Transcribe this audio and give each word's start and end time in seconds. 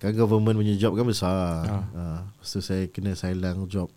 Kan 0.00 0.16
government 0.16 0.56
punya 0.56 0.74
job 0.74 0.96
kan 0.96 1.04
besar. 1.04 1.60
Uh, 1.92 2.24
lepas 2.24 2.48
tu 2.48 2.60
saya 2.60 2.88
kena 2.88 3.12
silang 3.12 3.68
job. 3.68 3.92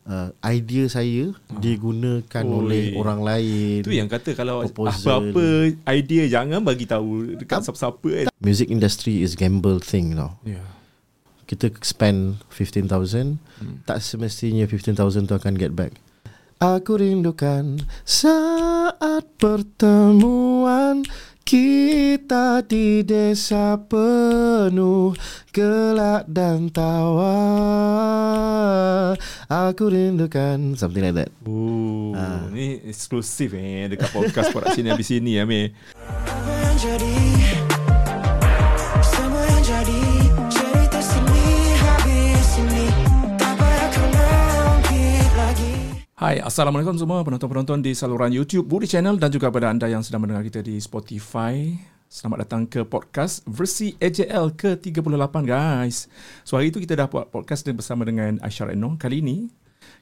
Uh, 0.00 0.32
idea 0.42 0.84
saya 0.84 1.32
digunakan 1.54 2.42
Oi. 2.42 2.52
oleh 2.52 2.82
orang 2.94 3.20
lain. 3.20 3.80
Itu 3.80 3.88
yang 3.90 4.04
kata 4.04 4.32
kalau 4.32 4.64
Proposal. 4.64 5.32
apa-apa 5.32 5.46
idea 5.90 6.24
jangan 6.26 6.60
bagi 6.60 6.84
tahu 6.84 7.36
dekat 7.36 7.62
siapa-siapa 7.62 8.08
kan. 8.08 8.26
Music 8.36 8.68
industry 8.68 9.20
is 9.20 9.32
gamble 9.32 9.76
thing 9.78 10.12
tau. 10.12 10.36
Ya. 10.42 10.60
Kita 11.44 11.72
spend 11.80 12.40
15,000 12.48 13.40
Hmm. 13.60 13.80
tak 13.82 14.00
semestinya 14.00 14.64
15,000 14.64 15.24
tu 15.24 15.34
akan 15.34 15.54
get 15.54 15.72
back. 15.72 15.96
Aku 16.56 17.00
rindukan 17.00 17.80
saat 18.04 19.24
pertemuan 19.36 21.00
kita 21.50 22.62
di 22.62 23.02
desa 23.02 23.74
penuh 23.74 25.18
gelak 25.50 26.22
dan 26.30 26.70
tawa. 26.70 27.34
Aku 29.50 29.90
rindukan 29.90 30.78
something 30.78 31.02
like 31.02 31.18
that. 31.18 31.30
Oh, 31.42 32.14
Ah. 32.14 32.46
ni 32.54 32.78
eksklusif 32.86 33.50
eh 33.58 33.90
dekat 33.90 34.14
podcast 34.14 34.54
Porak 34.54 34.78
Sini 34.78 34.94
habis 34.94 35.10
sini 35.10 35.42
Amir. 35.42 35.74
Apa 36.06 36.54
yang 36.54 36.76
jadi 36.78 37.29
Hai, 46.20 46.36
Assalamualaikum 46.36 47.00
semua 47.00 47.24
penonton-penonton 47.24 47.80
di 47.80 47.96
saluran 47.96 48.28
YouTube 48.28 48.68
Budi 48.68 48.84
Channel 48.84 49.16
dan 49.16 49.32
juga 49.32 49.48
pada 49.48 49.72
anda 49.72 49.88
yang 49.88 50.04
sedang 50.04 50.20
mendengar 50.20 50.44
kita 50.44 50.60
di 50.60 50.76
Spotify. 50.76 51.72
Selamat 52.12 52.44
datang 52.44 52.68
ke 52.68 52.84
podcast 52.84 53.40
versi 53.48 53.96
AJL 53.96 54.52
ke-38 54.52 55.32
guys. 55.48 56.12
So 56.44 56.60
hari 56.60 56.76
itu 56.76 56.84
kita 56.84 56.92
dah 56.92 57.08
buat 57.08 57.32
podcast 57.32 57.64
bersama 57.72 58.04
dengan 58.04 58.36
Aisyah 58.44 58.68
Reno. 58.68 59.00
Kali 59.00 59.24
ini 59.24 59.48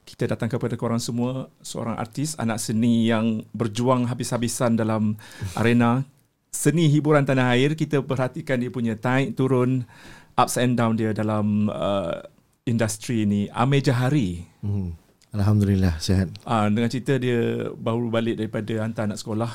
kita 0.03 0.27
datang 0.27 0.51
kepada 0.51 0.75
korang 0.75 0.99
semua 0.99 1.47
seorang 1.63 1.95
artis, 1.95 2.35
anak 2.35 2.59
seni 2.59 3.07
yang 3.07 3.47
berjuang 3.55 4.03
habis-habisan 4.11 4.75
dalam 4.75 5.15
arena 5.55 6.03
seni 6.51 6.91
hiburan 6.91 7.23
tanah 7.23 7.55
air. 7.55 7.79
Kita 7.79 8.03
perhatikan 8.03 8.59
dia 8.59 8.67
punya 8.67 8.99
naik 8.99 9.39
turun, 9.39 9.87
ups 10.35 10.59
and 10.59 10.75
down 10.75 10.99
dia 10.99 11.15
dalam 11.15 11.71
uh, 11.71 12.19
industri 12.67 13.23
ni. 13.23 13.47
Amir 13.55 13.87
Jahari. 13.87 14.43
Hmm. 14.59 14.99
Alhamdulillah 15.29 16.01
sihat. 16.01 16.33
Ah, 16.41 16.65
dengan 16.73 16.89
cerita 16.89 17.13
dia 17.21 17.69
baru 17.77 18.09
balik 18.09 18.41
daripada 18.41 18.81
hantar 18.81 19.05
anak 19.05 19.21
sekolah. 19.21 19.51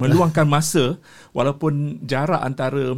Meluangkan 0.00 0.48
masa 0.54 0.96
walaupun 1.36 2.00
jarak 2.08 2.40
antara 2.40 2.96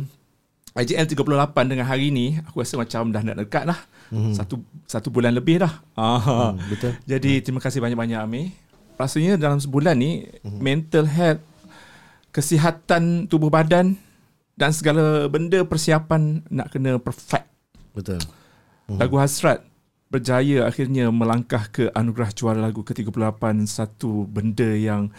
IJL 0.78 1.10
38 1.10 1.26
dengan 1.66 1.82
hari 1.82 2.14
ni 2.14 2.38
aku 2.38 2.62
rasa 2.62 2.78
macam 2.78 3.10
dah 3.10 3.22
nak 3.26 3.36
dekat 3.42 3.66
dah. 3.66 3.80
Mhm. 4.14 4.38
Satu 4.38 4.62
satu 4.86 5.10
bulan 5.10 5.34
lebih 5.34 5.58
dah. 5.58 5.82
Ah. 5.98 6.54
Hmm, 6.54 6.62
betul. 6.70 6.94
Jadi 7.02 7.42
terima 7.42 7.58
kasih 7.58 7.82
banyak-banyak 7.82 8.18
Amir. 8.22 8.54
Rasanya 8.94 9.40
dalam 9.40 9.58
sebulan 9.58 9.96
ni 9.96 10.28
mental 10.44 11.08
health, 11.08 11.40
kesihatan 12.30 13.26
tubuh 13.26 13.48
badan 13.48 13.96
dan 14.54 14.70
segala 14.76 15.24
benda 15.26 15.64
persiapan 15.64 16.44
nak 16.52 16.68
kena 16.68 17.00
perfect. 17.00 17.48
Betul. 17.96 18.20
Lagu 18.86 19.16
Hasrat 19.16 19.69
berjaya 20.10 20.66
akhirnya 20.66 21.06
melangkah 21.08 21.70
ke 21.70 21.86
anugerah 21.94 22.34
juara 22.34 22.58
lagu 22.58 22.82
ke-38 22.82 23.38
satu 23.64 24.26
benda 24.26 24.66
yang 24.74 25.14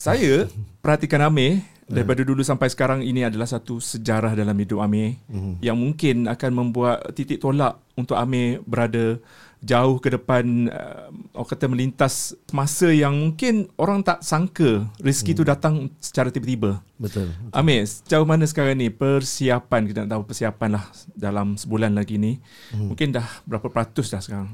saya 0.00 0.48
perhatikan 0.82 1.28
Amir 1.28 1.60
daripada 1.90 2.22
dulu 2.22 2.40
sampai 2.40 2.70
sekarang 2.70 3.02
ini 3.02 3.26
adalah 3.26 3.44
satu 3.44 3.82
sejarah 3.82 4.32
dalam 4.32 4.54
hidup 4.56 4.80
Amir 4.80 5.18
Mhm. 5.28 5.58
yang 5.60 5.76
mungkin 5.76 6.30
akan 6.30 6.50
membuat 6.54 7.12
titik 7.12 7.42
tolak 7.42 7.76
untuk 7.98 8.14
Amir 8.16 8.62
berada 8.64 9.18
jauh 9.60 10.00
ke 10.00 10.16
depan 10.16 10.72
uh, 10.72 11.12
orang 11.36 11.48
kata 11.52 11.68
melintas 11.68 12.32
masa 12.48 12.88
yang 12.88 13.12
mungkin 13.12 13.68
orang 13.76 14.00
tak 14.00 14.24
sangka 14.24 14.88
rezeki 14.96 15.36
tu 15.36 15.44
datang 15.44 15.92
secara 16.00 16.32
tiba-tiba. 16.32 16.80
Betul. 16.96 17.32
Amir, 17.52 17.84
sejauh 17.84 18.24
mana 18.24 18.48
sekarang 18.48 18.80
ni 18.80 18.88
persiapan 18.88 19.84
kita 19.84 20.04
nak 20.04 20.10
tahu 20.16 20.22
persiapan 20.32 20.80
lah 20.80 20.84
dalam 21.12 21.60
sebulan 21.60 21.92
lagi 21.92 22.16
ni. 22.16 22.40
Hmm. 22.72 22.92
Mungkin 22.92 23.12
dah 23.12 23.28
berapa 23.44 23.68
peratus 23.68 24.08
dah 24.08 24.20
sekarang? 24.24 24.48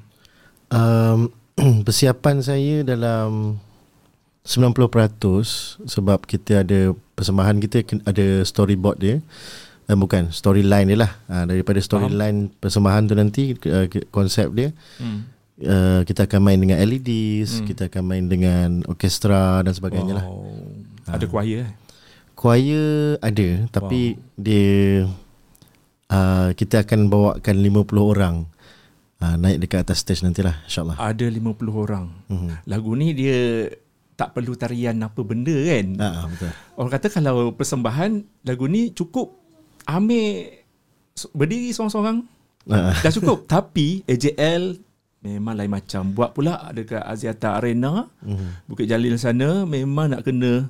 Um, 0.75 1.31
persiapan 1.87 2.43
saya 2.43 2.83
dalam 2.83 3.63
90% 4.47 5.87
sebab 5.87 6.23
kita 6.23 6.63
ada 6.63 6.95
persembahan 7.19 7.59
kita 7.63 7.83
ada 8.07 8.47
storyboard 8.47 8.99
dia. 8.99 9.17
Uh, 9.87 9.95
bukan 9.95 10.35
storyline 10.35 10.91
dia 10.91 10.99
lah. 10.99 11.13
Uh, 11.31 11.47
daripada 11.47 11.79
storyline 11.79 12.51
persembahan 12.59 13.07
tu 13.07 13.15
nanti 13.15 13.43
uh, 13.71 13.87
konsep 14.11 14.51
dia 14.51 14.75
Hmm. 14.99 15.31
uh, 15.63 16.01
kita 16.03 16.27
akan 16.27 16.41
main 16.43 16.59
dengan 16.59 16.83
LEDs, 16.83 17.63
Hmm. 17.63 17.67
kita 17.71 17.87
akan 17.87 18.03
main 18.03 18.25
dengan 18.27 18.83
orkestra 18.85 19.63
dan 19.63 19.71
sebagainya 19.71 20.19
lah. 20.19 20.27
Wow. 20.27 21.15
Ada 21.15 21.25
choir 21.25 21.59
eh? 21.63 21.71
Choir 22.35 22.87
ada 23.23 23.49
tapi 23.71 24.19
dia 24.35 25.07
uh, 26.11 26.51
kita 26.53 26.83
akan 26.83 27.07
bawakan 27.07 27.57
50 27.57 27.87
orang 28.03 28.35
uh, 29.23 29.37
naik 29.39 29.63
dekat 29.63 29.87
atas 29.87 30.03
stage 30.03 30.21
nantilah 30.21 30.67
insyaallah. 30.67 30.99
Ada 30.99 31.31
50 31.31 31.47
orang. 31.73 32.11
Mhm. 32.27 32.67
Lagu 32.67 32.91
ni 32.93 33.15
dia 33.15 33.71
tak 34.17 34.33
perlu 34.33 34.57
tarian 34.57 34.97
apa 34.99 35.21
benda 35.23 35.53
kan? 35.53 35.87
Ah 36.01 36.25
betul. 36.27 36.51
Orang 36.75 36.91
kata 36.91 37.07
kalau 37.07 37.53
persembahan 37.53 38.11
lagu 38.43 38.67
ni 38.67 38.91
cukup 38.91 39.46
Amir 39.87 40.63
berdiri 41.33 41.71
seorang-seorang 41.71 42.27
Ah. 42.67 42.91
dah 42.93 43.13
cukup. 43.13 43.47
Tapi 43.49 44.03
AJL 44.05 44.83
memang 45.21 45.55
lain 45.55 45.71
macam. 45.71 46.11
Buat 46.11 46.31
pula 46.33 46.71
dekat 46.71 46.99
Aziata 47.01 47.55
Arena, 47.55 48.11
Mhm. 48.21 48.67
Bukit 48.67 48.85
Jalil 48.85 49.15
sana 49.17 49.63
memang 49.65 50.11
nak 50.11 50.23
kena 50.23 50.67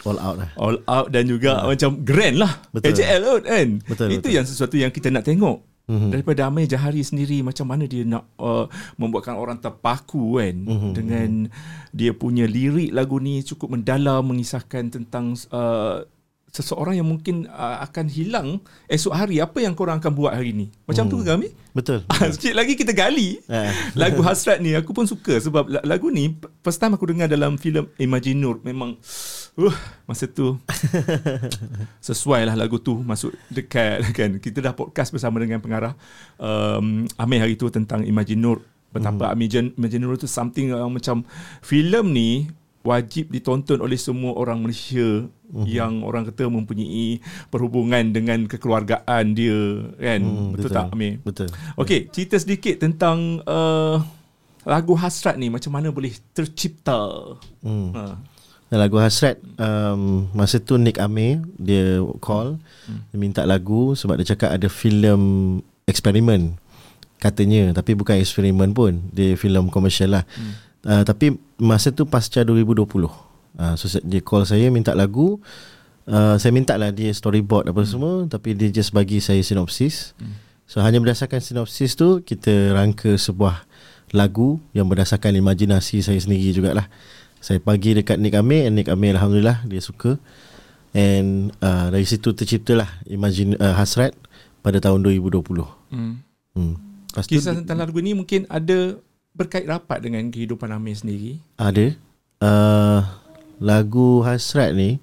All 0.00 0.16
out 0.16 0.36
lah. 0.36 0.50
all 0.56 0.80
out 0.86 1.06
dan 1.08 1.24
juga 1.24 1.60
macam 1.62 2.00
grand 2.00 2.34
lah. 2.34 2.58
Betul. 2.70 2.88
AJL 2.90 3.22
out 3.22 3.42
kan. 3.44 3.68
Betul, 3.80 4.06
Itu 4.10 4.18
betul. 4.18 4.32
yang 4.32 4.44
sesuatu 4.44 4.74
yang 4.74 4.88
kita 4.88 5.06
nak 5.06 5.22
tengok. 5.22 5.60
Mhm. 5.86 6.08
Daripada 6.08 6.46
Amir 6.46 6.66
Jahari 6.66 7.02
sendiri 7.02 7.38
macam 7.40 7.66
mana 7.66 7.82
dia 7.84 8.02
nak 8.02 8.22
uh, 8.36 8.66
membuatkan 8.94 9.34
orang 9.34 9.58
terpaku 9.58 10.34
kan 10.36 10.56
Mhm. 10.56 10.90
dengan 10.92 11.30
dia 11.90 12.10
punya 12.10 12.42
lirik 12.44 12.90
lagu 12.90 13.18
ni 13.18 13.38
cukup 13.40 13.70
mendalam 13.70 14.22
mengisahkan 14.24 14.88
tentang 14.88 15.34
uh, 15.50 16.02
seseorang 16.50 16.98
yang 16.98 17.06
mungkin 17.06 17.46
uh, 17.46 17.78
akan 17.86 18.10
hilang 18.10 18.58
esok 18.86 19.14
hari 19.14 19.38
apa 19.38 19.62
yang 19.62 19.72
korang 19.72 20.02
akan 20.02 20.12
buat 20.12 20.34
hari 20.34 20.50
ni. 20.50 20.66
Macam 20.84 21.06
tu 21.06 21.22
ke 21.22 21.30
kami? 21.30 21.48
Betul. 21.70 22.02
Ah, 22.10 22.26
Sikit 22.26 22.58
lagi 22.58 22.74
kita 22.74 22.90
gali. 22.90 23.38
Ah. 23.46 23.70
Lagu 24.00 24.18
Hasrat 24.20 24.58
ni 24.58 24.74
aku 24.74 24.90
pun 24.90 25.06
suka 25.06 25.38
sebab 25.38 25.70
la- 25.70 25.86
lagu 25.86 26.10
ni 26.10 26.34
first 26.60 26.82
time 26.82 26.98
aku 26.98 27.06
dengar 27.06 27.30
dalam 27.30 27.54
filem 27.54 27.86
Imagine 27.96 28.38
Nur 28.42 28.58
memang 28.66 28.98
uh, 29.54 29.76
masa 30.04 30.26
tu 30.26 30.58
sesuai 32.06 32.50
lah 32.50 32.56
lagu 32.58 32.82
tu 32.82 32.98
masuk 33.00 33.30
dekat 33.48 34.02
kan 34.18 34.30
kita 34.42 34.58
dah 34.60 34.74
podcast 34.74 35.14
bersama 35.14 35.38
dengan 35.38 35.62
pengarah 35.62 35.94
um, 36.36 37.06
Amir 37.16 37.46
hari 37.46 37.54
tu 37.54 37.70
tentang 37.70 38.02
Imagine 38.02 38.40
Nur 38.42 38.58
betapa 38.90 39.30
Imagine, 39.30 39.70
Imagine 39.78 40.02
Nur 40.02 40.18
tu 40.18 40.26
something 40.26 40.74
yang 40.74 40.90
macam 40.90 41.22
filem 41.62 42.10
ni 42.10 42.30
wajib 42.80 43.28
ditonton 43.28 43.84
oleh 43.84 44.00
semua 44.00 44.32
orang 44.36 44.64
Malaysia 44.64 45.28
yang 45.66 46.06
orang 46.06 46.30
kata 46.30 46.46
mempunyai 46.46 47.18
perhubungan 47.50 48.14
dengan 48.14 48.46
kekeluargaan 48.46 49.34
dia 49.34 49.58
kan 49.98 50.20
Hmm, 50.22 50.50
betul, 50.54 50.70
tak 50.70 50.94
Amir 50.94 51.18
Betul. 51.26 51.48
Okey, 51.76 52.08
cerita 52.14 52.38
sedikit 52.38 52.78
tentang 52.80 53.42
uh, 53.44 53.98
lagu 54.64 54.94
Hasrat 54.94 55.36
ni 55.36 55.50
macam 55.50 55.74
mana 55.74 55.90
boleh 55.90 56.14
tercipta. 56.32 57.34
Hmm. 57.60 57.90
Ha. 57.92 58.02
Lagu 58.70 59.02
Hasrat 59.02 59.42
um, 59.58 60.30
Masa 60.30 60.62
tu 60.62 60.78
Nick 60.78 61.02
Amir 61.02 61.42
Dia 61.58 61.98
call 62.22 62.54
Dia 63.10 63.18
minta 63.18 63.42
lagu 63.42 63.98
Sebab 63.98 64.14
dia 64.14 64.30
cakap 64.30 64.54
ada 64.54 64.70
filem 64.70 65.58
Eksperimen 65.90 66.54
Katanya 67.18 67.74
Tapi 67.74 67.98
bukan 67.98 68.22
eksperimen 68.22 68.70
pun 68.70 69.10
Dia 69.10 69.34
filem 69.34 69.74
komersial 69.74 70.14
lah 70.14 70.22
hmm. 70.22 70.69
Uh, 70.86 71.02
Tapi 71.04 71.36
Masa 71.60 71.92
tu 71.92 72.08
pasca 72.08 72.44
2020 72.44 72.86
uh, 72.86 73.74
So 73.76 73.86
dia 74.00 74.20
call 74.24 74.44
saya 74.48 74.68
Minta 74.72 74.96
lagu 74.96 75.40
uh, 76.08 76.36
Saya 76.36 76.52
minta 76.54 76.76
lah 76.80 76.94
dia 76.94 77.12
storyboard 77.12 77.68
apa 77.68 77.80
hmm. 77.82 77.90
semua 77.90 78.14
Tapi 78.28 78.56
dia 78.56 78.68
just 78.72 78.94
bagi 78.94 79.20
saya 79.20 79.40
sinopsis 79.40 80.16
hmm. 80.20 80.48
So 80.70 80.80
hanya 80.80 81.02
berdasarkan 81.02 81.42
sinopsis 81.42 81.98
tu 81.98 82.22
Kita 82.22 82.72
rangka 82.72 83.18
sebuah 83.18 83.66
lagu 84.14 84.62
Yang 84.72 84.86
berdasarkan 84.96 85.36
imajinasi 85.36 86.00
saya 86.00 86.18
sendiri 86.20 86.54
jugalah 86.54 86.88
saya 87.40 87.56
bagi 87.56 87.96
dekat 87.96 88.20
Nick 88.20 88.36
Amir 88.36 88.68
and 88.68 88.76
Nick 88.76 88.92
Amir 88.92 89.16
Alhamdulillah 89.16 89.64
dia 89.64 89.80
suka 89.80 90.20
and 90.92 91.56
uh, 91.64 91.88
dari 91.88 92.04
situ 92.04 92.36
terciptalah 92.36 93.00
Imagine 93.08 93.56
uh, 93.56 93.74
Hasrat 93.80 94.12
pada 94.60 94.78
tahun 94.78 95.02
2020 95.02 95.40
Hmm. 95.90 96.22
hmm. 96.54 96.74
Lepas 97.10 97.26
tu 97.26 97.34
Kisah 97.34 97.58
tentang 97.58 97.82
lagu 97.82 97.98
ni 97.98 98.14
mungkin 98.14 98.46
ada 98.46 98.94
berkait 99.34 99.64
rapat 99.66 100.02
dengan 100.02 100.26
kehidupan 100.28 100.70
Amir 100.74 100.96
sendiri. 100.98 101.40
ada. 101.56 101.94
Uh, 102.40 103.04
lagu 103.60 104.24
Hasrat 104.24 104.72
ni 104.72 104.96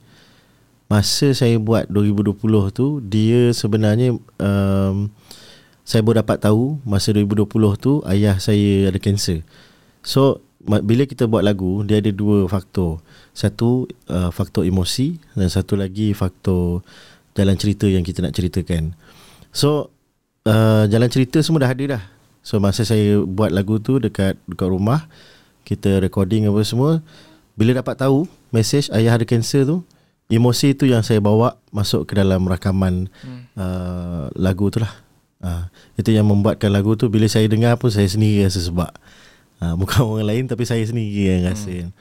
Masa 0.89 1.37
saya 1.37 1.61
buat 1.61 1.85
2020 1.85 2.33
tu 2.73 2.97
Dia 3.05 3.53
sebenarnya 3.53 4.17
um, 4.41 5.13
Saya 5.85 6.01
baru 6.01 6.25
dapat 6.25 6.41
tahu 6.41 6.81
Masa 6.81 7.13
2020 7.13 7.45
tu 7.77 8.01
Ayah 8.09 8.41
saya 8.41 8.89
ada 8.89 8.97
kanser 8.97 9.45
So 10.01 10.41
Bila 10.65 11.05
kita 11.05 11.29
buat 11.29 11.45
lagu 11.45 11.85
Dia 11.85 12.01
ada 12.01 12.09
dua 12.09 12.49
faktor. 12.49 13.05
Satu 13.37 13.85
uh, 14.09 14.33
Faktor 14.33 14.65
emosi 14.65 15.21
Dan 15.37 15.53
satu 15.53 15.77
lagi 15.77 16.17
Faktor 16.17 16.81
Jalan 17.37 17.53
cerita 17.53 17.85
yang 17.85 18.01
kita 18.01 18.25
nak 18.25 18.33
ceritakan. 18.33 18.97
So 19.53 19.93
uh, 20.49 20.89
Jalan 20.89 21.13
cerita 21.13 21.37
semua 21.45 21.61
dah 21.61 21.69
ada 21.69 21.85
dah 21.85 22.03
So 22.47 22.63
masa 22.63 22.87
saya 22.87 23.19
buat 23.27 23.51
lagu 23.51 23.75
tu 23.83 23.99
Dekat 23.99 24.39
dekat 24.47 24.71
rumah 24.71 25.11
Kita 25.67 25.99
recording 25.99 26.47
apa 26.47 26.63
semua 26.63 27.03
Bila 27.59 27.75
dapat 27.83 27.99
tahu 27.99 28.23
Message 28.55 28.87
ayah 28.95 29.19
ada 29.19 29.27
kanser 29.27 29.67
tu 29.67 29.83
Emosi 30.31 30.71
tu 30.71 30.87
yang 30.87 31.03
saya 31.03 31.19
bawa 31.19 31.59
Masuk 31.75 32.07
ke 32.07 32.15
dalam 32.15 32.47
rakaman 32.47 33.11
hmm. 33.11 33.41
uh, 33.59 34.31
Lagu 34.39 34.71
tu 34.71 34.79
lah 34.79 34.95
uh, 35.43 35.67
Itu 35.99 36.15
yang 36.15 36.31
membuatkan 36.31 36.71
lagu 36.71 36.95
tu 36.95 37.11
Bila 37.11 37.27
saya 37.27 37.51
dengar 37.51 37.75
pun 37.75 37.91
Saya 37.91 38.07
sendiri 38.07 38.47
rasa 38.47 38.63
sebab 38.63 38.95
uh, 39.59 39.75
Bukan 39.83 40.07
orang 40.07 40.27
lain 40.31 40.43
Tapi 40.47 40.63
saya 40.63 40.87
sendiri 40.87 41.27
yang 41.27 41.51
rasa 41.51 41.83
hmm. 41.83 41.91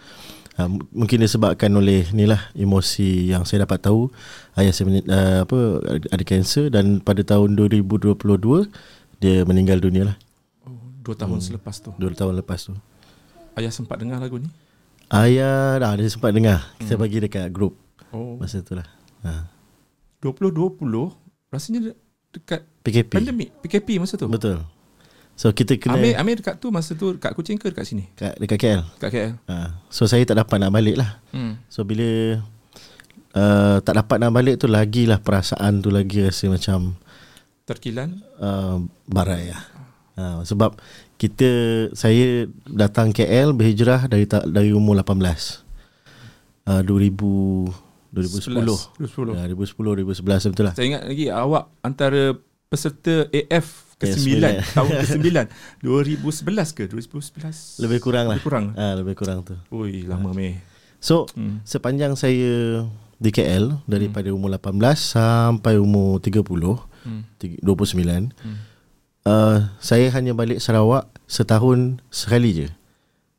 uh, 0.62 0.68
Mungkin 0.94 1.26
disebabkan 1.26 1.74
oleh 1.74 2.06
Ni 2.14 2.22
lah 2.22 2.54
Emosi 2.54 3.34
yang 3.34 3.42
saya 3.42 3.66
dapat 3.66 3.82
tahu 3.82 4.14
Ayah 4.54 4.70
saya 4.70 4.94
uh, 4.94 5.42
apa 5.42 5.58
Ada 6.14 6.22
kanser 6.22 6.70
Dan 6.70 7.02
pada 7.02 7.26
tahun 7.26 7.58
2022 7.58 8.14
Dia 9.18 9.42
meninggal 9.42 9.82
dunia 9.82 10.14
lah 10.14 10.16
dua 11.06 11.14
tahun 11.14 11.38
hmm. 11.38 11.46
selepas 11.46 11.78
tu. 11.78 11.94
Dua 11.94 12.10
tahun 12.10 12.34
lepas 12.36 12.58
tu 12.60 12.74
Ayah 13.54 13.70
sempat 13.70 13.96
dengar 13.96 14.18
lagu 14.18 14.36
ni? 14.36 14.50
Ayah 15.06 15.78
dah 15.78 15.94
dia 15.94 16.10
sempat 16.10 16.30
dengar 16.30 16.66
Kita 16.76 16.98
bagi 16.98 17.22
dekat 17.22 17.46
grup 17.48 17.78
Oh, 18.10 18.34
Masa 18.36 18.58
tu 18.58 18.74
lah 18.74 18.86
ha. 19.22 19.46
2020 20.20 20.82
rasanya 21.46 21.80
de- 21.84 21.98
dekat 22.32 22.60
PKP 22.82 23.12
pandemik, 23.12 23.48
PKP 23.60 23.88
masa 23.96 24.14
tu. 24.16 24.26
Betul 24.26 24.60
So 25.32 25.52
kita 25.52 25.76
kena 25.76 25.94
Amir, 25.94 26.16
Amir 26.16 26.36
dekat 26.36 26.56
tu 26.56 26.68
masa 26.68 26.92
tu 26.92 27.12
dekat 27.12 27.32
Kuching 27.32 27.54
ke 27.54 27.68
dekat 27.68 27.84
sini? 27.84 28.08
kat, 28.12 28.34
Dekat 28.34 28.56
KL 28.56 28.82
Dekat 28.96 29.10
KL. 29.10 29.32
ha. 29.46 29.78
So 29.86 30.04
saya 30.04 30.24
tak 30.24 30.36
dapat 30.36 30.58
nak 30.58 30.70
balik 30.70 30.96
lah 30.96 31.20
Hmm. 31.30 31.60
So 31.66 31.82
bila 31.82 32.40
uh, 33.32 33.76
Tak 33.78 33.94
dapat 33.94 34.16
nak 34.18 34.32
balik 34.32 34.56
tu 34.56 34.66
Lagilah 34.66 35.18
perasaan 35.18 35.78
tu 35.78 35.88
Lagi 35.88 36.18
rasa 36.20 36.48
macam 36.48 36.96
Terkilan. 37.62 38.16
uh, 38.38 38.80
Barai 39.04 39.52
lah 39.52 39.62
ha. 40.16 40.42
Sebab 40.42 40.80
Kita 41.14 41.48
Saya 41.92 42.44
datang 42.66 43.08
KL 43.08 43.52
Berhijrah 43.52 44.04
dari 44.04 44.24
dari 44.26 44.70
umur 44.70 44.96
18 44.96 45.64
uh, 46.66 46.82
2000 46.82 47.86
2010 48.12 48.64
2010. 48.96 49.36
Ya, 49.36 49.44
2010 49.46 49.76
2011 50.16 50.50
betul 50.50 50.64
lah 50.64 50.74
Saya 50.74 50.86
ingat 50.86 51.02
lagi 51.04 51.26
awak 51.28 51.68
antara 51.80 52.32
peserta 52.66 53.28
AF 53.28 53.66
ke-9 53.96 54.28
Ya, 54.36 54.60
tahun 54.66 54.90
ke-9 54.98 55.28
2011 55.80 56.72
ke 56.72 56.82
2011 56.86 57.80
Lebih 57.84 57.98
kurang 57.98 58.26
lah. 58.26 58.36
Lebih 58.36 58.44
kurang 58.44 58.64
ha, 58.72 58.86
Lebih 58.94 59.14
kurang 59.14 59.38
tu. 59.42 59.54
Oi 59.70 60.02
lama 60.02 60.32
meh. 60.32 60.60
So 60.98 61.28
Hmm. 61.30 61.60
sepanjang 61.62 62.12
saya 62.14 62.84
di 63.16 63.30
KL 63.30 63.80
daripada 63.86 64.28
umur 64.28 64.48
18 64.50 64.76
sampai 64.96 65.76
umur 65.76 66.18
30 66.18 66.80
Hmm. 67.00 67.22
tiga- 67.36 67.60
29 67.62 68.32
uh, 69.26 69.56
saya 69.78 70.06
hanya 70.10 70.32
balik 70.32 70.58
Sarawak 70.58 71.10
setahun 71.26 71.98
sekali 72.08 72.50
je. 72.56 72.68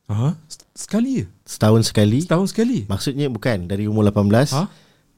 ha 0.06 0.36
sekali 0.74 1.12
je 1.18 1.26
Setahun 1.44 1.82
sekali. 1.82 2.20
setahun 2.22 2.48
sekali 2.50 2.80
Maksudnya 2.86 3.28
bukan 3.28 3.66
dari 3.66 3.88
umur 3.88 4.04
18 4.06 4.52
ha 4.52 4.68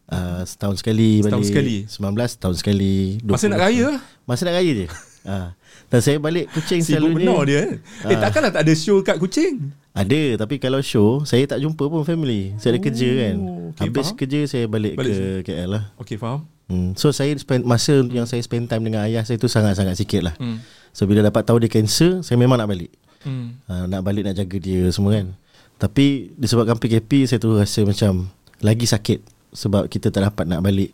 uh, 0.07 0.41
setahun 0.43 0.77
sekali 0.77 1.19
Setahun 1.19 1.41
balik. 1.41 1.49
sekali. 1.49 1.75
19 1.85 2.31
setahun 2.31 2.55
sekali. 2.57 2.95
masa 3.21 3.45
20. 3.45 3.51
nak 3.51 3.59
raya 3.59 3.87
Masa 4.23 4.41
nak 4.43 4.55
raya 4.55 4.71
je. 4.75 4.87
uh, 5.25 5.49
dan 5.89 5.99
saya 5.99 6.17
balik 6.17 6.45
Kuching 6.49 6.79
sibuk 6.79 7.01
selalunya. 7.09 7.17
benar 7.19 7.39
dia 7.43 7.59
eh 7.59 7.73
Ah. 8.07 8.19
takkanlah 8.19 8.51
tak 8.51 8.63
ada 8.63 8.73
show 8.73 9.01
kat 9.01 9.17
Kuching 9.17 9.73
Ada 9.91 10.37
tapi 10.37 10.57
kalau 10.57 10.79
show 10.79 11.21
saya 11.23 11.43
tak 11.43 11.59
jumpa 11.59 11.81
pun 11.83 12.01
family. 12.01 12.53
Saya 12.55 12.73
ada 12.73 12.79
Oh, 12.79 12.85
kerja 12.85 13.09
kan. 13.11 13.35
okay, 13.67 13.81
Habis 13.83 14.05
faham. 14.07 14.17
kerja 14.17 14.39
saya 14.45 14.65
balik, 14.65 14.93
Balik 14.93 15.13
ke 15.41 15.49
KL 15.49 15.67
lah. 15.67 15.83
okey 15.97 16.15
faham 16.15 16.45
Hmm. 16.69 16.93
So 16.93 17.09
saya 17.09 17.33
spend 17.41 17.65
masa 17.65 18.05
yang 18.13 18.29
saya 18.29 18.45
spend 18.45 18.69
time 18.69 18.85
dengan 18.85 19.01
ayah 19.09 19.25
saya 19.25 19.41
tu 19.41 19.49
sangat-sangat 19.49 19.97
sikit 19.97 20.21
lah. 20.29 20.35
hmm 20.37 20.61
So 20.93 21.05
bila 21.05 21.21
dapat 21.21 21.45
tahu 21.45 21.61
dia 21.61 21.69
cancer, 21.69 22.21
saya 22.21 22.37
memang 22.37 22.61
nak 22.61 22.69
balik. 22.69 22.93
hmm 23.25 23.65
Uh, 23.65 23.85
nak 23.89 24.01
balik 24.05 24.29
nak 24.29 24.37
jaga 24.37 24.57
dia 24.61 24.85
semua 24.93 25.17
kan. 25.17 25.33
Tapi 25.81 26.37
disebabkan 26.37 26.77
PKP 26.77 27.25
saya 27.25 27.41
tu 27.41 27.57
rasa 27.57 27.81
macam 27.81 28.29
lagi 28.61 28.85
sakit 28.85 29.19
sebab 29.49 29.89
kita 29.89 30.13
tak 30.13 30.29
dapat 30.29 30.45
nak 30.45 30.61
balik. 30.61 30.93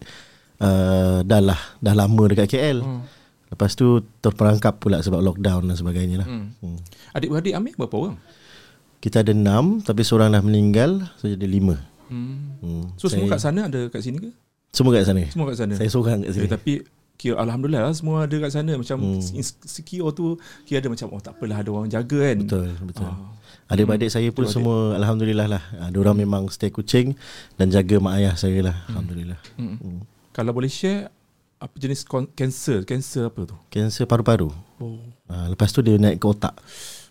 Uh, 0.55 1.19
dah 1.27 1.43
lah 1.43 1.59
dah 1.83 1.91
lama 1.91 2.23
dekat 2.31 2.55
KL. 2.55 2.79
Hmm. 2.79 3.03
Lepas 3.51 3.75
tu 3.75 3.99
terperangkap 4.23 4.79
pula 4.79 5.03
sebab 5.03 5.19
lockdown 5.19 5.67
dan 5.67 5.75
sebagainya 5.75 6.23
lah. 6.23 6.27
Hmm. 6.27 6.55
Hmm. 6.63 6.79
adik-beradik 7.11 7.51
Amir 7.51 7.75
berapa 7.75 7.95
orang 7.99 8.15
Kita 9.03 9.27
ada 9.27 9.35
enam 9.35 9.83
tapi 9.83 10.07
seorang 10.07 10.31
dah 10.31 10.39
meninggal, 10.39 11.03
so 11.19 11.27
jadi 11.27 11.43
lima. 11.43 11.75
hmm 12.07 12.63
Hmm. 12.63 12.85
so 12.95 13.11
semua 13.11 13.27
saya, 13.27 13.33
kat 13.35 13.41
sana 13.43 13.61
ada 13.67 13.81
kat 13.91 13.99
sini 13.99 14.23
ke 14.23 14.31
semua 14.75 14.91
kat 14.91 15.07
sana. 15.07 15.23
semua 15.25 15.45
kat 15.47 15.57
sana 15.57 15.73
Saya 15.73 15.87
seorang 15.87 16.19
kat 16.21 16.27
Eh, 16.27 16.33
sini. 16.35 16.49
tapi 16.51 16.73
kira 17.15 17.39
alhamdulillah 17.39 17.81
lah 17.81 17.93
semua 17.95 18.27
ada 18.27 18.35
kat 18.35 18.51
sana 18.51 18.75
macam 18.75 18.97
Hmm. 18.99 19.23
hmm. 19.23 19.39
secure 19.63 20.11
tu 20.11 20.35
kira 20.63 20.83
ada 20.83 20.91
macam 20.91 21.07
oh 21.09 21.17
tak 21.17 21.33
apalah 21.33 21.57
ada 21.57 21.69
orang 21.71 21.87
jaga 21.87 22.19
kan. 22.21 22.37
Betul, 22.37 22.67
betul. 22.83 23.07
Ah. 23.07 23.31
Adik-adik 23.65 24.09
saya 24.09 24.29
pun 24.29 24.43
Adik-adik. 24.43 24.51
semua 24.53 24.77
alhamdulillah 24.93 25.47
lah. 25.49 25.63
Ha, 25.73 25.89
dia 25.89 25.97
orang 25.97 26.17
memang 26.17 26.43
stay 26.49 26.69
kucing 26.69 27.15
dan 27.55 27.71
jaga 27.71 27.97
mak 27.97 28.19
ayah 28.19 28.35
saya 28.35 28.59
lah. 28.61 28.75
Alhamdulillah. 28.87 29.39
Hmm. 29.55 29.79
Hmm. 29.79 29.99
Kalau 30.29 30.51
boleh 30.51 30.67
share 30.67 31.07
apa 31.55 31.71
jenis 31.73 32.03
kanser, 32.35 32.83
kanser 32.83 33.25
apa 33.25 33.47
tu? 33.47 33.55
Kanser 33.69 34.03
paru-paru. 34.03 34.51
Oh. 34.77 34.99
Ha, 35.25 35.47
lepas 35.47 35.71
tu 35.71 35.79
dia 35.79 35.95
naik 35.95 36.19
ke 36.19 36.27
otak. 36.27 36.53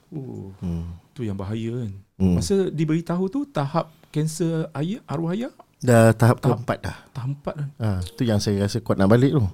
Oh, 0.08 0.52
Hmm. 0.60 0.94
tu 1.10 1.24
yang 1.24 1.34
bahaya 1.34 1.80
kan. 1.80 1.92
Hmm. 2.14 2.34
Masa 2.38 2.68
diberitahu 2.68 3.26
tu 3.26 3.42
tahap 3.44 3.90
kanser 4.10 4.68
ayah, 4.74 5.00
arwah 5.06 5.32
ayah 5.32 5.50
Dah 5.84 6.10
tahap 6.10 6.40
Tahap- 6.40 6.56
keempat 6.56 6.78
dah. 6.80 6.96
tahap 7.12 7.28
empat 7.30 7.54
kan. 7.54 7.68
Ha, 7.76 7.88
tu 8.10 8.22
yang 8.22 8.40
saya 8.40 8.56
rasa 8.58 8.80
kuat 8.80 8.96
nak 8.96 9.06
balik 9.06 9.30
tu. 9.30 9.38
Oh. 9.38 9.52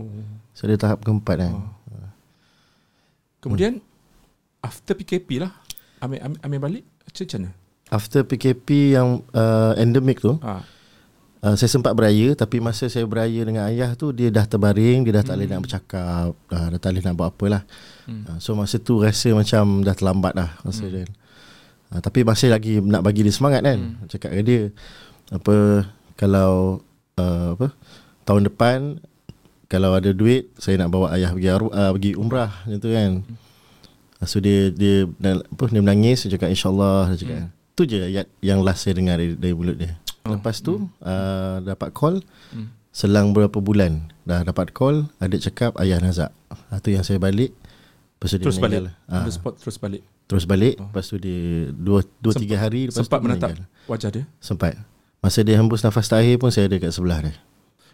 So 0.54 0.64
dia 0.64 0.78
tahap 0.78 1.02
keempat 1.02 1.36
kan. 1.36 1.52
Oh. 1.52 1.66
Kemudian 3.40 3.80
after 4.60 4.92
PKP 4.94 5.40
lah 5.40 5.52
Amir, 5.98 6.20
Amir, 6.20 6.38
Amir 6.40 6.60
balik 6.60 6.84
macam 7.02 7.26
mana? 7.34 7.50
After 7.90 8.20
PKP 8.22 8.68
yang 8.94 9.26
uh, 9.32 9.74
endemik 9.74 10.20
tu, 10.20 10.38
Ah. 10.38 10.62
uh, 11.42 11.54
saya 11.54 11.66
sempat 11.66 11.90
beraya 11.90 12.32
tapi 12.32 12.62
masa 12.62 12.86
saya 12.86 13.02
beraya 13.02 13.42
dengan 13.42 13.66
ayah 13.66 13.90
tu 13.92 14.08
dia 14.10 14.30
dah 14.30 14.46
terbaring, 14.46 15.02
dia 15.02 15.18
dah 15.18 15.24
tak 15.24 15.34
boleh 15.34 15.48
nak 15.48 15.60
bercakap, 15.60 16.30
dah, 16.46 16.66
dah 16.70 16.78
tak 16.78 16.90
boleh 16.92 17.02
nak 17.02 17.14
buat 17.16 17.28
apa 17.30 17.46
lah. 17.50 17.62
Hmm. 18.06 18.22
Uh, 18.24 18.38
so 18.38 18.54
masa 18.54 18.78
tu 18.78 19.02
rasa 19.02 19.32
macam 19.32 19.82
dah 19.82 19.92
terlambat 19.92 20.32
dah 20.32 20.50
masa 20.62 20.84
Hmm. 20.84 20.92
dia. 20.92 21.04
Uh, 21.90 21.98
tapi 21.98 22.22
masih 22.22 22.48
lagi 22.48 22.78
nak 22.78 23.02
bagi 23.02 23.20
dia 23.20 23.34
semangat 23.34 23.60
kan. 23.60 23.78
Hmm. 23.80 24.06
Cakap 24.06 24.30
ke 24.30 24.40
dia 24.40 24.60
apa 25.28 25.54
kalau 26.20 26.84
uh, 27.16 27.56
apa 27.56 27.72
tahun 28.22 28.44
depan 28.46 28.78
kalau 29.66 29.94
ada 29.94 30.12
duit 30.12 30.52
saya 30.54 30.76
nak 30.76 30.90
bawa 30.90 31.14
ayah 31.14 31.32
pergi 31.32 31.48
uh, 31.48 31.90
pergi 31.90 32.12
umrah 32.14 32.52
macam 32.62 32.78
tu 32.78 32.90
kan. 32.90 33.10
Uh, 34.20 34.26
so 34.26 34.36
dia 34.36 34.68
dia 34.68 35.08
apa 35.24 35.64
dia 35.66 35.80
menangis 35.80 36.26
dia 36.26 36.36
cakap 36.36 36.52
insyaallah 36.52 37.08
dia 37.10 37.18
cakap. 37.18 37.38
Hmm. 37.40 37.50
Tu 37.72 37.82
je 37.86 37.98
ayat 38.04 38.26
yang 38.40 38.60
last 38.60 38.84
saya 38.84 38.92
dengar 38.92 39.16
dari, 39.16 39.32
dari 39.32 39.54
mulut 39.54 39.74
dia. 39.74 39.96
Oh. 40.22 40.36
Lepas 40.36 40.60
tu 40.60 40.84
uh, 41.00 41.56
dapat 41.60 41.90
call 41.90 42.20
Hmm. 42.50 42.68
selang 42.90 43.30
berapa 43.30 43.54
bulan 43.56 44.10
dah 44.22 44.42
dapat 44.42 44.70
call 44.70 45.06
adik 45.16 45.40
cakap 45.40 45.78
ayah 45.78 45.96
nazak. 45.96 46.34
Tu 46.82 46.92
yang 46.92 47.02
saya 47.02 47.16
balik. 47.16 47.54
Lepas 48.12 48.28
tu 48.28 48.36
dia 48.36 48.44
Terus 48.44 48.58
balik. 48.58 48.80
Ha, 49.06 49.14
On 49.16 49.24
the 49.24 49.32
spot 49.32 49.54
terus 49.56 49.78
balik. 49.78 50.02
terus 50.26 50.44
balik. 50.44 50.74
Oh. 50.76 50.90
Lepas 50.90 51.06
tu 51.06 51.16
dia 51.16 51.40
dua, 51.72 52.02
dua 52.18 52.30
Sempat- 52.30 52.42
tiga 52.42 52.56
hari 52.58 52.80
lepas 52.84 53.00
Sempat 53.00 53.16
tu 53.16 53.24
menatap 53.24 53.48
meninggal. 53.48 53.88
wajah 53.88 54.10
dia. 54.10 54.24
Sempat. 54.38 54.74
Masa 55.20 55.44
dia 55.44 55.56
hembus 55.56 55.80
nafas 55.80 56.08
terakhir 56.08 56.36
pun 56.36 56.48
saya 56.48 56.64
ada 56.64 56.76
kat 56.76 56.90
sebelah 56.90 57.20
dia. 57.20 57.34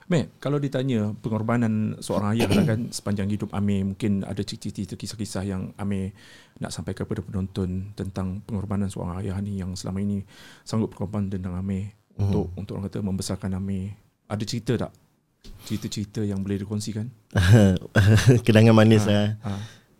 Mek, 0.07 0.39
kalau 0.39 0.63
ditanya 0.63 1.11
pengorbanan 1.19 1.99
seorang 1.99 2.39
ayah 2.39 2.47
lah 2.49 2.63
kan 2.65 2.95
sepanjang 2.95 3.27
hidup 3.27 3.51
Amir, 3.51 3.83
mungkin 3.85 4.23
ada 4.23 4.39
cerita-cerita 4.39 4.95
kisah-kisah 4.95 5.43
yang 5.43 5.75
Amir 5.75 6.15
nak 6.57 6.71
sampaikan 6.71 7.03
kepada 7.03 7.27
penonton 7.27 7.91
tentang 7.93 8.39
pengorbanan 8.41 8.87
seorang 8.87 9.19
ayah 9.19 9.35
ni 9.41 9.59
yang 9.59 9.75
selama 9.75 9.99
ini 9.99 10.23
sanggup 10.63 10.95
berkorban 10.95 11.27
tentang 11.27 11.59
Amir 11.59 11.91
Mhm. 12.15 12.23
untuk 12.23 12.47
untuk 12.55 12.73
orang 12.73 12.87
kata 12.87 13.03
membesarkan 13.03 13.51
Amir. 13.53 13.99
Ada 14.25 14.47
cerita 14.47 14.73
tak? 14.79 14.93
Cerita-cerita 15.67 16.23
yang 16.23 16.39
boleh 16.39 16.63
dikongsikan? 16.63 17.11
Kenangan 18.47 18.75
manis 18.75 19.03
Ha, 19.03 19.11
lah. 19.11 19.27
ha. 19.43 19.53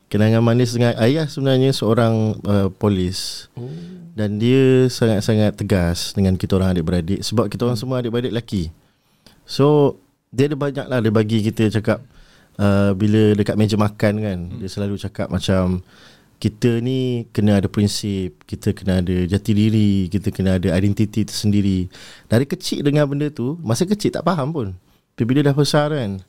Kenangan 0.07 0.39
manis 0.41 0.71
dengan 0.71 0.95
ayah 1.03 1.27
sebenarnya 1.27 1.75
seorang 1.75 2.39
uh, 2.47 2.71
polis 2.71 3.51
Oh. 3.59 3.67
Dan 4.17 4.41
dia 4.41 4.89
sangat-sangat 4.89 5.61
tegas 5.61 6.17
dengan 6.17 6.41
kita 6.41 6.57
orang 6.57 6.73
adik-beradik 6.73 7.21
sebab 7.21 7.53
kita 7.53 7.69
orang 7.69 7.77
semua 7.77 8.01
adik-beradik 8.01 8.33
lelaki. 8.33 8.73
So 9.45 10.01
dia 10.33 10.49
ada 10.49 10.57
banyak 10.57 10.87
lah 10.89 11.05
dia 11.05 11.13
bagi 11.13 11.45
kita 11.45 11.69
cakap 11.69 12.01
uh, 12.57 12.97
bila 12.97 13.37
dekat 13.37 13.55
meja 13.61 13.77
makan 13.77 14.15
kan 14.25 14.39
dia 14.57 14.69
selalu 14.73 14.97
cakap 14.97 15.29
macam 15.29 15.85
kita 16.37 16.85
ni 16.85 17.25
kena 17.33 17.61
ada 17.61 17.69
prinsip, 17.69 18.45
kita 18.45 18.77
kena 18.77 19.01
ada 19.01 19.25
jati 19.25 19.53
diri, 19.57 20.09
kita 20.13 20.29
kena 20.29 20.61
ada 20.61 20.69
identiti 20.77 21.25
tersendiri. 21.25 21.89
Dari 22.29 22.45
kecil 22.45 22.85
dengar 22.85 23.09
benda 23.09 23.33
tu, 23.33 23.57
masa 23.65 23.89
kecil 23.89 24.13
tak 24.13 24.21
faham 24.21 24.53
pun. 24.53 24.77
Tapi 25.17 25.25
bila 25.25 25.41
dah 25.41 25.57
besar 25.57 25.97
kan, 25.97 26.21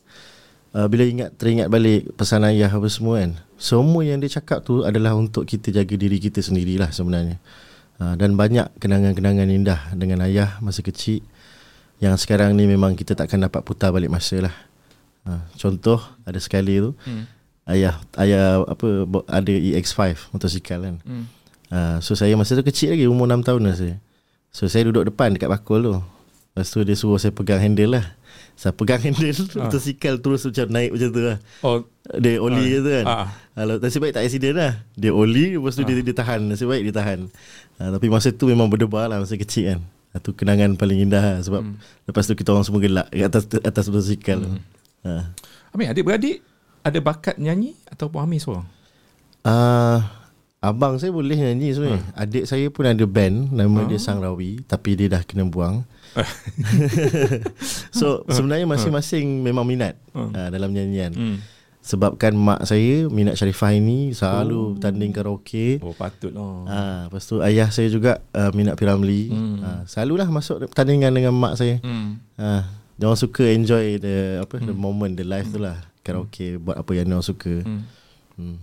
uh, 0.72 0.88
bila 0.88 1.04
ingat 1.04 1.36
teringat 1.36 1.68
balik 1.68 2.08
pesan 2.16 2.48
ayah 2.48 2.72
apa 2.72 2.88
semua 2.88 3.20
kan. 3.20 3.36
Semua 3.60 4.00
yang 4.08 4.24
dia 4.24 4.32
cakap 4.32 4.64
tu 4.64 4.88
adalah 4.88 5.12
untuk 5.12 5.44
kita 5.44 5.76
jaga 5.76 5.96
diri 6.00 6.24
kita 6.24 6.40
sendirilah 6.40 6.88
sebenarnya. 6.96 7.36
Uh, 7.98 8.14
dan 8.14 8.38
banyak 8.38 8.70
kenangan-kenangan 8.78 9.50
indah 9.50 9.82
dengan 9.98 10.22
ayah 10.30 10.62
masa 10.62 10.86
kecil 10.86 11.26
yang 11.98 12.14
sekarang 12.14 12.54
ni 12.54 12.70
memang 12.70 12.94
kita 12.94 13.18
takkan 13.18 13.42
dapat 13.42 13.66
putar 13.66 13.90
balik 13.90 14.14
masa 14.14 14.38
lah. 14.46 14.56
Uh, 15.26 15.42
contoh 15.58 15.98
ada 16.24 16.38
sekali 16.38 16.78
tu 16.78 16.94
hmm. 16.94 17.26
ayah 17.74 17.98
ayah 18.22 18.64
apa 18.64 19.10
ada 19.26 19.50
EX5 19.50 20.30
motosikal 20.30 20.80
kan. 20.86 20.96
Hmm. 21.02 21.26
Uh, 21.68 21.98
so 22.00 22.14
saya 22.14 22.38
masa 22.38 22.54
tu 22.54 22.62
kecil 22.62 22.94
lagi 22.94 23.10
umur 23.10 23.26
6 23.26 23.50
tahun 23.50 23.62
lah 23.66 23.76
saya. 23.76 23.96
So 24.54 24.70
saya 24.70 24.88
duduk 24.88 25.10
depan 25.10 25.34
dekat 25.34 25.50
bakul 25.50 25.82
tu. 25.82 25.98
Lepas 25.98 26.70
tu 26.70 26.86
dia 26.86 26.94
suruh 26.94 27.18
saya 27.18 27.34
pegang 27.34 27.62
handle 27.62 27.98
lah. 27.98 28.06
Saya 28.58 28.74
pegang 28.74 28.98
handle 28.98 29.30
Ah. 29.54 29.64
motosikal 29.64 30.18
terus 30.18 30.42
macam 30.42 30.66
naik 30.68 30.90
macam 30.92 31.08
tu 31.08 31.22
lah. 31.22 31.38
Oh, 31.62 31.78
Dia 32.10 32.42
oli 32.42 32.58
Ah. 32.58 32.66
je 32.66 32.78
tu 32.80 32.90
kan. 32.90 33.06
Ah. 33.06 33.28
Kalau 33.54 33.76
nasib 33.78 34.00
baik 34.02 34.14
tak 34.14 34.24
accident 34.26 34.56
lah. 34.58 34.74
Dia 34.94 35.12
oli 35.12 35.54
lepas 35.54 35.72
tu 35.72 35.84
dia, 35.84 35.94
dia 35.96 36.12
tahan. 36.12 36.40
Nasib 36.44 36.66
baik 36.66 36.84
dia 36.84 36.96
tahan. 36.96 37.20
Uh, 37.78 37.90
tapi 37.94 38.10
masa 38.10 38.32
tu 38.32 38.50
memang 38.50 38.66
berdebar 38.66 39.06
lah 39.06 39.22
masa 39.22 39.36
kecil 39.36 39.72
kan. 39.72 39.80
Itu 40.12 40.34
kenangan 40.34 40.74
paling 40.74 40.98
indah 41.00 41.22
lah 41.22 41.38
sebab 41.40 41.62
Hmm. 41.62 41.78
lepas 42.04 42.26
tu 42.26 42.34
kita 42.34 42.50
orang 42.50 42.66
semua 42.66 42.82
gelak 42.82 43.06
atas 43.14 43.46
atas 43.46 43.86
motosikal. 43.86 44.42
Hmm. 44.42 44.60
Uh. 45.02 45.24
Amir 45.70 45.94
adik-beradik 45.94 46.42
ada 46.82 46.98
bakat 46.98 47.38
nyanyi 47.38 47.78
ataupun 47.86 48.20
Amir 48.20 48.42
seorang? 48.42 48.66
Uh, 49.44 50.02
abang 50.58 50.98
saya 50.98 51.14
boleh 51.14 51.38
nyanyi 51.38 51.72
sebenarnya. 51.72 52.02
Hmm. 52.02 52.18
Adik 52.18 52.44
saya 52.44 52.66
pun 52.68 52.84
ada 52.84 53.06
band 53.06 53.54
nama 53.54 53.86
dia 53.86 53.96
Sang 53.96 54.18
Rawi 54.18 54.66
tapi 54.66 54.98
dia 54.98 55.08
dah 55.08 55.22
kena 55.22 55.46
buang. 55.46 55.86
so 58.00 58.26
sebenarnya 58.28 58.66
masing-masing 58.66 59.46
memang 59.46 59.66
minat 59.68 59.96
Hmm. 60.18 60.34
uh, 60.34 60.50
dalam 60.50 60.74
nyanyian. 60.74 61.14
Hmm. 61.14 61.38
Sebabkan 61.88 62.36
mak 62.36 62.68
saya 62.68 63.08
minat 63.08 63.40
Sharifah 63.40 63.72
ini 63.72 64.12
selalu 64.12 64.76
tanding 64.76 65.16
karaoke. 65.16 65.80
Oh, 65.80 65.96
patutlah. 65.96 66.68
Ah, 66.68 67.00
lepas 67.08 67.24
tu 67.24 67.40
ayah 67.40 67.72
saya 67.72 67.88
juga 67.88 68.20
uh, 68.36 68.52
minat 68.52 68.76
Piramli. 68.76 69.32
Hmm. 69.32 69.64
Ah, 69.64 69.82
selalulah 69.88 70.28
masuk 70.28 70.68
tandingan 70.76 71.16
dengan 71.16 71.32
mak 71.32 71.56
saya. 71.56 71.80
Hmm. 71.80 72.20
Ah, 72.36 72.68
dia 73.00 73.08
orang 73.08 73.16
suka 73.16 73.48
enjoy 73.48 74.04
the 74.04 74.44
apa 74.44 74.60
the 74.60 74.76
moment, 74.76 75.16
the 75.16 75.24
life 75.24 75.48
tu 75.48 75.64
lah. 75.64 75.80
Karaoke 76.04 76.60
buat 76.60 76.76
apa 76.76 76.92
yang 76.92 77.08
dia 77.08 77.16
orang 77.16 77.30
suka. 77.30 77.54
Hmm. 77.64 77.88
Hmm. 78.36 78.58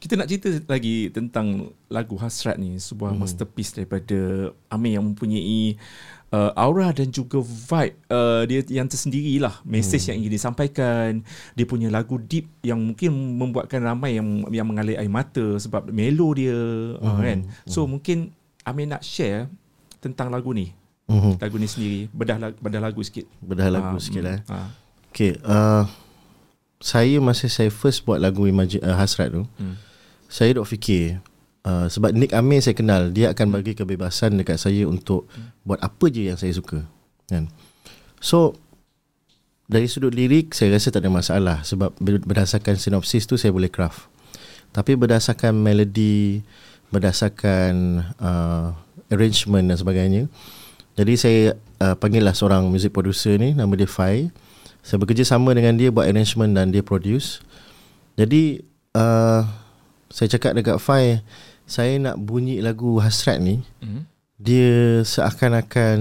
Kita 0.00 0.16
nak 0.16 0.32
cerita 0.32 0.48
lagi 0.64 1.12
tentang 1.12 1.76
lagu 1.92 2.16
Hasrat 2.16 2.56
ni 2.56 2.80
sebuah 2.80 3.12
hmm. 3.12 3.20
masterpiece 3.20 3.76
daripada 3.76 4.48
Amir 4.72 4.96
yang 4.96 5.04
mempunyai 5.12 5.76
uh, 6.32 6.50
aura 6.56 6.90
dan 6.90 7.12
juga 7.12 7.38
vibe 7.44 7.96
uh, 8.08 8.42
dia 8.48 8.60
yang 8.72 8.88
tersendiri 8.88 9.36
lah 9.38 9.60
message 9.62 10.08
hmm. 10.08 10.08
yang 10.10 10.16
ingin 10.24 10.32
disampaikan 10.32 11.08
dia 11.54 11.66
punya 11.68 11.92
lagu 11.92 12.16
deep 12.18 12.48
yang 12.64 12.80
mungkin 12.80 13.12
membuatkan 13.38 13.84
ramai 13.84 14.16
yang 14.18 14.48
yang 14.50 14.66
mengalir 14.66 14.98
air 14.98 15.12
mata 15.12 15.60
sebab 15.60 15.92
melo 15.92 16.32
dia 16.32 16.56
hmm. 16.98 17.04
uh, 17.04 17.20
kan 17.20 17.38
so 17.68 17.84
hmm. 17.84 17.90
mungkin 17.98 18.18
Amir 18.62 18.86
nak 18.86 19.02
share 19.02 19.50
tentang 20.00 20.32
lagu 20.32 20.50
ni 20.50 20.72
Mhm. 21.12 21.42
lagu 21.42 21.56
ni 21.58 21.68
sendiri 21.68 22.00
bedah 22.14 22.38
lagu, 22.38 22.56
bedah 22.62 22.80
lagu 22.80 23.00
sikit 23.02 23.26
Bedah 23.42 23.68
lagu 23.68 23.98
Ah, 23.98 24.00
sikit 24.00 24.22
hmm. 24.22 24.28
lah. 24.30 24.38
Ah. 24.48 24.68
Okay, 25.12 25.36
uh, 25.44 25.84
saya 26.80 27.20
masa 27.20 27.50
saya 27.52 27.68
first 27.68 28.06
buat 28.08 28.16
lagu 28.16 28.48
Imagine, 28.48 28.80
uh, 28.80 28.96
Hasrat 28.96 29.28
tu, 29.28 29.44
Hmm. 29.60 29.76
saya 30.30 30.56
dok 30.56 30.64
fikir 30.64 31.20
uh, 31.66 31.86
sebab 31.90 32.14
Nick 32.14 32.34
Amir 32.36 32.62
saya 32.62 32.76
kenal, 32.76 33.10
dia 33.10 33.30
akan 33.34 33.54
bagi 33.54 33.74
kebebasan 33.74 34.38
dekat 34.38 34.60
saya 34.60 34.86
untuk 34.86 35.26
buat 35.66 35.78
apa 35.82 36.06
je 36.10 36.32
yang 36.32 36.38
saya 36.38 36.54
suka. 36.54 36.86
Kan? 37.30 37.50
So 38.22 38.54
dari 39.66 39.88
sudut 39.88 40.12
lirik 40.12 40.52
saya 40.52 40.76
rasa 40.76 40.92
tak 40.92 41.06
ada 41.06 41.10
masalah 41.10 41.56
sebab 41.64 41.96
ber- 41.96 42.22
berdasarkan 42.22 42.76
sinopsis 42.76 43.24
tu 43.24 43.40
saya 43.40 43.50
boleh 43.54 43.72
craft. 43.72 44.10
Tapi 44.72 44.96
berdasarkan 44.96 45.52
melodi, 45.52 46.40
berdasarkan 46.88 48.04
uh, 48.20 48.72
arrangement 49.12 49.68
dan 49.68 49.76
sebagainya, 49.76 50.22
jadi 50.92 51.12
saya 51.16 51.42
uh, 51.80 51.96
panggil 51.96 52.20
lah 52.20 52.36
seorang 52.36 52.68
music 52.68 52.92
producer 52.92 53.32
ni 53.40 53.56
nama 53.56 53.72
dia 53.72 53.88
Fai. 53.88 54.28
Saya 54.84 54.98
bekerja 55.00 55.24
sama 55.24 55.54
dengan 55.56 55.78
dia 55.78 55.88
buat 55.94 56.04
arrangement 56.04 56.52
dan 56.52 56.68
dia 56.68 56.84
produce. 56.84 57.40
Jadi 58.18 58.60
uh, 58.92 59.46
saya 60.12 60.28
cakap 60.36 60.52
dekat 60.52 60.76
Fai, 60.82 61.24
saya 61.64 61.96
nak 61.96 62.16
bunyi 62.16 62.58
lagu 62.58 62.96
Hasrat 62.96 63.38
ni 63.38 63.62
Hmm. 63.78 64.04
dia 64.36 65.00
seakan-akan 65.02 65.98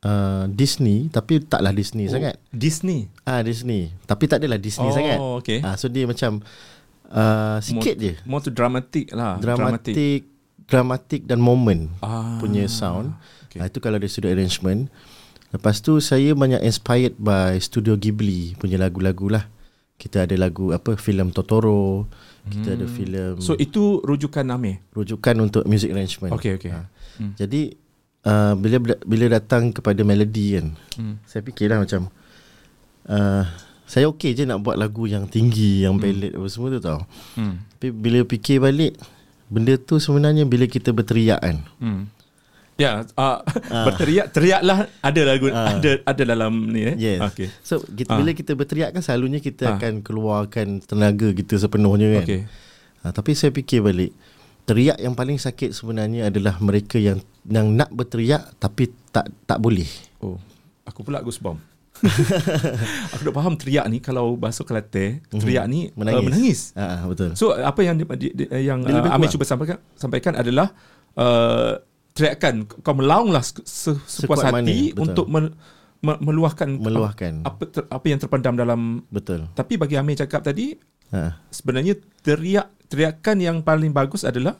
uh, 0.00 0.44
Disney 0.48 1.08
tapi 1.08 1.40
taklah 1.40 1.70
Disney 1.70 2.06
oh. 2.06 2.12
sangat. 2.12 2.38
Disney 2.48 3.10
Ah 3.22 3.40
Disney. 3.40 3.90
Tapi 4.02 4.24
tak 4.24 4.40
adalah 4.40 4.56
Disney 4.56 4.86
Oh, 4.86 4.94
sangat. 4.94 5.18
okay. 5.18 5.58
Ah 5.60 5.74
so 5.74 5.86
dia 5.86 6.04
macam 6.04 6.40
uh, 7.08 7.58
sikit 7.58 7.94
more, 7.94 8.04
je. 8.04 8.12
more 8.24 8.40
to 8.40 8.48
dramatic 8.48 9.10
lah 9.10 9.36
Dramatik, 9.36 10.26
dramatik 10.64 11.22
dan 11.24 11.38
moment 11.38 11.90
Ah, 11.98 12.38
punya 12.38 12.64
sound. 12.66 13.12
okay. 13.44 13.58
Okay. 13.58 13.68
Itu 13.68 13.78
kalau 13.78 13.98
dari 13.98 14.06
sudut 14.06 14.30
arrangement. 14.30 14.86
Lepas 15.50 15.82
tu 15.82 15.98
saya 15.98 16.30
banyak 16.32 16.62
inspired 16.62 17.18
by 17.18 17.58
Studio 17.58 17.94
Ghibli 17.94 18.54
punya 18.54 18.78
lagu-lagu 18.78 19.26
lah. 19.26 19.50
Kita 19.96 20.22
ada 20.22 20.32
lagu 20.32 20.70
apa 20.70 20.94
filem 20.94 21.28
Totoro, 21.28 22.06
kita 22.50 22.74
ada 22.74 22.86
filem 22.86 23.38
So 23.38 23.54
itu 23.54 24.02
rujukan 24.02 24.44
Amir. 24.46 24.82
rujukan 24.90 25.34
untuk 25.38 25.62
music 25.64 25.90
arrangement. 25.90 26.34
Okey 26.34 26.58
okey. 26.58 26.70
Ha. 26.70 26.82
Hmm. 27.16 27.32
Jadi 27.34 27.72
uh, 28.22 28.52
bila 28.54 28.76
bila 29.00 29.24
datang 29.30 29.70
kepada 29.70 30.02
melodi 30.02 30.54
kan, 30.54 30.66
Hmm. 30.94 31.14
saya 31.24 31.40
fikirlah 31.40 31.78
macam 31.78 32.10
uh, 33.06 33.44
saya 33.84 34.06
okey 34.08 34.32
je 34.32 34.44
nak 34.44 34.60
buat 34.60 34.74
lagu 34.74 35.04
yang 35.04 35.26
tinggi, 35.26 35.82
yang 35.82 35.96
ballad 35.96 36.30
apa 36.30 36.46
semua 36.46 36.70
tu 36.70 36.78
tau. 36.78 37.02
Hmm. 37.34 37.58
Tapi 37.74 37.90
bila 37.90 38.22
fikir 38.22 38.58
balik, 38.58 38.94
benda 39.46 39.74
tu 39.74 39.98
sebenarnya 39.98 40.44
bila 40.44 40.64
kita 40.64 40.90
berteriak 40.90 41.38
kan. 41.38 41.56
Hmm. 41.78 42.06
Ya, 42.80 43.04
uh, 43.04 43.38
berteriak 43.86 44.32
teriaklah 44.32 44.88
ada 45.04 45.20
lagu 45.28 45.52
Ah. 45.52 45.76
ada 45.76 46.00
ada 46.00 46.22
dalam 46.24 46.72
ni 46.72 46.88
eh. 46.88 46.96
Yes. 46.96 47.20
Okey. 47.28 47.52
So 47.60 47.84
kita, 47.84 48.16
Ah. 48.16 48.24
bila 48.24 48.32
kita 48.32 48.56
berteriak 48.56 48.96
kan 48.96 49.04
selalunya 49.04 49.36
kita 49.38 49.68
Ah. 49.68 49.76
akan 49.76 50.00
keluarkan 50.00 50.80
tenaga 50.80 51.28
kita 51.36 51.60
sepenuhnya 51.60 52.20
kan. 52.20 52.24
Okey. 52.24 52.40
Ha, 53.00 53.12
tapi 53.12 53.36
saya 53.36 53.52
fikir 53.52 53.84
balik, 53.84 54.16
teriak 54.64 54.96
yang 54.96 55.12
paling 55.12 55.36
sakit 55.36 55.72
sebenarnya 55.72 56.32
adalah 56.32 56.56
mereka 56.60 56.96
yang 56.96 57.20
yang 57.44 57.68
nak 57.72 57.92
berteriak 57.92 58.48
tapi 58.56 58.88
tak 59.12 59.28
tak 59.44 59.60
boleh. 59.60 59.88
Oh, 60.24 60.40
aku 60.84 61.04
pula 61.04 61.20
goosebump. 61.20 61.60
aku 63.12 63.22
tak 63.28 63.34
faham 63.34 63.60
teriak 63.60 63.84
ni 63.92 64.00
kalau 64.00 64.32
bahasa 64.36 64.64
Kelantan, 64.64 65.20
teriak 65.28 65.68
ni 65.68 65.92
Menangis. 65.92 66.16
Uh, 66.16 66.24
menangis. 66.24 66.60
Ha, 66.72 67.04
betul. 67.04 67.30
So 67.36 67.52
apa 67.52 67.80
yang 67.84 68.00
di, 68.00 68.04
di, 68.16 68.28
di, 68.32 68.44
yang 68.64 68.80
Dia 68.80 69.04
uh, 69.04 69.12
Amir 69.12 69.28
cuba 69.28 69.44
sampaikan 69.44 69.76
sampaikan 69.96 70.32
adalah 70.32 70.72
uh, 71.16 71.76
teriakan 72.12 72.54
kau 72.66 72.92
melaunglah 72.92 73.40
se, 73.40 73.58
se, 73.62 73.90
sepuas 74.00 74.38
Sekuat 74.38 74.52
mana, 74.52 74.62
hati 74.62 74.90
betul. 74.90 75.02
untuk 75.04 75.26
men, 75.26 75.44
me, 75.98 76.12
meluahkan 76.18 76.68
Meluahkan. 76.72 77.32
apa 77.42 77.62
ter, 77.64 77.82
apa 77.84 78.04
yang 78.04 78.18
terpendam 78.18 78.54
dalam 78.54 78.80
Betul. 79.06 79.46
tapi 79.52 79.74
bagi 79.74 79.94
Amir 79.94 80.16
cakap 80.16 80.42
tadi 80.42 80.74
Ha. 81.10 81.42
sebenarnya 81.48 81.98
teriak 82.22 82.70
teriakan 82.86 83.36
yang 83.36 83.56
paling 83.60 83.90
bagus 83.90 84.22
adalah 84.22 84.54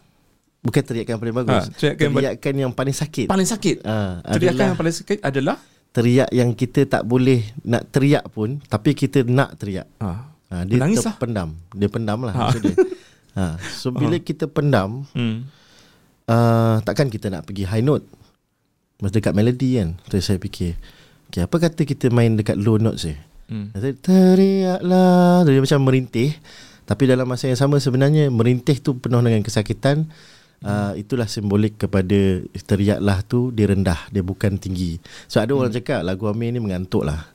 Bukan 0.61 0.83
teriakan 0.83 1.11
yang 1.11 1.23
paling 1.23 1.37
bagus. 1.37 1.63
Ha, 1.63 1.73
teriakan 1.73 2.09
teriakan 2.13 2.55
yang 2.59 2.73
paling 2.75 2.93
sakit. 2.93 3.27
paling 3.27 3.47
sakit. 3.47 3.77
Ha, 3.81 4.19
teriakan 4.29 4.35
adalah 4.51 4.67
yang 4.67 4.77
paling 4.77 4.97
sakit 4.97 5.19
adalah 5.23 5.57
teriak 5.91 6.29
yang 6.31 6.51
kita 6.53 6.81
tak 6.85 7.03
boleh 7.03 7.41
nak 7.63 7.87
teriak 7.89 8.27
pun 8.29 8.59
tapi 8.63 8.93
kita 8.93 9.23
nak 9.23 9.57
teriak. 9.57 9.87
ha. 9.97 10.27
Ha, 10.51 10.67
dia 10.67 10.77
Menangis 10.77 11.01
lah. 11.01 11.15
terpendam. 11.15 11.49
Dia 11.71 11.87
pendam 11.89 12.19
lah 12.21 12.33
Ha. 12.33 12.41
maksud 12.45 12.63
dia. 12.65 12.77
Ha, 13.31 13.45
so 13.73 13.89
bila 13.89 14.19
kita 14.19 14.45
pendam, 14.45 15.07
Hmm. 15.11 15.47
Uh, 16.31 16.79
takkan 16.87 17.11
kita 17.11 17.27
nak 17.29 17.51
pergi 17.51 17.67
high 17.67 17.83
note. 17.83 18.07
Masa 19.03 19.19
dekat 19.19 19.35
melody 19.35 19.83
kan. 19.83 19.99
Tu 20.07 20.23
saya 20.23 20.39
fikir, 20.39 20.79
okay, 21.27 21.43
apa 21.43 21.57
kata 21.59 21.83
kita 21.83 22.13
main 22.15 22.39
dekat 22.39 22.55
low 22.55 22.79
notes 22.79 23.11
je? 23.11 23.17
Hmm. 23.51 23.75
Kata, 23.75 23.91
teriaklah. 23.99 25.43
Dia 25.43 25.59
macam 25.59 25.81
merintih. 25.83 26.39
Tapi 26.87 27.03
dalam 27.07 27.27
masa 27.27 27.51
yang 27.51 27.59
sama 27.59 27.79
sebenarnya 27.83 28.31
merintih 28.31 28.79
tu 28.79 28.99
penuh 28.99 29.19
dengan 29.23 29.43
kesakitan. 29.43 30.07
Uh, 30.61 30.93
itulah 30.93 31.25
simbolik 31.25 31.81
kepada 31.81 32.45
teriaklah 32.69 33.25
tu 33.25 33.49
dia 33.49 33.65
rendah, 33.73 33.97
dia 34.13 34.21
bukan 34.21 34.61
tinggi. 34.61 35.01
So 35.25 35.41
ada 35.41 35.57
orang 35.57 35.73
cakap 35.73 36.05
lagu 36.05 36.29
Amir 36.29 36.53
ni 36.53 36.61
mengantuk 36.61 37.09
lah. 37.09 37.33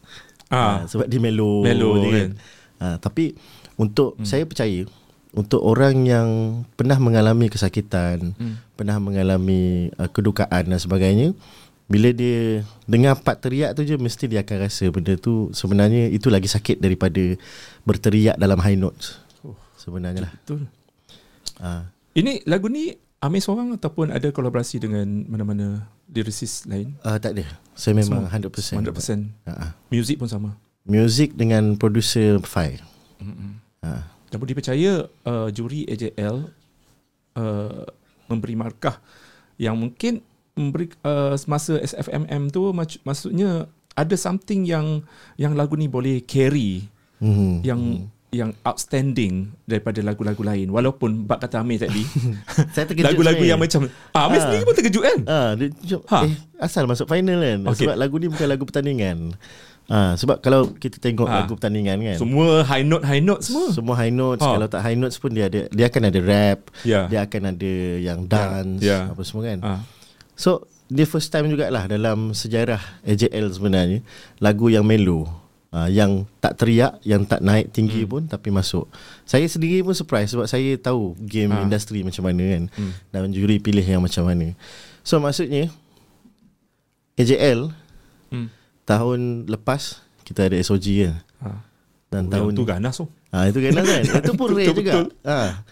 Ah. 0.53 0.85
Uh, 0.85 0.93
sebab 0.93 1.09
dia 1.09 1.17
melo. 1.17 1.65
Melo 1.65 2.05
je 2.05 2.09
kan. 2.13 2.31
Uh, 2.77 2.97
tapi 3.01 3.33
untuk 3.81 4.21
hmm. 4.21 4.29
saya 4.29 4.45
percaya 4.45 4.85
untuk 5.35 5.59
orang 5.59 6.03
yang 6.03 6.27
pernah 6.73 6.95
mengalami 6.97 7.47
kesakitan, 7.47 8.33
Hmm. 8.33 8.55
pernah 8.73 8.97
mengalami 8.97 9.91
uh, 9.95 10.07
kedukaan 10.07 10.65
dan 10.65 10.79
sebagainya, 10.79 11.35
bila 11.85 12.09
dia 12.09 12.65
dengar 12.83 13.19
part 13.19 13.37
teriak 13.37 13.77
tu 13.77 13.83
je 13.83 13.93
mesti 13.93 14.25
dia 14.25 14.41
akan 14.41 14.57
rasa 14.57 14.89
benda 14.89 15.13
tu 15.13 15.53
sebenarnya 15.53 16.09
itu 16.09 16.33
lagi 16.33 16.47
sakit 16.47 16.81
daripada 16.81 17.21
berteriak 17.83 18.35
dalam 18.35 18.57
high 18.57 18.73
notes. 18.73 19.21
Oh. 19.43 19.53
Sebenarnya 19.77 20.25
lah. 20.25 20.31
Betul. 20.33 20.65
Uh, 21.55 21.83
Ini 22.15 22.41
lagu 22.45 22.67
ni 22.67 22.95
Amir 23.21 23.41
seorang 23.41 23.73
ataupun 23.73 24.09
ada 24.09 24.29
kolaborasi 24.29 24.77
dengan 24.77 25.05
mana-mana 25.25 25.85
lyricist 26.07 26.65
lain? 26.65 26.93
Uh, 27.01 27.17
tak 27.17 27.33
ada. 27.33 27.45
Saya 27.73 27.93
memang 27.93 28.27
Semua? 28.29 28.49
100%. 28.49 28.81
100%. 28.81 29.49
Uh, 29.49 29.71
Music 29.89 30.15
pun 30.17 30.29
sama. 30.29 30.49
music 30.85 31.33
dengan 31.33 31.73
producer 31.75 32.37
Fai. 32.41 32.77
Mm-mm. 33.17 33.57
Uh, 33.81 34.01
Dan 34.25 34.37
boleh 34.37 34.53
percaya 34.53 34.91
uh, 35.23 35.47
juri 35.49 35.85
AJL 35.85 36.49
uh, 37.35 37.83
memberi 38.25 38.55
markah 38.55 38.97
yang 39.55 39.75
mungkin 39.75 40.19
memberi 40.53 40.91
uh, 41.01 41.35
masa 41.45 41.77
SFMM 41.77 42.49
tu 42.49 42.71
mac- 42.71 43.01
maksudnya 43.01 43.67
ada 43.93 44.15
something 44.15 44.63
yang 44.63 45.03
yang 45.35 45.53
lagu 45.53 45.73
ni 45.73 45.85
boleh 45.85 46.19
carry 46.21 46.83
mm, 47.17 47.61
yang 47.61 47.81
yang 48.29 48.51
outstanding 48.61 49.47
daripada 49.63 50.03
lagu-lagu 50.03 50.43
lain 50.43 50.67
walaupun 50.67 51.23
bab 51.23 51.39
kata 51.39 51.55
Amir 51.57 51.79
tadi 51.79 52.03
saya 52.75 52.83
terkejut 52.83 53.07
lagu-lagu 53.07 53.39
sebenarnya. 53.39 53.47
yang 53.47 53.59
macam 53.61 53.81
ah, 54.11 54.27
Amir 54.27 54.35
Ah. 54.35 54.43
sendiri 54.43 54.63
pun 54.63 54.75
terkejut 54.75 55.03
kan 55.05 55.19
Ah, 55.23 55.51
dia 55.55 55.67
jom, 55.81 56.01
Ha. 56.03 56.19
eh 56.23 56.33
asal 56.57 56.83
masuk 56.83 57.05
final 57.05 57.39
kan. 57.39 57.59
Okey. 57.65 57.77
Sebab 57.81 57.95
lagu 57.95 58.15
ni 58.15 58.27
bukan 58.27 58.47
lagu 58.49 58.63
pertandingan. 58.63 59.17
Ah, 59.85 60.13
sebab 60.13 60.39
kalau 60.39 60.73
kita 60.73 60.97
tengok 60.97 61.25
Ha. 61.25 61.35
lagu 61.39 61.53
pertandingan 61.53 62.01
kan. 62.01 62.17
semua 62.17 62.65
high 62.65 62.81
note 62.81 63.05
high 63.05 63.21
note 63.21 63.41
semua 63.41 63.69
Semua 63.69 63.93
high 63.95 64.09
notes 64.09 64.41
Ha. 64.41 64.49
Kalau 64.51 64.65
tak 64.65 64.81
high 64.81 64.95
notes 64.95 65.15
pun 65.15 65.29
Dia 65.29 65.45
ada 65.45 65.69
Dia 65.69 65.85
akan 65.85 66.03
ada 66.05 66.19
rap 66.19 66.59
ya 66.81 67.05
Dia 67.05 67.21
akan 67.21 67.41
ada 67.47 67.73
Yang 67.99 68.19
dance 68.25 68.81
Ya. 68.81 68.99
Apa 69.07 69.21
semua 69.21 69.45
kan 69.45 69.59
ah. 69.61 69.81
So 70.33 70.65
Dia 70.87 71.05
first 71.05 71.29
time 71.29 71.45
jugalah 71.47 71.85
Dalam 71.85 72.33
sejarah 72.33 72.81
AJL 73.03 73.45
sebenarnya 73.51 74.01
Lagu 74.37 74.67
yang 74.67 74.81
melo 74.81 75.29
uh, 75.69 75.85
Yang 75.85 76.25
tak 76.39 76.57
teriak 76.57 76.97
Yang 77.01 77.21
tak 77.27 77.41
naik 77.41 77.69
tinggi 77.69 78.01
hmm. 78.01 78.09
pun 78.09 78.21
Tapi 78.25 78.49
masuk 78.49 78.89
Saya 79.21 79.45
sendiri 79.45 79.81
pun 79.81 79.93
surprise 79.93 80.29
Sebab 80.29 80.45
saya 80.45 80.73
tahu 80.75 81.13
Game 81.19 81.53
Ha. 81.53 81.61
industri 81.61 82.01
macam 82.01 82.25
mana 82.25 82.41
kan 82.43 82.63
Hmm. 82.73 82.91
Dan 83.11 83.29
juri 83.29 83.61
pilih 83.61 83.85
yang 83.85 84.01
macam 84.01 84.25
mana 84.25 84.49
So 85.05 85.21
maksudnya 85.21 85.69
AJL. 87.15 87.69
Tahun 88.85 89.19
lepas 89.45 89.81
Kita 90.21 90.45
ada 90.45 90.55
SOG 90.55 90.85
je 90.85 91.11
Ah. 91.37 91.61
Dan 92.07 92.25
Oh, 92.25 92.31
tahun 92.31 92.49
yang 92.49 92.57
tu 92.57 92.63
ganas 92.63 92.95
tu 92.95 93.05
Ha, 93.29 93.49
itu 93.49 93.59
ganas 93.59 93.83
kan 93.83 94.01
Itu 94.21 94.33
pun 94.33 94.49
rare 94.55 94.71
juga 94.71 94.91
betul. 94.95 95.07
ha. 95.23 95.65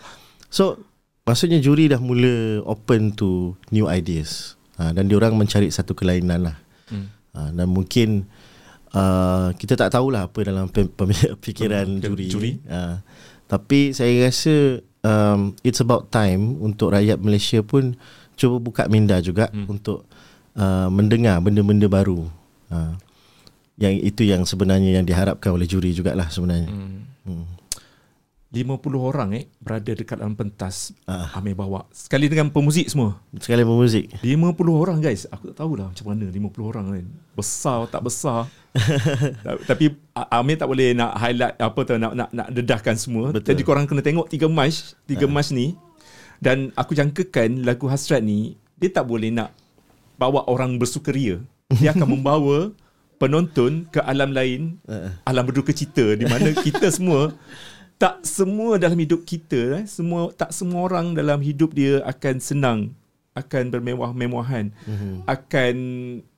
So 0.48 0.82
Maksudnya 1.24 1.58
juri 1.58 1.88
dah 1.88 1.98
mula 1.98 2.60
Open 2.64 3.14
to 3.14 3.54
New 3.70 3.88
ideas 3.88 4.54
ha, 4.76 4.92
Dan 4.92 5.08
diorang 5.08 5.34
mencari 5.34 5.70
Satu 5.70 5.94
kelainan 5.94 6.44
lah 6.44 6.58
hmm. 6.90 7.06
ha, 7.32 7.50
Dan 7.50 7.68
mungkin 7.68 8.28
uh, 8.92 9.54
Kita 9.54 9.78
tak 9.78 9.90
tahulah 9.90 10.28
Apa 10.28 10.44
dalam 10.44 10.68
pem- 10.68 10.90
pem- 10.90 11.14
Fikiran 11.46 11.98
Pem- 11.98 12.04
juri, 12.04 12.26
juri. 12.28 12.52
Ha. 12.66 13.00
Tapi 13.46 13.94
saya 13.94 14.12
rasa 14.22 14.56
um, 15.02 15.56
It's 15.62 15.80
about 15.80 16.10
time 16.10 16.60
Untuk 16.60 16.92
rakyat 16.92 17.18
Malaysia 17.18 17.62
pun 17.62 17.96
Cuba 18.34 18.58
buka 18.58 18.84
minda 18.86 19.18
juga 19.18 19.48
Hmm. 19.48 19.70
Untuk 19.70 20.04
uh, 20.54 20.90
Mendengar 20.90 21.40
benda-benda 21.40 21.88
baru 21.88 22.28
ha. 22.74 22.98
Yang 23.74 23.94
itu 24.04 24.22
yang 24.24 24.42
sebenarnya 24.44 24.98
Yang 24.98 25.06
diharapkan 25.10 25.50
oleh 25.50 25.66
juri 25.66 25.94
jugalah 25.94 26.30
sebenarnya. 26.30 26.70
Hmm. 26.70 27.06
hmm. 27.26 27.46
50 28.54 28.70
orang 29.02 29.34
eh 29.34 29.50
berada 29.58 29.98
dekat 29.98 30.22
dalam 30.22 30.38
pentas 30.38 30.94
Ah. 31.10 31.26
Amir 31.34 31.58
bawa. 31.58 31.90
Sekali 31.90 32.30
dengan 32.30 32.54
pemuzik 32.54 32.86
semua? 32.86 33.18
Sekali 33.34 33.66
bermuzik 33.66 34.14
50 34.22 34.54
orang 34.78 35.02
guys. 35.02 35.26
Aku 35.34 35.50
tak 35.50 35.66
tahulah 35.66 35.90
macam 35.90 36.06
mana 36.14 36.30
50 36.30 36.62
orang 36.62 36.86
kan 36.86 37.06
Besar 37.34 37.90
tak 37.90 38.06
besar? 38.06 38.46
Ta- 39.46 39.58
Tapi 39.58 39.98
Amir 40.30 40.62
tak 40.62 40.70
boleh 40.70 40.94
nak 40.94 41.18
highlight 41.18 41.58
Apa 41.58 41.80
tu 41.82 41.98
Nak 41.98 42.14
nak, 42.14 42.30
nak 42.30 42.48
dedahkan 42.54 42.94
semua. 42.94 43.34
Betul. 43.34 43.58
Jadi 43.58 43.62
korang 43.66 43.90
kena 43.90 44.06
tengok 44.06 44.30
Tiga 44.30 44.46
match 44.46 44.94
Tiga 45.10 45.26
match 45.26 45.50
ni. 45.50 45.74
Dan 46.38 46.70
aku 46.78 46.94
jangkakan 46.94 47.66
Lagu 47.66 47.90
Hasrat 47.90 48.22
ni 48.22 48.54
Dia 48.78 48.94
tak 48.94 49.10
boleh 49.10 49.34
nak 49.34 49.50
Bawa 50.14 50.46
orang 50.46 50.78
bersukaria 50.78 51.42
Dia 51.76 51.92
akan 51.92 52.08
membawa 52.12 52.70
Penonton 53.16 53.88
Ke 53.88 54.02
alam 54.02 54.30
lain 54.30 54.82
uh, 54.84 55.14
alam 55.24 55.44
berduka 55.44 55.72
cita 55.72 56.14
di 56.14 56.26
mana 56.26 56.52
kita 56.52 56.90
semua 56.90 57.32
tak 57.96 58.20
semua 58.22 58.76
dalam 58.76 58.98
hidup 58.98 59.24
kita 59.24 59.80
eh 59.80 59.86
semua 59.86 60.28
tak 60.34 60.52
semua 60.52 60.84
orang 60.84 61.14
dalam 61.14 61.40
hidup 61.40 61.72
dia 61.72 62.04
akan 62.04 62.36
senang 62.38 62.80
akan 63.32 63.72
bermewah-mewahan 63.72 64.76
Mhm. 64.84 65.24
akan 65.24 65.76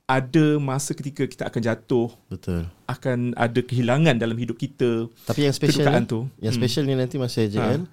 ada 0.06 0.62
masa 0.62 0.94
ketika 0.94 1.26
kita 1.26 1.44
akan 1.44 1.62
jatuh 1.64 2.14
Betul 2.30 2.70
akan 2.86 3.34
ada 3.34 3.58
kehilangan 3.58 4.14
dalam 4.16 4.38
hidup 4.38 4.54
kita 4.56 5.10
Tapi 5.26 5.50
yang 5.50 5.56
special 5.56 5.90
ni, 5.90 6.06
tu 6.06 6.20
Yang 6.38 6.54
Hmm. 6.54 6.62
special 6.62 6.84
ni 6.86 6.94
nanti 6.94 7.16
masa 7.18 7.42
AJL 7.42 7.90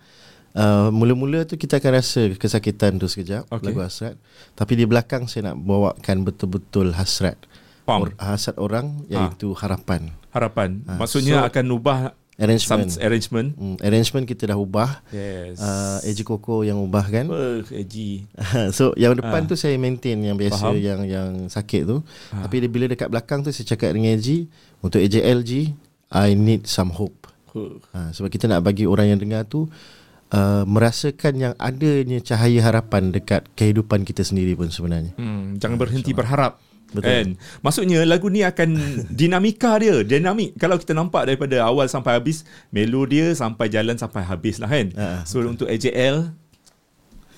uh, 0.54 0.88
Mula-mula 0.88 1.44
tu 1.44 1.54
kita 1.54 1.78
akan 1.78 1.92
rasa 1.94 2.32
Kesakitan 2.34 2.96
tu 2.96 3.06
sekejap 3.06 3.48
Okey. 3.48 3.64
Lagu 3.68 3.80
hasrat. 3.80 4.14
Tapi 4.52 4.72
di 4.74 4.84
belakang 4.84 5.26
saya 5.26 5.52
nak 5.52 5.60
bawakan 5.60 6.24
Betul-betul 6.24 6.92
hasrat. 6.92 7.36
Or, 7.84 8.14
Hasrat 8.16 8.56
orang 8.56 9.04
Iaitu 9.10 9.52
harapan. 9.58 10.14
Harapan. 10.30 10.80
Ah, 10.86 10.96
maksudnya 10.96 11.42
so- 11.42 11.48
akan 11.50 11.64
ubah 11.72 11.98
Arrangement. 12.40 12.88
some 12.88 13.04
arrangement. 13.04 13.48
Hmm, 13.60 13.76
Arrangement 13.84 14.24
kita 14.24 14.48
dah 14.48 14.56
ubah. 14.56 15.04
Yes. 15.12 15.60
Uh, 15.60 16.00
Koko 16.24 16.64
yang 16.64 16.80
ubah 16.80 17.04
kan? 17.04 17.28
Uh, 17.28 17.60
Eji. 17.68 18.24
So 18.76 18.96
yang 18.96 19.12
depan 19.14 19.44
Ah. 19.44 19.46
tu 19.46 19.54
saya 19.54 19.76
maintain 19.76 20.16
Yang 20.16 20.48
biasa 20.48 20.72
Faham. 20.72 20.80
Yang 20.80 21.00
yang 21.06 21.30
sakit 21.52 21.82
tu. 21.84 22.00
Ah. 22.32 22.48
Tapi 22.48 22.64
bila 22.66 22.88
dekat 22.88 23.12
belakang 23.12 23.44
tu 23.44 23.52
Saya 23.52 23.68
cakap 23.68 23.92
dengan 23.92 24.16
AJ 24.16 24.48
Untuk 24.80 24.98
AJL 24.98 25.40
G 25.44 25.76
I 26.08 26.32
need 26.32 26.64
some 26.64 26.88
hope. 26.90 27.28
Ha, 27.92 28.12
sebab 28.12 28.28
kita 28.28 28.48
nak 28.48 28.64
bagi 28.64 28.88
orang 28.88 29.12
yang 29.12 29.20
dengar 29.20 29.44
tu 29.44 29.68
uh, 30.32 30.64
merasakan 30.64 31.32
yang 31.38 31.54
adanya 31.60 32.18
cahaya 32.24 32.64
harapan 32.64 33.12
dekat 33.12 33.46
kehidupan 33.54 34.02
kita 34.02 34.24
sendiri 34.24 34.56
pun 34.56 34.72
sebenarnya. 34.72 35.12
Hmm, 35.20 35.60
jangan 35.60 35.76
berhenti 35.78 36.10
berharap. 36.16 36.58
Betul. 36.92 37.08
Kan? 37.08 37.28
Maksudnya 37.64 38.04
lagu 38.04 38.28
ni 38.28 38.44
akan 38.44 38.76
dinamika 39.20 39.80
dia, 39.80 40.04
dinamik. 40.04 40.56
Kalau 40.60 40.76
kita 40.76 40.92
nampak 40.92 41.24
daripada 41.24 41.64
awal 41.64 41.88
sampai 41.88 42.20
habis, 42.20 42.44
melo 42.68 43.08
dia 43.08 43.32
sampai 43.32 43.72
jalan 43.72 43.96
sampai 43.96 44.20
habis 44.24 44.60
lah 44.60 44.68
kan. 44.68 44.92
Ha, 44.92 45.24
so 45.24 45.40
untuk 45.40 45.72
AJL, 45.72 46.36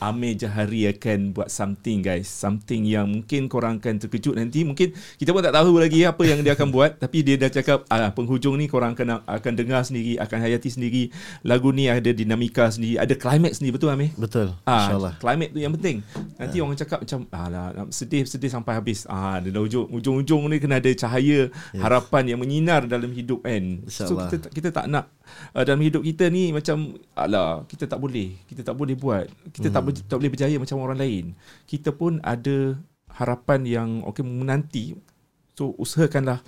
Amir 0.03 0.35
Jahari 0.39 0.87
akan 0.91 1.35
buat 1.35 1.49
something 1.51 2.03
guys. 2.03 2.27
Something 2.27 2.87
yang 2.89 3.07
mungkin 3.11 3.47
korang 3.47 3.79
akan 3.79 4.03
terkejut 4.03 4.35
nanti. 4.35 4.67
Mungkin 4.67 4.93
kita 5.19 5.31
pun 5.31 5.43
tak 5.43 5.55
tahu 5.55 5.79
lagi 5.79 6.03
apa 6.03 6.23
yang 6.27 6.43
dia 6.43 6.55
akan 6.59 6.69
buat. 6.75 6.99
Tapi 6.99 7.23
dia 7.23 7.35
dah 7.39 7.51
cakap 7.51 7.87
ah, 7.91 8.11
penghujung 8.11 8.59
ni 8.59 8.67
korang 8.67 8.99
akan 8.99 9.23
akan 9.25 9.53
dengar 9.55 9.83
sendiri, 9.87 10.19
akan 10.19 10.39
hayati 10.43 10.71
sendiri. 10.71 11.03
Lagu 11.47 11.71
ni 11.71 11.87
ada 11.87 12.11
dinamika 12.11 12.71
sendiri, 12.71 12.99
ada 12.99 13.15
climax 13.15 13.63
sendiri. 13.63 13.75
Betul 13.79 13.91
Amir? 13.95 14.11
Betul. 14.19 14.55
Ah, 14.67 14.89
InsyaAllah. 14.89 15.15
Climate 15.23 15.51
tu 15.55 15.61
yang 15.63 15.73
penting. 15.79 15.97
Nanti 16.39 16.57
orang 16.59 16.79
cakap 16.79 16.99
macam 17.07 17.21
alah 17.31 17.67
nak 17.75 17.89
sedih 17.95 18.25
sedih 18.27 18.51
sampai 18.51 18.75
habis. 18.79 19.07
Ah 19.07 19.39
dia 19.43 19.51
dah 19.55 19.63
ujung 19.63 19.87
ujung-ujung 19.91 20.49
ni 20.51 20.59
kena 20.63 20.79
ada 20.79 20.91
cahaya 20.95 21.49
yes. 21.49 21.81
harapan 21.81 22.35
yang 22.35 22.39
menyinar 22.43 22.87
dalam 22.87 23.11
hidup 23.11 23.43
kan. 23.45 23.85
So 23.91 24.17
kita 24.17 24.51
kita 24.51 24.69
tak 24.75 24.87
nak 24.91 25.11
uh, 25.53 25.63
dalam 25.65 25.81
hidup 25.81 26.03
kita 26.05 26.29
ni 26.31 26.51
macam 26.55 26.99
alah 27.17 27.65
kita 27.67 27.85
tak 27.89 27.99
boleh. 27.99 28.37
Kita 28.49 28.63
tak 28.63 28.77
boleh 28.77 28.97
buat. 28.97 29.27
Kita 29.51 29.69
tak 29.69 29.83
boleh 29.85 29.97
tak 30.05 30.17
boleh 30.19 30.31
berjaya 30.31 30.57
macam 30.59 30.77
orang 30.81 30.99
lain. 31.01 31.25
Kita 31.65 31.91
pun 31.93 32.23
ada 32.25 32.79
harapan 33.15 33.61
yang 33.65 33.89
okey 34.11 34.23
menanti. 34.23 34.99
So 35.55 35.75
usahakanlah 35.79 36.43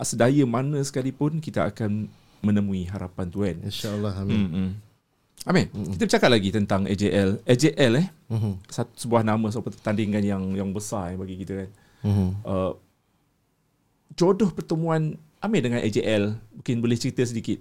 sedaya 0.00 0.44
mana 0.48 0.80
sekalipun 0.80 1.40
kita 1.44 1.68
akan 1.68 2.08
menemui 2.40 2.88
harapan 2.88 3.26
tu 3.28 3.44
kan. 3.44 3.56
InsyaAllah 3.64 4.14
amin. 4.20 4.36
Hmm. 4.36 4.52
hmm. 4.52 4.70
Amin. 5.48 5.72
Kita 5.72 6.04
bercakap 6.04 6.30
lagi 6.36 6.52
tentang 6.52 6.84
AJL. 6.84 7.40
AJL 7.48 7.92
eh 7.96 8.08
Mhm. 8.28 8.52
satu 8.68 8.92
sebuah 8.92 9.24
nama 9.24 9.48
sebuah 9.48 9.72
pertandingan 9.72 10.20
yang 10.20 10.42
yang 10.52 10.68
besar 10.68 11.12
eh, 11.12 11.16
bagi 11.16 11.40
kita 11.40 11.64
kan. 11.64 11.70
Mhm. 12.04 12.28
Uh, 12.44 12.72
jodoh 14.14 14.52
pertemuan 14.52 15.16
Amir 15.40 15.64
dengan 15.64 15.80
AJL 15.80 16.36
mungkin 16.52 16.76
boleh 16.84 17.00
cerita 17.00 17.24
sedikit. 17.24 17.56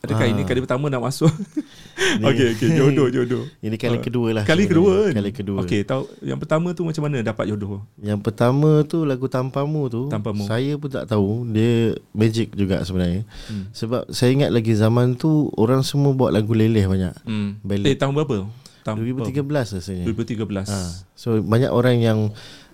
Adakah 0.00 0.24
Ah. 0.24 0.32
ini 0.32 0.42
kali 0.42 0.60
pertama 0.60 0.88
nak 0.88 1.04
masuk? 1.04 1.28
okey 2.24 2.56
okey 2.56 2.68
jodoh 2.72 3.08
jodoh. 3.14 3.44
Ini 3.60 3.76
kali 3.76 3.96
Ah. 3.96 4.02
kedua 4.02 4.28
lah. 4.32 4.44
Kali 4.44 4.64
kedua 4.64 4.92
kan? 5.04 5.12
Kali 5.14 5.30
kedua. 5.30 5.58
Okey, 5.60 5.80
tahu 5.82 6.08
yang 6.20 6.36
pertama 6.36 6.72
tu 6.72 6.82
macam 6.82 7.02
mana 7.02 7.20
dapat 7.20 7.44
jodoh? 7.46 7.84
Yang 7.96 8.20
pertama 8.20 8.80
tu 8.82 9.04
lagu 9.04 9.26
Tampamu 9.26 9.82
tu 9.86 10.08
Tanpamu. 10.08 10.44
Saya 10.44 10.72
pun 10.74 10.88
tak 10.88 11.04
tahu 11.06 11.44
Dia 11.46 11.92
magic 12.10 12.52
juga 12.52 12.80
sebenarnya 12.80 13.28
Hmm. 13.46 13.68
Sebab 13.70 14.08
saya 14.08 14.32
ingat 14.32 14.50
lagi 14.50 14.72
zaman 14.72 15.12
tu 15.14 15.52
Orang 15.54 15.82
semua 15.82 16.10
buat 16.10 16.30
lagu 16.30 16.50
leleh 16.50 16.84
banyak 16.84 17.12
Hmm. 17.22 17.60
Eh 17.84 17.92
tahun 17.94 18.16
berapa? 18.16 18.48
Tahun 18.80 18.96
2013 18.96 19.44
rasanya 19.76 20.04
2013. 20.06 20.64
ha. 20.64 20.80
So 21.12 21.36
banyak 21.36 21.68
orang 21.68 22.00
yang 22.00 22.18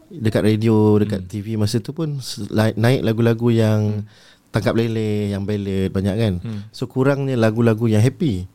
Dekat 0.07 0.47
radio 0.47 0.95
Dekat 0.97 1.21
Hmm. 1.21 1.29
TV 1.29 1.59
masa 1.59 1.83
tu 1.83 1.91
pun 1.91 2.23
Naik 2.77 3.03
lagu-lagu 3.03 3.51
yang 3.51 4.07
Tangkap 4.57 4.75
leleh 4.75 5.31
Yang 5.31 5.43
ballad 5.45 5.89
banyak 5.93 6.15
kan 6.17 6.35
Hmm. 6.41 6.61
So 6.71 6.85
kurangnya 6.85 7.37
lagu-lagu 7.37 7.87
yang 7.87 8.01
happy 8.01 8.49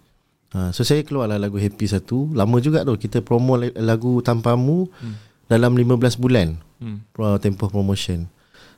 ha. 0.51 0.69
So 0.69 0.81
saya 0.81 1.01
keluarlah 1.01 1.37
lagu 1.37 1.55
happy 1.55 1.85
satu 1.85 2.29
Lama 2.31 2.57
juga 2.57 2.81
tu 2.81 2.97
Kita 2.97 3.21
promo 3.21 3.55
la- 3.55 3.71
lagu 3.75 4.19
Tampamu 4.19 4.89
Hmm. 4.91 5.15
Dalam 5.45 5.71
15 5.71 6.15
bulan 6.15 6.57
Hmm. 6.79 6.97
tempoh 7.37 7.69
promotion. 7.69 8.25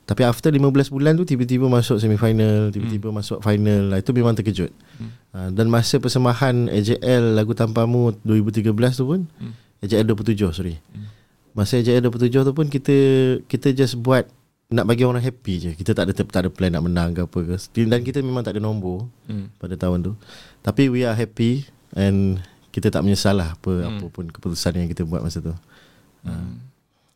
Tapi 0.04 0.20
after 0.20 0.52
15 0.52 0.92
bulan 0.92 1.16
tu 1.16 1.24
tiba-tiba 1.24 1.64
masuk 1.64 1.96
semifinal, 1.96 2.68
tiba-tiba 2.68 3.08
hmm. 3.08 3.16
masuk 3.16 3.38
final. 3.40 3.88
Lah, 3.88 3.96
Itu 3.96 4.12
memang 4.12 4.36
terkejut. 4.36 4.68
Hmm. 5.00 5.08
Hmm. 5.30 5.50
dan 5.50 5.66
masa 5.66 5.96
persembahan 5.96 6.68
AJL 6.68 7.32
lagu 7.32 7.56
Tampamu 7.56 8.12
2013 8.20 8.70
tu 8.92 9.06
pun 9.06 9.24
Hmm. 9.40 9.56
AJL 9.80 10.04
27 10.04 10.52
sorry. 10.52 10.76
Masa 11.52 11.78
AJL 11.78 12.04
27 12.04 12.42
tu 12.42 12.52
pun 12.52 12.66
kita 12.66 12.96
kita 13.46 13.72
just 13.72 13.96
buat 13.96 14.26
nak 14.70 14.84
bagi 14.84 15.04
orang 15.04 15.20
happy 15.20 15.54
je. 15.58 15.70
Kita 15.72 15.92
tak 15.92 16.08
ada 16.08 16.12
tak 16.14 16.40
ada 16.40 16.48
plan 16.48 16.72
nak 16.72 16.84
menang 16.84 17.12
ke 17.12 17.20
apa 17.22 17.38
ke. 17.44 17.56
Dan 17.84 18.00
kita 18.00 18.18
memang 18.20 18.42
tak 18.42 18.56
ada 18.56 18.62
nombor 18.62 19.06
Hmm. 19.26 19.52
pada 19.56 19.74
tahun 19.74 20.02
tu. 20.02 20.12
Tapi 20.60 20.88
we 20.88 21.04
are 21.04 21.14
happy 21.14 21.68
and 21.92 22.40
kita 22.70 22.90
tak 22.90 23.04
menyesal 23.04 23.36
lah 23.36 23.54
apa 23.54 23.70
Hmm. 23.70 23.88
apa 23.92 24.04
pun 24.08 24.24
keputusan 24.28 24.74
yang 24.74 24.88
kita 24.88 25.04
buat 25.04 25.20
masa 25.20 25.38
tu. 25.40 25.54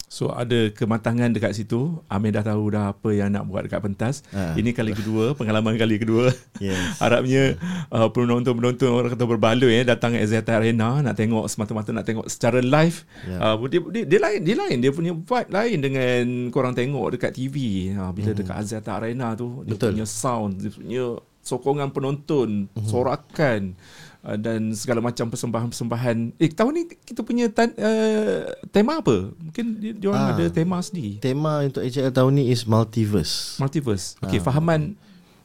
So 0.09 0.33
ada 0.33 0.73
kematangan 0.73 1.37
dekat 1.37 1.53
situ. 1.53 2.01
Amir 2.09 2.33
dah 2.33 2.40
tahu 2.40 2.73
dah 2.73 2.97
apa 2.97 3.12
yang 3.12 3.29
nak 3.29 3.44
buat 3.44 3.68
dekat 3.68 3.85
pentas. 3.85 4.25
Ah. 4.33 4.57
Ini 4.57 4.73
kali 4.73 4.97
kedua, 4.97 5.37
pengalaman 5.37 5.77
kali 5.77 6.01
kedua. 6.01 6.33
Yes. 6.59 6.97
Harapnya 7.05 7.61
uh, 7.92 8.09
penonton-penonton 8.09 8.88
orang 8.88 9.12
kata 9.12 9.29
berbaloi 9.29 9.85
eh 9.85 9.85
datang 9.85 10.16
ke 10.16 10.25
Axiata 10.25 10.57
Arena 10.57 11.05
nak 11.05 11.12
tengok 11.12 11.44
semata-mata 11.47 11.92
nak 11.92 12.09
tengok 12.09 12.27
secara 12.27 12.64
live. 12.64 13.05
Ya. 13.29 13.38
Uh, 13.53 13.68
dia, 13.68 13.81
dia, 13.92 14.05
dia 14.09 14.21
lain 14.25 14.40
dia 14.40 14.57
lain 14.57 14.77
dia 14.81 14.90
punya 14.97 15.12
vibe 15.12 15.51
lain 15.53 15.79
dengan 15.85 16.25
korang 16.49 16.73
tengok 16.73 17.21
dekat 17.21 17.37
TV. 17.37 17.88
Uh, 17.92 18.11
bila 18.16 18.33
dekat 18.33 18.57
Axiata 18.57 18.97
Arena 18.97 19.37
tu 19.37 19.61
dia 19.68 19.77
Betul. 19.77 19.92
punya 19.92 20.07
sound, 20.09 20.57
dia 20.57 20.73
punya 20.73 21.05
sokongan 21.44 21.88
penonton, 21.92 22.68
sorakan 22.85 23.77
uh, 24.20 24.35
dan 24.35 24.70
segala 24.72 24.98
macam 24.98 25.28
persembahan-persembahan. 25.28 26.16
Eh 26.37 26.48
tahun 26.48 26.72
ni 26.72 26.83
kita 26.88 27.20
punya 27.20 27.46
tan, 27.48 27.70
uh, 27.74 28.48
tema 28.68 28.98
apa? 28.98 29.31
Mungkin 29.33 29.64
dia, 29.78 29.92
dia 29.92 30.09
orang 30.09 30.24
Ah. 30.24 30.35
ada 30.35 30.46
tema 30.48 30.78
sendiri. 30.78 31.18
Tema 31.18 31.62
untuk 31.62 31.81
AJL 31.81 32.11
tahun 32.11 32.33
ni 32.35 32.48
is 32.48 32.64
multiverse. 32.64 33.59
Multiverse. 33.59 34.16
Okey, 34.20 34.38
Ah, 34.38 34.44
fahaman 34.44 34.94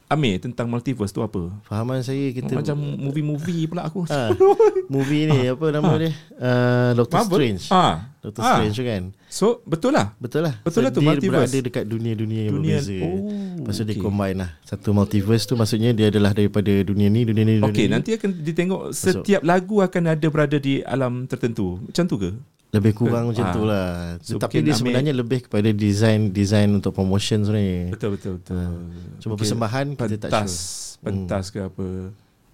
Amir 0.06 0.36
tentang 0.36 0.66
multiverse 0.66 1.10
tu 1.10 1.18
apa? 1.18 1.48
Fahaman 1.62 2.00
saya 2.00 2.28
kita 2.30 2.52
Macam 2.52 2.76
movie-movie 2.76 3.64
pula 3.64 3.82
aku. 3.82 4.04
ah, 4.06 4.30
movie 4.86 5.24
ni 5.24 5.48
apa 5.52 5.66
nama 5.70 5.96
dia? 5.96 6.12
Uh, 6.34 6.90
Doctor 6.94 7.24
Marvel? 7.24 7.38
Strange. 7.56 7.64
Ah. 7.68 8.12
Doctor 8.20 8.40
Ah. 8.40 8.48
Strange 8.54 8.74
tu 8.74 8.84
kan. 8.84 9.02
So 9.26 9.46
betul 9.62 9.90
lah. 9.90 10.12
Betul 10.16 10.44
lah. 10.44 10.54
Betul 10.60 10.80
lah 10.82 10.90
tu, 10.90 11.00
dia 11.00 11.08
multiverse. 11.10 11.48
berada 11.48 11.58
dekat 11.62 11.84
dunia-dunia 11.84 12.40
yang 12.42 12.54
Dunia- 12.54 12.78
berbeza. 12.78 12.96
oh, 13.00 13.18
Lepas 13.58 13.74
tu 13.74 13.82
dia 13.82 13.92
okey. 13.92 14.02
combine 14.02 14.36
lah. 14.38 14.50
Satu 14.62 14.88
multiverse 14.90 15.44
tu 15.44 15.54
maksudnya 15.54 15.90
dia 15.90 16.06
adalah 16.08 16.30
daripada 16.30 16.72
dunia 16.80 17.08
ni, 17.08 17.20
dunia 17.22 17.42
ni, 17.42 17.54
dunia 17.58 17.66
Okey, 17.66 17.84
ni. 17.84 17.90
nanti 17.90 18.10
akan 18.12 18.30
ditengok 18.38 18.82
setiap 18.90 19.40
lagu 19.42 19.80
akan 19.80 20.02
ada 20.10 20.26
berada 20.28 20.56
di 20.56 20.78
alam 20.80 21.24
tertentu. 21.24 21.80
Macam 21.80 22.04
tu 22.04 22.16
ke? 22.18 22.30
Lebih 22.74 22.92
kurang 22.92 23.30
macam 23.30 23.46
tu 23.54 23.62
lah. 23.62 24.18
So, 24.18 24.34
Tapi 24.34 24.66
dia 24.66 24.74
sebenarnya 24.74 25.14
lebih 25.14 25.46
kepada 25.46 25.70
design 25.70 26.34
design 26.34 26.74
untuk 26.74 26.90
promotion 26.90 27.46
sebenarnya. 27.46 27.94
Betul 27.94 28.18
betul 28.18 28.32
betul. 28.42 28.58
Cuma 29.22 29.32
Okey, 29.34 29.40
persembahan 29.46 29.86
kita 29.94 30.16
tak 30.18 30.18
pentas, 30.26 30.52
sure. 30.98 31.04
pentas 31.06 31.44
ke 31.48 31.58
apa. 31.62 31.86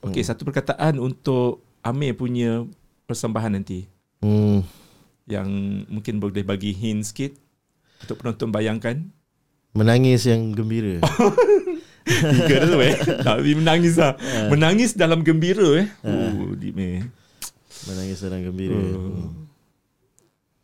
Okey, 0.04 0.20
Hmm. 0.20 0.28
satu 0.28 0.42
perkataan 0.44 1.00
untuk 1.00 1.64
Amir 1.80 2.12
punya 2.12 2.68
persembahan 3.04 3.56
nanti 3.56 3.88
Hmm. 4.20 4.60
yang 5.24 5.48
mungkin 5.88 6.20
boleh 6.20 6.44
bagi 6.44 6.76
hint 6.76 7.08
sikit 7.08 7.32
untuk 8.04 8.20
penonton 8.20 8.52
bayangkan. 8.52 9.08
Menangis 9.72 10.28
yang 10.28 10.52
gembira. 10.52 11.00
Tiga 12.10 12.66
tu 12.66 12.80
eh. 12.82 12.96
Tapi 13.22 13.54
menangis 13.54 13.94
lah. 13.94 14.18
Ah. 14.18 14.48
Menangis 14.50 14.92
dalam 14.92 15.22
gembira 15.22 15.78
eh. 15.78 15.86
Oh, 16.02 16.52
deep 16.52 16.74
eh. 16.76 17.06
Menangis 17.86 18.18
dalam 18.20 18.42
gembira. 18.42 18.74
Oh. 18.74 19.30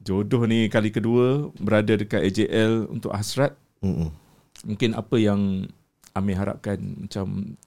Jodoh 0.07 0.47
ni 0.47 0.71
kali 0.71 0.95
kedua 0.95 1.51
berada 1.59 1.99
dekat 1.99 2.23
AJL 2.31 2.87
untuk 2.87 3.11
hasrat. 3.11 3.59
Hmm. 3.83 4.15
Mungkin 4.63 4.95
apa 4.95 5.19
yang 5.19 5.67
Amir 6.15 6.39
harapkan 6.39 6.79
macam 6.79 7.59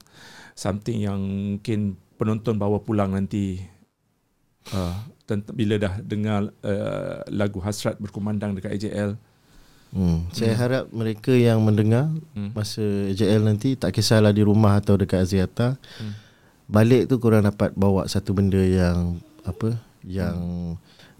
something 0.55 1.03
yang 1.03 1.19
mungkin 1.59 1.99
penonton 2.15 2.55
bawa 2.55 2.79
pulang 2.79 3.11
nanti 3.11 3.59
uh, 4.71 4.95
tentang 5.27 5.53
bila 5.53 5.75
dah 5.77 5.99
dengar 6.01 6.49
uh, 6.63 7.21
lagu 7.29 7.59
hasrat 7.59 7.99
berkumandang 7.99 8.55
dekat 8.55 8.79
AJL. 8.79 9.19
Hmm. 9.89 10.29
Saya 10.31 10.53
harap 10.55 10.87
mereka 10.95 11.33
yang 11.33 11.59
mendengar 11.59 12.07
Hmm. 12.33 12.55
masa 12.55 12.81
AJL 13.11 13.43
nanti 13.43 13.75
tak 13.75 13.93
kisahlah 13.93 14.31
di 14.31 14.47
rumah 14.47 14.79
atau 14.79 14.95
dekat 14.95 15.27
Aziata. 15.27 15.75
Hmm. 15.99 16.13
Balik 16.69 17.09
tu 17.09 17.17
korang 17.17 17.43
dapat 17.43 17.73
bawa 17.73 18.05
satu 18.05 18.31
benda 18.31 18.61
yang 18.61 19.17
apa? 19.41 19.75
Yang 20.05 20.37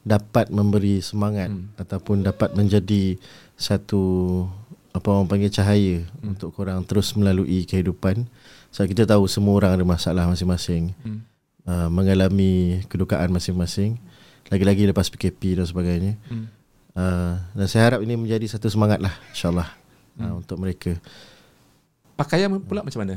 dapat 0.10 0.50
memberi 0.50 0.98
semangat 1.00 1.48
Hmm. 1.48 1.70
ataupun 1.78 2.26
dapat 2.26 2.58
menjadi 2.58 3.22
satu 3.54 4.02
apa 4.90 5.06
orang 5.06 5.30
panggil 5.30 5.54
cahaya 5.54 6.02
Hmm. 6.18 6.34
untuk 6.34 6.50
korang 6.52 6.82
terus 6.82 7.14
melalui 7.14 7.62
kehidupan. 7.64 8.26
Sebab 8.70 8.88
kita 8.88 9.04
tahu 9.06 9.30
semua 9.30 9.54
orang 9.56 9.78
ada 9.78 9.86
masalah 9.86 10.26
masing-masing. 10.26 10.98
Hmm. 11.00 11.22
Uh, 11.64 11.86
mengalami 11.88 12.82
kedukaan 12.86 13.30
masing-masing. 13.30 14.02
Lagi-lagi 14.50 14.90
lepas 14.90 15.06
PKP 15.08 15.54
dan 15.56 15.70
sebagainya. 15.70 16.18
Hmm. 16.26 16.50
Uh, 16.98 17.38
dan 17.54 17.68
saya 17.70 17.84
harap 17.86 18.02
ini 18.02 18.18
menjadi 18.18 18.50
satu 18.50 18.66
semangat 18.66 18.98
lah 18.98 19.14
insyaAllah 19.30 19.70
uh, 20.18 20.22
Hmm. 20.26 20.42
untuk 20.42 20.58
mereka. 20.58 20.98
Pakaian 22.16 22.52
pula 22.60 22.84
macam 22.84 23.00
mana? 23.00 23.16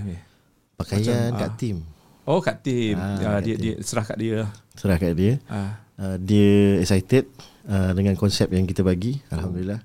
Pakaian 0.76 1.32
Macam, 1.32 1.40
kat 1.40 1.48
ah. 1.48 1.56
tim. 1.56 1.76
Oh 2.22 2.38
kat 2.38 2.56
tim. 2.62 2.94
Ah, 2.94 3.18
Ah, 3.18 3.18
kat 3.18 3.42
dia, 3.42 3.54
tim. 3.56 3.62
dia 3.64 3.74
serah 3.82 4.04
kat 4.04 4.14
dia. 4.16 4.38
Serah 4.78 4.94
kat 4.94 5.10
dia. 5.18 5.32
Ah. 5.50 5.81
Uh, 5.92 6.16
dia 6.16 6.78
excited 6.78 7.28
uh, 7.64 7.92
dengan 7.92 8.14
konsep 8.14 8.48
yang 8.48 8.64
kita 8.64 8.80
bagi. 8.80 9.20
Alhamdulillah. 9.28 9.80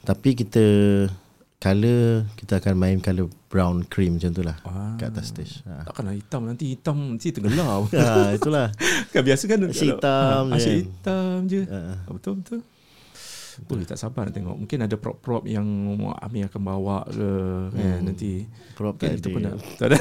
Tapi 0.00 0.34
kita 0.34 0.64
color 1.58 2.26
kita 2.34 2.58
akan 2.58 2.74
main 2.74 2.98
color 2.98 3.30
brown 3.46 3.84
cream 3.84 4.18
macam 4.18 4.30
tu 4.30 4.42
lah 4.42 4.58
Ah. 4.62 4.98
kat 4.98 5.14
atas 5.14 5.30
stage. 5.30 5.62
Ha. 5.62 5.86
Takkanlah 5.86 6.14
hitam 6.14 6.42
nanti 6.42 6.64
hitam 6.68 6.96
nanti 7.14 7.30
tenggelam. 7.30 7.86
ha, 7.86 8.30
itulah. 8.38 8.74
kan 9.08 9.22
biasa 9.22 9.44
kan 9.46 9.58
Asyik 9.64 9.94
hitam 9.94 10.42
je 10.44 10.54
Asyik 10.54 10.66
kan. 10.66 10.82
hitam 10.82 11.36
je. 11.46 11.60
Ha. 11.64 11.80
Betul 12.08 12.32
betul. 12.42 12.60
Ui, 13.64 13.84
tak 13.84 13.94
sabar 13.94 14.26
nak 14.26 14.34
tengok. 14.34 14.56
Mungkin 14.58 14.78
ada 14.80 14.96
prop-prop 14.96 15.44
yang 15.44 15.64
Amir 16.18 16.46
akan 16.46 16.62
bawa 16.62 17.04
ke 17.04 17.28
kan, 17.70 17.98
Hmm. 17.98 18.00
nanti. 18.04 18.44
Prop 18.74 18.96
tak 18.96 19.14
kita 19.16 19.28
ada. 19.28 19.34
pun 19.34 19.40
nak. 19.40 19.54
Tak 19.76 19.86
ada. 19.88 19.98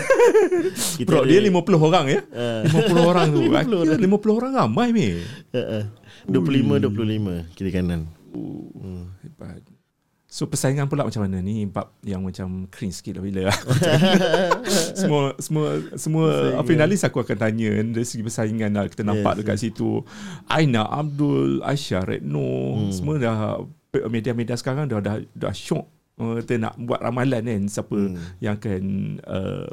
Kita 0.97 1.07
prop 1.07 1.23
ada- 1.23 1.29
dia 1.29 1.39
50 1.41 1.79
orang 1.79 2.05
ya. 2.07 2.19
Ah. 2.31 2.61
50 2.65 3.01
orang 3.01 3.27
tu. 3.29 3.39
50 3.45 3.53
50 3.53 3.77
orang. 3.77 3.97
50 4.01 4.37
orang 4.37 4.51
ramai 4.55 4.87
ni. 4.91 5.07
Uh, 5.51 5.57
uh, 5.57 5.83
25 6.27 6.81
25 6.83 7.55
kiri 7.55 7.71
kanan. 7.71 8.01
Uh, 8.31 9.07
hebat. 9.21 9.61
So 10.31 10.47
persaingan 10.47 10.87
pula 10.87 11.03
macam 11.03 11.21
mana? 11.21 11.37
Ni 11.37 11.67
bab 11.67 11.91
yang 12.01 12.23
macam 12.23 12.63
cringe 12.65 12.95
sikit 12.97 13.19
lah 13.19 13.23
bila. 13.23 13.51
Semua 14.95 15.35
semua 15.37 15.67
semua 15.93 16.25
Persaingan. 16.25 16.63
finalis 16.65 17.01
aku 17.03 17.19
akan 17.19 17.37
tanya 17.37 17.69
dari 17.83 18.07
segi 18.07 18.23
persaingan 18.23 18.71
lah. 18.71 18.87
Kita 18.87 19.03
nampak 19.03 19.33
Yes, 19.33 19.39
dekat 19.43 19.57
situ. 19.59 20.07
Aina 20.47 20.87
Abdul 20.87 21.59
Aisyah 21.61 22.03
Retno 22.03 22.47
Hmm. 22.71 22.91
semua 22.91 23.15
dah 23.17 23.59
media-media 24.07 24.55
sekarang 24.55 24.87
dah 24.87 24.97
dah 24.97 25.19
dah 25.29 25.51
syok 25.51 25.83
uh, 26.15 26.39
kita 26.39 26.55
nak 26.57 26.79
buat 26.79 26.97
ramalan 26.97 27.43
kan 27.43 27.61
siapa 27.67 27.91
Hmm. 27.91 28.15
yang 28.39 28.55
akan 28.55 28.83
uh, 29.21 29.67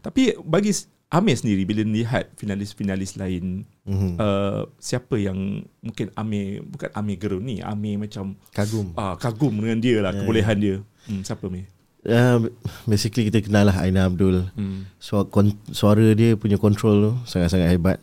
tapi 0.00 0.38
bagi 0.40 0.70
Amir 1.14 1.34
sendiri 1.34 1.62
bila 1.62 1.80
lihat 1.80 2.34
finalis-finalis 2.34 3.14
lain 3.14 3.62
Mhm. 3.84 4.16
uh, 4.16 4.66
siapa 4.76 5.14
yang 5.14 5.36
mungkin 5.78 6.10
Amir 6.12 6.60
bukan 6.60 6.90
Amir 6.92 7.16
gerun 7.16 7.42
ni 7.42 7.60
Amir 7.60 7.96
macam 7.96 8.34
Kagum. 8.50 8.90
ah, 8.94 9.14
kagum 9.14 9.54
dengan 9.54 9.78
dia 9.78 10.00
lah 10.00 10.10
Ya, 10.10 10.18
kebolehan 10.18 10.56
dia 10.56 10.76
hmm, 11.06 11.22
siapa 11.22 11.46
Amir 11.46 11.70
Uh, 12.04 12.52
basically 12.84 13.24
kita 13.24 13.40
kenal 13.40 13.64
lah 13.64 13.80
Aina 13.80 14.04
Abdul. 14.04 14.44
hmm. 14.52 14.92
Suara, 14.98 15.24
kon, 15.24 15.56
suara 15.66 16.12
dia 16.12 16.36
punya 16.36 16.58
control 16.58 17.00
tu 17.00 17.12
sangat-sangat 17.26 17.64
hebat. 17.70 17.96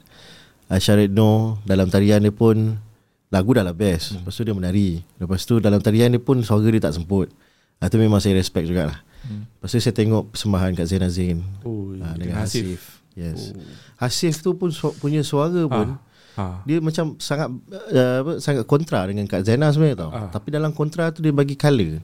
Aisyah 0.67 0.97
Redno 0.97 1.61
dalam 1.61 1.85
tarian 1.85 2.17
dia 2.17 2.33
pun 2.33 2.81
lagu 3.29 3.49
dah 3.51 3.61
lah 3.61 3.75
best. 3.75 4.17
Lepas 4.17 4.33
tu 4.33 4.41
dia 4.41 4.55
menari. 4.55 5.05
Lepas 5.15 5.45
tu 5.45 5.59
dalam 5.59 5.77
tarian 5.79 6.09
dia 6.09 6.17
pun 6.17 6.41
suara 6.41 6.65
dia 6.65 6.81
tak 6.81 6.97
semput. 6.97 7.29
Ah, 7.77 7.87
tu 7.87 7.97
memang 7.97 8.17
saya 8.17 8.33
respect 8.33 8.65
jugalah. 8.65 9.05
Hmm. 9.21 9.45
Lepas 9.51 9.69
tu 9.69 9.77
saya 9.77 9.93
tengok 9.93 10.33
persembahan 10.33 10.71
kat 10.73 10.85
Zain 10.87 11.03
Azin. 11.03 11.37
oh, 11.61 11.93
Ah, 11.95 12.17
dengan 12.17 12.17
dengan 12.17 12.35
Hasif, 12.41 12.65
Hasif. 12.65 12.81
Yes. 13.13 13.51
Oh. 13.51 13.59
Hasif 13.99 14.39
tu 14.39 14.55
pun 14.55 14.71
su- 14.71 14.95
punya 14.97 15.19
suara 15.21 15.67
pun 15.67 15.99
ah. 16.39 16.63
dia 16.63 16.79
macam 16.79 17.19
sangat 17.19 17.51
uh, 17.91 18.17
apa, 18.23 18.31
sangat 18.39 18.63
kontra 18.63 19.03
dengan 19.03 19.27
Kak 19.27 19.43
Zaina 19.43 19.67
sebenarnya 19.69 20.07
tau. 20.07 20.11
Ah. 20.11 20.31
Tapi 20.31 20.47
dalam 20.51 20.71
kontra 20.71 21.11
tu 21.11 21.19
dia 21.19 21.35
bagi 21.35 21.59
color. 21.59 21.99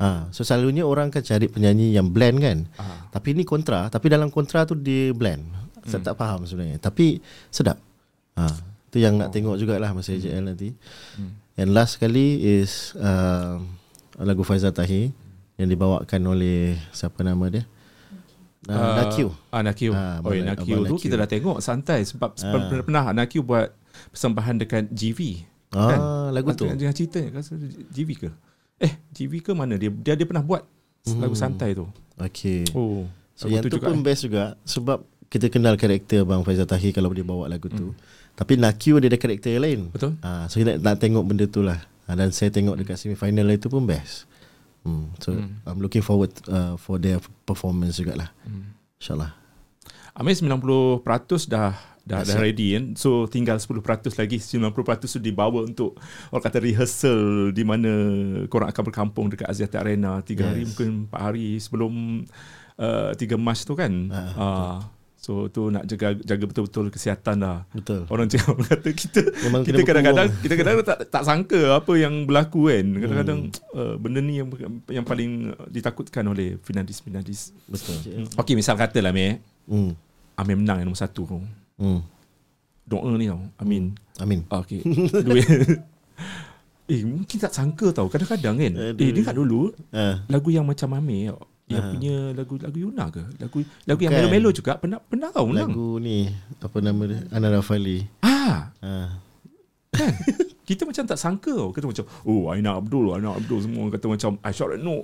Ha, 0.00 0.32
so 0.32 0.40
selalunya 0.40 0.80
orang 0.80 1.12
akan 1.12 1.20
cari 1.20 1.44
penyanyi 1.52 1.92
yang 1.92 2.08
blend 2.08 2.40
kan. 2.40 2.58
Ah. 2.80 3.04
Tapi 3.12 3.36
ni 3.36 3.44
kontra, 3.44 3.92
tapi 3.92 4.08
dalam 4.08 4.32
kontra 4.32 4.64
tu 4.64 4.72
dia 4.72 5.12
blend. 5.12 5.44
Saya 5.84 6.00
tak 6.00 6.16
faham 6.16 6.48
sebenarnya. 6.48 6.80
Tapi 6.80 7.20
sedap. 7.52 7.76
Ha, 8.40 8.48
tu 8.88 8.96
yang 8.96 9.20
nak 9.20 9.28
tengok 9.28 9.60
jugalah 9.60 9.92
masa 9.92 10.16
AJL 10.16 10.40
nanti. 10.40 10.72
Hmm. 11.20 11.36
And 11.60 11.76
last 11.76 12.00
sekali 12.00 12.40
is 12.40 12.96
uh, 12.96 13.60
lagu 14.16 14.40
Faizal 14.40 14.72
Tahir 14.72 15.12
yang 15.60 15.68
dibawakan 15.68 16.20
oleh 16.32 16.80
siapa 16.96 17.20
nama 17.20 17.52
dia? 17.52 17.68
Uh, 18.60 18.76
Ah. 18.76 19.00
Ah, 19.50 19.62
Nakyu. 19.64 19.90
Ah, 19.90 20.20
oh, 20.20 20.28
Abang- 20.28 20.44
Nakyu 20.44 20.74
Abang 20.76 20.90
tu 20.90 20.96
kita 21.00 21.16
dah 21.16 21.24
tengok 21.24 21.58
santai 21.58 22.04
sebab 22.04 22.36
Ah. 22.38 22.68
pernah, 22.82 23.04
Nakyu 23.10 23.40
buat 23.40 23.72
persembahan 24.12 24.60
dekat 24.60 24.84
GV. 24.90 25.48
Ah, 25.72 26.28
lagu 26.28 26.52
tu. 26.52 26.66
Dengan 26.66 26.92
cerita 26.92 27.22
rasa 27.30 27.56
GV 27.88 28.10
ke? 28.18 28.28
Eh, 28.76 28.92
GV 29.10 29.40
ke 29.40 29.52
mana 29.52 29.76
dia? 29.76 29.88
Dia 29.88 30.12
dia 30.12 30.24
pernah 30.24 30.42
buat 30.42 30.66
lagu 31.06 31.32
Hmm. 31.32 31.40
santai 31.40 31.72
tu. 31.72 31.88
Okay. 32.16 32.68
Oh. 32.74 33.08
So 33.32 33.48
lagu 33.48 33.54
yang 33.56 33.64
tu, 33.64 33.80
juga, 33.80 33.88
pun 33.88 33.96
eh. 33.96 34.04
best 34.04 34.22
juga 34.28 34.42
sebab 34.62 34.98
kita 35.30 35.48
kenal 35.48 35.78
karakter 35.78 36.26
Bang 36.26 36.42
Faizal 36.42 36.68
Tahir 36.68 36.92
kalau 36.92 37.08
dia 37.12 37.24
bawa 37.24 37.48
lagu 37.48 37.70
tu. 37.70 37.96
Tapi 38.34 38.56
Nakyu 38.56 39.00
dia 39.00 39.08
ada 39.08 39.16
karakter 39.16 39.56
yang 39.56 39.64
lain. 39.64 39.80
Betul. 39.88 40.20
Ah, 40.20 40.44
so 40.46 40.60
kita 40.60 40.76
nak, 40.76 40.80
nak 40.82 40.96
tengok 40.98 41.24
benda 41.24 41.44
tu 41.46 41.64
lah. 41.64 41.80
Ah, 42.04 42.12
dan 42.12 42.28
saya 42.28 42.50
tengok 42.50 42.76
dekat 42.76 42.98
semifinal 42.98 43.48
itu 43.48 43.72
pun 43.72 43.86
best. 43.86 44.28
Hmm. 44.80 45.12
So 45.20 45.36
I'm 45.64 45.78
looking 45.78 46.00
forward 46.00 46.32
uh, 46.44 46.74
for 46.74 46.96
their 46.96 47.20
performance 47.50 47.98
jugalah. 47.98 48.30
Hmm. 48.46 48.74
InsyaAllah. 49.02 49.32
Amir 50.14 50.36
90% 50.36 51.48
dah 51.48 51.72
dah, 52.04 52.20
dah 52.26 52.38
ready 52.42 52.74
kan. 52.74 52.84
So 52.98 53.30
tinggal 53.30 53.62
10% 53.62 53.78
lagi 54.18 54.36
90% 54.42 55.06
tu 55.06 55.18
dibawa 55.22 55.62
untuk 55.62 55.96
orang 56.34 56.44
kata 56.44 56.58
rehearsal 56.58 57.50
di 57.54 57.62
mana 57.62 57.92
korang 58.50 58.68
akan 58.70 58.82
berkampung 58.90 59.26
dekat 59.30 59.46
Aziata 59.46 59.80
Arena 59.80 60.18
3 60.20 60.26
yes. 60.26 60.42
hari 60.42 60.62
mungkin 60.66 60.90
4 61.08 61.26
hari 61.30 61.46
sebelum 61.62 61.92
uh, 62.80 63.10
3 63.14 63.38
Mac 63.38 63.58
tu 63.62 63.74
kan. 63.78 63.92
Ah, 64.10 64.28
Uh, 64.40 64.78
so 65.20 65.52
tu 65.52 65.68
nak 65.68 65.84
jaga 65.84 66.16
jaga 66.16 66.44
betul-betul 66.44 66.88
kesihatan 66.88 67.44
lah. 67.44 67.68
Betul. 67.70 68.08
Orang 68.08 68.24
cakap 68.32 68.56
kata 68.56 68.88
kita 68.88 69.20
Memang 69.44 69.60
kita 69.62 69.84
kadang-kadang 69.84 70.32
kita 70.40 70.54
kadang-kadang 70.56 70.88
tak 70.88 70.98
tak 71.12 71.22
sangka 71.22 71.76
apa 71.76 71.92
yang 71.94 72.24
berlaku 72.24 72.72
kan. 72.72 72.86
Kadang-kadang 72.96 73.38
Hmm. 73.52 73.76
uh, 73.76 73.94
benda 74.02 74.18
ni 74.18 74.40
yang 74.40 74.48
yang 74.88 75.04
paling 75.04 75.52
ditakutkan 75.68 76.24
oleh 76.24 76.56
finadis-finadis. 76.60 77.52
Betul. 77.68 78.00
Okey 78.32 78.56
misal 78.56 78.74
katalah 78.74 79.12
Amir, 79.12 79.44
Hmm. 79.68 79.92
Amir 80.34 80.56
menang 80.56 80.80
yang 80.80 80.88
nombor 80.88 80.98
satu 80.98 81.28
tu. 81.28 81.36
Hmm. 81.76 82.00
Doa 82.88 83.12
ni 83.14 83.28
tau. 83.28 83.44
Amin. 83.60 83.92
Amin. 84.18 84.40
Ah, 84.48 84.64
Okey. 84.64 84.80
Duit. 85.28 85.44
eh 86.88 87.00
mungkin 87.04 87.36
tak 87.36 87.52
sangka 87.52 87.92
tau. 87.92 88.08
Kadang-kadang 88.08 88.56
kan. 88.56 88.72
Aduh. 88.72 89.04
Eh 89.04 89.12
dia 89.12 89.30
dulu 89.30 89.70
Ah, 89.92 90.24
lagu 90.26 90.48
yang 90.48 90.64
macam 90.64 90.96
Amir 90.96 91.36
tau. 91.36 91.44
Yang 91.70 91.80
Ah. 91.80 91.90
punya 91.94 92.14
lagu 92.34 92.54
lagu 92.58 92.78
Yuna 92.80 93.04
ke? 93.08 93.22
Lagu 93.38 93.58
lagu 93.84 94.00
yang 94.00 94.10
Bukan. 94.10 94.26
melo-melo 94.26 94.50
juga 94.50 94.72
pernah 94.74 94.98
pernah 94.98 95.30
tau 95.30 95.46
menang. 95.46 95.70
lagu 95.70 95.88
ni 95.96 96.26
apa 96.58 96.76
nama 96.78 97.02
dia? 97.06 97.18
Ana 97.30 97.48
Rafali. 97.48 98.02
Ah, 98.20 98.74
Ah. 98.82 99.22
kan? 99.88 100.10
Kita 100.66 100.82
macam 100.82 101.02
tak 101.04 101.14
sangka 101.16 101.50
tau. 101.50 101.70
Kata 101.70 101.82
macam, 101.84 102.04
oh 102.24 102.46
Aina 102.48 102.74
Abdul, 102.74 103.10
Aina 103.12 103.30
Abdul 103.32 103.58
semua 103.60 103.86
kata 103.88 104.06
macam 104.06 104.38
I 104.40 104.50
shot 104.50 104.74
no. 104.76 105.02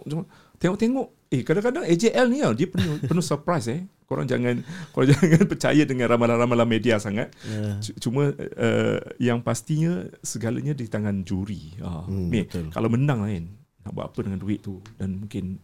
Tengok-tengok, 0.56 1.06
eh 1.28 1.42
kadang-kadang 1.42 1.84
AJL 1.84 2.26
ni 2.26 2.38
tau, 2.38 2.54
dia 2.54 2.66
penuh, 2.66 2.96
penuh 3.10 3.20
surprise 3.20 3.66
eh. 3.68 3.82
Korang 4.04 4.24
jangan 4.24 4.62
korang 4.94 5.10
jangan 5.12 5.42
percaya 5.44 5.82
dengan 5.82 6.06
ramalan-ramalan 6.08 6.64
media 6.64 6.96
sangat. 6.96 7.34
C- 7.80 7.98
Cuma 7.98 8.30
uh, 8.30 8.98
yang 9.18 9.38
pastinya 9.40 10.06
segalanya 10.20 10.70
di 10.72 10.86
tangan 10.86 11.22
juri. 11.22 11.74
Uh, 11.78 12.06
Hmm, 12.06 12.30
betul. 12.30 12.70
kalau 12.70 12.86
menang 12.86 13.22
kan, 13.22 13.44
nak 13.82 13.92
buat 13.92 14.06
apa 14.08 14.18
dengan 14.20 14.38
duit 14.38 14.62
tu 14.62 14.78
dan 14.94 15.18
mungkin 15.18 15.58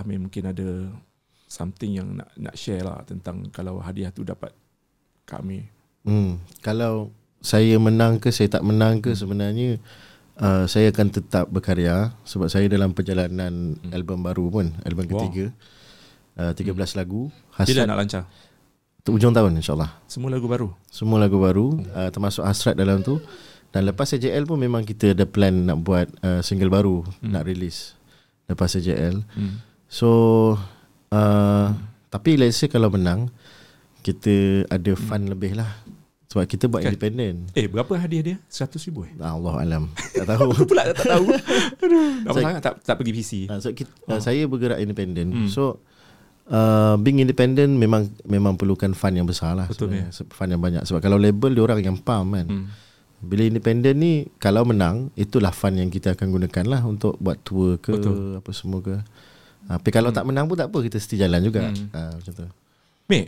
Amin 0.00 0.24
mungkin 0.24 0.48
ada 0.48 0.88
something 1.44 1.92
yang 2.00 2.08
nak 2.16 2.32
nak 2.40 2.54
share 2.56 2.80
lah 2.80 3.04
tentang 3.04 3.52
kalau 3.52 3.76
hadiah 3.84 4.08
tu 4.08 4.24
dapat 4.24 4.56
kami. 5.28 5.68
Hmm. 6.08 6.40
Kalau 6.64 7.12
saya 7.44 7.76
menang 7.76 8.16
ke 8.16 8.32
saya 8.32 8.48
tak 8.48 8.64
menang 8.64 9.04
ke 9.04 9.12
sebenarnya 9.12 9.76
uh, 10.40 10.64
saya 10.64 10.88
akan 10.88 11.08
tetap 11.12 11.52
berkarya 11.52 12.16
sebab 12.24 12.48
saya 12.48 12.66
dalam 12.72 12.96
perjalanan 12.96 13.76
hmm. 13.76 13.92
album 13.92 14.24
baru 14.24 14.48
pun, 14.48 14.66
album 14.88 15.04
Wow. 15.12 15.28
ketiga. 15.28 15.46
Uh, 16.40 16.56
13 16.56 16.96
lagu. 16.96 17.28
Bila 17.28 17.68
Hasrat 17.68 17.84
nak 17.84 17.98
lancar? 18.00 18.24
hujung 19.08 19.34
tahun 19.34 19.56
insyaAllah. 19.58 19.90
Semua 20.06 20.30
lagu 20.30 20.46
baru. 20.46 20.70
Semua 20.92 21.18
lagu 21.18 21.36
baru 21.40 21.82
uh, 21.92 22.08
termasuk 22.14 22.46
Hasrat 22.46 22.78
dalam 22.78 23.02
tu. 23.02 23.18
Dan 23.70 23.86
lepas 23.86 24.10
AJL 24.10 24.50
pun 24.50 24.58
memang 24.58 24.82
kita 24.82 25.14
ada 25.14 25.22
plan 25.26 25.54
nak 25.54 25.78
buat 25.86 26.10
uh, 26.26 26.42
single 26.42 26.74
baru 26.74 27.06
hmm. 27.22 27.30
nak 27.30 27.44
release 27.46 27.94
lepas 28.50 28.74
AJL. 28.74 29.22
Hmm. 29.22 29.62
So 29.90 30.08
uh, 31.10 31.74
tapi 32.08 32.38
let's 32.38 32.56
say 32.56 32.70
kalau 32.70 32.88
menang 32.88 33.28
kita 34.00 34.64
ada 34.66 34.92
fun 34.96 35.26
lebih 35.26 35.58
lah. 35.58 35.68
Sebab 36.30 36.46
kita 36.46 36.70
buat 36.70 36.86
Kan? 36.86 36.94
independent. 36.94 37.50
Eh, 37.52 37.66
berapa 37.66 37.90
hadiah 37.98 38.22
dia? 38.22 38.36
100 38.46 38.78
ribu 38.86 39.02
eh? 39.02 39.10
Allah 39.18 39.66
alam. 39.66 39.90
Tak 40.14 40.30
tahu. 40.30 40.48
Pula 40.62 40.86
tak 40.94 41.10
tahu. 41.10 41.26
Aduh. 41.82 42.06
Saya- 42.22 42.44
sangat 42.46 42.60
tak, 42.62 42.74
tak 42.86 42.94
pergi 42.96 43.12
PC. 43.12 43.32
uh, 43.50 43.58
so 43.58 43.74
kita, 43.74 43.90
uh, 44.06 44.22
saya 44.22 44.46
bergerak 44.46 44.78
independent. 44.78 45.26
Hmm. 45.34 45.48
So 45.50 45.82
uh, 46.46 46.94
being 47.02 47.18
independent 47.18 47.74
memang 47.74 48.14
memang 48.22 48.54
perlukan 48.54 48.94
fun 48.94 49.10
yang 49.12 49.26
besar 49.26 49.58
lah. 49.58 49.66
Betul, 49.66 49.90
sebenarnya. 49.90 50.14
Se- 50.14 50.30
Fun 50.30 50.48
yang 50.48 50.62
banyak. 50.62 50.86
Sebab 50.86 51.02
kalau 51.02 51.18
label 51.18 51.50
dia 51.50 51.66
orang 51.66 51.82
yang 51.82 51.98
pump 51.98 52.38
kan. 52.38 52.46
Hmm. 52.46 52.66
Bila 53.20 53.42
independent 53.44 53.98
ni 53.98 54.12
kalau 54.38 54.62
menang 54.62 55.10
itulah 55.12 55.50
fun 55.50 55.74
yang 55.76 55.90
kita 55.90 56.14
akan 56.14 56.30
gunakan 56.30 56.64
lah 56.64 56.80
untuk 56.86 57.18
buat 57.18 57.42
tour 57.42 57.76
ke 57.76 57.90
Betul. 57.90 58.38
apa 58.38 58.50
semua 58.54 58.78
ke. 58.80 58.96
Uh, 59.66 59.76
tapi 59.76 59.90
kalau 59.90 60.10
tak 60.10 60.24
menang 60.24 60.46
pun 60.46 60.54
tak 60.54 60.68
apa 60.68 60.78
kita 60.80 60.96
mesti 60.96 61.16
jalan 61.16 61.40
juga. 61.42 61.60
Hmm. 61.66 61.86
Uh, 61.90 62.12
macam 62.16 62.32
tu. 62.32 62.46
Mate, 63.06 63.26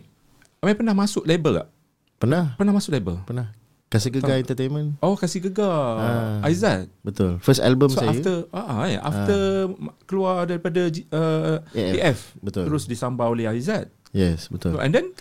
Amir 0.58 0.74
pernah 0.74 0.94
masuk 0.94 1.24
label 1.24 1.52
tak? 1.58 1.68
Pernah, 2.16 2.54
Pernah 2.54 2.72
masuk 2.72 2.94
label? 2.94 3.18
pernah. 3.22 3.50
Kasih 3.90 4.08
Gegar 4.08 4.40
Entertainment. 4.40 4.96
Oh, 5.04 5.12
kasih 5.12 5.44
gegar. 5.44 6.00
Ah. 6.00 6.48
Aizat. 6.48 6.88
Betul. 7.04 7.36
First 7.44 7.60
album 7.60 7.92
So 7.92 8.00
saya. 8.00 8.08
after 8.08 8.34
ah, 8.48 8.64
ah, 8.64 8.84
eh, 8.88 8.96
after 8.96 9.40
ma- 9.76 9.92
keluar 10.08 10.48
daripada 10.48 10.88
G- 10.88 11.04
uh, 11.12 11.60
AF. 11.68 11.92
AF, 12.00 12.18
Betul. 12.40 12.64
terus 12.72 12.88
disambau 12.88 13.28
oleh 13.28 13.44
Aizat. 13.44 13.92
Yes, 14.16 14.48
betul. 14.48 14.80
And 14.80 14.96
then 14.96 15.12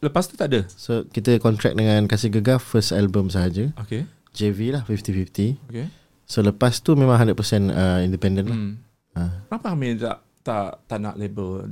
lepas 0.00 0.24
tu 0.24 0.40
tak 0.40 0.48
ada. 0.48 0.64
So 0.72 1.04
kita 1.04 1.36
kontrak 1.36 1.76
dengan 1.76 2.08
Kasih 2.08 2.32
Gegar 2.32 2.64
first 2.64 2.96
album 2.96 3.28
sahaja. 3.28 3.68
Okay. 3.76 4.08
JV 4.32 4.72
lah 4.72 4.88
50-50. 4.88 5.60
Okay. 5.68 5.92
So 6.24 6.40
lepas 6.40 6.80
tu 6.80 6.96
memang 6.96 7.20
100% 7.20 7.36
uh, 7.68 8.00
independent 8.00 8.48
lah. 8.48 8.56
Hmm. 8.56 8.72
Ah. 9.12 9.44
Kenapa 9.46 9.68
Amir 9.68 10.00
tak 10.00 10.24
tak 10.44 10.84
tak 10.84 11.00
nak 11.00 11.16
label 11.16 11.64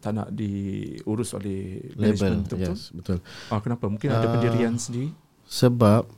tak 0.00 0.12
nak 0.16 0.32
diurus 0.32 1.36
oleh 1.36 1.92
Label. 1.92 2.40
Yes, 2.56 2.88
betul. 2.90 3.20
Ah, 3.52 3.60
kenapa? 3.60 3.84
Mungkin 3.84 4.08
ada 4.08 4.24
Ah. 4.24 4.32
pendirian 4.32 4.80
sendiri. 4.80 5.12
Sebab 5.44 6.08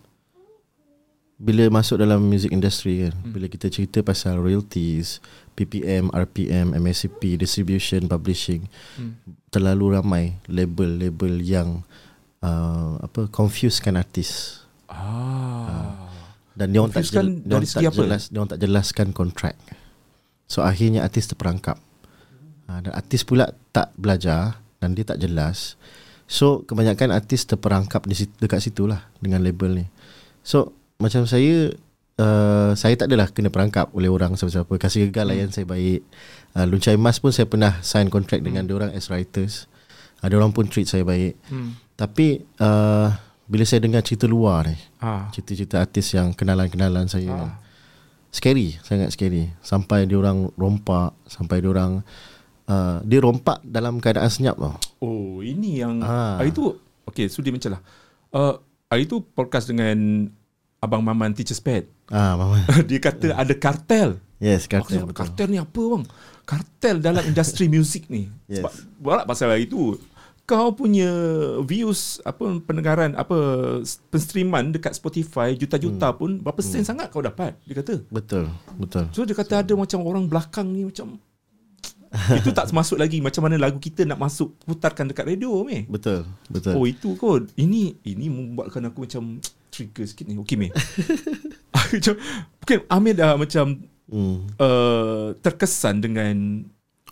bila 1.41 1.73
masuk 1.73 1.99
dalam 1.99 2.21
music 2.21 2.53
industry 2.53 3.09
kan, 3.09 3.15
hmm. 3.17 3.33
bila 3.33 3.47
kita 3.49 3.67
cerita 3.73 4.05
pasal 4.05 4.39
royalties, 4.39 5.25
PPM, 5.57 6.13
RPM, 6.13 6.77
MSCP, 6.77 7.41
distribution, 7.41 8.07
publishing, 8.07 8.69
Hmm. 8.95 9.17
terlalu 9.49 9.97
ramai 9.99 10.25
label-label 10.47 11.41
yang 11.41 11.83
uh, 12.45 13.01
apa 13.01 13.27
confusekan 13.33 13.97
artis. 13.97 14.63
Ah. 14.87 16.07
Dan 16.55 16.77
dia 16.77 16.85
orang 16.85 16.93
tak, 16.93 17.09
jel, 17.09 17.41
dia 17.41 17.57
orang 17.57 17.67
tak 17.67 17.83
jelas, 17.89 18.23
dia 18.29 18.39
orang 18.39 18.53
tak 18.53 18.61
jelaskan 18.61 19.07
kontrak. 19.17 19.57
So 20.51 20.67
akhirnya 20.67 21.07
artis 21.07 21.31
terperangkap. 21.31 21.79
Ha, 22.67 22.83
dan 22.83 22.91
artis 22.91 23.23
pula 23.23 23.55
tak 23.71 23.95
belajar 23.95 24.59
dan 24.83 24.99
dia 24.99 25.07
tak 25.07 25.23
jelas. 25.23 25.79
So 26.27 26.67
kebanyakan 26.67 27.15
artis 27.15 27.47
terperangkap 27.47 28.03
di 28.03 28.19
situ, 28.19 28.35
dekat 28.39 28.59
situ 28.59 28.91
lah 28.91 29.07
dengan 29.23 29.43
label 29.43 29.79
ni. 29.79 29.87
So 30.43 30.75
macam 30.99 31.23
saya 31.25 31.71
uh, 32.19 32.71
saya 32.75 32.95
tak 32.99 33.07
adalah 33.11 33.31
kena 33.31 33.51
perangkap 33.51 33.95
oleh 33.95 34.11
orang 34.11 34.35
siapa-siapa. 34.35 34.75
Kasih 34.75 35.07
gegar 35.07 35.27
Hmm. 35.27 35.35
layan 35.35 35.51
saya 35.51 35.67
baik. 35.67 36.03
Uh, 36.51 36.67
Luncai 36.67 36.99
Mas 36.99 37.23
pun 37.23 37.31
saya 37.31 37.47
pernah 37.47 37.79
sign 37.81 38.11
kontrak 38.11 38.43
dengan 38.43 38.67
dia 38.67 38.75
orang 38.75 38.91
as 38.91 39.07
writers. 39.07 39.71
Ada 40.19 40.35
orang 40.35 40.51
pun 40.51 40.67
treat 40.67 40.91
saya 40.91 41.07
baik. 41.07 41.39
Hmm. 41.47 41.79
Tapi 41.95 42.43
uh, 42.59 43.09
bila 43.47 43.65
saya 43.67 43.83
dengar 43.83 44.03
cerita 44.03 44.31
luar 44.31 44.71
ni, 44.71 44.79
Ah. 45.03 45.27
cerita-cerita 45.33 45.81
artis 45.81 46.15
yang 46.15 46.31
kenalan-kenalan 46.31 47.07
saya 47.07 47.33
Ah. 47.35 47.53
Scary 48.31 48.79
sangat 48.81 49.11
scary 49.11 49.51
sampai 49.61 50.05
dia 50.05 50.17
orang 50.17 50.51
rompak 50.55 51.15
sampai 51.25 51.59
dia 51.59 51.69
orang 51.69 52.03
uh, 52.65 52.99
dia 53.03 53.19
rompak 53.19 53.59
dalam 53.63 53.99
keadaan 53.99 54.27
senyap 54.27 54.55
tau 54.55 54.75
Oh, 54.99 55.41
ini 55.41 55.79
yang 55.79 55.99
Ah. 56.01 56.37
hari 56.37 56.51
tu 56.51 56.77
okey, 57.05 57.27
sudi 57.27 57.49
mencelah. 57.49 57.81
Uh, 58.29 58.55
hari 58.87 59.05
tu 59.05 59.25
podcast 59.25 59.67
dengan 59.67 60.29
Abang 60.79 61.01
Maman 61.01 61.33
Teacher's 61.33 61.59
Pet. 61.59 61.89
ah 62.09 62.35
mama 62.35 62.63
Dia 62.89 62.99
kata 62.99 63.33
ada 63.33 63.51
kartel. 63.53 64.21
yes 64.39 64.65
kartel 64.65 65.03
betul 65.03 65.17
kartel 65.21 65.47
ni 65.47 65.59
apa 65.59 65.77
bang? 65.77 66.05
Kartel 66.43 66.97
dalam 66.99 67.23
industri 67.23 67.67
muzik 67.73 68.07
ni. 68.07 68.31
Yes. 68.47 68.61
Sebab 68.61 68.73
borak 68.97 69.25
pasal 69.25 69.51
hari 69.51 69.67
tu. 69.67 69.99
Kau 70.51 70.75
punya 70.75 71.07
views 71.63 72.19
apa 72.27 72.59
pendengaran 72.67 73.15
apa 73.15 73.39
penstreaman 74.11 74.75
dekat 74.75 74.99
Spotify 74.99 75.55
juta-juta 75.55 76.11
hmm. 76.11 76.19
pun 76.19 76.31
berapa 76.43 76.59
sen 76.59 76.83
sangat 76.83 77.15
kau 77.15 77.23
dapat 77.23 77.55
dia 77.63 77.79
kata. 77.79 78.03
betul 78.11 78.51
betul 78.75 79.07
So 79.15 79.23
dia 79.23 79.39
kata 79.39 79.63
ada 79.63 79.73
macam 79.79 80.03
orang 80.03 80.27
belakang 80.27 80.75
ni 80.75 80.83
macam 80.83 81.23
itu 82.43 82.51
tak 82.51 82.67
masuk 82.75 82.99
lagi 82.99 83.23
macam 83.23 83.47
mana 83.47 83.55
lagu 83.63 83.79
kita 83.79 84.03
nak 84.03 84.19
masuk 84.19 84.59
putarkan 84.67 85.07
dekat 85.07 85.31
radio 85.31 85.63
meh. 85.63 85.87
betul 85.87 86.27
betul 86.51 86.75
Oh 86.75 86.83
itu 86.83 87.15
kot 87.15 87.47
Ini 87.55 88.03
Ini 88.03 88.27
membuatkan 88.27 88.91
aku 88.91 89.07
macam 89.07 89.39
Trigger 89.71 90.03
sikit 90.11 90.27
ni 90.27 90.35
Okay 90.43 90.59
meh 90.59 90.75
Macam 91.95 92.19
Mungkin 92.59 92.79
Amir 92.91 93.15
dah 93.15 93.39
macam 93.39 93.87
hmm. 94.11 94.59
uh, 94.59 95.39
Terkesan 95.39 96.03
dengan 96.03 96.67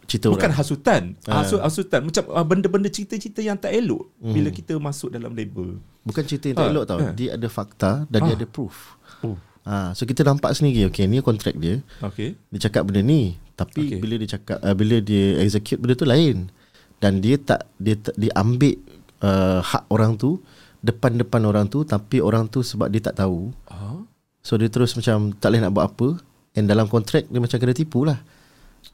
cerita 0.09 0.27
Bukan 0.27 0.41
orang. 0.43 0.57
hasutan. 0.57 1.03
Ah. 1.23 1.45
Hasut, 1.45 1.61
Hasutan. 1.61 2.01
Macam 2.03 2.25
uh, 2.27 2.43
benda-benda 2.43 2.89
cerita-cerita 2.89 3.39
yang 3.39 3.55
tak 3.55 3.71
elok. 3.71 4.09
Hmm. 4.17 4.33
Bila 4.33 4.49
kita 4.49 4.75
masuk 4.75 5.13
dalam 5.13 5.31
label. 5.31 5.77
Bukan 6.01 6.25
cerita 6.25 6.49
yang 6.49 6.57
tak 6.57 6.65
Ah, 6.65 6.73
elok 6.73 6.85
tau. 6.89 6.99
ah. 6.99 7.13
dia 7.13 7.37
ada 7.37 7.47
fakta 7.47 8.09
dan 8.09 8.25
dia 8.25 8.33
Ah. 8.33 8.39
ada 8.39 8.47
proof. 8.47 8.97
Oh. 9.21 9.37
Ah 9.63 9.93
so 9.93 10.03
kita 10.03 10.25
nampak 10.25 10.51
sendiri. 10.51 10.89
Okay 10.89 11.05
ni 11.05 11.21
kontrak 11.21 11.53
dia. 11.55 11.85
Okay. 12.01 12.33
Dia 12.49 12.61
cakap 12.65 12.89
benda 12.89 13.05
ni. 13.05 13.37
Tapi 13.53 13.85
Okay. 13.87 14.01
bila 14.01 14.15
dia 14.17 14.29
cakap 14.31 14.59
uh, 14.59 14.73
bila 14.73 14.97
dia 14.99 15.37
execute 15.39 15.77
benda 15.77 15.93
tu 15.93 16.09
lain. 16.09 16.49
Dan 16.97 17.21
dia 17.21 17.37
tak 17.37 17.69
dia 17.77 17.95
tak, 17.95 18.17
dia 18.17 18.33
ambil 18.35 18.81
uh, 19.21 19.61
hak 19.61 19.85
orang 19.87 20.17
tu 20.17 20.41
depan-depan 20.81 21.45
orang 21.45 21.67
tu. 21.67 21.85
Tapi 21.85 22.19
orang 22.19 22.47
tu 22.47 22.65
sebab 22.65 22.89
dia 22.89 23.03
tak 23.03 23.19
tahu. 23.19 23.53
Ah. 23.69 24.01
so 24.41 24.57
dia 24.57 24.67
terus 24.67 24.97
macam 24.97 25.37
tak 25.37 25.53
boleh 25.53 25.61
nak 25.61 25.73
buat 25.73 25.87
apa. 25.87 26.09
And 26.57 26.65
dalam 26.65 26.89
kontrak 26.89 27.29
dia 27.29 27.37
macam 27.37 27.55
kena 27.55 27.71
tipu 27.71 28.03
lah 28.03 28.19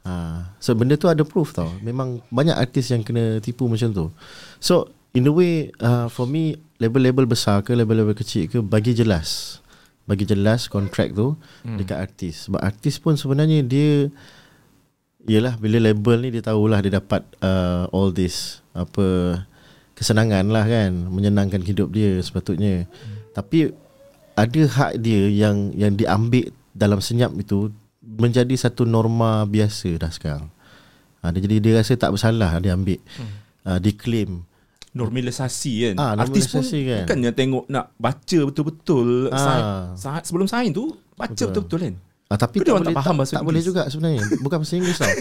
ha. 0.03 0.55
so 0.61 0.73
benda 0.77 0.95
tu 0.95 1.09
ada 1.09 1.21
proof 1.25 1.55
tau 1.55 1.69
memang 1.81 2.21
banyak 2.29 2.55
artis 2.55 2.91
yang 2.91 3.01
kena 3.01 3.39
tipu 3.39 3.65
macam 3.69 3.91
tu 3.91 4.05
so 4.61 4.89
in 5.15 5.27
a 5.27 5.33
way 5.33 5.71
uh, 5.79 6.07
for 6.11 6.25
me 6.29 6.59
label-label 6.81 7.23
besar 7.25 7.63
ke 7.63 7.71
label-label 7.71 8.17
kecil 8.17 8.51
ke 8.51 8.59
bagi 8.59 8.91
jelas 8.91 9.59
bagi 10.05 10.27
jelas 10.27 10.69
kontrak 10.69 11.15
tu 11.15 11.33
hmm. 11.65 11.77
dekat 11.81 11.97
artis 11.97 12.45
sebab 12.45 12.61
artis 12.61 13.01
pun 13.01 13.17
sebenarnya 13.17 13.65
dia 13.65 14.13
Yelah 15.25 15.57
bila 15.57 15.81
label 15.81 16.21
ni 16.21 16.29
dia 16.29 16.45
tahulah 16.45 16.85
dia 16.85 17.01
dapat 17.01 17.25
uh, 17.41 17.89
all 17.89 18.13
this 18.13 18.61
apa 18.77 19.41
kesenangan 19.97 20.45
lah 20.53 20.61
kan 20.69 20.93
menyenangkan 21.09 21.65
hidup 21.65 21.89
dia 21.89 22.21
sepatutnya. 22.21 22.85
Hmm. 22.85 23.33
Tapi 23.33 23.73
ada 24.37 24.61
hak 24.69 25.01
dia 25.01 25.25
yang 25.33 25.73
yang 25.73 25.97
diambil 25.97 26.53
dalam 26.77 27.01
senyap 27.01 27.33
itu 27.41 27.73
menjadi 28.07 28.53
satu 28.55 28.83
norma 28.83 29.43
biasa 29.43 29.89
dah 29.97 30.09
sekarang. 30.09 30.47
Ha, 31.19 31.29
dia 31.29 31.41
jadi 31.41 31.57
dia 31.57 31.73
rasa 31.75 31.93
tak 31.93 32.11
bersalah 32.11 32.57
dia 32.59 32.71
ambil. 32.71 33.01
Hmm. 33.17 33.33
Uh, 33.65 33.79
diklaim. 33.79 34.45
Normalisasi 34.93 35.71
kan 35.83 35.95
Ah, 35.97 36.11
Artis 36.15 36.47
pun 36.47 36.63
normalisasi 36.63 36.79
kan. 36.85 37.03
Bukannya 37.03 37.31
tengok 37.33 37.63
nak 37.67 37.91
baca 37.95 38.39
betul-betul 38.45 39.27
Ah. 39.27 39.91
sign, 39.91 40.23
Sebelum 40.23 40.47
sign 40.47 40.71
tu 40.71 40.95
Baca 41.13 41.27
Betul. 41.29 41.51
betul-betul 41.51 41.79
kan 41.81 41.93
Ah, 42.25 42.37
tapi 42.39 42.57
Kau 42.57 42.63
tak 42.63 42.71
orang 42.71 42.79
tak 42.79 42.87
boleh 42.87 42.97
faham 42.97 43.11
tak, 43.11 43.19
bahasa 43.19 43.33
tak 43.33 43.43
boleh 43.43 43.53
Inggeris. 43.55 43.67
juga 43.67 43.81
sebenarnya. 43.85 44.21
Bukan 44.39 44.57
bahasa 44.57 44.73
Inggeris 44.73 44.97
tau. 44.97 45.13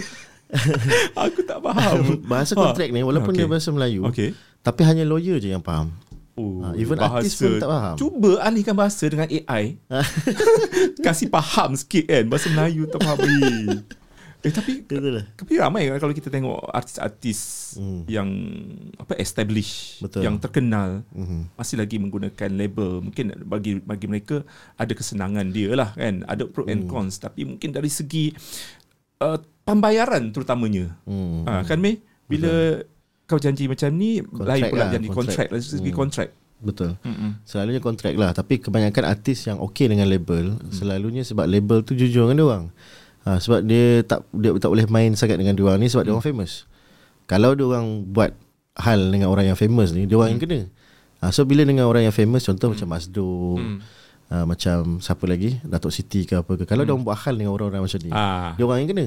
Aku 1.27 1.41
tak 1.43 1.59
faham 1.61 1.97
bahasa 2.31 2.53
kontrak 2.55 2.89
ni 2.89 3.01
walaupun 3.01 3.33
Okay. 3.33 3.41
dia 3.41 3.49
bahasa 3.49 3.69
Melayu. 3.71 4.01
Okay 4.07 4.31
Tapi 4.63 4.81
hanya 4.81 5.03
lawyer 5.03 5.37
je 5.37 5.51
yang 5.51 5.61
faham. 5.61 5.93
Oh, 6.35 6.61
Ah, 6.61 6.75
even 6.75 6.99
artis 6.99 7.39
pun 7.39 7.57
tak 7.57 7.71
faham. 7.71 7.95
Cuba 7.95 8.43
alihkan 8.43 8.75
bahasa 8.75 9.07
dengan 9.07 9.27
AI. 9.27 9.79
Kasih 11.05 11.29
faham 11.29 11.75
sikit 11.75 12.05
kan 12.05 12.25
bahasa 12.27 12.51
Melayu 12.51 12.87
tak 12.87 13.01
faham. 13.01 13.23
Eh, 14.43 14.53
tapi 14.53 14.85
Betul 14.85 15.09
lah. 15.15 15.25
tapi 15.33 15.57
ramai 15.57 15.89
kan 15.89 15.97
kalau 15.99 16.13
kita 16.13 16.29
tengok 16.29 16.69
artis-artis 16.69 17.41
Hmm. 17.75 18.05
yang 18.05 18.29
apa 18.95 19.17
establish 19.17 19.97
Betul. 19.99 20.21
yang 20.21 20.37
terkenal 20.37 21.01
Mhm. 21.11 21.55
masih 21.55 21.75
lagi 21.75 21.97
menggunakan 21.97 22.51
label 22.53 23.01
mungkin 23.01 23.33
bagi 23.41 23.81
bagi 23.81 24.05
mereka 24.05 24.45
ada 24.75 24.93
kesenangan 24.93 25.49
dia 25.49 25.73
lah 25.73 25.91
kan 25.91 26.23
ada 26.25 26.45
pro 26.45 26.63
Hmm. 26.63 26.73
and 26.77 26.83
cons 26.85 27.17
tapi 27.17 27.49
mungkin 27.49 27.73
dari 27.73 27.89
segi 27.89 28.37
uh, 29.19 29.41
pembayaran 29.65 30.29
terutamanya 30.29 30.93
Hmm. 31.03 31.49
ha, 31.49 31.65
kan 31.65 31.81
Mei 31.81 32.05
bila 32.25 32.85
kau 33.25 33.41
janji 33.41 33.65
macam 33.65 33.89
ni 33.97 34.21
lain 34.21 34.63
pula 34.69 34.85
lah, 34.85 34.91
janji 34.93 35.09
kontrak 35.09 35.49
dari 35.49 35.65
segi 35.65 35.91
Hmm. 35.91 35.99
kontrak 35.99 36.29
Betul. 36.65 36.97
Mm-mm. 37.05 37.45
Selalunya 37.45 37.77
kontrak 37.77 38.17
lah 38.17 38.33
Tapi 38.33 38.57
kebanyakan 38.57 39.05
artis 39.05 39.45
yang 39.45 39.61
okey 39.61 39.85
dengan 39.85 40.09
label 40.09 40.57
hmm. 40.57 40.73
Selalunya 40.73 41.21
sebab 41.21 41.45
label 41.45 41.85
tu 41.85 41.93
jujur 41.93 42.25
dengan 42.25 42.37
dia 42.41 42.47
orang 42.49 42.65
ha, 43.29 43.37
Sebab 43.37 43.61
dia 43.69 44.01
tak 44.01 44.25
dia 44.33 44.57
tak 44.57 44.73
boleh 44.73 44.89
main 44.89 45.13
sangat 45.13 45.37
dengan 45.37 45.53
dia 45.53 45.65
orang 45.69 45.77
ni 45.77 45.93
Sebab 45.93 46.01
hmm. 46.01 46.09
dia 46.09 46.15
orang 46.17 46.25
famous 46.25 46.65
Kalau 47.29 47.53
dia 47.53 47.69
orang 47.69 48.09
buat 48.09 48.33
hal 48.81 49.01
dengan 49.13 49.29
orang 49.29 49.53
yang 49.53 49.59
famous 49.61 49.93
ni 49.93 50.09
Dia 50.09 50.17
orang 50.17 50.33
hmm. 50.33 50.41
yang 50.41 50.43
kena 50.49 50.61
ha, 51.21 51.29
So 51.37 51.45
bila 51.45 51.69
dengan 51.69 51.85
orang 51.85 52.09
yang 52.09 52.17
famous 52.17 52.49
Contoh 52.49 52.73
hmm. 52.73 52.81
macam 52.81 52.89
Masdo 52.97 53.29
hmm. 53.61 53.79
ha, 54.33 54.35
Macam 54.49 54.77
siapa 55.05 55.25
lagi 55.29 55.61
Datuk 55.69 55.93
Siti 55.93 56.25
ke 56.25 56.41
apa 56.41 56.53
ke 56.57 56.65
Kalau 56.65 56.81
hmm. 56.81 56.89
dia 56.89 56.95
orang 56.97 57.05
buat 57.05 57.19
hal 57.29 57.35
dengan 57.37 57.53
orang-orang 57.53 57.85
macam 57.85 58.01
ni 58.01 58.09
Ah. 58.09 58.57
Dia 58.57 58.65
orang 58.65 58.79
yang 58.87 58.91
kena 58.97 59.07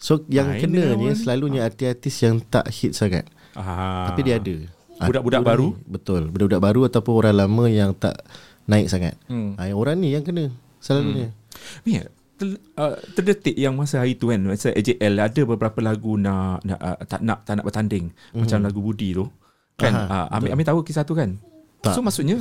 So 0.00 0.24
yang 0.26 0.58
kena 0.58 0.96
ni. 0.96 1.12
Selalunya 1.12 1.68
artis-artis 1.68 2.24
yang 2.24 2.42
tak 2.42 2.66
hit 2.72 2.96
sangat 2.98 3.28
Ah. 3.58 4.12
Tapi 4.12 4.20
dia 4.22 4.38
ada 4.38 4.56
Budak-budak 5.00 5.40
Itu 5.40 5.48
baru? 5.48 5.68
ni, 5.72 5.82
Betul 5.88 6.22
Budak-budak 6.30 6.62
baru 6.62 6.80
Ataupun 6.86 7.12
orang 7.18 7.34
lama 7.34 7.64
yang 7.66 7.90
tak 7.96 8.20
Naik 8.68 8.86
sangat 8.86 9.14
Hmm. 9.26 9.56
ha, 9.56 9.66
Yang 9.66 9.78
orang 9.80 9.96
ni 9.98 10.08
yang 10.12 10.22
kena 10.22 10.52
Selalunya 10.78 11.32
Ni 11.82 11.98
ter, 12.40 12.56
uh, 12.80 12.96
terdetik 13.12 13.52
yang 13.52 13.76
masa 13.76 14.00
hari 14.00 14.16
tu 14.16 14.32
kan 14.32 14.40
masa 14.40 14.72
AJL 14.72 15.20
ada 15.20 15.40
beberapa 15.44 15.76
lagu 15.84 16.16
nak, 16.16 16.64
nak 16.64 16.80
uh, 16.80 16.96
tak 17.04 17.20
nak 17.20 17.44
tak 17.44 17.60
nak 17.60 17.68
bertanding 17.68 18.08
mm-hmm. 18.08 18.40
macam 18.40 18.58
lagu 18.64 18.80
Budi 18.80 19.12
tu 19.12 19.28
kan. 19.76 19.92
Aha, 19.92 20.32
uh, 20.32 20.36
Amir 20.40 20.56
Amir 20.56 20.64
tahu 20.64 20.80
kisah 20.80 21.04
tu 21.04 21.12
kan 21.12 21.36
Tak. 21.84 21.92
so 21.92 22.00
maksudnya 22.00 22.40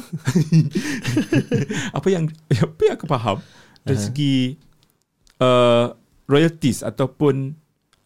apa 1.98 2.08
yang 2.08 2.32
apa 2.56 2.82
yang 2.88 2.96
aku 2.96 3.08
faham 3.12 3.44
dari 3.84 4.00
segi 4.00 4.36
uh, 5.44 5.92
royalties 6.32 6.80
ataupun 6.80 7.59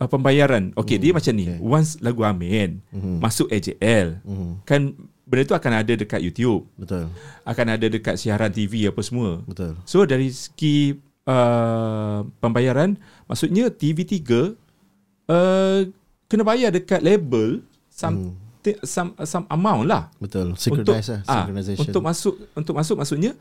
uh, 0.04 0.10
pembayaran. 0.12 0.76
Okey 0.76 1.00
dia 1.00 1.16
macam 1.16 1.32
ni. 1.32 1.48
okay. 1.48 1.60
once 1.64 1.96
lagu 2.04 2.22
Amir 2.28 2.52
kan 2.52 2.72
Mhm. 2.92 3.16
masuk 3.24 3.48
AJL 3.48 4.20
Mhm. 4.28 4.52
kan 4.68 4.82
benda 5.24 5.44
tu 5.48 5.56
akan 5.56 5.72
ada 5.80 5.94
dekat 5.96 6.20
YouTube. 6.20 6.68
Betul. 6.76 7.08
Akan 7.48 7.66
ada 7.72 7.86
dekat 7.88 8.20
siaran 8.20 8.52
TV 8.52 8.92
apa 8.92 9.00
semua. 9.02 9.40
Betul. 9.48 9.80
So 9.88 10.04
dari 10.04 10.30
segi 10.30 11.00
uh, 11.26 12.28
pembayaran 12.38 13.00
maksudnya 13.26 13.72
TV3 13.72 14.20
uh, 15.32 15.88
kena 16.28 16.44
bayar 16.44 16.70
dekat 16.76 17.00
label 17.00 17.64
some 17.88 18.36
hmm. 18.64 18.84
some 18.84 19.16
some 19.24 19.46
amount 19.50 19.88
lah. 19.88 20.12
Betul. 20.20 20.56
Untuk 20.56 20.62
Synchronize 20.62 21.10
lah 21.12 21.22
ah, 21.28 21.34
Synchronization. 21.48 21.84
untuk 21.88 22.02
masuk 22.04 22.34
untuk 22.56 22.74
masuk 22.76 22.96
maksudnya 23.00 23.32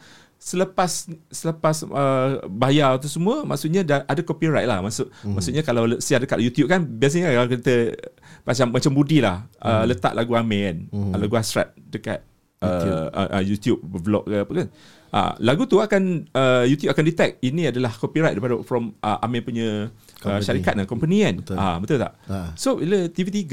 selepas 0.43 1.07
selepas 1.31 1.87
uh, 1.87 2.43
bayar 2.51 2.99
tu 2.99 3.07
semua 3.07 3.47
maksudnya 3.47 3.87
dah 3.87 4.03
ada 4.03 4.27
copyright 4.27 4.67
lah 4.67 4.83
maksud 4.83 5.07
hmm. 5.07 5.39
maksudnya 5.39 5.63
kalau 5.63 5.87
siar 6.03 6.19
dekat 6.19 6.43
YouTube 6.43 6.67
kan 6.67 6.83
biasanya 6.83 7.31
kalau 7.31 7.47
kita 7.47 7.95
macam 8.43 8.67
macam 8.75 8.91
Budi 8.91 9.23
lah 9.23 9.47
uh, 9.63 9.87
letak 9.87 10.19
lagu 10.19 10.35
Amir 10.35 10.75
kan 10.75 10.77
hmm. 10.91 11.15
lagu 11.15 11.39
Hasrat 11.39 11.71
dekat 11.79 12.27
YouTube. 12.59 12.91
uh, 12.91 13.07
uh, 13.15 13.29
uh, 13.39 13.43
YouTube 13.47 13.81
vlog 13.87 14.27
ke 14.27 14.43
apa 14.43 14.53
kan 14.59 14.69
uh, 15.15 15.33
lagu 15.39 15.63
tu 15.71 15.79
akan 15.79 16.27
uh, 16.35 16.67
YouTube 16.67 16.91
akan 16.91 17.05
detect 17.07 17.39
ini 17.47 17.71
adalah 17.71 17.95
copyright 17.95 18.35
daripada 18.35 18.59
from 18.67 18.99
uh, 18.99 19.23
Amir 19.23 19.47
punya 19.47 19.95
uh, 20.27 20.41
syarikat 20.43 20.75
dan 20.75 20.91
company 20.91 21.23
kan 21.23 21.39
Betul. 21.39 21.55
Ah, 21.55 21.79
betul 21.79 22.03
tak 22.03 22.19
Ah. 22.27 22.51
so 22.59 22.83
bila 22.83 23.07
TV3 23.07 23.47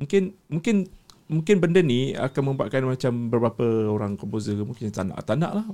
mungkin 0.00 0.32
mungkin 0.48 0.88
mungkin 1.28 1.56
benda 1.60 1.84
ni 1.84 2.16
akan 2.16 2.42
membuatkan 2.56 2.80
macam 2.88 3.28
beberapa 3.28 3.92
orang 3.92 4.16
komposer 4.16 4.56
mungkin 4.56 4.88
tak 4.88 5.04
nak 5.04 5.20
tak 5.28 5.36
nak 5.36 5.52
lah 5.52 5.68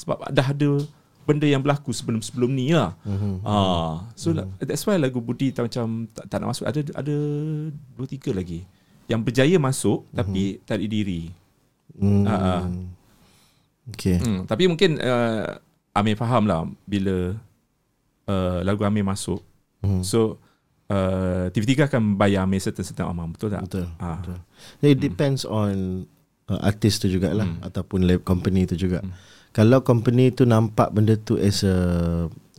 sebab 0.00 0.32
dah 0.32 0.48
ada 0.48 0.80
benda 1.20 1.44
yang 1.44 1.60
berlaku 1.60 1.92
sebelum-sebelum 1.92 2.50
ni 2.50 2.72
lah. 2.72 2.96
Mhm. 3.04 3.44
Ah, 3.44 4.08
so 4.16 4.32
mm-hmm. 4.32 4.64
that's 4.64 4.82
why 4.82 4.96
lagu 4.96 5.20
Budi 5.20 5.52
tak 5.52 5.68
macam 5.68 6.08
tak, 6.10 6.24
tak 6.26 6.36
nak 6.40 6.48
masuk 6.50 6.66
ada 6.66 6.80
ada 6.96 7.16
dua 7.94 8.06
tiga 8.08 8.32
lagi 8.32 8.64
yang 9.06 9.20
berjaya 9.20 9.60
masuk 9.60 10.08
mm-hmm. 10.08 10.16
tapi 10.16 10.42
tak 10.64 10.80
ada 10.80 10.86
diri. 10.88 11.22
hmm. 11.94 12.24
Ah, 12.24 12.34
ah. 12.34 12.62
Okay 13.90 14.16
Hmm, 14.18 14.46
tapi 14.46 14.64
mungkin 14.66 14.96
uh, 14.98 15.58
Amir 15.90 16.14
faham 16.14 16.46
lah 16.46 16.62
bila 16.86 17.34
uh, 18.26 18.58
lagu 18.62 18.82
Amir 18.82 19.02
masuk. 19.02 19.42
Mhm. 19.82 20.02
So 20.02 20.38
uh, 20.86 21.50
TV3 21.50 21.86
akan 21.86 22.14
bayar 22.14 22.46
Amir 22.46 22.58
certain-certain 22.58 23.06
amount. 23.06 23.34
Betul 23.34 23.50
tak? 23.50 23.62
Betul, 23.66 23.86
Ah. 23.98 24.18
betul. 24.18 24.38
It 24.82 24.98
depends 24.98 25.42
on 25.42 26.06
uh, 26.46 26.60
artis 26.62 26.98
tu 26.98 27.06
jugalah 27.06 27.46
Hmm. 27.46 27.62
ataupun 27.62 28.06
lab 28.06 28.22
company 28.22 28.66
tu 28.66 28.74
juga. 28.74 29.02
Kalau 29.50 29.82
company 29.82 30.30
tu 30.30 30.44
nampak 30.44 30.90
benda 30.90 31.14
tu 31.14 31.34
as 31.34 31.62
a 31.62 31.74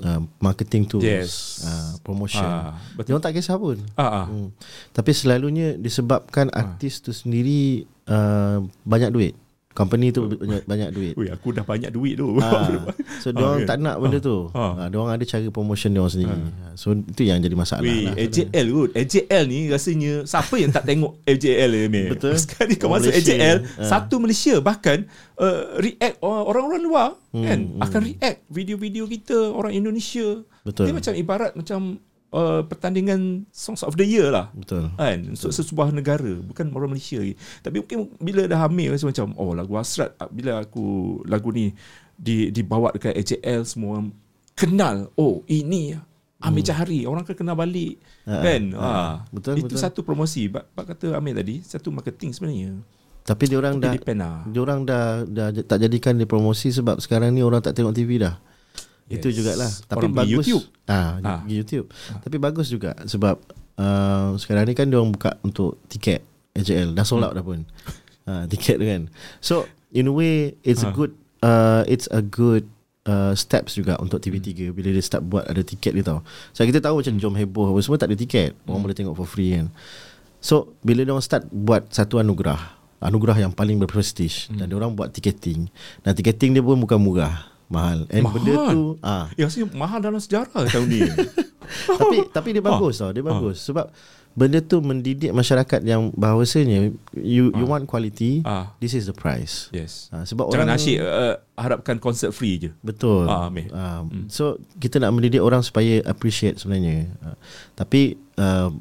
uh, 0.03 0.19
marketing 0.37 0.83
tools, 0.83 1.07
Yes. 1.07 1.63
uh, 1.63 1.95
promotion, 2.01 2.43
Ah, 2.43 2.75
dia 2.75 2.95
betul. 2.97 3.11
orang 3.13 3.23
tak 3.23 3.33
kisah 3.33 3.55
pun. 3.55 3.77
Ah, 3.95 4.03
ah. 4.03 4.25
Hmm. 4.27 4.51
Tapi 4.91 5.11
selalunya 5.11 5.75
disebabkan 5.75 6.51
artis 6.51 6.99
tu 6.99 7.11
sendiri 7.11 7.87
uh, 8.05 8.59
banyak 8.83 9.07
duit. 9.09 9.33
Company 9.71 10.11
tu 10.11 10.27
banyak, 10.27 10.67
banyak 10.67 10.89
duit. 10.91 11.13
Ui, 11.15 11.27
aku 11.31 11.55
dah 11.55 11.63
banyak 11.63 11.91
duit 11.95 12.19
tu. 12.19 12.35
Ah, 12.43 12.91
so 13.23 13.31
dia 13.31 13.39
orang 13.39 13.63
okay. 13.63 13.69
tak 13.71 13.77
nak 13.79 13.95
benda 14.03 14.19
tu. 14.19 14.51
Ah. 14.51 14.75
Ah, 14.75 14.87
dia 14.91 14.97
orang 14.99 15.15
ada 15.15 15.23
cara 15.23 15.47
promotion 15.47 15.95
dia 15.95 16.01
orang 16.03 16.13
sendiri. 16.13 16.35
Ah. 16.35 16.75
So 16.75 16.91
itu 16.91 17.21
yang 17.23 17.39
jadi 17.39 17.55
masalah 17.55 17.87
Weh, 17.87 18.11
lah. 18.11 18.19
AJL 18.19 18.67
kot. 18.71 18.89
AJL 18.99 19.43
ni 19.47 19.59
rasanya 19.71 20.13
siapa 20.27 20.55
yang 20.59 20.71
tak 20.75 20.83
tengok 20.83 21.19
AJL 21.29 21.71
ni? 21.87 22.03
Betul. 22.11 22.35
Sekali 22.43 22.75
kau 22.75 22.91
masuk 22.91 23.15
Malaysia. 23.15 23.31
AJL, 23.31 23.57
Ah. 23.79 23.87
satu 23.87 24.15
Malaysia 24.19 24.55
bahkan 24.59 25.07
uh, 25.39 25.79
react 25.79 26.19
orang-orang 26.19 26.83
luar 26.83 27.09
Hmm, 27.31 27.47
kan 27.47 27.59
hmm. 27.63 27.79
akan 27.79 28.01
react 28.11 28.39
video-video 28.51 29.07
kita 29.07 29.55
orang 29.55 29.71
Indonesia. 29.71 30.43
Betul. 30.67 30.91
Dia 30.91 30.93
macam 30.99 31.13
ibarat 31.15 31.51
macam 31.55 31.95
uh, 32.31 32.61
pertandingan 32.65 33.45
Songs 33.51 33.83
of 33.83 33.95
the 33.99 34.07
Year 34.07 34.31
lah. 34.31 34.49
Betul. 34.55 34.89
Kan? 34.95 35.35
Untuk 35.35 35.51
sesebuah 35.51 35.91
negara 35.93 36.31
bukan 36.41 36.71
orang 36.73 36.95
Malaysia. 36.95 37.19
Lagi. 37.19 37.35
Tapi 37.61 37.75
mungkin 37.83 37.99
bila 38.17 38.47
dah 38.47 38.59
hamil 38.65 38.95
rasa 38.95 39.05
macam 39.07 39.35
oh 39.37 39.51
lagu 39.53 39.73
hasrat 39.77 40.15
ah, 40.17 40.31
bila 40.31 40.63
aku 40.63 41.19
lagu 41.27 41.51
ni 41.51 41.75
di 42.15 42.49
dibawa 42.49 42.93
dekat 42.95 43.17
AJL 43.17 43.65
semua 43.67 44.05
kenal 44.55 45.09
oh 45.19 45.43
ini 45.45 45.95
Amir 46.41 46.65
Jahari. 46.65 47.05
Orang 47.05 47.21
akan 47.21 47.37
kenal 47.37 47.53
balik. 47.53 48.01
Ah, 48.25 48.41
kan? 48.41 48.63
ah, 48.73 48.81
ah. 48.81 49.13
Betul, 49.29 49.61
itu 49.61 49.77
betul. 49.77 49.77
satu 49.77 50.01
promosi. 50.01 50.49
Bab 50.49 50.65
kata 50.73 51.13
Amir 51.13 51.37
tadi 51.37 51.61
satu 51.61 51.93
marketing 51.93 52.33
sebenarnya. 52.33 52.81
Tapi 53.21 53.45
dia 53.45 53.61
orang 53.61 53.77
dah 53.77 53.93
lah 53.93 54.49
dia 54.49 54.61
orang 54.65 54.81
dah 54.81 55.21
dah 55.29 55.53
tak 55.53 55.77
jadikan 55.77 56.17
dia 56.17 56.25
promosi 56.25 56.73
sebab 56.73 56.97
sekarang 56.97 57.29
ni 57.37 57.45
orang 57.45 57.61
tak 57.61 57.77
tengok 57.77 57.93
TV 57.93 58.17
dah. 58.17 58.41
Itu 59.11 59.27
Yes. 59.27 59.35
jugalah. 59.35 59.71
Tapi 59.83 59.97
Orang 60.01 60.15
bagus. 60.15 60.45
YouTube. 60.47 60.63
Ah, 60.85 61.19
Ah. 61.19 61.39
pergi 61.39 61.55
YouTube. 61.57 61.87
Tapi 62.17 62.35
bagus 62.37 62.67
juga 62.67 62.91
sebab 63.03 63.35
uh, 63.75 64.35
sekarang 64.35 64.63
ni 64.63 64.73
kan 64.73 64.85
dia 64.85 64.99
buka 64.99 65.35
untuk 65.41 65.79
tiket 65.85 66.23
AJL 66.53 66.91
dah 66.91 67.03
sold 67.03 67.21
out 67.21 67.31
dah 67.31 67.41
pun. 67.41 67.63
ha, 68.23 68.43
tiket 68.51 68.75
tu 68.75 68.85
kan. 68.85 69.01
So 69.39 69.55
in 69.89 70.05
a 70.05 70.13
way 70.13 70.55
it's 70.61 70.81
a 70.81 70.89
Ha. 70.89 70.93
good 70.93 71.11
uh, 71.39 71.83
it's 71.85 72.07
a 72.07 72.19
good 72.19 72.67
uh, 73.03 73.33
steps 73.33 73.73
juga 73.73 73.97
untuk 73.97 74.19
TV3 74.19 74.47
Hmm. 74.63 74.73
bila 74.73 74.89
dia 74.89 75.01
start 75.01 75.23
buat 75.23 75.43
ada 75.43 75.59
tiket 75.59 75.91
dia 75.91 76.05
tau. 76.05 76.21
So 76.51 76.63
kita 76.63 76.79
tahu 76.79 76.99
macam 76.99 77.15
jom 77.17 77.33
heboh 77.33 77.65
apa 77.67 77.79
semua 77.79 77.97
tak 77.97 78.07
ada 78.07 78.17
tiket. 78.17 78.53
Hmm. 78.57 78.67
Orang 78.69 78.81
boleh 78.83 78.93
tengok 78.93 79.15
for 79.15 79.25
free 79.25 79.53
kan. 79.53 79.67
So 80.37 80.73
bila 80.79 81.01
dia 81.01 81.11
orang 81.11 81.21
start 81.21 81.45
buat 81.47 81.85
satu 81.87 82.17
anugerah, 82.17 82.57
anugerah 82.99 83.37
yang 83.39 83.51
paling 83.51 83.77
berprestige 83.77 84.47
Hmm. 84.47 84.57
dan 84.57 84.65
dia 84.67 84.75
orang 84.75 84.91
buat 84.91 85.09
ticketing. 85.09 85.69
Dan 85.99 86.11
ticketing 86.11 86.51
dia 86.51 86.61
pun 86.61 86.77
bukan 86.77 86.97
murah, 86.97 87.50
mahal. 87.71 88.03
And 88.07 88.21
Mahal? 88.21 88.35
benda 88.35 88.53
tu 88.69 88.81
ah 89.01 89.25
Ya, 89.33 89.47
rasanya 89.47 89.71
mahal 89.73 89.99
dalam 89.99 90.17
sejarah 90.17 90.51
tahun 90.67 90.85
ni. 90.85 91.01
tapi 91.89 92.17
tapi 92.29 92.49
dia 92.51 92.63
bagus 92.65 92.99
tau 92.99 93.09
dia 93.09 93.23
bagus 93.23 93.63
sebab 93.63 93.87
benda 94.31 94.59
tu 94.59 94.79
mendidik 94.79 95.27
masyarakat 95.29 95.79
yang 95.81 96.11
bahawasanya 96.13 96.91
you 97.13 97.51
you 97.51 97.65
want 97.65 97.83
quality 97.83 98.39
Ah. 98.41 98.71
this 98.77 98.91
is 98.91 99.03
the 99.03 99.11
price 99.13 99.67
Yes. 99.69 100.07
ha, 100.09 100.21
sebab 100.21 100.47
Jangan 100.47 100.67
orang 100.67 100.69
asyik 100.73 100.97
uh, 100.99 101.35
harapkan 101.53 101.95
konsert 101.97 102.31
free 102.31 102.55
je. 102.57 102.69
betul 102.81 103.23
Ah, 103.25 103.47
Amir. 103.47 103.67
ha, 103.69 104.03
so 104.27 104.43
kita 104.77 104.99
nak 104.99 105.11
mendidik 105.11 105.39
orang 105.39 105.59
supaya 105.61 105.99
appreciate 106.05 106.55
sebenarnya 106.57 107.11
ha, 107.19 107.35
tapi 107.73 108.15
uh, 108.35 108.71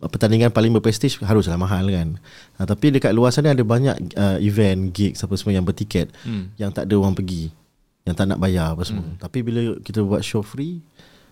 pertandingan 0.00 0.48
paling 0.48 0.72
berprestige 0.72 1.20
haruslah 1.20 1.54
mahal 1.56 1.84
kan 1.84 2.16
ha, 2.54 2.64
tapi 2.64 2.90
dekat 2.90 3.10
luar 3.10 3.30
sana 3.30 3.50
ada 3.50 3.60
banyak 3.60 3.96
uh, 4.14 4.38
event 4.40 4.88
gigs 4.88 5.20
apa 5.20 5.34
semua 5.34 5.52
yang 5.52 5.62
bertiket 5.62 6.10
Hmm. 6.20 6.50
yang 6.56 6.70
tak 6.70 6.86
ada 6.86 6.94
orang 6.94 7.12
pergi 7.12 7.50
yang 8.02 8.14
tak 8.14 8.26
nak 8.26 8.38
bayar 8.38 8.72
apa 8.72 8.82
semua. 8.82 9.04
Tapi 9.16 9.38
bila 9.40 9.76
kita 9.78 10.00
buat 10.00 10.20
show 10.20 10.40
free 10.40 10.80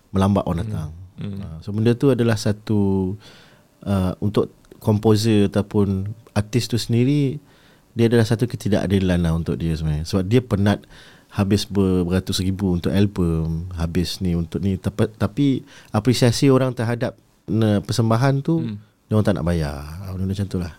melambat 0.09 0.45
orang 0.45 0.65
datang. 0.65 0.91
Hmm. 1.17 1.37
Ha, 1.37 1.45
so 1.59 1.69
benda 1.69 1.91
tu 1.93 2.09
adalah 2.09 2.35
satu 2.35 3.13
uh, 3.83 4.13
untuk 4.19 4.53
komposer 4.79 5.51
ataupun 5.51 6.07
artis 6.31 6.65
tu 6.65 6.79
sendiri 6.79 7.35
dia 7.91 8.07
adalah 8.07 8.23
satu 8.23 8.47
ketidakadilan 8.47 9.19
lah 9.19 9.35
untuk 9.35 9.59
dia 9.59 9.75
sebenarnya. 9.75 10.07
Sebab 10.07 10.23
dia 10.23 10.39
penat 10.39 10.79
habis 11.29 11.67
ber- 11.67 12.07
beratus 12.07 12.39
ribu 12.39 12.73
untuk 12.73 12.89
album 12.89 13.67
habis 13.75 14.17
ni 14.17 14.33
untuk 14.33 14.63
ni. 14.63 14.79
Tapi, 14.79 15.11
tapi 15.13 15.47
apresiasi 15.91 16.47
orang 16.47 16.71
terhadap 16.71 17.17
persembahan 17.83 18.39
tu 18.39 18.61
Hmm. 18.61 18.77
dia 19.09 19.13
orang 19.13 19.25
tak 19.25 19.35
nak 19.35 19.45
bayar. 19.45 19.75
Ha, 19.75 20.13
benda 20.13 20.25
macam 20.25 20.47
tu 20.47 20.57
lah. 20.61 20.73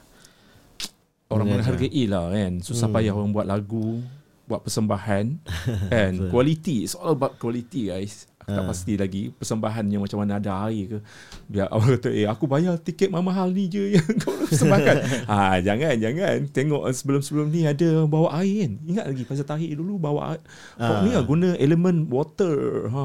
Orang 1.29 1.47
Dengan 1.47 1.63
menghargai 1.63 2.05
lah 2.11 2.25
kan. 2.33 2.53
Susah 2.59 2.87
Hmm. 2.89 2.95
payah 2.97 3.13
orang 3.13 3.31
buat 3.31 3.47
lagu, 3.47 4.03
buat 4.51 4.61
persembahan 4.61 5.39
kan. 5.93 6.13
quality, 6.29 6.83
it's 6.83 6.93
all 6.93 7.15
about 7.15 7.39
quality 7.39 7.89
guys. 7.89 8.27
Aku 8.41 8.51
tak 8.51 8.65
Ha. 8.65 8.71
pasti 8.73 8.93
lagi 8.95 9.31
persembahannya 9.31 10.01
macam 10.01 10.19
mana 10.19 10.37
ada 10.37 10.67
air 10.67 10.85
ke. 10.89 10.99
Biar 11.47 11.71
orang 11.71 11.95
kata, 11.95 12.09
eh 12.11 12.25
aku 12.25 12.45
bayar 12.45 12.75
tiket 12.77 13.07
mahal 13.09 13.47
ni 13.49 13.67
je 13.67 13.95
yang 13.95 14.09
kau 14.19 14.33
persembahkan. 14.43 14.97
ha, 15.25 15.61
jangan, 15.61 15.95
jangan. 15.95 16.49
Tengok 16.49 16.83
eh, 16.83 16.93
sebelum-sebelum 16.93 17.47
ni 17.47 17.63
ada 17.63 18.03
bawa 18.05 18.35
air 18.37 18.67
kan. 18.67 18.73
Ingat 18.83 19.05
lagi 19.07 19.23
pasal 19.23 19.47
tahir 19.47 19.71
dulu 19.73 19.97
bawa 19.97 20.35
air. 20.35 20.43
Oh, 20.75 20.83
Ah. 20.83 21.01
ni 21.01 21.11
lah 21.11 21.23
guna 21.23 21.49
elemen 21.55 22.09
water. 22.09 22.91
Ha. 22.91 23.05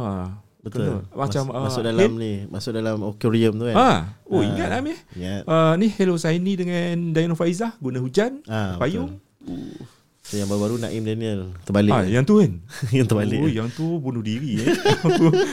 betul 0.57 0.81
Kena. 0.81 1.13
Macam 1.13 1.43
Mas- 1.45 1.53
ah, 1.53 1.61
masuk 1.61 1.83
dalam 1.83 2.01
head- 2.01 2.17
ni 2.17 2.33
masuk 2.49 2.71
dalam 2.73 2.97
aquarium 3.03 3.53
tu 3.53 3.65
kan 3.65 3.75
Ha. 3.75 3.89
Oh, 4.25 4.39
Ah. 4.39 4.49
ingat 4.49 4.69
Amir? 4.73 4.97
ya 5.13 5.45
Uh, 5.45 5.77
ni 5.77 5.93
Hello 5.93 6.15
Saini 6.15 6.57
dengan 6.57 7.13
Dayana 7.13 7.37
Faizah 7.37 7.77
guna 7.77 7.99
hujan, 7.99 8.41
Ah, 8.45 8.73
payung. 8.75 9.21
So 10.25 10.35
yang 10.35 10.49
baru-baru 10.49 10.81
Naim 10.81 11.05
Daniel 11.05 11.53
terbalik. 11.61 11.93
Ah, 11.93 12.01
yang 12.01 12.25
tu 12.25 12.41
kan. 12.41 12.57
yang 12.97 13.05
terbalik. 13.05 13.37
Oh, 13.37 13.45
yang 13.45 13.69
tu 13.69 14.01
bunuh 14.01 14.25
diri 14.25 14.57
eh. 14.57 14.73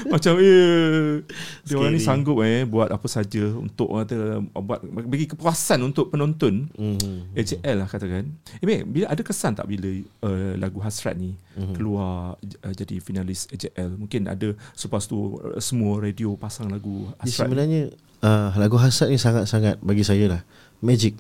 Macam 0.09 0.41
eh 0.41 1.21
dia 1.63 1.75
orang 1.77 1.93
ni 1.93 2.01
sanggup 2.01 2.41
eh 2.41 2.65
buat 2.65 2.89
apa 2.89 3.05
saja 3.05 3.53
untuk 3.53 3.93
orang 3.93 4.09
kata 4.09 4.17
buat 4.55 4.81
bagi 5.05 5.29
kepuasan 5.29 5.85
untuk 5.85 6.09
penonton. 6.09 6.73
Mhm. 6.73 7.37
AJL 7.37 7.77
lah 7.79 7.87
katakan. 7.87 8.33
Eh, 8.33 8.65
Mek, 8.65 8.89
bila 8.89 9.13
ada 9.13 9.21
kesan 9.21 9.53
tak 9.53 9.69
bila 9.69 9.93
uh, 10.25 10.57
lagu 10.57 10.81
Hasrat 10.81 11.15
ni 11.15 11.37
Mhm. 11.53 11.77
keluar 11.77 12.41
uh, 12.41 12.73
jadi 12.73 12.97
finalis 12.97 13.45
AJL? 13.47 14.01
Mungkin 14.01 14.25
ada 14.25 14.57
selepas 14.73 15.05
tu 15.05 15.37
uh, 15.37 15.61
semua 15.61 16.01
radio 16.01 16.33
pasang 16.33 16.67
lagu 16.67 17.13
Dia 17.13 17.29
Hasrat. 17.29 17.29
ni. 17.29 17.37
sebenarnya 17.45 17.83
uh, 18.21 18.51
lagu 18.57 18.81
hasad 18.81 19.13
ni 19.13 19.21
sangat-sangat 19.21 19.77
bagi 19.79 20.01
saya 20.01 20.33
lah 20.33 20.41
magic. 20.81 21.13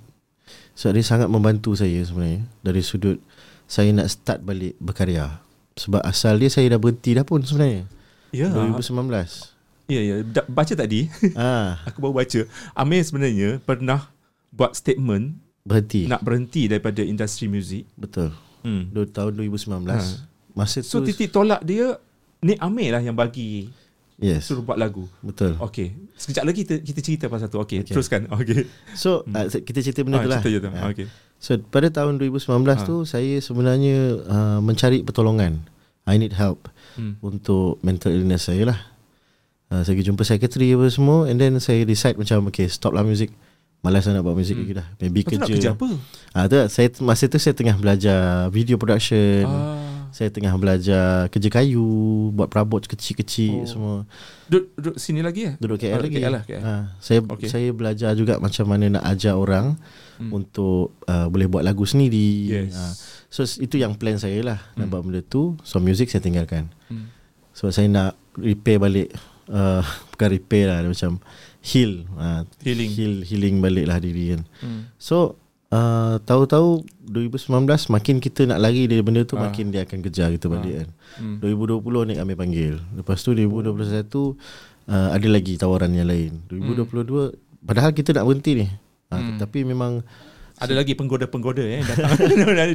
So 0.72 0.88
dia 0.88 1.04
sangat 1.04 1.28
membantu 1.28 1.76
saya 1.76 2.00
sebenarnya 2.00 2.48
dari 2.60 2.80
sudut 2.80 3.20
saya 3.64 3.92
nak 3.92 4.08
start 4.08 4.40
balik 4.40 4.76
berkarya. 4.76 5.40
Sebab 5.72 6.04
asal 6.04 6.36
dia 6.36 6.52
saya 6.52 6.68
dah 6.68 6.80
berhenti 6.80 7.16
dah 7.16 7.24
pun 7.24 7.40
sebenarnya. 7.40 7.88
Ya. 8.32 8.48
2019. 8.48 9.08
Ya, 9.88 10.00
ya. 10.00 10.16
Da- 10.22 10.48
Baca 10.48 10.72
tadi. 10.72 11.08
ah, 11.34 11.80
Aku 11.88 12.00
baru 12.00 12.16
baca 12.16 12.40
Amir 12.72 13.00
sebenarnya 13.00 13.60
pernah 13.60 14.08
buat 14.48 14.72
statement 14.72 15.36
berhenti. 15.64 16.04
nak 16.04 16.20
berhenti 16.20 16.68
daripada 16.68 17.00
industri 17.00 17.48
muzik. 17.48 17.84
Betul. 17.96 18.32
Hmm. 18.60 18.88
Tahun 18.92 19.32
2019. 19.32 19.88
Ha. 19.88 20.00
Masa 20.52 20.84
So 20.84 21.00
tu 21.00 21.08
titik 21.08 21.32
tolak 21.32 21.64
dia 21.64 21.96
ni 22.40 22.56
Amir 22.60 22.92
lah 22.92 23.00
yang 23.00 23.16
bagi 23.16 23.72
yes. 24.22 24.42
suruh 24.44 24.62
buat 24.62 24.74
lagu. 24.74 25.04
Betul. 25.18 25.58
Okey. 25.60 25.92
Sekejap 26.14 26.44
lagi 26.44 26.62
kita 26.62 26.74
kita 26.78 27.00
cerita 27.00 27.24
pasal 27.26 27.46
tu. 27.46 27.58
Okey, 27.58 27.82
Okey. 27.82 27.90
teruskan. 27.90 28.30
Okey. 28.30 28.64
So 28.94 29.22
uh, 29.28 29.46
kita 29.50 29.78
cerita 29.80 30.00
benda 30.00 30.16
Ah, 30.16 30.22
tu 30.22 30.30
lah. 30.30 30.38
cerita 30.38 30.48
je 30.48 30.58
tu. 30.58 30.70
Ah. 30.70 30.88
Okey. 30.88 31.06
So 31.36 31.50
pada 31.60 31.90
tahun 31.90 32.16
2019 32.16 32.46
Ha. 32.48 32.82
tu 32.82 33.02
saya 33.02 33.34
sebenarnya 33.38 33.96
uh, 34.22 34.58
mencari 34.58 35.02
pertolongan. 35.02 35.58
I 36.04 36.16
need 36.16 36.32
help 36.32 36.66
Hmm. 36.92 37.16
untuk 37.18 37.80
mental 37.80 38.10
illness 38.10 38.46
saya 38.46 38.68
lah. 38.68 38.78
Uh, 39.66 39.80
saya 39.80 39.94
pergi 39.94 40.06
jumpa 40.06 40.22
secretary 40.22 40.70
apa 40.70 40.84
semua 40.86 41.24
and 41.24 41.36
then 41.36 41.56
saya 41.56 41.82
decide 41.82 42.14
macam 42.14 42.46
okay 42.46 42.66
stop 42.66 42.90
lah 42.90 43.00
music. 43.00 43.32
Malas 43.80 44.04
lah 44.04 44.14
nak 44.14 44.22
buat 44.22 44.34
music 44.34 44.54
Hmm. 44.54 44.62
lagi 44.62 44.74
dah. 44.74 44.86
Maybe 44.96 45.18
Lepas 45.18 45.26
tu 45.26 45.34
nak 45.34 45.48
kerja. 45.48 45.56
kerja 45.56 45.70
apa? 45.74 45.88
Ah 46.30 46.44
tu 46.44 46.54
lah, 46.54 46.66
saya 46.66 46.86
masa 47.00 47.24
tu 47.26 47.34
saya 47.36 47.50
tengah 47.50 47.74
belajar 47.74 48.18
video 48.48 48.76
production. 48.76 49.42
Ah. 49.42 49.91
Saya 50.12 50.28
tengah 50.28 50.52
belajar 50.54 51.26
kerja 51.26 51.48
kayu, 51.50 51.88
buat 52.30 52.46
perabot 52.46 52.78
Oh. 52.78 52.86
kecil-kecil 52.86 53.64
semua. 53.64 54.04
Duduk, 54.44 54.68
duduk 54.76 54.96
sini 54.96 55.18
lagi 55.18 55.48
eh? 55.48 55.54
Duduk 55.56 55.80
KL 55.80 55.96
Oh, 55.96 56.04
lagi. 56.04 56.14
KL 56.14 56.28
lah, 56.30 56.42
KL. 56.44 56.60
Ha, 56.60 56.74
saya 56.98 57.18
Okey. 57.24 57.48
saya 57.48 57.68
belajar 57.72 58.12
juga 58.12 58.36
macam 58.36 58.64
mana 58.66 58.92
nak 58.92 59.04
ajar 59.06 59.34
orang 59.34 59.80
Hmm. 60.20 60.30
untuk 60.30 60.92
uh, 61.04 61.26
boleh 61.26 61.48
buat 61.48 61.64
lagu 61.64 61.82
sendiri. 61.82 62.28
Yes. 62.46 62.76
Ha, 62.76 62.84
so 63.26 63.40
itu 63.58 63.74
yang 63.74 63.96
plan 63.96 64.14
saya 64.14 64.38
lah 64.44 64.58
nak 64.74 64.86
Hmm. 64.86 64.92
buat 64.92 65.00
benda 65.02 65.20
tu. 65.20 65.56
So 65.62 65.80
music 65.80 66.06
saya 66.06 66.20
tinggalkan. 66.20 66.68
Hmm. 66.86 67.08
So 67.50 67.68
saya 67.68 67.88
nak 67.88 68.12
repair 68.34 68.76
balik 68.76 69.16
uh, 69.48 69.80
bukan 70.12 70.28
repair 70.30 70.68
lah 70.68 70.84
macam 70.84 71.18
heal. 71.58 72.04
Uh, 72.12 72.44
Healing. 72.60 72.90
Heal 72.90 73.14
healing 73.22 73.56
balik 73.58 73.88
lah 73.88 73.96
diri 73.96 74.36
kan. 74.36 74.42
Hmm. 74.60 74.92
So 74.94 75.40
uh, 75.72 76.14
tahu-tahu 76.20 76.84
2019 77.04 77.66
makin 77.90 78.16
kita 78.18 78.44
nak 78.44 78.58
lari 78.58 78.84
dari 78.84 79.00
benda 79.00 79.22
tu 79.22 79.34
Ah. 79.34 79.48
makin 79.48 79.68
dia 79.68 79.82
akan 79.82 79.98
kejar 80.00 80.28
kita 80.30 80.46
balik 80.46 80.72
Ah. 80.72 80.78
kan. 80.78 80.88
Hmm. 81.18 81.36
2020 81.40 81.80
ni 82.04 82.14
kami 82.14 82.32
panggil. 82.34 82.74
Lepas 82.94 83.20
tu 83.20 83.32
2021 83.32 84.36
uh, 84.86 85.08
ada 85.10 85.26
lagi 85.26 85.56
tawaran 85.56 85.90
yang 85.90 86.06
lain. 86.06 86.44
2022 86.46 87.32
padahal 87.60 87.90
kita 87.90 88.12
nak 88.12 88.24
berhenti 88.24 88.52
ni. 88.54 88.66
Uh, 89.08 89.14
Hmm. 89.14 89.36
tapi 89.36 89.60
memang 89.62 90.00
Ada 90.52 90.78
lagi 90.78 90.94
penggoda-penggoda 90.94 91.64
eh 91.64 91.82
datang 91.82 92.14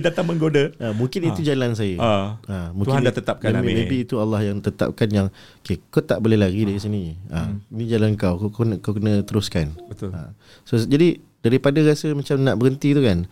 datang 0.03 0.25
menggoda. 0.27 0.75
uh, 0.75 0.91
mungkin 0.91 1.23
itu 1.23 1.39
Ah. 1.39 1.45
jalan 1.47 1.71
saya. 1.71 1.95
Ah. 1.97 2.25
Uh, 2.43 2.83
Tuhan 2.83 2.99
dah 3.01 3.15
tetapkan, 3.15 3.49
maybe, 3.55 3.73
maybe 3.79 3.97
itu 4.03 4.19
Allah 4.19 4.43
yang 4.43 4.59
tetapkan 4.59 5.07
yang 5.07 5.27
okay, 5.57 5.79
kau 5.87 6.03
tak 6.03 6.19
boleh 6.19 6.35
lari 6.35 6.61
dari 6.63 6.77
sini. 6.77 7.15
Uh, 7.25 7.47
Hmm. 7.47 7.57
Ini 7.71 7.83
jalan 7.89 8.11
kau. 8.13 8.35
Kau, 8.35 8.49
kau, 8.49 8.61
kena, 8.61 8.75
kau 8.77 8.91
kena 8.91 9.23
teruskan. 9.23 9.71
Betul. 9.87 10.11
Ha. 10.11 10.35
So 10.61 10.75
jadi 10.77 11.21
daripada 11.47 11.79
rasa 11.79 12.11
macam 12.11 12.35
nak 12.37 12.59
berhenti 12.59 12.91
tu 12.91 12.99
kan 12.99 13.23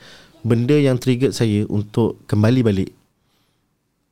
benda 0.42 0.74
yang 0.74 0.96
trigger 0.96 1.30
saya 1.30 1.68
untuk 1.68 2.16
kembali 2.26 2.62
balik 2.64 2.92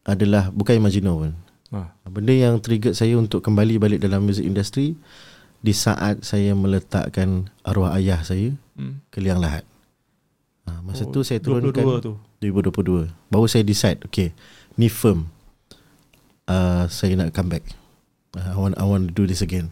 adalah 0.03 0.51
bukan 0.51 0.75
Imagino 0.77 1.15
pun. 1.15 1.31
Ah. 1.71 1.95
Benda 2.05 2.35
yang 2.35 2.59
trigger 2.59 2.91
saya 2.91 3.15
untuk 3.15 3.39
kembali 3.39 3.79
balik 3.79 3.99
dalam 3.99 4.21
music 4.21 4.43
industry 4.43 4.93
di 5.63 5.71
saat 5.71 6.21
saya 6.21 6.51
meletakkan 6.53 7.47
arwah 7.63 7.95
ayah 7.95 8.19
saya 8.21 8.51
Hmm. 8.73 8.99
ke 9.07 9.21
liang 9.21 9.37
lahat. 9.37 9.63
Ha, 10.65 10.81
masa 10.81 11.05
Oh, 11.05 11.13
tu 11.13 11.21
saya 11.21 11.37
22 11.39 11.71
turunkan 11.71 11.85
tu. 12.01 12.13
2022. 12.41 13.07
Baru 13.29 13.45
saya 13.45 13.63
decide 13.63 14.01
okay 14.03 14.33
ni 14.73 14.89
firm. 14.89 15.29
Uh, 16.43 16.89
saya 16.89 17.15
nak 17.15 17.31
come 17.31 17.47
back. 17.47 17.63
Uh, 18.33 18.51
I 18.51 18.57
want 18.57 18.73
I 18.75 18.83
want 18.83 19.07
to 19.07 19.13
do 19.13 19.23
this 19.23 19.39
again. 19.39 19.71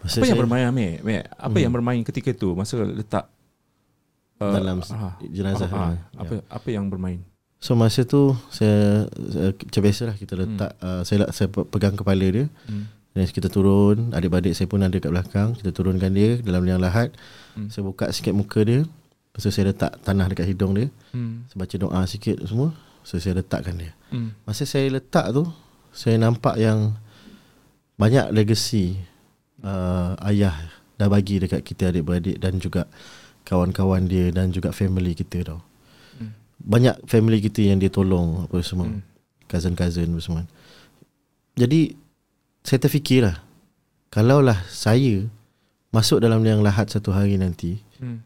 Masa 0.00 0.16
Apa 0.16 0.24
yang 0.24 0.32
saya- 0.32 0.40
bermain 0.40 0.64
Amir? 0.66 0.90
Amir, 0.98 1.22
Apa 1.30 1.52
Hmm. 1.52 1.62
yang 1.62 1.72
bermain 1.72 2.00
ketika 2.02 2.30
tu 2.32 2.52
masa 2.52 2.74
letak 2.80 3.28
uh, 4.38 4.48
Dalam 4.50 4.80
ah, 4.82 5.14
jenazah 5.22 5.68
ah, 5.68 5.76
ah, 5.76 5.88
ni. 5.90 5.98
apa 6.16 6.34
apa 6.48 6.68
yang 6.68 6.86
bermain? 6.86 7.20
So 7.56 7.74
masa 7.74 8.02
tu 8.02 8.32
saya, 8.48 9.04
saya 9.28 9.52
macam 9.52 9.80
biasalah 9.82 10.14
kita 10.16 10.32
letak 10.34 10.72
hmm. 10.74 10.80
uh, 10.82 11.02
saya 11.02 11.28
saya 11.28 11.46
pe- 11.46 11.68
pegang 11.68 11.92
kepala 11.92 12.24
dia 12.24 12.48
Hmm. 12.64 12.88
dan 13.10 13.26
kita 13.26 13.46
turun 13.46 14.08
adik-adik 14.10 14.52
saya 14.52 14.64
pun 14.64 14.80
ada 14.80 14.94
kat 14.94 15.08
belakang 15.08 15.52
kita 15.52 15.68
turunkan 15.70 16.08
dia 16.10 16.40
dalam 16.40 16.62
liang 16.62 16.80
lahat 16.80 17.12
Hmm. 17.52 17.68
saya 17.68 17.82
buka 17.82 18.08
sikit 18.08 18.32
muka 18.32 18.62
dia 18.62 18.88
lepas 19.28 19.42
tu 19.42 19.50
saya 19.50 19.68
letak 19.68 19.92
tanah 20.00 20.26
dekat 20.26 20.48
hidung 20.48 20.72
dia 20.72 20.88
Hmm. 21.10 21.44
saya 21.44 21.60
baca 21.60 21.76
doa 21.76 22.00
sikit 22.04 22.40
semua 22.42 22.72
so 23.02 23.14
saya 23.14 23.36
letakkan 23.36 23.76
dia 23.76 23.92
Hmm. 24.08 24.32
masa 24.42 24.64
saya 24.64 24.88
letak 24.88 25.28
tu 25.30 25.44
saya 25.92 26.16
nampak 26.16 26.56
yang 26.56 26.96
banyak 27.94 28.24
legacy 28.30 28.96
uh, 29.64 30.16
ayah 30.28 30.56
dah 31.00 31.08
bagi 31.08 31.40
dekat 31.40 31.64
kita 31.64 31.90
adik-beradik 31.94 32.36
dan 32.36 32.60
juga 32.60 32.84
kawan-kawan 33.48 34.04
dia 34.04 34.28
dan 34.28 34.52
juga 34.52 34.70
family 34.70 35.16
kita 35.16 35.42
tau 35.44 35.60
banyak 36.60 36.96
family 37.08 37.40
kita 37.40 37.72
yang 37.72 37.80
dia 37.80 37.88
tolong 37.88 38.44
apa 38.44 38.60
semua. 38.60 38.88
Hmm. 38.92 39.00
Cousin-cousin 39.48 40.12
apa 40.12 40.20
semua. 40.20 40.42
Jadi 41.56 41.96
saya 42.62 42.78
terfikirlah 42.78 43.36
kalaulah 44.12 44.60
saya 44.68 45.24
masuk 45.90 46.22
dalam 46.22 46.44
yang 46.44 46.62
lahat 46.62 46.92
satu 46.92 47.10
hari 47.10 47.40
nanti, 47.40 47.82
Hmm. 47.98 48.22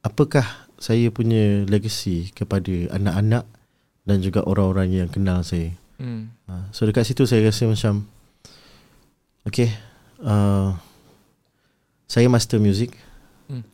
apakah 0.00 0.46
saya 0.80 1.12
punya 1.12 1.68
legacy 1.68 2.32
kepada 2.32 2.88
anak-anak 2.96 3.44
dan 4.08 4.18
juga 4.24 4.40
orang-orang 4.48 5.04
yang 5.04 5.08
kenal 5.12 5.44
saya. 5.44 5.76
Hmm. 6.00 6.32
Ha, 6.48 6.72
so 6.72 6.88
dekat 6.88 7.04
situ 7.04 7.28
saya 7.28 7.44
rasa 7.44 7.68
macam 7.68 8.08
Okay 9.40 9.72
uh, 10.22 10.76
Saya 12.06 12.26
master 12.26 12.56
music 12.56 12.94
Hmm. 13.46 13.66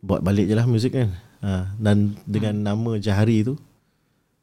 Buat 0.00 0.20
balik 0.20 0.46
je 0.46 0.54
lah 0.54 0.64
muzik 0.64 0.92
kan 0.92 1.12
ha, 1.38 1.68
Dan 1.74 2.16
dengan 2.24 2.56
nama 2.64 2.96
Jahari 2.96 3.42
tu 3.42 3.60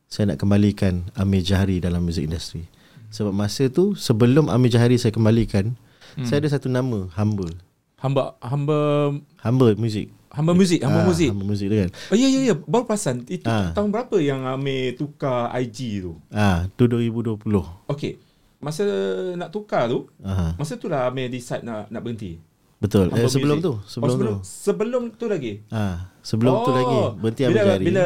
Saya 0.05 0.29
nak 0.29 0.37
kembalikan 0.37 1.09
Amir 1.13 1.41
Jahari 1.41 1.77
dalam 1.77 2.01
music 2.01 2.25
industry 2.25 2.69
Sebab 3.09 3.31
masa 3.31 3.65
tu 3.65 3.93
Sebelum 3.93 4.45
Amir 4.47 4.69
Jahari 4.69 4.95
saya 4.95 5.09
kembalikan 5.09 5.73
Hmm. 6.11 6.27
Saya 6.27 6.43
ada 6.43 6.51
satu 6.51 6.67
nama 6.67 7.07
Humble 7.15 7.55
Hamba 7.95 8.35
hamba 8.41 9.15
Humble 9.39 9.79
Music 9.79 10.11
hamba 10.27 10.51
muzik, 10.51 10.79
hamba 10.79 11.03
Ah, 11.03 11.07
muzik. 11.07 11.31
Humble 11.31 11.47
Music 11.47 11.67
tu 11.67 11.77
kan 11.77 11.89
Oh 12.07 12.15
ya 12.15 12.27
ya 12.27 12.39
ya, 12.45 12.55
baru 12.57 12.83
perasan. 12.83 13.23
Itu 13.25 13.47
Ah. 13.47 13.71
tahun 13.71 13.91
berapa 13.91 14.19
yang 14.19 14.43
Amir 14.43 14.95
tukar 14.95 15.47
IG 15.55 16.03
tu? 16.03 16.19
Ah, 16.27 16.67
tu 16.75 16.83
2020 16.83 17.39
Okey. 17.87 18.19
Masa 18.62 18.86
nak 19.34 19.49
tukar 19.49 19.89
tu, 19.89 20.05
Aha, 20.22 20.53
masa 20.53 20.78
tu 20.78 20.86
lah 20.86 21.09
Amir 21.09 21.34
decide 21.34 21.66
nak 21.66 21.89
nak 21.89 22.01
berhenti. 22.05 22.38
Betul 22.82 23.14
eh, 23.14 23.26
Humble 23.26 23.30
Sebelum 23.30 23.57
Music. 23.62 23.66
tu 23.70 23.74
Sebelum, 23.86 24.09
oh, 24.09 24.09
sebelum, 24.09 24.34
tu 24.34 24.41
sebelum 24.41 25.03
tu 25.14 25.26
lagi. 25.30 25.53
ah, 25.70 26.09
Sebelum 26.26 26.53
tu 26.66 26.72
lagi 26.74 26.99
Berhenti 27.22 27.41
Amir 27.45 27.53
bila, 27.53 27.62
Jahari 27.62 27.86
Bila 27.86 28.03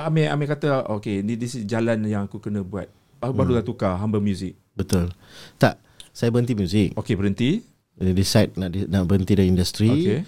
Amir, 0.00 0.26
Amir 0.32 0.46
kata, 0.48 0.68
okay, 0.88 1.20
ni 1.20 1.36
this 1.36 1.60
is 1.60 1.68
jalan 1.68 2.00
yang 2.08 2.24
aku 2.24 2.40
kena 2.40 2.64
buat. 2.64 2.88
Baru 3.20 3.34
hmm. 3.34 3.38
barulah 3.42 3.64
tukar 3.66 3.98
hamba 4.00 4.16
muzik. 4.22 4.56
Betul. 4.78 5.10
Tak, 5.58 5.76
saya 6.14 6.30
berhenti 6.30 6.54
muzik. 6.54 6.94
Okey, 6.94 7.18
berhenti. 7.18 7.60
Dia 7.98 8.14
decide 8.14 8.54
nak 8.54 8.70
nak 8.86 9.02
berhenti 9.10 9.34
dari 9.34 9.50
industri. 9.50 9.90
Okey. 9.90 10.20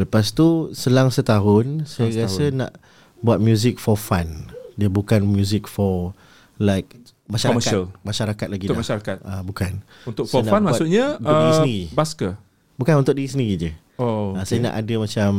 Lepas 0.00 0.32
tu 0.32 0.72
selang 0.72 1.12
setahun 1.12 1.84
saya 1.84 2.08
Selang 2.08 2.24
rasa 2.24 2.44
nak 2.54 2.72
buat 3.20 3.38
music 3.38 3.76
for 3.76 4.00
fun. 4.00 4.48
Dia 4.80 4.88
bukan 4.88 5.26
music 5.28 5.68
for 5.68 6.16
like 6.56 6.88
masyarakat. 7.28 7.54
Commercial. 7.54 7.84
Masyarakat 8.02 8.46
lagi 8.48 8.64
Untuk 8.64 8.74
dah. 8.74 8.82
masyarakat. 8.82 9.16
Ah 9.22 9.42
bukan. 9.42 9.72
Untuk 10.04 10.24
Saya 10.24 10.32
for 10.32 10.40
nak 10.42 10.50
fun 10.50 10.62
maksudnya 10.64 11.04
untuk 11.14 11.28
diri 11.30 11.44
uh, 11.46 11.54
sendiri. 11.54 11.82
bas 11.92 12.10
ke? 12.12 12.28
Bukan 12.74 12.94
untuk 12.96 13.14
diri 13.14 13.28
sendiri 13.28 13.54
je. 13.58 13.70
Oh, 13.96 14.32
Okay. 14.32 14.44
Saya 14.46 14.58
nak 14.64 14.74
ada 14.76 14.94
macam 14.96 15.30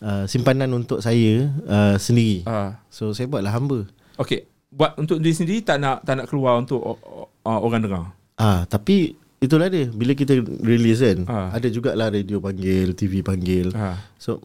uh, 0.00 0.24
simpanan 0.26 0.70
untuk 0.72 0.98
saya 0.98 1.32
uh, 1.64 1.96
sendiri. 1.96 2.42
Ah, 2.42 2.80
So 2.88 3.12
saya 3.12 3.26
buatlah 3.26 3.50
hamba. 3.50 3.86
okey. 4.16 4.44
Buat 4.68 4.96
untuk 4.96 5.20
diri 5.20 5.32
sendiri 5.32 5.60
tak 5.60 5.76
nak 5.76 6.00
tak 6.00 6.16
nak 6.16 6.26
keluar 6.26 6.56
untuk 6.56 6.80
uh, 6.80 6.96
uh, 7.42 7.58
orang 7.58 7.80
dengar. 7.80 8.04
Ah 8.34 8.64
tapi 8.64 9.14
itulah 9.38 9.68
dia 9.68 9.86
bila 9.86 10.12
kita 10.12 10.32
release 10.58 10.98
kan 10.98 11.18
Ah. 11.26 11.48
ada 11.52 11.66
jugalah 11.66 12.08
radio 12.08 12.38
panggil, 12.38 12.92
TV 12.92 13.20
panggil. 13.20 13.68
Ah. 13.72 14.00
So 14.16 14.40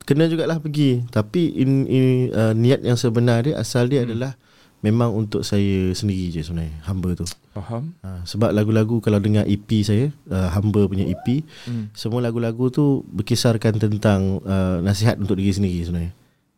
kena 0.00 0.26
jugalah 0.26 0.58
pergi 0.58 1.06
tapi 1.08 1.54
in, 1.54 1.86
in 1.86 2.04
uh, 2.30 2.52
niat 2.52 2.82
yang 2.82 2.94
sebenar 2.94 3.40
dia 3.40 3.56
asal 3.56 3.86
dia 3.86 4.02
hmm. 4.02 4.06
adalah 4.06 4.32
memang 4.80 5.12
untuk 5.12 5.44
saya 5.44 5.92
sendiri 5.92 6.32
je 6.32 6.40
sebenarnya 6.40 6.80
hamba 6.88 7.12
tu. 7.12 7.28
Faham? 7.52 7.92
Ha, 8.00 8.24
sebab 8.24 8.56
lagu-lagu 8.56 9.00
kalau 9.04 9.20
dengar 9.20 9.44
EP 9.44 9.68
saya 9.84 10.08
uh, 10.32 10.48
hamba 10.56 10.88
punya 10.88 11.04
EP 11.04 11.44
Hmm. 11.68 11.92
semua 11.92 12.24
lagu-lagu 12.24 12.72
tu 12.72 13.04
berkisarkan 13.12 13.76
tentang 13.76 14.40
uh, 14.44 14.80
nasihat 14.80 15.20
untuk 15.20 15.36
diri 15.36 15.52
sendiri 15.52 15.80
sebenarnya. 15.84 16.12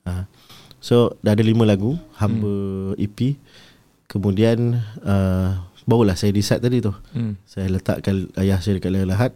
Ha. 0.06 0.26
So 0.78 1.18
dah 1.22 1.34
ada 1.34 1.42
lima 1.42 1.66
lagu 1.66 1.98
hamba 2.18 2.54
hmm. 2.94 3.02
EP 3.02 3.18
kemudian 4.06 4.78
uh, 5.02 5.58
barulah 5.82 6.14
saya 6.14 6.30
decide 6.30 6.62
tadi 6.62 6.78
tu. 6.78 6.94
Hmm. 7.14 7.34
Saya 7.42 7.66
letakkan 7.70 8.30
ayah 8.38 8.62
saya 8.62 8.78
dekat 8.78 8.94
Layar 8.94 9.10
Lahat 9.10 9.32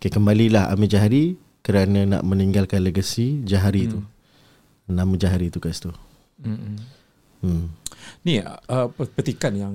okay, 0.00 0.08
Kembalilah 0.08 0.72
Amir 0.72 0.88
Jahari 0.88 1.36
Kerana 1.60 2.08
nak 2.08 2.24
meninggalkan 2.24 2.80
legasi 2.80 3.44
Jahari 3.44 3.84
hmm. 3.84 3.92
tu 3.92 4.00
Nama 4.88 5.12
Jahari 5.20 5.52
tu 5.52 5.60
kat 5.60 5.76
situ 5.76 5.92
Hmm. 6.40 6.80
hmm. 7.44 7.68
Ni 8.26 8.40
uh, 8.40 8.88
petikan 9.16 9.56
yang 9.56 9.74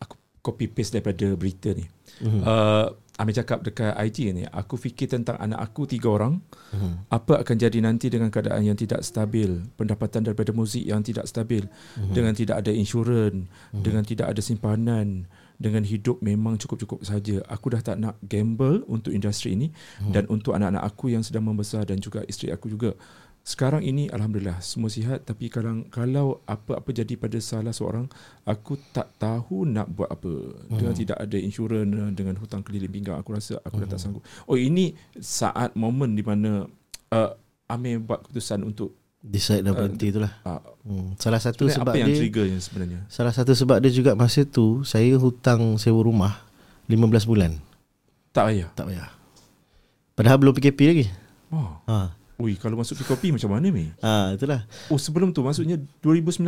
aku 0.00 0.16
copy 0.44 0.68
paste 0.68 1.00
daripada 1.00 1.32
berita 1.32 1.72
ni. 1.72 1.86
Mhm. 2.20 2.40
Uh, 2.44 2.88
Amir 3.16 3.32
cakap 3.32 3.64
dekat 3.64 3.96
IG 3.96 4.28
ni, 4.36 4.44
aku 4.44 4.76
fikir 4.76 5.08
tentang 5.08 5.40
anak 5.40 5.56
aku 5.56 5.88
tiga 5.88 6.12
orang. 6.12 6.36
Mhm. 6.76 7.08
Apa 7.08 7.40
akan 7.40 7.56
jadi 7.56 7.80
nanti 7.80 8.12
dengan 8.12 8.28
keadaan 8.28 8.60
yang 8.60 8.76
tidak 8.76 9.00
stabil, 9.00 9.64
pendapatan 9.80 10.20
daripada 10.20 10.52
muzik 10.52 10.84
yang 10.84 11.00
tidak 11.00 11.24
stabil, 11.24 11.64
Mhm. 11.96 12.12
dengan 12.12 12.36
tidak 12.36 12.60
ada 12.60 12.68
insurans, 12.68 13.48
dengan 13.72 14.04
tidak 14.04 14.36
ada 14.36 14.40
simpanan, 14.44 15.24
dengan 15.56 15.80
hidup 15.88 16.20
memang 16.20 16.60
cukup-cukup 16.60 17.00
saja. 17.08 17.40
Aku 17.48 17.72
dah 17.72 17.80
tak 17.80 17.96
nak 17.96 18.20
gamble 18.20 18.84
untuk 18.84 19.16
industri 19.16 19.56
ini 19.56 19.72
Mhm. 19.72 20.12
dan 20.12 20.24
untuk 20.28 20.52
anak-anak 20.52 20.84
aku 20.84 21.08
yang 21.16 21.24
sedang 21.24 21.48
membesar 21.48 21.88
dan 21.88 21.96
juga 21.96 22.20
isteri 22.28 22.52
aku 22.52 22.68
juga. 22.68 22.92
Sekarang 23.46 23.78
ini 23.78 24.10
alhamdulillah 24.10 24.58
semua 24.58 24.90
sihat 24.90 25.22
tapi 25.22 25.46
kadang 25.46 25.86
kalau 25.86 26.42
apa-apa 26.50 26.90
jadi 26.90 27.14
pada 27.14 27.38
salah 27.38 27.70
seorang 27.70 28.10
aku 28.42 28.74
tak 28.90 29.14
tahu 29.22 29.62
nak 29.62 29.86
buat 29.86 30.10
apa 30.10 30.32
dengan 30.66 30.90
Hmm. 30.90 30.98
tidak 30.98 31.14
ada 31.22 31.38
insurans 31.38 32.10
dengan 32.10 32.34
hutang 32.42 32.66
keliling 32.66 32.90
pinggang 32.90 33.14
aku 33.14 33.38
rasa 33.38 33.62
aku 33.62 33.86
dah 33.86 33.94
tak 33.94 34.02
sanggup. 34.02 34.26
Oh 34.50 34.58
ini 34.58 34.98
saat 35.22 35.78
momen 35.78 36.18
di 36.18 36.26
mana 36.26 36.66
uh, 37.14 37.30
Amir 37.70 38.02
buat 38.02 38.26
keputusan 38.26 38.66
untuk 38.66 38.98
Decide 39.22 39.62
dah 39.62 39.74
berhenti 39.74 40.14
tu 40.14 40.22
lah 40.22 40.30
uh, 40.46 40.62
hmm. 40.86 41.18
Salah 41.18 41.42
satu 41.42 41.66
sebab 41.66 41.94
apa 41.94 41.98
yang 41.98 42.14
dia 42.14 42.18
triggernya 42.22 42.58
sebenarnya? 42.62 43.00
Salah 43.10 43.34
satu 43.34 43.58
sebab 43.58 43.82
dia 43.82 43.90
juga 43.90 44.14
Masa 44.14 44.46
tu 44.46 44.86
Saya 44.86 45.18
hutang 45.18 45.74
sewa 45.82 45.98
rumah 45.98 46.46
15 46.86 47.26
bulan 47.26 47.58
Tak 48.30 48.54
payah. 48.54 48.70
Tak 48.78 48.86
payah 48.86 49.10
Padahal 50.14 50.38
belum 50.38 50.54
PKP 50.54 50.80
lagi 50.86 51.06
Oh. 51.50 51.78
ha. 51.86 52.14
Ui, 52.36 52.52
kalau 52.54 52.76
masuk 52.76 52.98
PKP 52.98 53.32
macam 53.32 53.48
mana 53.50 53.66
ni? 53.66 53.88
ha, 53.98 54.30
itulah 54.30 54.68
Oh, 54.86 54.96
sebelum 54.96 55.30
tu 55.30 55.40
maksudnya 55.40 55.80
2019. 55.98 56.44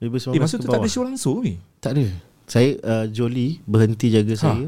2019 0.00 0.32
Eh, 0.32 0.38
masa 0.38 0.56
tu 0.56 0.64
tak 0.64 0.78
ada 0.78 0.88
show 0.88 1.02
langsung 1.02 1.40
ni. 1.40 1.60
Tak 1.78 1.92
ada 1.92 2.08
Saya 2.44 2.68
uh, 2.80 3.04
Jolie 3.06 3.60
Berhenti 3.62 4.08
jaga 4.08 4.32
Ha. 4.32 4.40
saya 4.40 4.66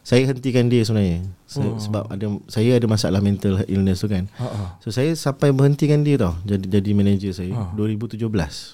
Saya 0.00 0.22
hentikan 0.26 0.64
dia 0.66 0.80
sebenarnya 0.80 1.28
Se- 1.44 1.60
Oh. 1.60 1.76
Sebab 1.76 2.08
ada 2.08 2.24
Saya 2.48 2.72
ada 2.74 2.86
masalah 2.86 3.20
mental 3.20 3.60
illness 3.66 4.00
tu 4.00 4.08
kan 4.08 4.24
Ha 4.32 4.46
ah. 4.46 4.68
So 4.78 4.88
saya 4.88 5.12
sampai 5.12 5.52
berhentikan 5.52 6.00
dia 6.00 6.16
tau 6.16 6.40
Jadi 6.42 6.64
jadi 6.66 6.90
manager 6.90 7.28
saya 7.30 7.52
Ah. 7.52 7.68
2017 7.76 8.16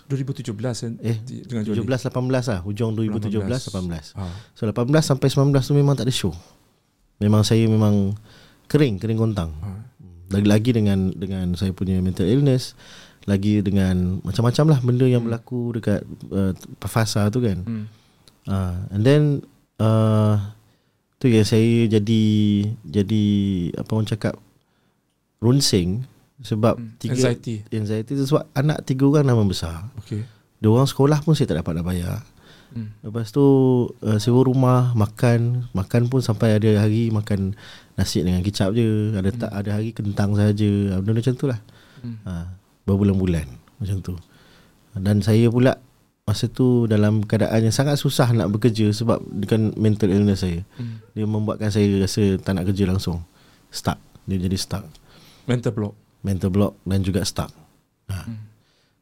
2017 0.06 0.54
kan 0.54 0.92
Eh, 1.02 1.18
di- 1.20 1.42
dengan 1.42 1.66
Jolie. 1.66 1.82
17 1.82 2.06
18 2.06 2.14
lah 2.46 2.60
Hujung 2.62 2.94
2017 2.94 3.42
18 3.68 4.14
Ah. 4.14 4.30
So 4.54 4.64
18 4.64 4.86
sampai 5.02 5.26
19 5.28 5.34
tu 5.60 5.74
memang 5.74 5.92
tak 5.92 6.06
ada 6.06 6.14
show 6.14 6.30
Memang 7.16 7.42
saya 7.42 7.66
memang 7.66 8.14
Kering 8.64 8.96
Kering 8.96 9.18
kontang 9.20 9.50
Ah. 9.60 9.82
Lagi-lagi 10.28 10.70
dengan 10.72 11.10
Dengan 11.10 11.52
saya 11.52 11.70
punya 11.70 11.98
mental 11.98 12.24
illness 12.24 12.72
Lagi 13.24 13.60
dengan 13.60 14.20
Macam-macam 14.20 14.64
lah 14.68 14.78
Benda 14.78 15.04
yang 15.04 15.22
berlaku 15.22 15.74
Dekat 15.74 16.00
uh, 16.28 16.52
Fasa 16.80 17.28
tu 17.28 17.38
kan 17.38 17.60
Hmm. 17.60 17.84
uh, 18.46 18.76
And 18.88 19.02
then 19.02 19.22
uh, 19.76 20.40
Tu 21.16 21.30
yang 21.30 21.44
saya 21.44 21.88
jadi 21.90 22.24
Jadi 22.82 23.24
Apa 23.74 23.90
orang 23.92 24.06
cakap 24.06 24.34
Runsing 25.38 26.04
Sebab 26.40 26.74
Hmm. 26.76 26.96
tiga, 26.98 27.14
Anxiety. 27.14 27.62
Anxiety 27.70 28.12
tu 28.14 28.24
sebab 28.24 28.44
Anak 28.52 28.82
tiga 28.82 29.04
orang 29.04 29.24
dah 29.24 29.34
membesar 29.34 29.76
Okey. 29.98 30.24
Dia 30.56 30.68
orang 30.68 30.84
sekolah 30.84 31.20
pun 31.20 31.32
saya 31.32 31.46
tak 31.46 31.60
dapat 31.60 31.76
nak 31.76 31.86
bayar 31.86 32.18
Hmm. 32.74 32.90
Lepas 33.00 33.30
tu 33.30 33.38
uh, 33.86 34.18
sewa 34.18 34.42
rumah, 34.42 34.90
makan, 34.94 35.70
makan 35.70 36.10
pun 36.10 36.18
sampai 36.18 36.58
ada 36.58 36.66
hari 36.76 37.06
makan 37.06 37.54
nasi 37.94 38.20
dengan 38.20 38.42
kicap 38.42 38.72
je, 38.72 39.14
ada 39.14 39.30
tak 39.30 39.50
ada 39.50 39.70
hari 39.74 39.90
kentang 39.90 40.34
saja. 40.34 40.98
Benda 40.98 41.20
macam 41.20 41.34
tu 41.34 41.46
lah. 41.46 41.58
Hmm. 42.02 42.16
Ha, 42.26 42.32
berbulan-bulan 42.84 43.46
macam 43.78 43.96
tu. 44.00 44.14
Dan 44.94 45.20
saya 45.20 45.46
pula 45.48 45.78
masa 46.24 46.48
tu 46.48 46.88
dalam 46.88 47.20
keadaan 47.20 47.68
yang 47.68 47.74
sangat 47.74 48.00
susah 48.00 48.32
nak 48.32 48.48
bekerja 48.48 48.88
sebab 48.90 49.20
dengan 49.28 49.74
mental 49.76 50.08
illness 50.08 50.42
saya. 50.42 50.64
Hmm. 50.76 51.02
Dia 51.12 51.24
membuatkan 51.24 51.68
saya 51.68 51.86
rasa 52.00 52.38
tak 52.38 52.56
nak 52.56 52.70
kerja 52.70 52.84
langsung. 52.86 53.22
Stuck. 53.68 53.98
Dia 54.24 54.38
jadi 54.38 54.56
stuck. 54.56 54.84
Mental 55.44 55.70
block. 55.70 55.94
Mental 56.24 56.48
block 56.48 56.72
dan 56.82 57.04
juga 57.04 57.20
stuck. 57.22 57.52
Ha. 58.08 58.24
Hmm. 58.24 58.40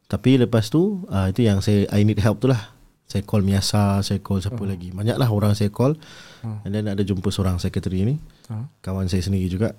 Tapi 0.05 0.37
lepas 0.37 0.67
tu 0.67 1.07
uh, 1.07 1.27
itu 1.27 1.41
yang 1.41 1.63
saya 1.63 1.87
I 1.89 2.03
need 2.03 2.19
help 2.19 2.37
tu 2.37 2.51
lah. 2.51 2.75
Saya 3.03 3.21
call 3.23 3.45
Miasa, 3.45 4.01
saya 4.01 4.17
call 4.19 4.41
siapa 4.41 4.57
Oh. 4.57 4.65
lagi. 4.65 4.89
Banyaklah 4.89 5.29
orang 5.29 5.53
saya 5.53 5.69
call. 5.69 5.93
Oh. 6.41 6.57
And 6.65 6.73
then 6.73 6.89
ada 6.89 7.01
jumpa 7.01 7.29
seorang 7.29 7.61
sekretari 7.61 8.03
ni, 8.03 8.15
Ha. 8.51 8.67
kawan 8.83 9.07
saya 9.07 9.23
sendiri 9.23 9.47
juga. 9.47 9.77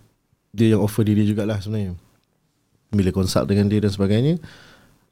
Dia 0.54 0.76
yang 0.76 0.82
offer 0.84 1.02
diri 1.02 1.26
jugalah 1.26 1.58
sebenarnya. 1.58 1.98
Bila 2.94 3.10
consult 3.10 3.50
dengan 3.50 3.66
dia 3.66 3.82
dan 3.82 3.90
sebagainya, 3.90 4.38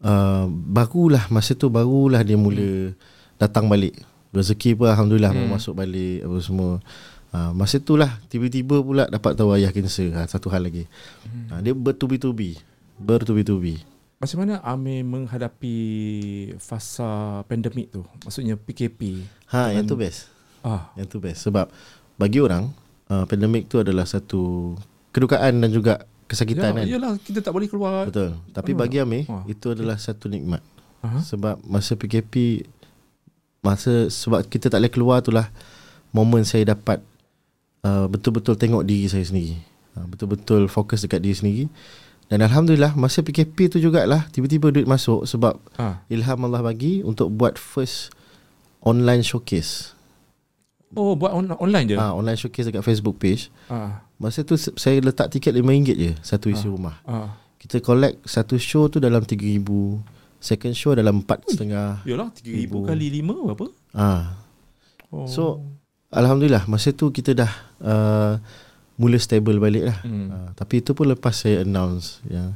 uh, 0.06 0.46
barulah 0.48 1.26
masa 1.28 1.58
tu 1.58 1.66
barulah 1.66 2.22
dia 2.22 2.38
mula 2.38 2.94
datang 3.36 3.66
balik. 3.66 3.98
Rezeki 4.32 4.78
pun 4.78 4.88
alhamdulillah 4.88 5.34
hmm. 5.34 5.50
masuk 5.50 5.76
balik 5.76 6.24
apa 6.24 6.36
semua. 6.40 6.72
Uh, 7.32 7.50
masa 7.56 7.80
tu 7.80 7.96
lah 7.96 8.20
tiba-tiba 8.28 8.80
pula 8.80 9.08
dapat 9.10 9.34
tahu 9.34 9.56
ayah 9.56 9.74
kanser. 9.74 10.14
Ha, 10.14 10.28
satu 10.30 10.48
hal 10.48 10.68
lagi. 10.68 10.86
Hmm. 11.26 11.58
Uh, 11.58 11.60
dia 11.60 11.74
bertubi-tubi. 11.74 12.56
Bertubi-tubi. 12.96 13.82
Macam 14.22 14.46
mana 14.46 14.62
Amir 14.62 15.02
menghadapi 15.02 15.76
fasa 16.62 17.42
pandemik 17.50 17.90
tu? 17.90 18.06
Maksudnya 18.22 18.54
PKP. 18.54 19.26
Ha, 19.50 19.74
yang 19.74 19.82
tu 19.82 19.98
best. 19.98 20.30
Ah, 20.62 20.94
Yang 20.94 21.08
tu 21.10 21.18
best 21.18 21.42
sebab 21.42 21.66
bagi 22.14 22.38
orang 22.38 22.70
uh, 23.12 23.24
pandemik 23.28 23.68
tu 23.68 23.76
adalah 23.76 24.08
satu 24.08 24.72
kedukaan 25.12 25.60
dan 25.60 25.68
juga 25.68 26.08
kesakitan 26.24 26.72
ya, 26.72 26.76
kan. 26.80 26.86
Yalah, 26.88 27.12
kita 27.20 27.44
tak 27.44 27.52
boleh 27.52 27.68
keluar. 27.68 28.08
Betul. 28.08 28.40
Tapi 28.50 28.72
Ah. 28.72 28.76
bagi 28.78 28.96
Amir 28.98 29.28
Ah. 29.28 29.44
itu 29.44 29.68
adalah 29.68 30.00
satu 30.00 30.32
nikmat. 30.32 30.64
Aha. 31.04 31.20
Sebab 31.20 31.60
masa 31.62 31.92
PKP 31.92 32.64
masa 33.60 34.08
sebab 34.08 34.42
kita 34.44 34.66
tak 34.66 34.80
boleh 34.80 34.90
keluar 34.90 35.16
itulah 35.20 35.46
momen 36.10 36.42
saya 36.42 36.66
dapat 36.66 36.98
uh, 37.82 38.08
betul-betul 38.08 38.56
tengok 38.56 38.82
diri 38.82 39.06
saya 39.06 39.22
sendiri. 39.22 39.60
Uh, 39.92 40.08
betul-betul 40.08 40.66
fokus 40.66 41.04
dekat 41.04 41.20
diri 41.20 41.36
sendiri. 41.36 41.64
Dan 42.26 42.40
alhamdulillah 42.40 42.96
masa 42.96 43.20
PKP 43.20 43.68
tu 43.68 43.76
jugalah 43.76 44.24
tiba-tiba 44.32 44.72
duit 44.72 44.88
masuk 44.88 45.28
sebab 45.28 45.60
Ah. 45.76 46.00
ilham 46.08 46.40
Allah 46.42 46.64
bagi 46.64 47.04
untuk 47.04 47.28
buat 47.28 47.60
first 47.60 48.08
online 48.80 49.20
showcase. 49.20 49.92
Oh, 50.92 51.14
buat 51.14 51.32
on- 51.32 51.56
online 51.56 51.86
je. 51.86 51.96
Ah 51.96 52.12
online 52.12 52.36
showcase 52.36 52.68
dekat 52.68 52.82
Facebook 52.82 53.16
page. 53.16 53.48
Ah. 53.66 54.04
Masa 54.16 54.42
tu 54.42 54.54
saya 54.54 54.98
letak 54.98 55.28
tiket 55.28 55.52
RM5 55.52 55.72
je 55.88 56.10
satu 56.20 56.46
isi 56.46 56.66
Ah. 56.66 56.70
rumah. 56.70 56.96
Ah. 57.02 57.28
Kita 57.56 57.78
collect 57.78 58.20
satu 58.22 58.56
show 58.56 58.86
tu 58.86 58.98
dalam 58.98 59.22
3000, 59.22 60.02
second 60.36 60.74
show 60.74 60.92
dalam 60.92 61.22
4.5. 61.22 62.02
Yalah, 62.02 62.28
3000 62.30 62.66
Ibu. 62.66 62.78
kali 62.84 63.06
5 63.14 63.36
berapa? 63.46 63.66
Ah. 63.92 64.36
Oh. 65.08 65.24
So 65.24 65.42
alhamdulillah 66.08 66.64
masa 66.66 66.90
tu 66.90 67.08
kita 67.08 67.32
dah 67.34 67.52
uh, 67.80 68.32
mula 68.94 69.16
stable 69.16 69.56
balik 69.56 69.88
lah. 69.88 69.98
Hmm. 70.02 70.28
Uh, 70.28 70.48
tapi 70.52 70.80
itu 70.80 70.92
pun 70.92 71.06
lepas 71.06 71.32
saya 71.32 71.62
announce 71.62 72.20
yang 72.26 72.52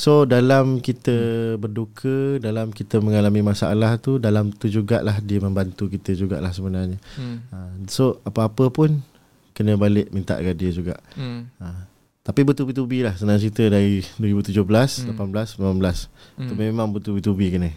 So 0.00 0.24
dalam 0.24 0.80
kita 0.80 1.12
berduka, 1.60 2.40
dalam 2.40 2.72
kita 2.72 3.04
mengalami 3.04 3.44
masalah 3.44 4.00
tu, 4.00 4.16
dalam 4.16 4.48
tu 4.48 4.72
jugalah 4.72 5.20
dia 5.20 5.44
membantu 5.44 5.92
kita 5.92 6.16
jugalah 6.16 6.56
sebenarnya. 6.56 6.96
Hmm. 7.20 7.44
Uh, 7.52 7.84
so 7.84 8.16
apa-apa 8.24 8.72
pun 8.72 9.04
kena 9.52 9.76
balik 9.76 10.08
minta 10.08 10.40
ke 10.40 10.56
dia 10.56 10.72
juga. 10.72 10.96
Hmm. 11.12 11.52
Uh, 11.60 11.84
tapi 12.24 12.48
betul-betul 12.48 12.88
lah 13.04 13.12
senang 13.12 13.36
cerita 13.36 13.60
dari 13.68 14.00
2017, 14.16 15.04
Hmm. 15.04 15.20
18, 15.20 15.60
19. 15.60 16.08
Itu 16.48 16.52
Hmm. 16.56 16.60
memang 16.64 16.88
betul-betul 16.96 17.36
kena. 17.52 17.68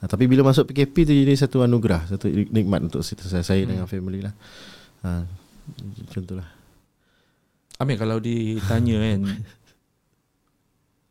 Ha, 0.00 0.08
tapi 0.08 0.32
bila 0.32 0.48
masuk 0.48 0.72
PKP 0.72 1.04
tu 1.04 1.12
jadi 1.12 1.36
satu 1.36 1.60
anugerah, 1.60 2.08
satu 2.08 2.24
nikmat 2.28 2.88
untuk 2.88 3.04
saya, 3.04 3.44
saya 3.44 3.68
Hmm. 3.68 3.76
dengan 3.76 3.84
family 3.84 4.24
lah. 4.24 4.32
Ha, 5.04 5.28
macam 6.08 6.22
tu 6.24 6.34
lah. 6.40 6.48
Amir 7.76 8.00
kalau 8.00 8.16
ditanya 8.16 8.96
kan 8.96 9.20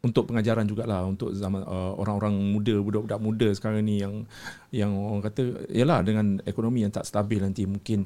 untuk 0.06 0.30
pengajaran 0.30 0.70
jugalah 0.70 1.02
untuk 1.04 1.34
zaman 1.34 1.66
uh, 1.66 1.98
orang-orang 1.98 2.38
muda 2.38 2.78
budak-budak 2.78 3.18
muda 3.18 3.48
sekarang 3.52 3.82
ni 3.82 3.98
yang 3.98 4.22
yang 4.70 4.94
orang 4.94 5.26
kata 5.26 5.66
yalah 5.74 6.06
dengan 6.06 6.38
ekonomi 6.46 6.86
yang 6.86 6.94
tak 6.94 7.04
stabil 7.04 7.42
nanti 7.42 7.66
mungkin 7.66 8.06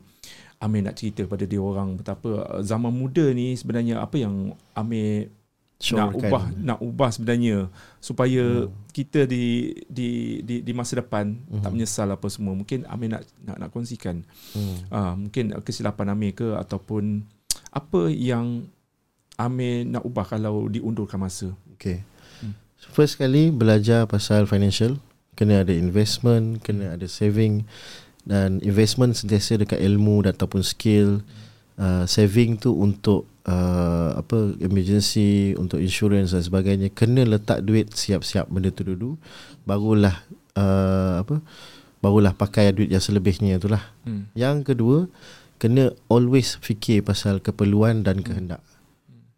Amir 0.60 0.84
nak 0.84 0.95
cerita 0.95 1.24
pada 1.24 1.43
dia 1.43 1.60
orang 1.60 2.00
betapa 2.00 2.30
uh, 2.47 2.62
zaman 2.62 2.91
muda 2.91 3.32
ni 3.32 3.54
sebenarnya 3.54 4.00
apa 4.00 4.16
yang 4.16 4.56
Amir 4.74 5.28
nak 5.80 6.12
Syorkan. 6.12 6.20
ubah 6.20 6.43
nak 6.60 6.80
ubah 6.80 7.10
sebenarnya 7.10 7.72
supaya 8.00 8.68
Hmm. 8.68 8.72
kita 8.91 9.24
di 9.24 9.72
di 9.88 10.10
di 10.43 10.60
di 10.60 10.72
masa 10.72 11.00
depan 11.00 11.39
Mhm. 11.47 11.64
tak 11.64 11.72
menyesal 11.72 12.08
apa 12.10 12.28
semua 12.28 12.52
mungkin 12.52 12.84
Amir 12.84 13.12
nak 13.12 13.24
nak 13.39 13.58
nak 13.58 13.70
kongsikan 13.72 14.24
Hmm. 14.56 14.76
uh, 14.88 15.14
mungkin 15.16 15.56
kesilapan 15.64 16.12
Amir 16.12 16.36
ke 16.36 16.52
ataupun 16.56 17.24
apa 17.72 18.08
yang 18.08 18.68
Amir 19.36 19.88
nak 19.88 20.04
ubah 20.04 20.28
kalau 20.28 20.68
diundurkan 20.68 21.16
masa. 21.16 21.56
Okay. 21.80 22.04
Hmm. 22.44 22.60
First 22.92 23.16
kali 23.16 23.56
belajar 23.56 24.04
pasal 24.04 24.44
financial, 24.52 25.00
kena 25.40 25.64
ada 25.64 25.72
investment, 25.72 26.60
kena 26.60 27.00
ada 27.00 27.08
saving 27.08 27.64
dan 28.28 28.60
investment 28.60 29.16
sentiasa 29.16 29.56
dekat 29.56 29.80
ilmu 29.80 30.28
dan 30.28 30.36
ataupun 30.36 30.60
skill. 30.60 31.24
Uh, 31.80 32.04
saving 32.04 32.60
tu 32.60 32.76
untuk 32.76 33.24
uh, 33.48 34.12
apa 34.20 34.52
emergency, 34.60 35.56
untuk 35.56 35.80
insurance 35.80 36.36
dan 36.36 36.44
sebagainya. 36.44 36.92
Kena 36.92 37.24
letak 37.24 37.64
duit 37.64 37.96
siap-siap 37.96 38.52
benda 38.52 38.76
tu 38.76 38.84
dulu. 38.84 39.16
Barulah 39.64 40.20
uh, 40.60 41.24
apa? 41.24 41.40
Barulah 42.04 42.36
pakai 42.36 42.76
duit 42.76 42.92
yang 42.92 43.00
selebihnya 43.00 43.56
itulah. 43.56 43.80
Hmm. 44.04 44.28
Yang 44.36 44.76
kedua, 44.76 45.08
kena 45.56 45.96
always 46.12 46.60
fikir 46.60 47.08
pasal 47.08 47.40
keperluan 47.40 48.04
dan 48.04 48.20
kehendak. 48.20 48.60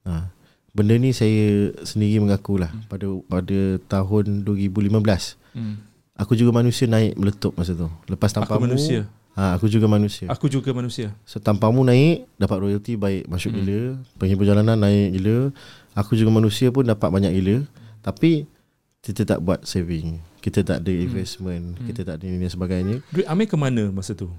Ha. 0.10 0.34
Benda 0.72 0.96
ni 0.96 1.12
saya 1.12 1.76
sendiri 1.84 2.24
mengakulah 2.24 2.72
pada 2.88 3.04
pada 3.28 3.60
tahun 3.92 4.48
2015. 4.48 5.36
Hmm. 5.52 5.84
Aku 6.16 6.38
juga 6.38 6.56
manusia 6.56 6.88
naik 6.88 7.20
meletup 7.20 7.52
masa 7.58 7.76
tu. 7.76 7.92
Lepas 8.08 8.32
Aku 8.32 8.46
tampamu 8.46 8.72
manusia. 8.72 9.04
Ha, 9.32 9.56
aku 9.56 9.68
juga 9.68 9.88
manusia. 9.88 10.28
Aku 10.28 10.48
juga 10.48 10.72
manusia. 10.72 11.16
So 11.24 11.40
tampamu 11.40 11.84
naik, 11.84 12.28
dapat 12.36 12.58
royalty 12.62 12.96
baik, 12.96 13.28
masuk 13.28 13.52
Hmm. 13.52 13.58
gila, 13.64 13.80
pergi 14.16 14.36
perjalanan 14.36 14.78
naik 14.78 15.08
gila. 15.16 15.38
Aku 15.96 16.16
juga 16.16 16.32
manusia 16.32 16.68
pun 16.72 16.84
dapat 16.84 17.10
banyak 17.10 17.32
gila. 17.32 17.64
Tapi 18.00 18.48
kita 19.02 19.24
tak 19.24 19.40
buat 19.40 19.64
saving. 19.64 20.20
Kita 20.40 20.64
tak 20.64 20.84
ada 20.84 20.92
investment, 20.92 21.80
Hmm. 21.80 21.86
kita 21.88 22.02
tak 22.04 22.16
ada 22.20 22.26
ini 22.28 22.44
dan 22.44 22.52
sebagainya. 22.52 22.96
Duit 23.12 23.28
Amir 23.28 23.48
ke 23.48 23.56
mana 23.56 23.88
masa 23.90 24.12
tu? 24.14 24.32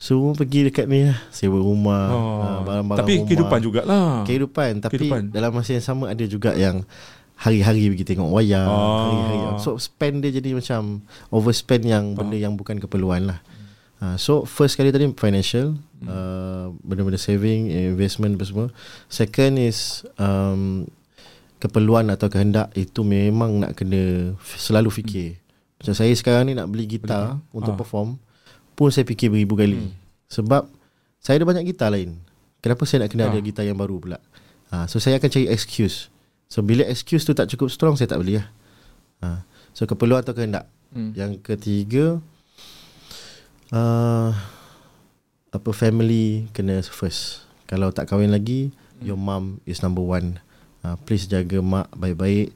Semua 0.00 0.32
pergi 0.32 0.64
dekat 0.64 0.88
ni 0.88 1.04
lah 1.04 1.20
Sewa 1.28 1.60
rumah 1.60 2.08
Oh. 2.08 2.40
ah, 2.40 2.58
Barang-barang 2.64 2.98
Tapi 2.98 3.12
rumah 3.14 3.26
kehidupan 3.28 3.58
jugalah. 3.60 4.08
Kehidupan 4.24 4.70
Tapi 4.80 4.94
Kehidupan. 4.96 5.22
dalam 5.28 5.52
masa 5.52 5.70
yang 5.70 5.84
sama 5.84 6.08
Ada 6.08 6.24
juga 6.24 6.56
yang 6.56 6.80
Hari-hari 7.36 7.88
pergi 7.88 8.04
tengok 8.06 8.32
wayang 8.32 8.64
Oh. 8.64 8.96
Hari-hari 9.04 9.38
So 9.58 9.76
spend 9.76 10.24
dia 10.24 10.32
jadi 10.32 10.52
macam 10.52 11.04
Overspend 11.28 11.84
yang 11.84 12.04
Benda 12.14 12.32
yang 12.34 12.56
bukan 12.56 12.80
keperluan 12.80 13.28
lah 13.28 13.44
Ah, 13.96 14.16
So 14.16 14.48
first 14.48 14.74
kali 14.74 14.88
tadi 14.88 15.04
Financial 15.12 15.76
uh, 16.02 16.72
Benda-benda 16.80 17.20
saving 17.20 17.68
Investment 17.68 18.34
apa 18.34 18.44
semua 18.44 18.66
Second 19.06 19.60
is 19.60 19.78
um, 20.16 20.88
Keperluan 21.58 22.08
atau 22.08 22.26
kehendak 22.26 22.72
Itu 22.72 23.04
memang 23.04 23.60
nak 23.60 23.76
kena 23.76 24.32
Selalu 24.40 24.88
fikir 24.90 25.36
Macam 25.76 25.92
saya 25.92 26.12
sekarang 26.12 26.48
ni 26.48 26.56
Nak 26.56 26.64
beli 26.66 26.88
gitar 26.88 27.36
Untuk 27.52 27.76
Ah. 27.76 27.78
perform 27.78 28.16
Pun 28.80 28.88
saya 28.88 29.04
fikir 29.04 29.28
beribu 29.28 29.54
kali 29.54 29.76
Hmm. 29.76 29.92
sebab 30.26 30.64
saya 31.20 31.36
ada 31.36 31.44
banyak 31.44 31.68
gitar 31.68 31.92
lain. 31.92 32.16
Kenapa 32.58 32.88
saya 32.88 33.04
nak 33.04 33.12
kena 33.12 33.28
Ah. 33.28 33.30
ada 33.30 33.38
gitar 33.38 33.60
yang 33.62 33.76
baru 33.76 34.00
pula? 34.00 34.16
Ha, 34.70 34.88
so 34.88 34.96
saya 34.96 35.20
akan 35.20 35.28
cari 35.28 35.46
excuse. 35.46 36.08
So 36.48 36.60
bila 36.60 36.82
excuse 36.82 37.22
tu 37.22 37.30
tak 37.30 37.46
cukup 37.46 37.68
strong 37.68 37.94
saya 37.94 38.08
tak 38.08 38.18
beli 38.18 38.40
lah. 38.40 38.48
Ha, 39.20 39.44
so 39.70 39.84
keperluan 39.84 40.24
atau 40.24 40.32
kehendak. 40.32 40.64
Hmm. 40.90 41.12
Yang 41.12 41.44
ketiga 41.44 42.24
uh, 43.70 44.32
apa 45.50 45.70
family 45.72 46.48
kena 46.50 46.80
first. 46.82 47.44
Kalau 47.66 47.90
tak 47.90 48.08
kahwin 48.08 48.30
lagi, 48.30 48.72
your 48.98 49.14
mom 49.14 49.60
is 49.62 49.78
number 49.78 50.02
one. 50.02 50.40
Uh, 50.80 50.96
please 50.98 51.26
jaga 51.26 51.60
mak 51.60 51.92
baik-baik. 51.92 52.50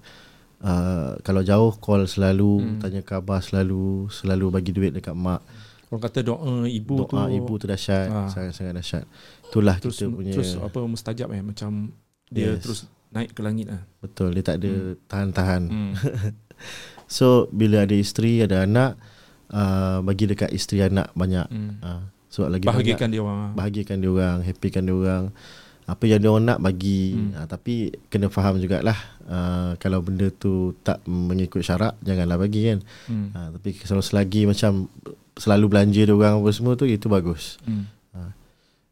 Uh, 0.58 1.20
kalau 1.20 1.44
jauh 1.44 1.76
call 1.76 2.08
selalu, 2.08 2.64
Hmm. 2.64 2.78
tanya 2.80 3.04
khabar 3.04 3.38
selalu, 3.38 4.08
selalu 4.08 4.46
bagi 4.48 4.72
duit 4.72 4.90
dekat 4.90 5.12
mak. 5.12 5.44
Orang 5.88 6.02
kata 6.02 6.20
doa 6.20 6.64
ibu 6.64 7.04
tu 7.04 7.14
Doa 7.14 7.28
ibu 7.28 7.52
tu 7.54 7.66
dahsyat, 7.66 8.08
Ah. 8.08 8.28
sangat-sangat 8.28 8.74
dahsyat. 8.74 9.04
Itulah 9.46 9.76
terus 9.78 9.96
kita 9.96 10.10
punya 10.10 10.32
terus 10.32 10.56
apa 10.56 10.78
mustajab 10.82 11.28
eh 11.30 11.40
macam 11.40 11.92
dia 12.26 12.56
Yes. 12.56 12.60
terus 12.60 12.78
naik 13.10 13.30
ke 13.30 13.40
langit 13.40 13.70
ah. 13.70 13.82
betul 14.00 14.32
dia 14.32 14.42
tak 14.42 14.58
ada 14.58 14.72
tahan-tahan. 15.06 15.62
Hmm. 15.66 15.92
So 17.06 17.46
bila 17.50 17.84
ada 17.84 17.92
isteri, 17.92 18.40
ada 18.40 18.64
anak, 18.64 18.96
uh, 19.52 20.00
bagi 20.00 20.24
dekat 20.24 20.50
isteri 20.50 20.82
anak 20.82 21.12
banyak. 21.12 21.46
Hmm. 21.46 21.76
Uh, 21.78 22.02
sebab 22.26 22.48
lagi 22.50 22.64
Bahagikan 22.64 23.06
banyak 23.06 23.12
dia 23.12 23.22
orang. 23.22 23.38
ah. 23.38 23.50
bahagikan 23.52 23.96
dia 24.00 24.10
orang, 24.10 24.36
happykan 24.42 24.82
dia 24.82 24.94
orang. 24.94 25.24
Apa 25.84 26.04
yang 26.08 26.16
dia 26.18 26.30
orang 26.32 26.46
nak 26.48 26.58
bagi. 26.58 27.12
Hmm. 27.12 27.30
Uh, 27.36 27.46
tapi 27.46 27.74
kena 28.08 28.32
faham 28.32 28.56
jugalah 28.56 28.96
uh, 29.28 29.76
kalau 29.76 30.00
benda 30.00 30.32
tu 30.32 30.72
tak 30.80 31.04
mengikut 31.04 31.60
syarak 31.60 31.94
janganlah 32.00 32.40
bagi 32.40 32.72
kan. 32.72 32.78
Hmm. 33.06 33.28
Uh, 33.30 33.48
tapi 33.54 33.70
kalau 33.76 34.00
selagi 34.00 34.48
macam 34.48 34.88
selalu 35.34 35.66
belanja 35.68 36.00
dia 36.00 36.10
orang 36.10 36.38
apa 36.38 36.50
semua 36.50 36.74
tu 36.74 36.84
itu 36.84 37.06
bagus. 37.06 37.58
Hmm. 37.62 37.90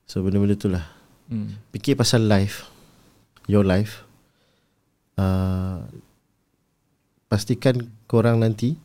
So 0.05 0.20
benda-benda 0.20 0.55
tu 0.55 0.68
lah. 0.68 0.84
Hmm. 1.24 1.57
Fikir 1.70 1.97
pasal 1.97 2.26
life 2.26 2.68
Your 3.47 3.64
life 3.64 4.05
uh, 5.16 5.80
Pastikan 7.24 7.78
korang 8.05 8.36
nanti 8.36 8.76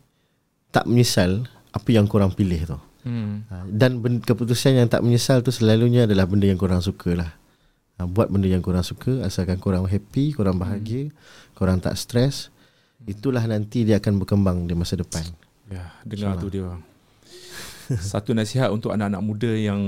Tak 0.69 0.87
menyesal 0.87 1.43
Apa 1.69 1.89
yang 1.91 2.07
korang 2.07 2.31
pilih 2.31 2.63
tu 2.65 2.79
Hmm. 3.03 3.43
uh, 3.47 3.67
Dan 3.67 3.99
ben- 3.99 4.19
keputusan 4.19 4.75
yang 4.75 4.87
tak 4.87 5.03
menyesal 5.03 5.39
tu 5.39 5.51
Selalunya 5.51 6.07
adalah 6.07 6.23
benda 6.23 6.43
yang 6.43 6.55
korang 6.55 6.79
suka 6.79 7.15
lah 7.15 7.31
Buat 7.97 8.27
benda 8.27 8.47
yang 8.47 8.61
korang 8.61 8.83
suka 8.83 9.23
Asalkan 9.23 9.57
korang 9.57 9.83
happy 9.83 10.31
Korang 10.31 10.55
bahagia 10.55 11.11
Korang 11.51 11.79
tak 11.79 11.95
stres 11.95 12.47
Itulah 13.03 13.43
nanti 13.43 13.83
dia 13.83 13.97
akan 13.97 14.19
berkembang 14.19 14.63
Di 14.63 14.75
masa 14.75 14.95
depan 14.95 15.25
Ya, 15.67 15.91
dengar 16.01 16.39
tu 16.39 16.47
dia 16.47 16.63
orang. 16.63 16.79
satu 18.11 18.35
nasihat 18.35 18.69
untuk 18.69 18.91
anak-anak 18.91 19.23
muda 19.23 19.51
yang 19.51 19.81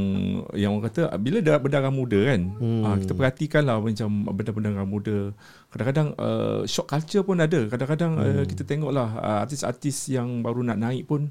yang 0.55 0.77
orang 0.77 0.91
kata 0.91 1.11
bila 1.19 1.43
dah 1.43 1.59
berdarah 1.59 1.91
muda 1.91 2.19
kan 2.31 2.41
hmm. 2.55 2.83
uh, 2.85 2.95
kita 3.01 3.13
perhatikanlah 3.15 3.77
macam 3.83 4.09
benda-benda 4.31 4.83
muda. 4.87 5.17
Kadang-kadang 5.69 6.07
uh, 6.17 6.61
shock 6.65 6.87
culture 6.89 7.21
pun 7.21 7.37
ada. 7.43 7.67
Kadang-kadang 7.67 8.11
hmm. 8.15 8.25
uh, 8.41 8.43
kita 8.47 8.63
tengoklah 8.63 9.09
uh, 9.19 9.37
artis-artis 9.43 10.09
yang 10.09 10.39
baru 10.39 10.63
nak 10.63 10.79
naik 10.79 11.05
pun 11.05 11.29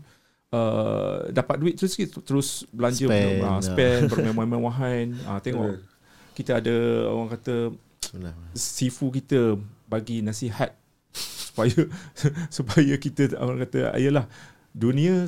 uh, 0.53 1.29
dapat 1.33 1.57
duit 1.61 1.75
terus 1.77 1.95
terus 2.25 2.49
belanja 2.73 3.09
Spend, 3.09 3.41
uh, 3.45 3.61
spend 3.61 4.03
bermewah-mewahan 4.12 5.16
uh, 5.29 5.41
tengok 5.41 5.81
kita 6.37 6.62
ada 6.62 7.09
orang 7.11 7.35
kata 7.35 7.75
sifu 8.55 9.11
kita 9.11 9.59
bagi 9.91 10.23
nasihat 10.25 10.73
supaya 11.51 11.89
supaya 12.49 12.95
kita 12.97 13.35
orang 13.37 13.66
kata 13.66 13.93
ayalah 13.97 14.31
dunia 14.73 15.27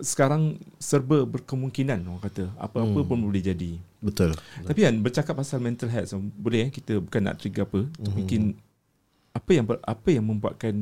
sekarang 0.00 0.58
serba 0.80 1.22
berkemungkinan 1.28 2.02
orang 2.06 2.22
kata 2.22 2.50
apa-apa 2.58 3.00
hmm. 3.02 3.08
pun 3.08 3.18
boleh 3.20 3.42
jadi. 3.42 3.78
Betul. 4.02 4.34
Tapi 4.64 4.80
kan 4.84 4.94
bercakap 5.00 5.34
pasal 5.38 5.60
mental 5.62 5.90
health 5.90 6.12
so, 6.12 6.20
boleh 6.20 6.68
eh 6.68 6.70
kita 6.72 6.98
bukan 7.00 7.20
nak 7.24 7.38
trigger 7.40 7.68
apa 7.68 7.80
hmm. 7.86 8.12
mungkin 8.14 8.42
apa 9.34 9.50
yang 9.50 9.66
apa 9.66 10.08
yang 10.08 10.24
membuatkan 10.30 10.74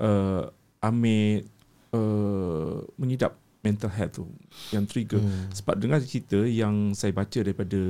uh, 0.00 0.48
Amir 0.80 1.44
uh, 1.92 2.80
mengidap 2.96 3.36
mental 3.60 3.92
health 3.92 4.16
tu 4.16 4.24
yang 4.72 4.88
trigger 4.88 5.20
hmm. 5.20 5.52
sebab 5.52 5.76
dengar 5.76 6.00
cerita 6.00 6.40
yang 6.48 6.96
saya 6.96 7.12
baca 7.12 7.44
daripada 7.44 7.80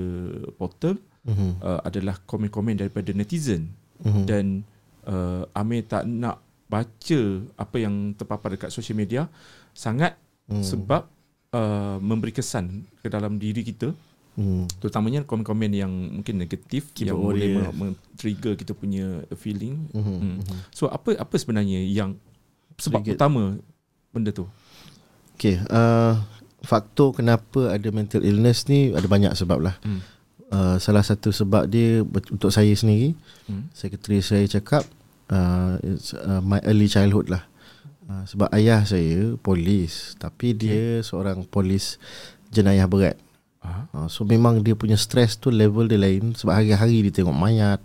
portal 0.59 0.99
hmm. 1.23 1.63
uh, 1.63 1.81
adalah 1.87 2.19
komen-komen 2.27 2.75
daripada 2.75 3.15
netizen 3.15 3.71
hmm. 4.03 4.27
dan 4.27 4.67
uh, 5.07 5.47
Amir 5.55 5.87
tak 5.87 6.11
nak 6.11 6.43
baca 6.67 7.21
apa 7.59 7.77
yang 7.79 8.15
terpapar 8.19 8.55
dekat 8.59 8.71
social 8.75 8.99
media 8.99 9.31
sangat 9.75 10.19
hmm. 10.51 10.65
sebab 10.67 11.07
uh, 11.55 11.97
memberi 12.03 12.35
kesan 12.35 12.85
ke 13.01 13.09
dalam 13.09 13.39
diri 13.39 13.63
kita 13.63 13.95
hmm. 14.37 14.83
terutamanya 14.83 15.23
komen-komen 15.25 15.71
yang 15.73 15.91
mungkin 15.91 16.43
negatif 16.43 16.91
Keep 16.93 17.15
yang 17.15 17.19
boleh 17.19 17.71
men-trigger 17.73 18.59
kita 18.59 18.75
punya 18.75 19.23
feeling 19.39 19.89
hmm. 19.95 20.05
Hmm. 20.43 20.59
so 20.75 20.91
apa 20.91 21.17
apa 21.17 21.35
sebenarnya 21.39 21.81
yang 21.87 22.19
sebab 22.77 23.07
Trigger. 23.07 23.17
utama 23.17 23.45
benda 24.13 24.35
tu 24.35 24.45
Okay, 25.41 25.57
uh, 25.73 26.21
faktor 26.61 27.17
kenapa 27.17 27.73
ada 27.73 27.89
mental 27.89 28.21
illness 28.21 28.69
ni 28.69 28.93
ada 28.93 29.09
banyak 29.09 29.33
sebab 29.33 29.65
lah. 29.65 29.81
Hmm. 29.81 30.05
Uh, 30.53 30.77
salah 30.77 31.01
satu 31.01 31.33
sebab 31.33 31.65
dia 31.65 32.05
untuk 32.05 32.53
saya 32.53 32.69
sendiri, 32.77 33.17
hmm. 33.49 33.73
sekretari 33.73 34.21
saya 34.21 34.45
cakap 34.45 34.85
uh, 35.33 35.81
it's, 35.81 36.13
uh, 36.13 36.45
my 36.45 36.61
early 36.69 36.93
childhood 36.93 37.33
lah. 37.33 37.49
Uh, 38.09 38.25
sebab 38.25 38.49
ayah 38.57 38.81
saya 38.89 39.37
polis 39.39 40.17
tapi 40.17 40.57
dia 40.57 41.01
okay. 41.01 41.05
seorang 41.05 41.45
polis 41.45 42.01
jenayah 42.49 42.89
berat. 42.89 43.21
Uh, 43.61 44.09
so 44.09 44.25
memang 44.25 44.65
dia 44.65 44.73
punya 44.73 44.97
stress 44.97 45.37
tu 45.37 45.53
level 45.53 45.85
dia 45.85 46.01
lain 46.01 46.33
sebab 46.33 46.65
hari-hari 46.65 47.05
dia 47.05 47.21
tengok 47.21 47.37
mayat, 47.37 47.77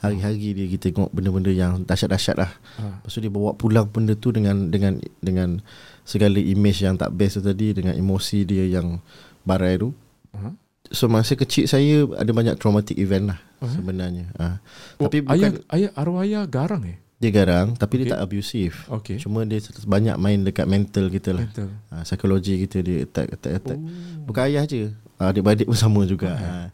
hari-hari 0.00 0.56
dia 0.56 0.66
kita 0.72 0.88
tengok 0.88 1.12
benda-benda 1.12 1.52
yang 1.52 1.84
dahsyat-dahsyat 1.84 2.36
lah. 2.40 2.52
Uh. 2.80 2.96
Lepas 3.04 3.12
tu 3.12 3.20
dia 3.20 3.28
bawa 3.28 3.52
pulang 3.52 3.84
benda 3.84 4.16
tu 4.16 4.32
dengan 4.32 4.72
dengan 4.72 4.96
dengan 5.20 5.60
segala 6.08 6.40
image 6.40 6.80
yang 6.80 6.96
tak 6.96 7.12
best 7.12 7.36
tu 7.36 7.42
tadi 7.44 7.76
dengan 7.76 7.92
emosi 7.92 8.48
dia 8.48 8.64
yang 8.72 9.04
barai 9.44 9.76
tu. 9.76 9.92
Uh. 10.32 10.56
So 10.88 11.12
masa 11.12 11.36
kecil 11.36 11.68
saya 11.68 12.08
ada 12.16 12.32
banyak 12.32 12.56
traumatic 12.56 12.96
event 12.96 13.36
lah 13.36 13.40
uh. 13.60 13.68
sebenarnya. 13.68 14.32
Uh. 14.32 14.56
Oh, 14.96 15.12
tapi 15.12 15.20
bukan 15.20 15.60
ayah, 15.60 15.76
ayah 15.76 15.90
arwah 15.92 16.24
ayah 16.24 16.48
garang 16.48 16.88
eh? 16.88 16.96
Dia 17.18 17.30
garang 17.34 17.74
tapi 17.74 17.98
okay. 17.98 18.02
dia 18.06 18.12
tak 18.14 18.22
abusive. 18.22 18.74
Okay. 19.02 19.18
Cuma 19.18 19.42
dia 19.42 19.58
banyak 19.82 20.16
main 20.22 20.38
dekat 20.46 20.70
mental 20.70 21.10
kita 21.10 21.34
lah. 21.34 21.50
Mental. 21.50 21.68
Ha, 21.90 22.06
psikologi 22.06 22.54
kita 22.62 22.78
dia 22.78 23.02
attack 23.02 23.34
attack 23.34 23.54
attack. 23.58 23.78
Oh. 23.78 24.22
Bukan 24.30 24.42
ayah 24.46 24.64
je. 24.64 24.94
Ha, 25.18 25.34
adik-beradik 25.34 25.66
pun 25.66 25.74
sama 25.74 26.06
juga. 26.06 26.38
Okay. 26.38 26.46
Ha. 26.46 26.70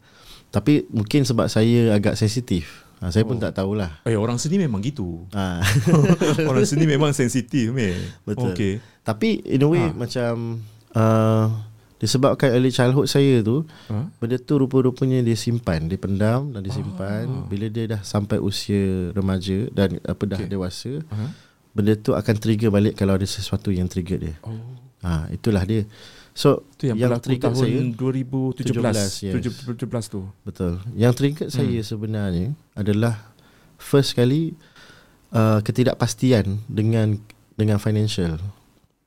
Tapi 0.53 0.73
mungkin 0.93 1.25
sebab 1.25 1.49
saya 1.49 1.97
agak 1.97 2.13
sensitif. 2.13 2.85
Ha, 3.01 3.09
saya 3.09 3.25
oh. 3.25 3.33
pun 3.33 3.41
tak 3.41 3.57
tahulah. 3.57 4.05
Eh 4.05 4.13
orang 4.13 4.37
seni 4.37 4.61
memang 4.61 4.85
gitu. 4.85 5.25
Ha. 5.33 5.65
orang 6.49 6.63
seni 6.69 6.85
memang 6.85 7.09
sensitif 7.11 7.73
meh. 7.73 7.97
Betul. 8.21 8.53
Okay. 8.53 8.73
Tapi 9.01 9.41
in 9.49 9.65
a 9.65 9.67
way 9.67 9.81
ha. 9.81 9.97
macam 9.97 10.61
uh, 10.93 11.45
Disebabkan 11.95 12.51
early 12.51 12.75
childhood 12.75 13.07
saya 13.07 13.39
tu 13.39 13.63
huh? 13.87 14.05
Benda 14.19 14.35
tu 14.35 14.59
rupa-rupanya 14.59 15.23
dia 15.23 15.37
simpan 15.39 15.87
Dia 15.87 15.95
pendam 15.95 16.51
dan 16.51 16.59
disimpan 16.59 17.23
oh. 17.23 17.47
Bila 17.47 17.71
dia 17.71 17.87
dah 17.95 18.01
sampai 18.03 18.35
usia 18.43 19.15
remaja 19.15 19.71
Dan 19.71 20.03
apa 20.03 20.23
dah 20.27 20.39
okay. 20.43 20.51
dewasa 20.51 20.99
uh-huh. 20.99 21.29
Benda 21.71 21.95
tu 21.95 22.11
akan 22.11 22.35
trigger 22.35 22.67
balik 22.67 22.99
Kalau 22.99 23.15
ada 23.15 23.23
sesuatu 23.23 23.71
yang 23.71 23.87
trigger 23.87 24.19
dia 24.19 24.35
oh. 24.43 24.59
ha, 25.07 25.31
Itulah 25.31 25.63
dia 25.63 25.87
So 26.35 26.67
itu 26.75 26.91
yang, 26.91 26.99
yang 26.99 27.15
trigger 27.23 27.55
tahun 27.55 27.63
saya 27.63 27.79
2017 27.95 29.31
yes. 29.31 29.31
2017 29.79 29.87
tu 30.11 30.27
Betul 30.43 30.83
Yang 30.99 31.13
trigger 31.15 31.47
hmm. 31.47 31.55
saya 31.55 31.79
sebenarnya 31.79 32.47
Adalah 32.75 33.31
First 33.79 34.19
kali 34.19 34.51
uh, 35.31 35.63
Ketidakpastian 35.63 36.59
Dengan 36.67 37.23
Dengan 37.55 37.79
financial 37.79 38.35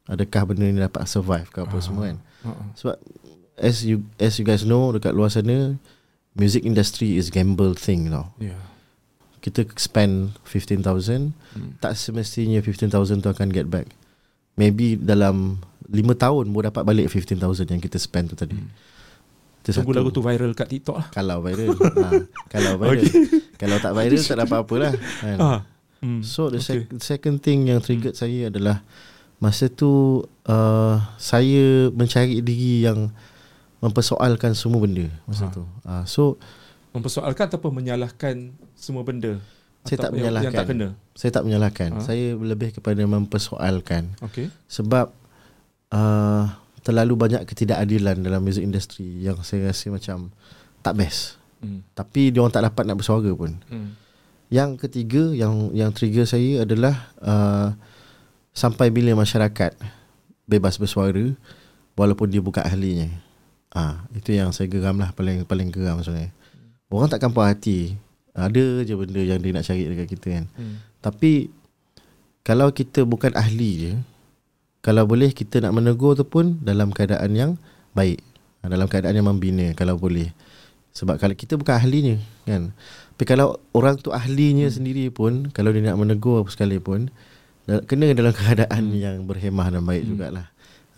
Adakah 0.08 0.48
benda 0.48 0.64
ni 0.64 0.80
dapat 0.80 1.04
survive 1.04 1.52
ke 1.52 1.60
apa 1.60 1.68
uh-huh. 1.68 1.84
semua 1.84 2.08
kan 2.08 2.18
Uh-uh. 2.44 2.68
Sebab 2.78 2.96
as 3.58 3.82
you 3.82 4.06
as 4.22 4.38
you 4.38 4.46
guys 4.46 4.62
know 4.62 4.94
dekat 4.94 5.14
luar 5.14 5.30
sana 5.30 5.74
music 6.38 6.62
industry 6.62 7.18
is 7.18 7.30
gamble 7.34 7.74
thing 7.74 8.10
tau. 8.10 8.30
Yeah. 8.38 8.58
Kita 9.38 9.66
spend 9.78 10.34
15,000 10.46 10.82
hmm. 11.30 11.82
tak 11.82 11.94
semestinya 11.94 12.62
15,000 12.62 12.94
tu 13.22 13.28
akan 13.30 13.48
get 13.50 13.66
back. 13.70 13.90
Maybe 14.58 14.98
dalam 14.98 15.62
5 15.86 15.94
tahun 16.14 16.44
baru 16.50 16.70
dapat 16.70 16.82
balik 16.86 17.06
15,000 17.10 17.38
yang 17.74 17.82
kita 17.82 17.98
spend 17.98 18.34
tu 18.34 18.36
tadi. 18.38 18.58
Hmm. 18.58 18.70
Tunggu 19.68 19.92
lagu 19.92 20.08
tu 20.08 20.24
viral 20.24 20.56
kat 20.56 20.68
TikTok 20.72 20.96
lah. 20.96 21.06
Kalau 21.12 21.44
viral. 21.44 21.76
ha, 21.76 22.08
kalau 22.48 22.72
viral. 22.80 23.04
Okay. 23.04 23.12
Kalau 23.60 23.76
tak 23.76 23.92
viral 23.92 24.22
tak 24.24 24.38
dapat 24.40 24.58
apa 24.64 24.74
lah. 24.80 24.92
Kan? 24.96 25.38
Ah. 25.38 25.60
Hmm. 25.98 26.22
So 26.22 26.48
the 26.48 26.62
okay. 26.62 26.86
sec- 26.86 27.02
second 27.02 27.42
thing 27.42 27.68
yang 27.68 27.82
triggered 27.82 28.14
hmm. 28.14 28.22
saya 28.22 28.40
adalah 28.48 28.86
Masa 29.38 29.70
tu 29.70 30.22
uh, 30.50 30.96
Saya 31.16 31.90
mencari 31.94 32.42
diri 32.42 32.82
yang 32.82 33.14
Mempersoalkan 33.78 34.58
semua 34.58 34.82
benda 34.82 35.06
Masa 35.30 35.46
ha. 35.46 35.54
tu 35.54 35.62
uh, 35.62 36.04
So 36.10 36.36
Mempersoalkan 36.90 37.46
ataupun 37.46 37.70
menyalahkan 37.78 38.50
Semua 38.74 39.06
benda 39.06 39.38
Saya 39.86 40.10
tak 40.10 40.12
menyalahkan 40.18 40.50
yang, 40.50 40.58
tak 40.58 40.66
kena? 40.66 40.88
Saya 41.14 41.30
tak 41.30 41.44
menyalahkan 41.46 41.90
ha? 41.94 42.02
Saya 42.02 42.34
lebih 42.34 42.74
kepada 42.74 42.98
mempersoalkan 43.06 44.18
okay. 44.18 44.50
Sebab 44.66 45.14
uh, 45.94 46.44
Terlalu 46.82 47.14
banyak 47.14 47.42
ketidakadilan 47.46 48.18
Dalam 48.18 48.42
music 48.42 48.66
industry 48.66 49.22
Yang 49.22 49.46
saya 49.46 49.70
rasa 49.70 49.86
macam 49.94 50.34
Tak 50.82 50.98
best 50.98 51.38
hmm. 51.62 51.94
Tapi 51.94 52.34
dia 52.34 52.42
orang 52.42 52.54
tak 52.54 52.66
dapat 52.66 52.82
nak 52.90 52.98
bersuara 52.98 53.30
pun 53.30 53.54
hmm. 53.70 53.90
Yang 54.50 54.70
ketiga 54.82 55.30
Yang 55.30 55.54
yang 55.78 55.90
trigger 55.94 56.26
saya 56.26 56.66
adalah 56.66 57.14
uh, 57.22 57.78
sampai 58.58 58.90
bila 58.90 59.14
masyarakat 59.14 59.78
bebas 60.50 60.82
bersuara 60.82 61.30
walaupun 61.94 62.26
dia 62.26 62.42
bukan 62.42 62.66
ahlinya. 62.66 63.06
Ah, 63.70 64.02
ha, 64.02 64.16
itu 64.18 64.34
yang 64.34 64.50
saya 64.50 64.66
geram 64.66 64.98
lah 64.98 65.14
paling 65.14 65.46
paling 65.46 65.70
geram 65.70 66.02
sebenarnya. 66.02 66.34
Orang 66.90 67.06
takkan 67.06 67.30
puas 67.30 67.54
hati. 67.54 67.94
Ada 68.34 68.82
je 68.82 68.94
benda 68.98 69.22
yang 69.22 69.38
dia 69.38 69.54
nak 69.54 69.66
cari 69.66 69.86
dekat 69.86 70.08
kita 70.10 70.26
kan. 70.40 70.44
Hmm. 70.58 70.82
Tapi 70.98 71.52
kalau 72.42 72.72
kita 72.74 73.06
bukan 73.06 73.34
ahli 73.38 73.70
je, 73.78 73.92
kalau 74.82 75.04
boleh 75.04 75.30
kita 75.30 75.62
nak 75.62 75.76
menegur 75.76 76.16
tu 76.18 76.24
pun 76.24 76.58
dalam 76.64 76.90
keadaan 76.90 77.30
yang 77.36 77.50
baik. 77.94 78.18
Ha, 78.62 78.72
dalam 78.72 78.90
keadaan 78.90 79.14
yang 79.14 79.28
membina 79.28 79.70
kalau 79.78 80.00
boleh. 80.00 80.34
Sebab 80.96 81.20
kalau 81.20 81.34
kita 81.36 81.54
bukan 81.54 81.78
ahlinya 81.78 82.16
kan. 82.42 82.74
Tapi 83.14 83.24
kalau 83.28 83.60
orang 83.70 84.00
tu 84.00 84.10
ahlinya 84.10 84.66
hmm. 84.66 84.74
sendiri 84.74 85.04
pun 85.14 85.52
kalau 85.54 85.70
dia 85.70 85.84
nak 85.84 85.98
menegur 86.00 86.42
apa 86.42 86.50
sekalipun, 86.50 87.12
kena 87.84 88.16
dalam 88.16 88.32
keadaan 88.38 88.82
hmm. 88.88 88.96
yang 88.96 89.16
berhemah 89.28 89.68
dan 89.68 89.82
baik 89.84 90.02
hmm. 90.04 90.10
jugalah. 90.14 90.46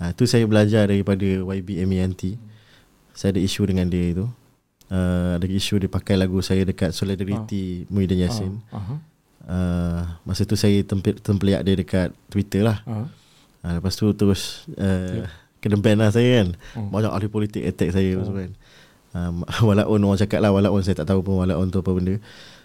Ha, 0.00 0.16
tu 0.16 0.24
saya 0.24 0.46
belajar 0.48 0.88
daripada 0.88 1.26
YB. 1.26 1.82
Hmm. 1.84 2.14
Saya 3.12 3.36
ada 3.36 3.40
isu 3.42 3.68
dengan 3.68 3.90
dia 3.90 4.16
itu. 4.16 4.26
Uh, 4.90 5.38
ada 5.38 5.46
isu 5.46 5.78
dia 5.78 5.86
pakai 5.86 6.18
lagu 6.18 6.42
saya 6.42 6.66
dekat 6.66 6.90
Solidarity 6.90 7.86
oh. 7.86 7.94
Muhyiddin 7.94 8.26
Yassin. 8.26 8.58
Oh. 8.70 8.78
Uh-huh. 8.78 8.98
Uh, 9.50 10.02
masa 10.26 10.42
tu 10.46 10.54
saya 10.58 10.82
tempel 10.82 11.18
tempeliak 11.18 11.62
dia 11.62 11.74
dekat 11.78 12.08
Twitter 12.32 12.64
lah. 12.66 12.82
Uh-huh. 12.86 13.06
Uh, 13.60 13.72
lepas 13.78 13.92
tu 13.92 14.08
terus 14.16 14.64
uh, 14.80 15.26
yeah. 15.26 15.30
kena 15.62 15.78
ban 15.78 16.00
lah 16.00 16.10
saya 16.10 16.42
kan. 16.42 16.48
Oh. 16.80 16.90
Banyak 16.90 17.12
ahli 17.12 17.28
politik 17.28 17.62
attack 17.62 17.94
saya 17.94 18.18
oh. 18.18 18.34
kan. 18.34 18.50
Um, 19.10 19.42
walaupun 19.68 19.98
orang 20.06 20.22
cakap 20.22 20.38
lah 20.38 20.54
Walaupun 20.54 20.86
saya 20.86 21.02
tak 21.02 21.10
tahu 21.10 21.26
pun 21.26 21.42
Walaupun 21.42 21.74
tu 21.74 21.82
apa 21.82 21.90
benda 21.90 22.14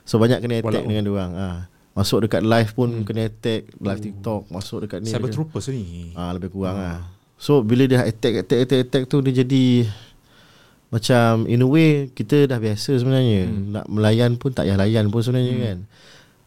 So 0.05 0.21
banyak 0.21 0.45
kena 0.45 0.61
attack 0.61 0.85
walaupun. 0.85 0.89
dengan 0.93 1.03
dia 1.03 1.13
orang. 1.13 1.31
Uh. 1.33 1.59
Masuk 1.95 2.27
dekat 2.27 2.43
live 2.43 2.71
pun 2.75 2.91
hmm. 2.91 3.05
kena 3.07 3.31
attack 3.31 3.71
Live 3.79 3.99
oh. 3.99 4.03
TikTok 4.03 4.41
Masuk 4.51 4.77
dekat 4.83 4.99
ni 4.99 5.07
Cyber 5.15 5.31
troopers 5.31 5.71
ni 5.71 6.11
ah, 6.19 6.35
Lebih 6.35 6.51
kurang 6.51 6.75
hmm. 6.75 6.83
lah 6.83 6.99
So 7.39 7.63
bila 7.63 7.87
dia 7.87 8.03
attack 8.03 8.43
attack 8.43 8.59
attack 8.67 8.79
attack 8.83 9.03
tu 9.07 9.23
Dia 9.23 9.47
jadi 9.47 9.87
Macam 10.91 11.47
in 11.47 11.63
a 11.63 11.67
way 11.71 12.11
Kita 12.11 12.51
dah 12.51 12.59
biasa 12.59 12.99
sebenarnya 12.99 13.47
hmm. 13.47 13.63
Nak 13.71 13.85
melayan 13.87 14.35
pun 14.35 14.51
tak 14.51 14.67
payah 14.67 14.75
layan 14.75 15.07
pun 15.07 15.23
sebenarnya 15.23 15.55
hmm. 15.55 15.63
kan 15.63 15.77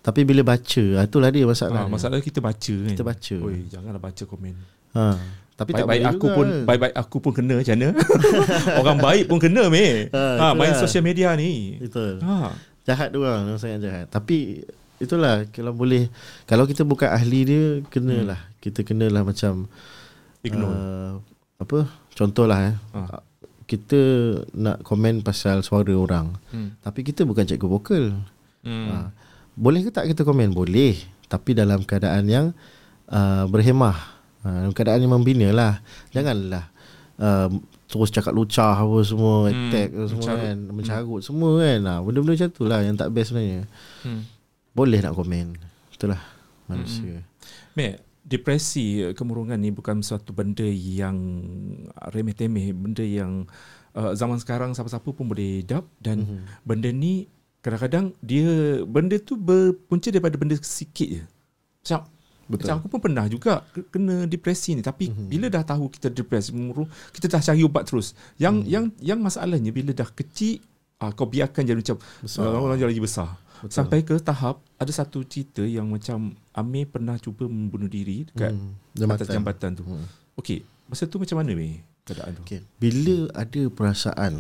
Tapi 0.05 0.21
bila 0.29 0.45
baca 0.45 0.85
ah, 1.01 1.05
Itulah 1.09 1.31
dia 1.33 1.49
masalah 1.49 1.89
ha, 1.89 1.89
Masalah 1.89 2.21
kita 2.21 2.45
baca 2.45 2.75
kan 2.85 2.93
Kita 2.93 3.05
baca 3.09 3.37
Oi, 3.49 3.73
Janganlah 3.73 4.03
baca 4.05 4.23
komen 4.29 4.55
ha. 5.01 5.17
Tapi 5.59 5.75
tak 5.75 5.91
baik-baik 5.91 6.07
boleh 6.07 6.15
aku 6.15 6.27
pun 6.31 6.47
baik-baik 6.71 6.95
aku 6.95 7.17
pun 7.19 7.33
kena 7.35 7.59
macam 7.59 7.75
mana? 7.75 7.89
Orang 8.79 8.99
baik 9.03 9.27
pun 9.27 9.43
kena 9.43 9.67
meh. 9.67 10.07
Ha, 10.15 10.23
Ha, 10.39 10.47
main 10.55 10.71
sosial 10.79 11.03
media 11.03 11.35
ni. 11.35 11.83
Betul. 11.83 12.23
Ha. 12.23 12.55
Jahat 12.87 13.13
dia 13.13 13.21
orang 13.21 13.61
sangat 13.61 13.85
jahat 13.85 14.07
Tapi 14.09 14.65
Itulah 14.99 15.47
Kalau 15.49 15.71
boleh 15.71 16.11
Kalau 16.45 16.65
kita 16.65 16.83
bukan 16.83 17.09
ahli 17.09 17.41
dia 17.43 17.63
Kenalah 17.85 18.39
hmm. 18.41 18.55
Kita 18.59 18.81
kenalah 18.83 19.23
macam 19.23 19.71
Ignore. 20.41 20.71
uh, 20.71 21.13
Apa 21.57 21.87
Contohlah 22.13 22.59
eh 22.65 22.75
Ah. 22.91 23.23
Kita 23.65 24.01
Nak 24.53 24.83
komen 24.83 25.21
pasal 25.21 25.61
Suara 25.61 25.93
orang 25.93 26.35
Hmm. 26.49 26.75
Tapi 26.79 27.03
kita 27.03 27.23
bukan 27.23 27.45
cikgu 27.45 27.69
vokal 27.69 28.05
Hmm. 28.59 28.87
ha. 28.89 28.97
Boleh 29.55 29.81
ke 29.81 29.91
tak 29.91 30.07
kita 30.07 30.23
komen 30.23 30.51
Boleh 30.51 30.99
Tapi 31.25 31.53
dalam 31.53 31.81
keadaan 31.81 32.27
yang 32.27 32.47
uh, 33.07 33.47
Berhemah 33.47 33.95
ha, 34.41 34.49
Dalam 34.61 34.73
keadaan 34.73 34.99
yang 35.01 35.13
membina 35.13 35.49
lah 35.49 35.79
Janganlah 36.11 36.67
uh, 37.17 37.47
Terus 37.87 38.11
cakap 38.11 38.31
lucah 38.31 38.75
apa 38.75 38.99
semua 39.01 39.47
Hmm, 39.47 39.71
Attack 39.71 39.89
apa 39.91 40.05
semua 40.07 40.21
mencarut. 40.27 40.43
kan 40.43 40.57
Mencarut 40.69 41.21
semua 41.23 41.51
kan 41.57 41.81
ha, 41.81 41.95
Benda-benda 42.01 42.35
macam 42.35 42.51
tu 42.51 42.65
lah 42.65 42.81
Yang 42.81 42.97
tak 42.97 43.09
best 43.11 43.29
sebenarnya 43.31 43.63
Hmm. 44.03 44.23
Boleh 44.79 45.03
nak 45.03 45.19
komen 45.19 45.59
Itulah 45.91 46.23
manusia 46.71 47.27
Mek, 47.75 48.23
depresi, 48.23 49.03
eh, 49.03 49.13
kemurungan 49.17 49.59
ni 49.59 49.75
bukan 49.75 50.05
satu 50.05 50.31
benda 50.37 50.67
yang 50.69 51.17
remeh-temeh, 52.13 52.75
benda 52.77 53.01
yang 53.01 53.49
uh, 53.97 54.13
zaman 54.13 54.37
sekarang 54.37 54.77
siapa-siapa 54.77 55.09
pun 55.11 55.27
boleh 55.27 55.65
dap 55.65 55.89
dan 55.99 56.23
Mhm. 56.23 56.39
benda 56.63 56.91
ni 56.93 57.27
kadang-kadang 57.59 58.15
dia 58.23 58.83
benda 58.85 59.17
tu 59.19 59.35
berpunca 59.35 60.13
daripada 60.13 60.37
benda 60.37 60.55
sikit 60.61 61.09
je. 61.09 61.25
Macam 61.83 62.07
Betul. 62.49 62.65
Macam 62.65 62.75
aku 62.81 62.89
pun 62.89 63.01
pernah 63.05 63.29
juga 63.29 63.61
ke- 63.77 63.85
kena 63.93 64.25
depresi 64.25 64.73
ni 64.73 64.81
tapi 64.81 65.13
mm-hmm. 65.13 65.29
bila 65.29 65.47
dah 65.53 65.69
tahu 65.69 65.93
kita 65.93 66.09
depresi 66.09 66.49
kita 67.13 67.29
dah 67.29 67.45
cari 67.45 67.61
ubat 67.61 67.85
terus. 67.85 68.17
Yang 68.41 68.55
mm. 68.65 68.69
yang 68.73 68.85
yang 69.05 69.19
masalahnya 69.21 69.69
bila 69.69 69.93
dah 69.93 70.09
kecil 70.09 70.65
uh, 71.05 71.13
kau 71.13 71.29
biarkan 71.29 71.69
jadi 71.69 71.77
macam 71.77 72.01
Besar. 72.25 72.49
besar. 72.49 72.65
orang 72.65 72.77
jadi 72.81 72.89
lagi 72.89 73.05
besar. 73.05 73.29
Betul. 73.59 73.75
Sampai 73.75 73.99
ke 74.01 74.15
tahap 74.17 74.61
ada 74.75 74.89
satu 74.89 75.23
cerita 75.23 75.61
yang 75.61 75.87
macam 75.87 76.33
Amir 76.53 76.87
pernah 76.87 77.17
cuba 77.17 77.45
membunuh 77.45 77.87
diri 77.87 78.23
dekat 78.25 78.51
Hmm, 78.51 78.73
jambatan. 78.93 79.19
atas 79.19 79.29
jambatan. 79.29 79.71
tu. 79.75 79.85
Hmm. 79.85 80.07
Okey, 80.35 80.59
masa 80.85 81.05
tu 81.05 81.17
macam 81.17 81.37
mana 81.37 81.51
weh 81.53 81.79
keadaan 82.03 82.33
tu? 82.33 82.43
Okay. 82.43 82.63
Bila 82.77 83.17
ada 83.33 83.63
perasaan 83.69 84.33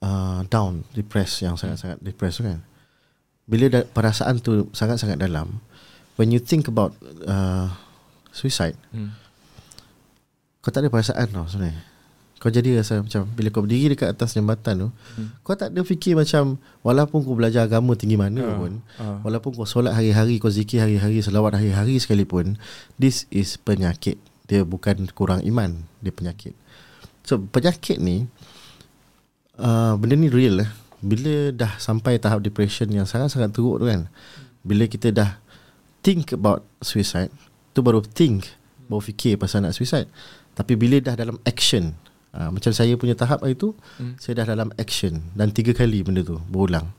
uh, 0.00 0.40
down, 0.46 0.86
depressed 0.90 1.42
yang 1.42 1.54
sangat-sangat 1.54 1.98
depressed 1.98 2.38
tu 2.38 2.46
kan. 2.46 2.62
Bila 3.44 3.66
da- 3.68 3.84
perasaan 3.84 4.38
tu 4.38 4.70
sangat-sangat 4.70 5.18
dalam, 5.18 5.58
when 6.14 6.30
you 6.30 6.38
think 6.38 6.64
about 6.64 6.94
uh, 7.24 7.66
suicide, 8.30 8.78
Hmm. 8.88 9.10
kau 10.60 10.70
tak 10.70 10.82
ada 10.82 10.88
perasaan 10.88 11.26
tau 11.28 11.44
sebenarnya. 11.44 11.82
Kau 12.40 12.48
jadi 12.48 12.80
rasa 12.80 13.04
macam 13.04 13.28
bila 13.36 13.52
kau 13.52 13.60
berdiri 13.60 13.92
dekat 13.92 14.16
atas 14.16 14.32
jambatan 14.32 14.74
tu, 14.80 14.88
Hmm. 14.88 15.28
kau 15.44 15.52
tak 15.52 15.76
ada 15.76 15.84
fikir 15.84 16.16
macam 16.16 16.56
walaupun 16.80 17.20
kau 17.20 17.36
belajar 17.36 17.68
agama 17.68 17.92
tinggi 17.92 18.16
mana 18.16 18.40
Ah, 18.40 18.56
pun, 18.56 18.72
ah. 18.96 19.20
walaupun 19.20 19.52
kau 19.52 19.68
solat 19.68 19.92
hari-hari, 19.92 20.40
kau 20.40 20.48
zikir 20.48 20.80
hari-hari, 20.80 21.20
selawat 21.20 21.60
hari-hari 21.60 22.00
sekalipun, 22.00 22.56
this 22.96 23.28
is 23.28 23.60
penyakit. 23.60 24.16
Dia 24.48 24.64
bukan 24.64 25.12
kurang 25.12 25.44
iman, 25.44 25.84
dia 26.00 26.08
penyakit. 26.10 26.56
So 27.28 27.36
penyakit 27.36 28.00
ni 28.00 28.24
uh, 29.60 29.94
benda 30.00 30.16
ni 30.16 30.32
real 30.32 30.64
lah. 30.64 30.70
Bila 31.04 31.52
dah 31.52 31.76
sampai 31.76 32.16
tahap 32.16 32.40
depression 32.40 32.88
yang 32.88 33.04
sangat-sangat 33.04 33.52
teruk 33.52 33.80
tu 33.80 33.86
kan. 33.88 34.08
Bila 34.60 34.84
kita 34.84 35.12
dah 35.12 35.36
think 36.00 36.32
about 36.32 36.64
suicide, 36.80 37.32
tu 37.72 37.80
baru 37.80 38.00
think, 38.00 38.48
baru 38.84 39.00
fikir 39.00 39.36
pasal 39.36 39.64
nak 39.64 39.72
suicide. 39.72 40.08
Tapi 40.52 40.76
bila 40.76 41.00
dah 41.00 41.16
dalam 41.16 41.36
action, 41.44 41.96
uh, 42.32 42.48
macam 42.48 42.70
saya 42.70 42.92
punya 42.94 43.12
tahap 43.12 43.40
hari 43.40 43.54
tu, 43.54 43.72
Hmm. 43.96 44.14
saya 44.16 44.38
dah 44.38 44.46
dalam 44.48 44.68
action 44.74 45.22
dan 45.32 45.50
tiga 45.50 45.70
kali 45.72 46.00
benda 46.00 46.20
tu 46.20 46.38
berulang. 46.44 46.90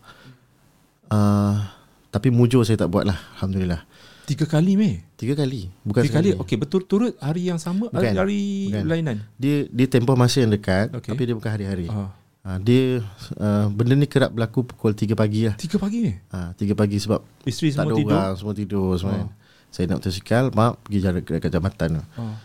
Uh, 1.05 1.59
tapi 2.07 2.27
mujur 2.29 2.61
saya 2.61 2.75
tak 2.77 2.87
buat 2.87 3.03
lah 3.03 3.19
Alhamdulillah 3.35 3.83
Tiga 4.21 4.45
kali 4.45 4.75
meh. 4.75 5.03
Tiga 5.13 5.33
kali 5.33 5.67
Bukan 5.81 6.01
Tiga 6.01 6.15
kali. 6.17 6.31
Okey, 6.33 6.55
betul 6.55 6.85
turut 6.85 7.19
hari 7.19 7.45
yang 7.45 7.57
sama, 7.57 7.87
Bukan. 7.89 8.15
hari 8.15 8.69
Bukan. 8.69 8.83
berlainan. 8.85 9.17
Dia 9.35 9.67
dia 9.67 9.87
tempoh 9.87 10.15
masa 10.15 10.39
yang 10.39 10.51
dekat 10.51 10.87
okay. 10.93 11.11
Tapi 11.11 11.21
dia 11.21 11.35
bukan 11.35 11.51
hari-hari 11.51 11.87
Ah. 11.89 12.15
uh, 12.45 12.57
Dia 12.57 13.03
uh, 13.35 13.67
Benda 13.69 13.91
ni 13.93 14.05
kerap 14.05 14.31
berlaku 14.31 14.63
pukul 14.65 14.91
3 14.93 15.11
pagi 15.13 15.45
lah 15.45 15.55
Tiga 15.55 15.75
pagi 15.75 15.99
meh. 16.01 16.15
uh, 16.29 16.51
3 16.53 16.63
pagi 16.71 16.95
sebab 16.97 17.19
Isteri 17.43 17.69
Tak 17.69 17.75
semua 17.77 17.83
ada 17.83 17.95
tidur. 17.97 18.11
orang 18.13 18.31
Semua 18.33 18.53
tidur 18.55 18.89
semua 18.95 19.15
kan. 19.17 19.27
Saya 19.67 19.83
nak 19.85 19.97
motosikal 19.99 20.43
Mak 20.49 20.71
pergi 20.81 20.99
jalan 21.01 21.19
dekat 21.21 21.51
jambatan 21.51 21.89
tu 21.91 22.03
Ah. 22.15 22.35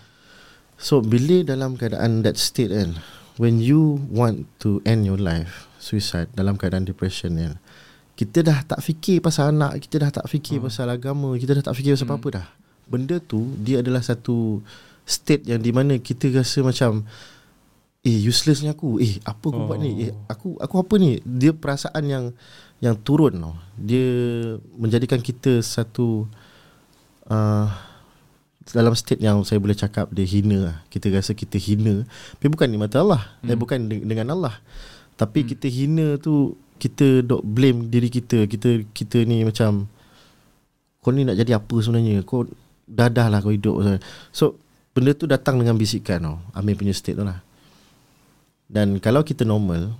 So 0.76 1.00
bila 1.00 1.40
dalam 1.42 1.74
keadaan 1.74 2.20
that 2.22 2.36
state 2.36 2.72
kan? 2.72 3.00
When 3.36 3.60
you 3.60 4.00
want 4.08 4.48
to 4.64 4.80
end 4.88 5.04
your 5.04 5.20
life 5.20 5.68
Suicide 5.76 6.32
Dalam 6.32 6.56
keadaan 6.56 6.88
depression 6.88 7.36
kan? 7.36 7.60
Kita 8.16 8.40
dah 8.40 8.64
tak 8.64 8.80
fikir 8.80 9.20
pasal 9.20 9.52
anak 9.52 9.76
Kita 9.84 10.00
dah 10.00 10.08
tak 10.08 10.24
fikir 10.24 10.56
pasal 10.56 10.88
agama 10.88 11.36
Kita 11.36 11.52
dah 11.52 11.60
tak 11.60 11.76
fikir 11.76 11.92
pasal 12.00 12.08
apa-apa 12.08 12.28
dah. 12.32 12.46
Benda 12.88 13.20
tu 13.20 13.52
Dia 13.60 13.84
adalah 13.84 14.00
satu 14.00 14.64
State 15.04 15.44
yang 15.44 15.60
di 15.60 15.68
mana 15.68 16.00
Kita 16.00 16.32
rasa 16.32 16.64
macam 16.64 17.04
Eh 18.06 18.22
useless 18.22 18.62
ni 18.62 18.70
aku. 18.70 19.02
Eh 19.02 19.18
apa 19.26 19.50
aku 19.50 19.58
Oh. 19.58 19.66
buat 19.66 19.82
ni? 19.82 20.06
Eh 20.06 20.12
aku 20.30 20.54
aku 20.62 20.74
apa 20.78 20.94
ni? 20.94 21.18
Dia 21.26 21.50
perasaan 21.50 22.04
yang 22.06 22.24
Yang 22.78 22.96
turun 23.02 23.34
tau. 23.34 23.58
Dia 23.74 24.06
Menjadikan 24.78 25.18
kita 25.18 25.58
satu 25.58 26.24
uh, 27.26 27.66
dalam 28.74 28.94
state 28.98 29.22
yang 29.22 29.46
saya 29.46 29.62
boleh 29.62 29.78
cakap 29.78 30.10
dia 30.10 30.26
hina 30.26 30.72
lah. 30.72 30.76
Kita 30.90 31.06
rasa 31.14 31.36
kita 31.38 31.54
hina. 31.54 32.02
Tapi 32.38 32.46
bukan 32.50 32.66
di 32.66 32.78
mata 32.78 32.98
Allah. 32.98 33.22
Hmm. 33.42 33.54
Eh, 33.54 33.56
bukan 33.58 33.78
de- 33.86 34.02
dengan 34.02 34.34
Allah. 34.34 34.58
Tapi 35.14 35.44
hmm. 35.44 35.48
kita 35.54 35.66
hina 35.70 36.06
tu 36.18 36.58
kita 36.82 37.22
dok 37.22 37.46
blame 37.46 37.86
diri 37.86 38.10
kita. 38.10 38.50
Kita 38.50 38.82
kita 38.90 39.22
ni 39.22 39.46
macam 39.46 39.86
kau 40.98 41.14
ni 41.14 41.22
nak 41.22 41.38
jadi 41.38 41.62
apa 41.62 41.76
sebenarnya? 41.78 42.26
Kau 42.26 42.42
dadah 42.90 43.30
lah 43.30 43.38
kau 43.38 43.54
hidup. 43.54 44.02
So 44.34 44.58
benda 44.90 45.14
tu 45.14 45.30
datang 45.30 45.62
dengan 45.62 45.78
bisikan 45.78 46.18
tau. 46.26 46.36
Amir 46.50 46.74
punya 46.74 46.90
state 46.90 47.14
tu 47.14 47.22
lah. 47.22 47.38
Dan 48.66 48.98
kalau 48.98 49.22
kita 49.22 49.46
normal 49.46 49.94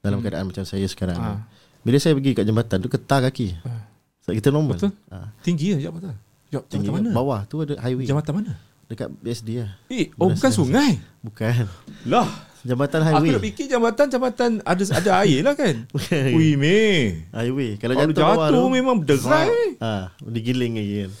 dalam 0.00 0.24
keadaan 0.24 0.48
macam 0.48 0.64
saya 0.64 0.88
sekarang. 0.88 1.20
Ni, 1.20 1.36
Bila 1.84 1.96
saya 2.00 2.16
pergi 2.16 2.32
kat 2.32 2.44
jambatan 2.48 2.78
tu 2.80 2.88
ketar 2.88 3.20
kaki. 3.28 3.60
Ah. 3.62 3.84
Sebab 4.24 4.34
kita 4.40 4.48
normal. 4.48 4.80
Betul. 4.80 4.96
Ah. 5.12 5.28
Tinggi 5.44 5.76
ya 5.76 5.78
jabatan. 5.78 6.16
Tinggi 6.48 6.86
jabatan 6.86 7.04
mana? 7.04 7.10
bawah 7.12 7.40
tu 7.44 7.60
ada 7.60 7.74
highway. 7.78 8.04
Jambatan 8.04 8.32
mana? 8.34 8.52
Dekat 8.86 9.10
BSD 9.18 9.50
lah. 9.60 9.70
Eh, 9.88 10.14
oh 10.14 10.30
bukan 10.30 10.50
sungai. 10.50 11.02
Bukan. 11.18 11.66
Lah, 12.06 12.28
Jambatan 12.62 12.98
aku 12.98 13.06
highway. 13.22 13.30
nak 13.32 13.44
fikir 13.44 13.66
jambatan 13.66 14.06
jambatan 14.08 14.50
ada 14.62 14.82
ada 14.90 15.10
air 15.22 15.42
lah 15.42 15.54
kan. 15.54 15.86
Ui 16.38 16.54
meh. 16.54 17.26
highway. 17.30 17.74
Kalau 17.76 17.94
Kalau 17.94 18.10
jatuh, 18.10 18.22
bawah 18.24 18.46
jatuh 18.46 18.62
tu, 18.62 18.70
memang 18.70 18.96
berderai. 18.98 19.78
ah, 19.78 20.06
digiling 20.22 20.74
lagi 20.74 20.94
kan. 21.02 21.12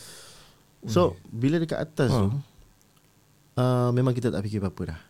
So, 0.86 1.00
bila 1.26 1.58
dekat 1.58 1.78
atas 1.80 2.10
Ha. 2.10 2.18
tu, 2.20 2.26
uh, 3.56 3.90
memang 3.90 4.10
kita 4.10 4.30
tak 4.30 4.42
fikir 4.42 4.58
apa-apa 4.60 4.94
dah. 4.94 5.00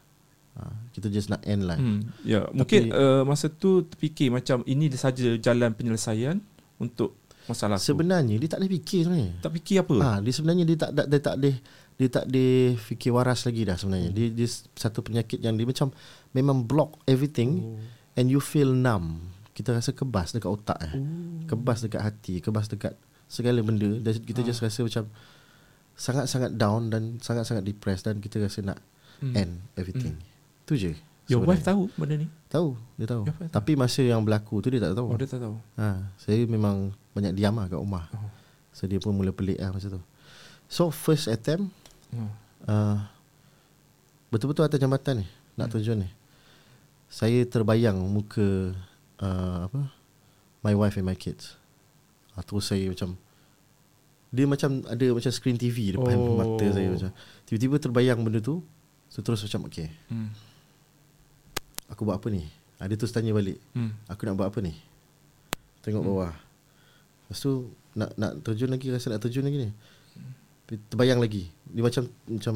Uh, 0.57 0.73
kita 0.91 1.09
just 1.09 1.29
nak 1.29 1.45
end 1.45 1.69
life. 1.69 1.77
Hmm, 1.77 2.09
ya, 2.23 2.49
mungkin 2.49 2.89
uh, 2.89 3.21
masa 3.23 3.49
tu 3.49 3.85
terfikir 3.85 4.33
macam 4.33 4.64
ini 4.64 4.89
saja 4.91 5.37
jalan 5.37 5.73
penyelesaian 5.73 6.41
untuk 6.79 7.12
masalah 7.47 7.76
tu. 7.76 7.88
Sebenarnya 7.88 8.36
dia 8.36 8.47
tak 8.47 8.59
boleh 8.59 8.72
fikir 8.74 9.01
sebenarnya. 9.03 9.30
Tak 9.40 9.53
fikir 9.55 9.76
apa? 9.82 9.94
Ah, 9.99 10.18
dia 10.18 10.30
sebenarnya 10.30 10.64
dia 10.64 10.76
tak 10.76 10.90
dia 10.92 11.20
tak 11.20 11.36
dia, 11.38 11.53
dia 11.94 12.09
tak 12.09 12.24
dia 12.26 12.51
fikir 12.76 13.11
waras 13.11 13.42
lagi 13.42 13.62
dah 13.62 13.74
sebenarnya. 13.74 14.11
Dia 14.11 14.26
dia 14.28 14.47
satu 14.72 15.01
penyakit 15.01 15.38
yang 15.38 15.55
dia 15.55 15.64
macam 15.64 15.90
memang 16.30 16.62
block 16.62 17.01
everything 17.05 17.51
Oh. 17.59 17.80
and 18.14 18.28
you 18.28 18.38
feel 18.38 18.68
numb. 18.68 19.22
Kita 19.51 19.72
rasa 19.72 19.90
kebas 19.90 20.30
dekat 20.30 20.51
otak 20.51 20.78
eh. 20.82 20.94
Kebas 21.47 21.80
dekat 21.80 22.03
hati, 22.03 22.38
kebas 22.38 22.66
dekat 22.66 22.92
segala 23.26 23.59
benda 23.61 23.88
dan 23.99 24.12
kita 24.18 24.40
Ah. 24.40 24.47
just 24.47 24.61
rasa 24.61 24.82
macam 24.82 25.09
sangat-sangat 25.94 26.53
down 26.55 26.88
dan 26.88 27.16
sangat-sangat 27.18 27.64
depressed 27.64 28.05
dan 28.05 28.20
kita 28.20 28.36
rasa 28.38 28.61
nak 28.62 28.78
Hmm. 29.16 29.32
end 29.32 29.53
everything. 29.74 30.20
Tu 30.64 30.76
je. 30.76 30.92
Your 31.27 31.43
wife 31.43 31.59
sebenarnya. 31.59 31.66
tahu 31.66 31.83
benda 31.99 32.14
ni? 32.16 32.27
Tahu, 32.47 32.68
dia 32.95 33.07
tahu. 33.07 33.22
Wife? 33.27 33.51
Tapi 33.51 33.72
masa 33.74 34.01
yang 34.01 34.22
berlaku 34.22 34.62
tu 34.62 34.70
dia 34.70 34.79
tak 34.79 34.95
tahu. 34.95 35.09
Oh, 35.11 35.18
dia 35.18 35.27
tak 35.27 35.43
tahu. 35.43 35.57
Ha, 35.74 35.87
saya 36.16 36.41
memang 36.47 36.91
banyak 37.12 37.35
diam 37.35 37.53
lah 37.53 37.66
kat 37.66 37.77
rumah. 37.77 38.07
Oh. 38.14 38.31
So 38.70 38.85
dia 38.85 38.99
pun 38.99 39.11
mula 39.11 39.31
pelik 39.31 39.59
lah 39.59 39.72
masa 39.72 39.89
tu. 39.89 39.99
So 40.66 40.89
first 40.89 41.27
attempt 41.27 41.70
Oh. 42.14 42.31
uh, 42.64 43.03
betul-betul 44.29 44.62
atas 44.62 44.79
jambatan 44.79 45.22
ni 45.22 45.27
nak 45.55 45.68
terjun 45.68 45.99
ni. 45.99 46.09
Saya 47.07 47.43
terbayang 47.43 47.99
muka 47.99 48.74
uh, 49.18 49.66
apa? 49.66 49.91
My 50.62 50.74
wife 50.74 50.95
and 50.95 51.05
my 51.05 51.14
kids. 51.14 51.59
Uh, 52.35 52.43
terus 52.43 52.66
saya 52.66 52.87
macam 52.87 53.18
dia 54.29 54.45
macam 54.45 54.83
ada 54.85 55.07
macam 55.11 55.31
screen 55.31 55.57
TV 55.57 55.91
depan 55.91 56.14
Oh. 56.14 56.37
mata 56.37 56.66
saya 56.68 56.87
macam. 56.87 57.11
Tiba-tiba 57.43 57.74
terbayang 57.81 58.20
benda 58.20 58.39
tu. 58.39 58.62
So 59.09 59.18
terus 59.20 59.41
macam 59.41 59.66
okay, 59.66 59.91
Hmm. 60.07 60.31
Aku 61.89 62.07
buat 62.07 62.18
apa 62.18 62.28
ni? 62.30 62.47
Ha, 62.76 62.87
dia 62.87 62.97
terus 62.97 63.12
tanya 63.12 63.32
balik. 63.32 63.57
Hmm. 63.72 63.97
Aku 64.07 64.28
nak 64.28 64.37
buat 64.37 64.49
apa 64.53 64.61
ni? 64.61 64.76
Tengok 65.80 66.03
bawah. 66.03 66.32
Lepas 67.26 67.39
tu 67.41 67.72
nak 67.97 68.12
nak 68.20 68.45
terjun 68.45 68.68
lagi 68.68 68.93
rasa 68.93 69.11
nak 69.11 69.22
terjun 69.24 69.47
lagi 69.47 69.59
ni. 69.66 69.70
Terbayang 70.91 71.22
lagi. 71.22 71.49
Dia 71.70 71.82
macam 71.82 72.11
macam 72.26 72.55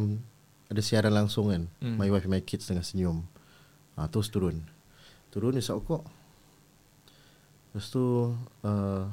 ada 0.71 0.81
siaran 0.83 1.15
langsung 1.15 1.49
kan. 1.49 1.67
Hmm. 1.81 1.97
My 1.97 2.11
wife 2.11 2.27
and 2.27 2.35
my 2.35 2.43
kids 2.43 2.67
tengah 2.69 2.85
senyum. 2.85 3.25
Ah 3.97 4.11
terus 4.11 4.29
turun. 4.29 4.61
Turun 5.31 5.57
isap 5.57 5.81
rokok. 5.81 6.03
Lepas 7.71 7.87
tu 7.89 8.35
uh, 8.67 9.05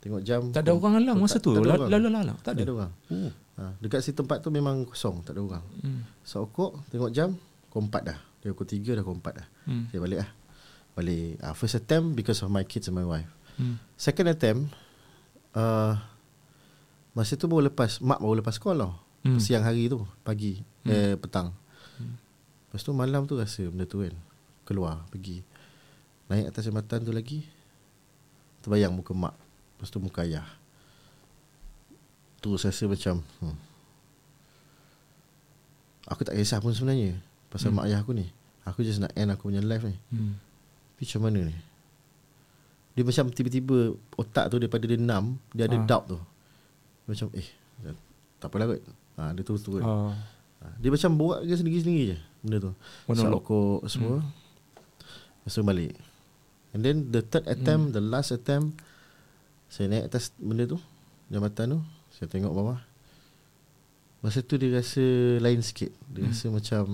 tengok 0.00 0.22
jam. 0.22 0.42
Tak 0.54 0.62
ada 0.62 0.70
orang 0.70 1.02
halang 1.02 1.18
masa 1.18 1.42
tu. 1.42 1.50
La-. 1.58 1.90
Lalu 1.90 2.08
lalang. 2.08 2.38
Tak 2.40 2.54
Tak 2.54 2.54
ada. 2.54 2.62
ada 2.62 2.72
orang. 2.72 2.92
Oh. 3.10 3.32
Ha, 3.56 3.72
dekat 3.80 4.04
si 4.04 4.12
tempat 4.12 4.44
tu 4.44 4.52
memang 4.52 4.84
kosong, 4.84 5.24
tak 5.24 5.32
ada 5.32 5.40
orang. 5.40 5.64
Hmm. 5.80 6.04
Isap 6.22 6.44
rokok, 6.44 6.76
tengok 6.92 7.08
jam, 7.08 7.32
4 7.72 7.88
dah. 8.04 8.18
Dia 8.46 8.54
pukul 8.54 8.78
3 8.78 8.94
dah 8.94 9.02
pukul 9.02 9.18
4 9.18 9.42
dah. 9.42 9.48
Hmm. 9.66 9.90
Saya 9.90 9.98
balik 9.98 10.18
lah. 10.22 10.30
Balik. 10.94 11.42
Uh, 11.42 11.54
first 11.58 11.74
attempt 11.74 12.14
because 12.14 12.38
of 12.46 12.54
my 12.54 12.62
kids 12.62 12.86
and 12.86 12.94
my 12.94 13.02
wife. 13.02 13.26
Hmm. 13.58 13.82
Second 13.98 14.30
attempt, 14.30 14.70
uh, 15.58 15.98
masa 17.10 17.34
tu 17.34 17.50
baru 17.50 17.66
lepas, 17.66 17.98
mak 17.98 18.22
baru 18.22 18.38
lepas 18.38 18.54
sekolah 18.54 18.86
tau. 18.86 18.94
Hmm. 19.26 19.42
Siang 19.42 19.66
hari 19.66 19.90
tu, 19.90 20.06
pagi, 20.22 20.62
eh, 20.86 21.18
petang. 21.18 21.50
Lepas 22.70 22.86
tu 22.86 22.94
malam 22.94 23.26
tu 23.26 23.34
rasa 23.34 23.66
benda 23.66 23.82
tu 23.82 23.98
kan. 23.98 24.14
Keluar, 24.62 25.02
pergi. 25.10 25.42
Naik 26.30 26.54
atas 26.54 26.70
jambatan 26.70 27.02
tu 27.02 27.10
lagi. 27.10 27.42
Terbayang 28.62 28.94
muka 28.94 29.10
mak. 29.10 29.34
Lepas 29.74 29.90
tu 29.90 29.98
muka 29.98 30.22
ayah. 30.22 30.46
Tu 32.38 32.54
rasa 32.54 32.86
macam, 32.86 33.26
hmm. 33.42 33.56
Aku 36.06 36.22
tak 36.22 36.38
kisah 36.38 36.62
pun 36.62 36.70
sebenarnya. 36.70 37.18
Pasal 37.50 37.74
mak 37.74 37.90
ayah 37.90 38.04
aku 38.04 38.14
ni. 38.14 38.35
Aku 38.66 38.82
just 38.82 38.98
nak 38.98 39.14
end 39.14 39.30
aku 39.30 39.48
punya 39.48 39.62
life 39.62 39.86
ni. 39.86 39.94
Hmm. 40.10 40.34
Tapi 40.96 41.04
macam 41.06 41.20
mana 41.28 41.40
ni 41.44 41.56
Dia 42.96 43.04
macam 43.04 43.28
tiba-tiba 43.28 43.76
Otak 44.16 44.48
tu 44.48 44.56
daripada 44.56 44.88
dia 44.88 44.96
enam 44.96 45.36
Dia 45.52 45.68
ada 45.68 45.76
Ah. 45.76 45.84
doubt 45.84 46.04
tu 46.08 46.16
Dia 46.16 47.08
Macam 47.12 47.26
eh 47.36 47.48
Tak 48.40 48.48
apalah 48.48 48.66
kot 48.66 48.80
ha, 49.14 49.22
Dia 49.36 49.42
terus 49.44 49.60
turun 49.60 49.84
Ah. 49.84 50.16
ha, 50.64 50.72
Dia 50.80 50.88
macam 50.88 51.10
buat 51.20 51.44
je 51.44 51.52
sendiri-sendiri 51.52 52.04
je 52.10 52.18
Benda 52.40 52.58
tu 52.64 52.72
Monolog. 53.04 53.44
Sokok 53.44 53.78
semua 53.86 54.16
hmm. 54.18 54.30
Lepas 55.44 55.52
tu 55.52 55.60
balik 55.62 55.92
And 56.72 56.80
then 56.80 56.96
the 57.12 57.20
third 57.20 57.44
attempt 57.44 57.92
The 57.92 58.00
last 58.00 58.32
attempt 58.32 58.80
Saya 59.68 59.92
naik 59.92 60.08
atas 60.08 60.32
benda 60.40 60.64
tu 60.64 60.80
Jambatan 61.28 61.76
tu 61.76 61.80
Saya 62.10 62.32
tengok 62.32 62.56
bawah 62.56 62.80
Masa 64.24 64.40
tu 64.40 64.56
dia 64.56 64.72
rasa 64.72 65.04
lain 65.38 65.60
sikit 65.60 65.92
Dia 66.08 66.24
hmm. 66.24 66.32
rasa 66.32 66.46
macam 66.48 66.84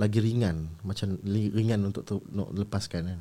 Lagi 0.00 0.18
ringan 0.24 0.80
Macam 0.80 1.20
ringan 1.28 1.84
untuk 1.84 2.02
tu, 2.08 2.24
nak 2.32 2.48
lepaskan 2.56 3.02
kan. 3.04 3.20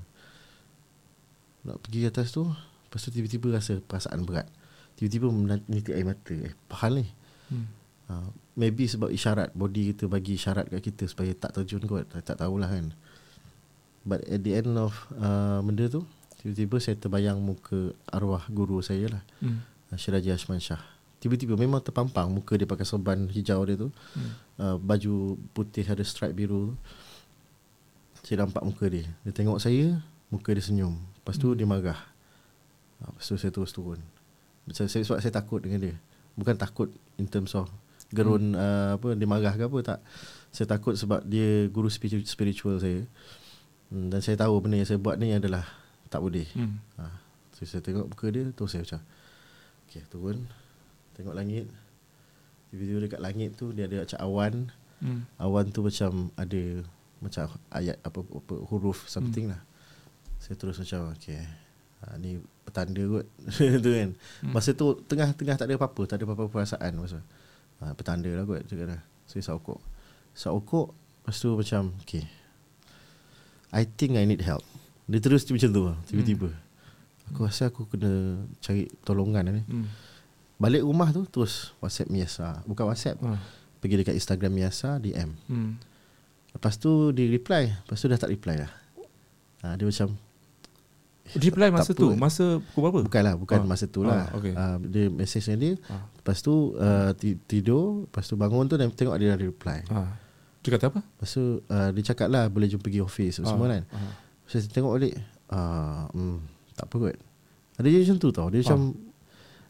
Nak 1.67 1.77
pergi 1.83 2.07
atas 2.07 2.31
tu 2.31 2.47
Lepas 2.47 3.03
tu 3.05 3.11
tiba-tiba 3.13 3.53
rasa 3.53 3.77
perasaan 3.83 4.25
berat. 4.25 4.49
Tiba-tiba 4.97 5.29
menitik 5.29 5.93
air 5.93 6.07
mata. 6.07 6.33
Eh 6.33 6.55
pahal 6.65 7.03
ni. 7.03 7.05
Hmm. 7.51 7.67
ha, 8.09 8.25
Maybe 8.57 8.87
sebab 8.87 9.11
isyarat 9.11 9.53
Body 9.53 9.93
kita 9.93 10.09
bagi 10.09 10.39
isyarat 10.39 10.71
kat 10.71 10.81
kita 10.81 11.03
Supaya 11.05 11.35
tak 11.35 11.59
terjun 11.59 11.83
kot. 11.85 12.07
Tak, 12.09 12.33
tak 12.33 12.37
tahulah 12.41 12.71
kan. 12.71 12.95
But 14.07 14.25
at 14.25 14.41
the 14.41 14.57
end 14.57 14.73
of 14.79 14.95
uh, 15.19 15.61
Benda 15.61 15.85
tu 15.91 16.01
Tiba-tiba 16.39 16.79
saya 16.79 16.95
terbayang 16.95 17.37
muka 17.43 17.91
Arwah 18.09 18.47
guru 18.49 18.79
saya 18.79 19.19
lah. 19.19 19.23
Hmm. 19.43 19.61
Syiraji 19.93 20.33
Ashman 20.33 20.63
Shah 20.63 20.98
Tiba-tiba 21.19 21.53
memang 21.53 21.83
terpampang 21.83 22.31
Muka 22.31 22.55
dia 22.55 22.63
pakai 22.63 22.87
sorban 22.87 23.27
hijau 23.27 23.59
dia 23.63 23.75
tu. 23.75 23.91
Hmm. 24.15 24.31
uh, 24.57 24.75
Baju 24.79 25.35
putih 25.51 25.83
ada 25.83 25.99
stripe 26.01 26.31
biru 26.33 26.71
tu. 26.71 26.75
Saya 28.23 28.43
nampak 28.43 28.63
muka 28.63 28.85
dia. 28.87 29.07
Dia 29.27 29.31
tengok 29.31 29.59
saya 29.59 29.99
Muka 30.29 30.51
dia 30.51 30.63
senyum. 30.63 30.95
Lepas 30.95 31.35
tu 31.35 31.51
dia 31.53 31.65
marah. 31.65 31.99
Uh, 33.01 33.11
Lepas 33.11 33.25
tu 33.25 33.35
saya 33.35 33.51
terus 33.51 33.71
turun. 33.71 33.99
Saya, 34.69 34.87
saya, 34.87 35.03
Sebab 35.03 35.19
saya 35.19 35.33
takut 35.33 35.59
dengan 35.59 35.81
dia. 35.81 35.95
Bukan 36.35 36.55
takut 36.55 36.87
in 37.17 37.27
terms 37.27 37.51
of 37.53 37.67
Gerun 38.09 38.55
uh, 38.55 38.95
apa 38.95 39.13
Dia 39.13 39.27
marah 39.27 39.53
ke 39.53 39.65
apa 39.65 39.79
Tak. 39.85 39.99
Saya 40.49 40.65
takut 40.65 40.95
sebab 40.95 41.21
dia 41.25 41.67
Guru 41.67 41.91
spiritu- 41.91 42.25
spiritual 42.25 42.79
saya. 42.79 43.03
Hmm, 43.91 44.07
Dan 44.07 44.21
saya 44.21 44.39
tahu 44.39 44.55
benda 44.61 44.77
yang 44.77 44.87
saya 44.87 44.97
buat 44.97 45.17
ni 45.17 45.33
adalah 45.33 45.67
Tak 46.07 46.21
boleh. 46.21 46.47
Hmm. 46.55 46.79
Ha, 46.95 47.05
so 47.53 47.65
saya 47.65 47.83
tengok 47.83 48.07
muka 48.07 48.25
dia 48.29 48.49
Terus 48.49 48.69
saya 48.71 48.81
macam 48.81 49.01
Okay 49.85 50.05
turun 50.07 50.47
Tengok 51.19 51.35
langit. 51.35 51.67
Tiba-tiba 52.71 52.99
dekat 53.03 53.21
langit 53.21 53.57
tu 53.57 53.73
Dia 53.75 53.89
ada 53.89 54.05
macam 54.05 54.19
awan. 54.23 54.53
Hmm. 55.03 55.21
Awan 55.41 55.65
tu 55.73 55.81
macam 55.83 56.29
Ada 56.35 56.83
Macam 57.23 57.43
ayat 57.71 57.97
Apa, 58.03 58.19
apa 58.23 58.55
huruf 58.69 59.07
Something 59.09 59.51
lah. 59.51 59.61
Saya 60.39 60.55
terus 60.55 60.79
macam 60.79 61.11
Okay. 61.17 61.43
Ha, 61.99 62.15
Ni 62.15 62.39
petanda 62.63 63.03
kot. 63.03 63.25
Tu 63.83 63.89
kan. 63.91 64.09
Masa 64.47 64.71
tu 64.71 64.95
Tengah-tengah 65.07 65.55
tak 65.59 65.67
ada 65.67 65.75
apa-apa 65.75 66.01
Tak 66.07 66.15
ada 66.21 66.23
apa-apa 66.29 66.47
perasaan 66.47 66.93
masa. 66.95 67.19
Ha, 67.83 67.91
Petanda 67.95 68.29
lah 68.31 68.43
kot 68.47 68.63
Cakap 68.67 68.85
dah 68.95 69.01
okok 69.59 69.79
Isap 70.35 70.51
okok 70.55 70.87
Lepas 70.95 71.35
tu 71.41 71.49
macam 71.55 71.83
Okay. 72.07 72.23
I 73.69 73.85
think 73.85 74.17
I 74.17 74.25
need 74.25 74.41
help. 74.41 74.65
Dia 75.05 75.21
terus 75.21 75.45
macam 75.45 75.69
tu 75.69 75.83
Tiba-tiba. 76.09 76.49
Aku 77.29 77.45
rasa 77.45 77.69
aku 77.69 77.85
kena 77.85 78.41
Cari 78.59 78.89
pertolongan 79.01 79.45
ni. 79.51 79.63
Hmm. 79.67 79.87
Balik 80.59 80.83
rumah 80.83 81.09
tu 81.09 81.23
Terus 81.25 81.71
WhatsApp 81.79 82.09
Miasa 82.09 82.61
Bukan 82.63 82.85
WhatsApp 82.85 83.17
Ah. 83.21 83.39
Pergi 83.79 83.95
dekat 83.97 84.13
Instagram 84.13 84.51
Miasa 84.53 84.97
DM 84.97 85.31
Hmm. 85.47 85.79
Lepas 86.51 86.75
tu 86.75 86.91
dia 87.09 87.25
reply 87.25 87.71
Lepas 87.73 87.95
tu 87.95 88.05
dah 88.05 88.17
tak 88.17 88.27
reply 88.27 88.55
dah 88.57 88.71
ha, 89.61 89.73
Dia 89.73 89.85
macam 89.85 90.19
Reply 91.31 91.69
masa 91.69 91.93
tu 91.93 92.09
apa. 92.09 92.17
Masa 92.19 92.45
pukul 92.59 92.81
berapa 92.83 92.99
Bukan 93.03 93.21
lah 93.21 93.35
Bukan 93.35 93.59
Ah. 93.59 93.65
masa 93.65 93.85
tu 93.85 94.01
lah 94.01 94.25
Ah, 94.25 94.35
okay. 94.35 94.51
Ah, 94.51 94.75
Dia 94.77 95.07
message 95.07 95.45
dengan 95.45 95.59
dia 95.61 95.73
Ah. 95.87 96.03
Lepas 96.11 96.41
tu 96.41 96.73
uh, 96.73 97.13
ti- 97.13 97.37
Tidur 97.39 98.03
Lepas 98.03 98.25
tu 98.25 98.35
bangun 98.35 98.65
tu 98.65 98.75
dan 98.75 98.89
Tengok 98.89 99.13
dia 99.15 99.31
dah 99.31 99.39
reply 99.39 99.79
ah. 99.87 100.09
Dia 100.59 100.69
kata 100.71 100.89
apa 100.89 100.99
Lepas 100.99 101.29
tu 101.29 101.43
uh, 101.61 101.89
Dia 101.89 102.03
cakap 102.03 102.27
lah 102.27 102.45
Boleh 102.47 102.67
jumpa 102.67 102.83
pergi 102.83 102.99
office 102.99 103.39
Ah, 103.39 103.47
Semua 103.47 103.69
kan 103.69 103.85
ah. 103.87 104.11
Saya 104.43 104.65
tengok 104.65 104.91
balik 104.91 105.15
uh, 105.47 106.09
hmm, 106.09 106.37
Tak 106.73 106.85
apa 106.85 106.95
kot 106.99 107.15
Ada 107.77 107.87
dia 107.87 108.01
macam 108.01 108.17
tu 108.17 108.29
tau 108.29 108.47
Dia 108.49 108.59
macam 108.59 108.79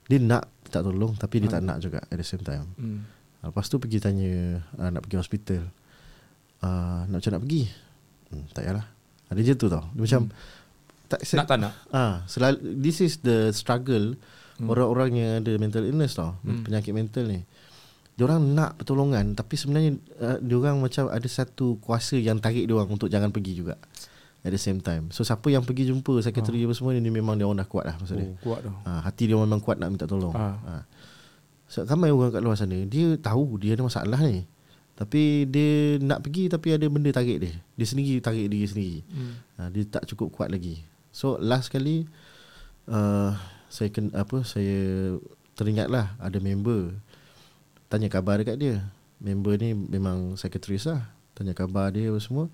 Dia 0.08 0.18
nak 0.18 0.44
tak 0.70 0.86
tolong 0.86 1.18
Tapi 1.18 1.42
dia 1.42 1.50
tak 1.50 1.66
nak 1.66 1.78
juga 1.82 2.00
At 2.06 2.16
the 2.16 2.26
same 2.26 2.46
time 2.46 2.70
Hmm. 2.78 3.04
Ah, 3.42 3.50
Lepas 3.52 3.68
tu 3.68 3.80
pergi 3.80 3.98
tanya 3.98 4.62
uh, 4.78 4.90
Nak 4.94 5.02
pergi 5.08 5.18
hospital 5.18 5.62
uh, 6.62 7.02
Nak 7.10 7.18
macam 7.20 7.32
nak 7.36 7.42
pergi 7.44 7.64
hmm, 8.30 8.44
Tak 8.54 8.62
payahlah 8.64 8.86
Ada 9.32 9.40
je 9.42 9.54
tu 9.58 9.68
tau 9.68 9.84
Dia 9.96 10.02
macam 10.06 10.22
tak, 11.10 11.20
Nak 11.26 11.46
tak 11.50 11.58
nak 11.58 11.74
Ah, 11.90 12.14
selalu 12.30 12.58
this 12.78 13.02
is 13.02 13.20
the 13.26 13.50
struggle 13.50 14.14
hmm. 14.60 14.68
orang-orang 14.68 15.10
yang 15.16 15.32
ada 15.42 15.52
mental 15.56 15.88
illness 15.88 16.20
tau, 16.20 16.36
Hmm. 16.44 16.62
hmm. 16.62 16.64
penyakit 16.68 16.94
mental 16.94 17.26
ni. 17.26 17.42
Diorang 18.20 18.52
nak 18.52 18.76
pertolongan 18.76 19.32
tapi 19.32 19.56
sebenarnya 19.56 19.96
uh, 20.20 20.38
diorang 20.44 20.84
macam 20.84 21.08
ada 21.08 21.24
satu 21.24 21.80
kuasa 21.80 22.20
yang 22.20 22.44
tarik 22.44 22.68
diorang 22.68 22.92
untuk 22.92 23.08
jangan 23.08 23.32
pergi 23.32 23.56
juga. 23.56 23.80
At 24.40 24.56
the 24.56 24.62
same 24.62 24.80
time. 24.80 25.12
So 25.12 25.28
siapa 25.28 25.52
yang 25.52 25.68
pergi 25.68 25.92
jumpa 25.92 26.24
sekretari 26.24 26.64
apa 26.64 26.72
semua 26.72 26.96
ni, 26.96 27.12
memang 27.12 27.36
dia 27.36 27.44
orang 27.44 27.60
dah 27.60 27.68
kuat 27.68 27.84
lah 27.92 27.96
masa 28.00 28.16
dia. 28.16 28.32
Oh, 28.32 28.36
kuat 28.40 28.64
dah 28.64 28.72
Ha, 28.88 28.92
hati 29.04 29.28
dia 29.28 29.36
memang 29.36 29.60
kuat 29.60 29.76
nak 29.84 29.92
minta 29.92 30.08
tolong. 30.08 30.32
Ah. 30.32 30.56
Ha. 30.64 30.74
So, 31.70 31.86
ramai 31.86 32.10
orang 32.10 32.34
kat 32.34 32.42
luar 32.42 32.56
sana 32.56 32.80
dia 32.88 33.20
tahu 33.20 33.60
dia 33.60 33.76
ada 33.76 33.84
masalah 33.84 34.18
ni. 34.24 34.48
Tapi 34.96 35.44
dia 35.44 36.00
nak 36.00 36.24
pergi 36.24 36.48
tapi 36.48 36.72
ada 36.72 36.88
benda 36.88 37.12
tarik 37.12 37.38
dia. 37.44 37.54
Dia 37.76 37.86
sendiri 37.88 38.24
tarik 38.24 38.48
diri 38.48 38.64
sendiri. 38.64 38.98
hmm. 39.12 39.34
Ha, 39.60 39.62
dia 39.76 39.84
tak 39.92 40.08
cukup 40.08 40.32
kuat 40.32 40.50
lagi. 40.56 40.88
So 41.12 41.36
last 41.36 41.68
kali 41.68 42.08
uh, 42.88 43.36
saya 43.68 43.92
ken, 43.92 44.08
apa 44.16 44.42
saya 44.48 45.20
teringatlah 45.60 46.16
ada 46.16 46.38
member 46.40 46.96
tanya 47.92 48.08
khabar 48.08 48.40
dekat 48.40 48.56
dia. 48.56 48.88
Member 49.20 49.60
ni 49.60 49.76
memang 49.76 50.40
sekretaris 50.40 50.88
lah. 50.88 51.12
Tanya 51.36 51.52
khabar 51.52 51.92
dia 51.92 52.08
apa 52.08 52.24
semua. 52.24 52.48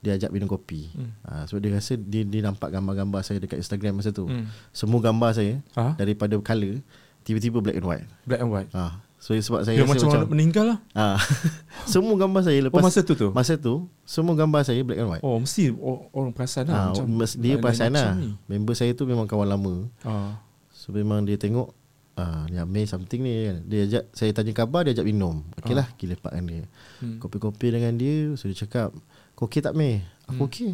Dia 0.00 0.14
ajak 0.14 0.30
minum 0.30 0.46
kopi. 0.46 0.88
Hmm. 0.90 1.12
Ha, 1.22 1.44
sebab 1.44 1.60
dia 1.60 1.70
rasa 1.72 1.92
dia, 1.94 2.22
dia 2.22 2.40
nampak 2.40 2.68
gambar-gambar 2.68 3.20
saya 3.20 3.36
dekat 3.36 3.56
Instagram 3.56 4.00
masa 4.00 4.10
tu. 4.10 4.24
Hmm. 4.24 4.48
Semua 4.70 4.98
gambar 4.98 5.30
saya 5.32 5.60
Ah? 5.72 5.92
daripada 5.94 6.32
colour 6.36 6.80
tiba-tiba 7.20 7.58
black 7.58 7.76
and 7.76 7.84
white. 7.84 8.06
Black 8.24 8.40
and 8.40 8.48
white 8.48 8.70
Ha, 8.70 8.96
so 9.16 9.36
sebab 9.36 9.60
saya 9.60 9.76
Dia 9.76 9.84
rasa 9.84 9.92
macam, 9.92 10.08
macam, 10.08 10.28
meninggal 10.30 10.64
lah 10.66 10.78
ha, 10.94 11.20
semua 11.86 12.16
gambar 12.16 12.40
saya 12.40 12.58
lepas 12.62 12.74
Oh 12.74 12.82
masa 12.82 13.00
tu 13.00 13.12
tu 13.12 13.28
masa 13.30 13.54
tu 13.54 13.74
semua 14.02 14.32
gambar 14.32 14.64
saya 14.64 14.80
black 14.80 14.96
and 14.98 15.10
white. 15.10 15.22
Oh 15.22 15.36
mesti 15.36 15.68
orang 16.10 16.32
perasan 16.32 16.64
lah 16.66 16.90
Ha, 16.90 17.04
macam 17.04 17.04
dia 17.36 17.54
perasan 17.56 17.92
lah. 17.92 18.16
Member 18.46 18.72
saya 18.72 18.92
tu 18.92 19.04
memang 19.04 19.24
kawan 19.24 19.44
lama 19.46 19.84
Ah. 20.00 20.40
So 20.72 20.90
memang 20.90 21.22
dia 21.22 21.36
tengok 21.36 21.76
ah, 22.16 22.48
Ni 22.48 22.56
Amir 22.56 22.88
something 22.88 23.20
ni 23.20 23.32
kan 23.44 23.56
Dia 23.62 23.80
ajak 23.84 24.04
Saya 24.10 24.32
tanya 24.32 24.52
khabar 24.54 24.80
Dia 24.80 24.92
ajak 24.92 25.04
minum 25.04 25.44
Okey 25.54 25.76
lah 25.76 25.84
Pergi 25.86 26.08
lepakkan 26.08 26.42
dia 26.42 26.64
Hmm. 26.98 27.16
Kopi-kopi 27.16 27.68
dengan 27.68 27.92
dia 27.94 28.32
So 28.34 28.44
dia 28.44 28.56
cakap 28.58 28.96
Kau 29.40 29.48
okey 29.48 29.64
tak 29.64 29.72
Mir? 29.72 30.04
Aku 30.28 30.44
Hmm. 30.44 30.46
okey 30.46 30.70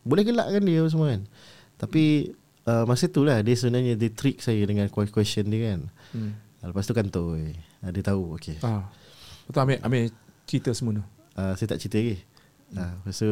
Boleh 0.00 0.24
gelakkan 0.24 0.64
dia 0.64 0.80
apa 0.80 0.88
semua 0.88 1.06
kan 1.08 1.22
Tapi 1.76 2.32
uh, 2.64 2.82
Masa 2.82 3.04
tu 3.06 3.20
lah 3.20 3.44
Dia 3.44 3.52
sebenarnya 3.52 3.94
Dia 3.94 4.08
trick 4.08 4.40
saya 4.40 4.64
Dengan 4.64 4.88
question 4.88 5.44
dia 5.46 5.60
kan 5.70 5.80
Hmm. 6.10 6.32
Lepas 6.58 6.88
tu 6.88 6.96
kantoi 6.96 7.52
uh, 7.84 7.90
Dia 7.92 8.02
tahu 8.02 8.32
okey 8.34 8.64
Ah. 8.64 8.88
Betul 9.44 9.60
Amir, 9.62 9.78
Amir 9.84 10.08
cerita 10.48 10.72
semua 10.72 10.96
tu 10.96 11.04
uh, 11.36 11.52
Saya 11.52 11.68
tak 11.68 11.78
cerita 11.78 12.00
lagi 12.00 12.16
uh, 12.74 12.92
Lepas 12.98 13.14
tu 13.14 13.30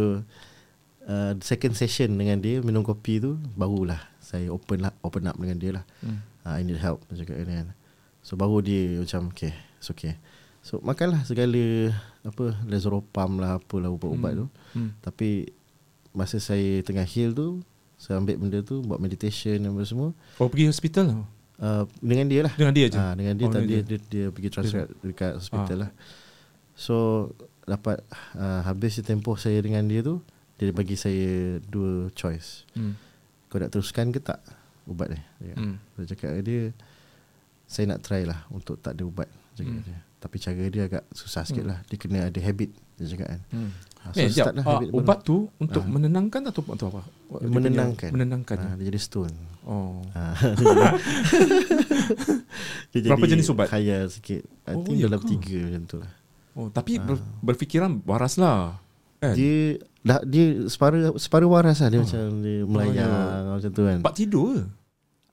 uh, 1.09 1.33
Second 1.41 1.73
session 1.73 2.13
dengan 2.13 2.37
dia 2.39 2.61
Minum 2.61 2.85
kopi 2.85 3.17
tu 3.17 3.41
Barulah 3.57 3.99
Saya 4.21 4.53
open 4.53 4.85
lah, 4.85 4.93
open 5.01 5.25
up 5.25 5.41
dengan 5.41 5.57
dia 5.57 5.73
lah 5.73 5.85
hmm. 6.05 6.19
uh, 6.45 6.53
I 6.53 6.63
need 6.63 6.79
help 6.79 7.01
Dia 7.09 7.25
cakap 7.25 7.41
ni 7.43 7.57
kan 7.57 7.73
So 8.21 8.37
baru 8.37 8.61
dia 8.61 9.01
macam 9.01 9.33
Okay 9.33 9.57
It's 9.81 9.89
okay 9.89 10.21
So 10.61 10.83
makanlah 10.83 11.23
segala 11.23 11.95
apa 12.27 12.59
Lezoropam 12.65 13.39
lah 13.39 13.57
apalah 13.57 13.89
ubat-ubat 13.89 14.33
Hmm. 14.33 14.41
tu. 14.41 14.47
Hmm. 14.75 14.91
Tapi 14.99 15.47
masa 16.11 16.37
saya 16.39 16.81
tengah 16.81 17.05
heal 17.05 17.31
tu 17.31 17.61
saya 17.95 18.17
ambil 18.17 18.37
benda 18.37 18.59
tu 18.61 18.81
buat 18.81 18.97
meditation 18.97 19.57
dan 19.57 19.73
semua 19.83 20.13
Oh 20.37 20.47
pergi 20.47 20.67
hospital 20.67 21.25
uh, 21.57 21.85
dengan 21.99 22.27
dia 22.27 22.41
lah. 22.43 22.53
dengan 22.55 22.73
dia 22.73 22.87
je. 22.87 22.99
Ah, 22.99 23.13
dengan 23.13 23.33
dia, 23.33 23.45
Oh, 23.45 23.51
dengan 23.51 23.65
dia, 23.65 23.79
dia. 23.79 23.83
dia, 23.83 23.99
dia, 23.99 24.09
dia 24.11 24.25
pergi 24.29 24.49
transfer 24.51 24.85
dekat 25.01 25.33
hospital 25.35 25.77
Ah. 25.77 25.81
lah. 25.83 25.91
So 26.75 26.97
dapat 27.63 28.05
uh, 28.33 28.61
habis 28.63 29.01
tempoh 29.01 29.35
saya 29.35 29.59
dengan 29.59 29.85
dia 29.85 30.01
tu 30.01 30.21
dia 30.57 30.71
bagi 30.71 30.95
saya 30.95 31.57
dua 31.63 32.09
choice. 32.13 32.65
Hmm. 32.73 32.97
Kau 33.47 33.57
nak 33.57 33.71
teruskan 33.71 34.09
ke 34.09 34.19
tak 34.19 34.41
ubat 34.85 35.09
ni? 35.09 35.21
Dia, 35.39 35.55
Hmm. 35.55 35.77
Saya 35.95 36.07
cakap 36.09 36.31
dia 36.41 36.73
saya 37.67 37.85
nak 37.89 38.01
try 38.01 38.23
lah 38.23 38.47
untuk 38.49 38.77
tak 38.77 38.95
ada 38.95 39.03
ubat 39.03 39.27
cakap 39.53 39.73
Hmm. 39.75 39.85
dia. 39.85 40.01
Tapi 40.17 40.37
cara 40.37 40.65
dia 40.67 40.83
agak 40.85 41.05
susah 41.11 41.43
sikit 41.43 41.63
lah. 41.63 41.79
Dia 41.85 41.97
kena 41.97 42.27
ada 42.27 42.41
habit 42.41 42.71
dia 42.97 43.07
cakap 43.07 43.29
kan. 43.29 43.41
Hmm. 43.51 43.71
Ha, 43.99 44.15
Eh, 44.15 44.29
jap, 44.29 44.49
start 44.49 44.55
lah 44.55 44.63
ah, 44.63 44.71
habit 44.73 44.89
baru. 44.89 44.99
ubat 45.01 45.19
tu 45.21 45.37
untuk 45.57 45.83
Ah. 45.83 45.89
menenangkan 45.89 46.41
atau 46.47 46.63
untuk 46.63 46.89
apa? 46.89 47.03
Dia 47.37 47.51
menenangkan. 47.51 48.09
Menenangkan. 48.09 48.57
Ha, 48.57 48.69
dia 48.75 48.85
jadi 48.87 49.01
stone. 49.01 49.35
Oh. 49.63 49.99
Ha. 50.15 50.23
dia 52.93 52.99
Berapa 53.05 53.27
jenis 53.27 53.47
ubat? 53.49 53.67
Khayal 53.69 54.09
sikit. 54.09 54.43
I 54.65 54.73
Oh, 54.73 54.83
think 54.83 54.99
dalam 55.01 55.21
ke? 55.21 55.27
tiga 55.29 55.59
macam 55.67 55.83
tu 55.85 55.97
lah. 55.99 56.13
Oh, 56.57 56.69
tapi 56.69 56.97
ber, 56.97 57.21
berfikiran 57.43 58.01
waras 58.03 58.37
lah. 58.37 58.81
Kan? 59.19 59.35
Dia 59.35 59.77
dah 60.01 60.23
dia 60.23 60.65
separa 60.67 61.11
separa 61.17 61.45
waras 61.45 61.83
lah 61.83 61.89
dia 61.91 61.99
Oh. 61.99 62.05
macam 62.05 62.27
dia 62.41 62.59
melayang 62.63 63.13
macam 63.53 63.71
tu 63.71 63.83
kan. 63.83 63.99
Tempat 64.01 64.15
tidur 64.17 64.45
ke? 64.49 64.61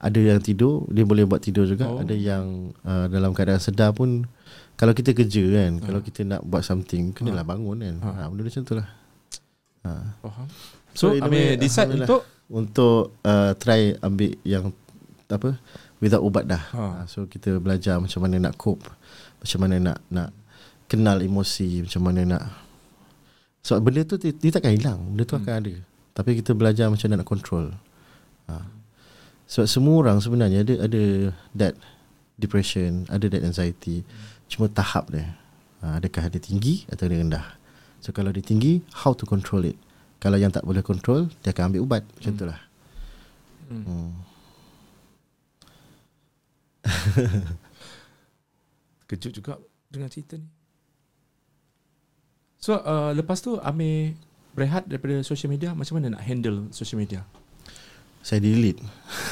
Ada 0.04 0.20
yang 0.20 0.42
tidur, 0.42 0.84
dia 0.90 1.06
boleh 1.06 1.24
buat 1.24 1.40
tidur 1.40 1.64
juga. 1.64 1.88
Oh. 1.88 1.96
Ada 1.98 2.12
yang 2.12 2.46
uh, 2.82 3.08
dalam 3.08 3.32
keadaan 3.32 3.62
sedar 3.62 3.94
pun 3.94 4.28
kalau 4.74 4.92
kita 4.92 5.12
kerja 5.12 5.44
kan, 5.44 5.72
Ha. 5.78 5.84
kalau 5.86 6.00
kita 6.00 6.22
nak 6.24 6.42
buat 6.44 6.62
something, 6.62 7.14
kenalah 7.14 7.44
bangun 7.44 7.78
kan. 7.80 7.96
Ha. 8.02 8.10
Ha, 8.10 8.22
benda 8.28 8.42
macam 8.44 8.64
tu 8.64 8.74
lah. 8.76 8.88
Ha. 9.84 9.92
Faham. 10.20 10.48
So, 10.94 11.10
So, 11.10 11.18
in 11.18 11.24
a 11.24 11.28
Amir 11.28 11.54
way, 11.54 11.58
decide 11.58 11.90
untuk 11.92 12.22
Untuk 12.46 13.18
uh, 13.24 13.52
try 13.58 13.98
ambil 13.98 14.38
yang 14.46 14.70
apa 15.26 15.58
without 15.98 16.22
ubat 16.22 16.46
dah. 16.46 16.62
Ha. 16.76 16.84
Ha. 16.84 17.00
So 17.08 17.26
kita 17.26 17.58
belajar 17.58 17.98
macam 17.98 18.20
mana 18.22 18.38
nak 18.38 18.54
cope, 18.56 18.86
macam 19.40 19.60
mana 19.64 19.76
nak 19.80 19.98
nak 20.12 20.30
kenal 20.86 21.18
emosi, 21.20 21.82
macam 21.82 22.02
mana 22.04 22.22
nak 22.28 22.44
sebab 23.64 23.80
benda 23.80 24.04
tu 24.04 24.20
dia, 24.20 24.36
dia 24.36 24.52
takkan 24.52 24.76
hilang, 24.76 25.00
benda 25.02 25.24
tu 25.24 25.34
Hmm. 25.34 25.48
akan 25.48 25.54
ada. 25.64 25.74
Tapi 26.14 26.32
kita 26.38 26.52
belajar 26.52 26.92
macam 26.92 27.08
mana 27.08 27.24
nak 27.24 27.30
control. 27.32 27.66
Ha. 28.52 28.60
Sebab 29.48 29.66
semua 29.66 29.96
orang 30.04 30.18
sebenarnya 30.20 30.62
ada 30.62 30.74
ada 30.84 31.04
that 31.56 31.74
depression, 32.36 33.08
ada 33.08 33.26
that 33.32 33.42
anxiety. 33.42 34.04
Cuma 34.54 34.70
tahap 34.70 35.10
dia. 35.10 35.34
Ha, 35.82 35.98
adakah 35.98 36.30
dia 36.30 36.38
tinggi 36.38 36.86
atau 36.94 37.10
dia 37.10 37.18
rendah? 37.18 37.58
So 38.06 38.14
kalau 38.14 38.30
dia 38.30 38.46
tinggi, 38.46 38.86
how 38.94 39.18
to 39.18 39.26
control 39.26 39.66
it? 39.66 39.74
Kalau 40.22 40.38
yang 40.38 40.54
tak 40.54 40.62
boleh 40.62 40.86
control, 40.86 41.34
dia 41.42 41.52
akan 41.52 41.74
ambil 41.74 41.82
ubat. 41.82 42.04
Macam 42.06 42.30
Hmm. 42.30 42.38
itulah. 42.38 42.60
hmm. 43.74 43.84
Hmm. 43.84 44.12
kejut 49.14 49.32
juga 49.34 49.54
dengan 49.94 50.10
cerita 50.10 50.38
ni. 50.38 50.48
So, 52.58 52.80
uh, 52.80 53.12
lepas 53.12 53.44
tu 53.44 53.60
Amir 53.60 54.16
berehat 54.56 54.88
daripada 54.88 55.20
social 55.22 55.52
media, 55.52 55.76
macam 55.76 56.00
mana 56.00 56.16
nak 56.16 56.24
handle 56.24 56.72
social 56.72 56.98
media? 56.98 57.28
Saya 58.24 58.40
delete. 58.40 58.80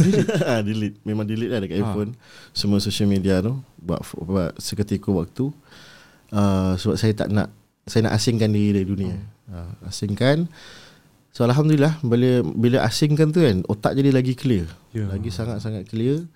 Ah, 0.44 0.60
delete. 0.62 1.00
Memang 1.02 1.24
delete 1.24 1.50
lah 1.50 1.64
dekat 1.64 1.80
Ha. 1.80 1.82
handphone. 1.82 2.12
Semua 2.52 2.78
social 2.78 3.08
media 3.08 3.40
tu 3.40 3.56
buat 3.80 4.04
buat 4.20 4.52
seketika 4.60 5.10
waktu. 5.10 5.50
Uh, 6.30 6.76
sebab 6.76 6.96
saya 7.00 7.16
tak 7.16 7.32
nak 7.32 7.48
saya 7.88 8.12
nak 8.12 8.20
asingkan 8.20 8.52
diri 8.52 8.76
dari 8.76 8.88
dunia. 8.88 9.16
Uh, 9.48 9.72
asingkan. 9.88 10.46
So 11.32 11.48
alhamdulillah 11.48 12.04
bila 12.04 12.44
bila 12.44 12.84
asingkan 12.84 13.32
tu 13.32 13.40
kan 13.40 13.64
otak 13.66 13.96
jadi 13.96 14.12
lagi 14.12 14.36
clear. 14.36 14.68
Ya. 14.92 15.08
Lagi 15.08 15.32
sangat-sangat 15.32 15.88
clear. 15.88 16.28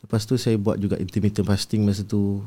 Lepas 0.00 0.24
tu 0.24 0.38
saya 0.38 0.54
buat 0.56 0.78
juga 0.78 0.94
intermittent 0.96 1.44
fasting 1.44 1.82
masa 1.82 2.06
tu. 2.06 2.40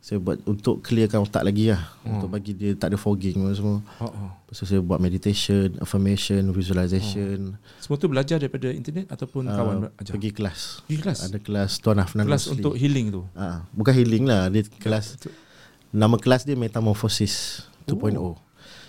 Saya 0.00 0.16
buat 0.16 0.40
untuk 0.48 0.80
clearkan 0.80 1.22
otak 1.22 1.44
lagi 1.44 1.68
lah. 1.70 1.92
Hmm. 2.00 2.16
Untuk 2.16 2.32
bagi 2.32 2.56
dia 2.56 2.72
tak 2.72 2.92
ada 2.92 2.98
fogging 2.98 3.36
semua. 3.52 3.84
Oh, 4.00 4.08
oh. 4.08 4.28
Lepas 4.48 4.56
tu 4.56 4.64
saya 4.64 4.80
buat 4.80 4.96
meditation, 4.96 5.76
affirmation, 5.76 6.40
visualization. 6.50 7.60
Semua 7.76 8.00
tu 8.00 8.08
belajar 8.08 8.40
daripada 8.40 8.72
internet 8.72 9.12
ataupun 9.12 9.44
Uh, 9.44 9.52
kawan 9.52 9.76
ajar? 10.00 10.12
pergi 10.16 10.30
kelas. 10.32 10.60
Pergi 10.88 10.98
kelas? 11.04 11.18
Ada 11.28 11.38
kelas 11.38 11.70
Tuan 11.78 12.00
Afnan 12.00 12.24
kelas 12.24 12.48
Rosli. 12.48 12.54
untuk 12.56 12.74
healing 12.74 13.06
tu? 13.12 13.22
Ah, 13.36 13.68
bukan 13.70 13.92
healing 13.92 14.24
lah, 14.24 14.48
dia 14.48 14.64
kelas 14.80 15.20
nama 15.90 16.16
kelas 16.16 16.48
dia 16.48 16.56
Metamorphosis 16.56 17.66
2.0. 17.84 18.16
Oh. 18.16 18.38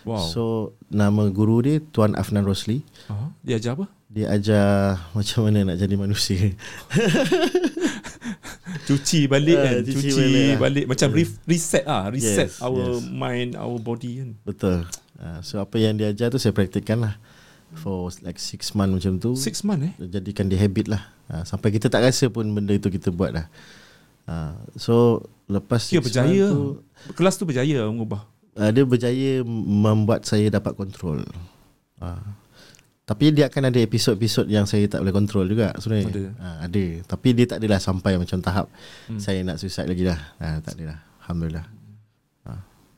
Wow. 0.01 0.17
So, 0.17 0.25
So 0.31 0.43
nama 0.89 1.29
guru 1.29 1.61
dia 1.61 1.77
Tuan 1.91 2.15
Afnan 2.15 2.47
Rosli. 2.47 2.81
uh 3.05 3.29
dia 3.43 3.59
ajar 3.59 3.75
apa? 3.77 3.85
Dia 4.11 4.27
ajar 4.29 4.67
macam 5.17 5.47
mana 5.47 5.71
nak 5.71 5.77
jadi 5.79 5.95
manusia. 5.95 6.51
Cuci 8.87 9.27
balik 9.27 9.57
Ah, 9.57 9.63
kan 9.67 9.73
cuci 9.83 9.93
Cuci, 9.93 10.09
balik 10.11 10.15
balik, 10.15 10.47
lah. 10.47 10.57
balik 10.57 10.85
Macam 10.87 11.07
re- 11.11 11.39
reset 11.45 11.83
ah 11.85 12.07
Reset 12.07 12.49
Yes, 12.49 12.63
our 12.63 12.97
yes. 12.97 13.03
mind 13.07 13.49
Our 13.55 13.77
body 13.77 14.11
kan 14.23 14.29
Betul. 14.43 14.77
Ah, 15.15 15.39
so 15.43 15.59
apa 15.59 15.75
yang 15.77 15.95
dia 15.95 16.09
ajar 16.09 16.27
tu 16.27 16.39
saya 16.41 16.49
praktikkan 16.51 16.97
lah. 16.97 17.13
For 17.71 18.11
like 18.19 18.35
6 18.35 18.73
month 18.73 18.91
macam 18.99 19.13
tu. 19.15 19.31
Six 19.37 19.63
month 19.63 19.85
eh 19.85 19.93
Jadikan 20.09 20.47
dia 20.47 20.59
habit 20.59 20.87
lah. 20.87 21.03
Ah, 21.27 21.43
sampai 21.43 21.71
kita 21.71 21.87
tak 21.87 22.03
rasa 22.03 22.27
pun 22.27 22.47
benda 22.47 22.73
itu 22.73 22.87
kita 22.87 23.11
buat 23.11 23.31
lah. 23.31 23.47
Ah, 24.25 24.55
so 24.75 25.23
lepas 25.45 25.83
six 25.83 25.99
berjaya 25.99 26.47
tu, 26.47 26.79
Kelas 27.13 27.35
tu 27.35 27.43
berjaya 27.43 27.83
mengubah 27.87 28.23
uh, 28.55 28.69
dia 28.71 28.83
berjaya 28.83 29.43
membuat 29.43 30.23
saya 30.23 30.47
dapat 30.47 30.75
kontrol. 30.75 31.23
Uh, 31.99 32.19
tapi 33.11 33.25
dia 33.29 33.45
akan 33.45 33.63
ada 33.67 33.79
episod-episod 33.79 34.47
yang 34.47 34.63
saya 34.63 34.87
tak 34.87 34.99
boleh 34.99 35.11
kontrol 35.11 35.43
juga 35.43 35.75
sebenarnya. 35.75 36.07
Ada. 36.07 36.23
Uh, 36.33 36.57
ada. 36.63 36.83
Tapi 37.05 37.27
dia 37.31 37.45
tak 37.45 37.57
adalah 37.59 37.79
sampai 37.79 38.15
macam 38.15 38.39
tahap 38.39 38.65
Hmm. 39.05 39.09
hmm. 39.09 39.19
saya 39.19 39.39
nak 39.41 39.57
suicide 39.57 39.85
lagi 39.85 40.03
dah. 40.03 40.19
Uh, 40.37 40.57
tak 40.59 40.73
adalah. 40.75 40.97
Alhamdulillah. 41.21 41.65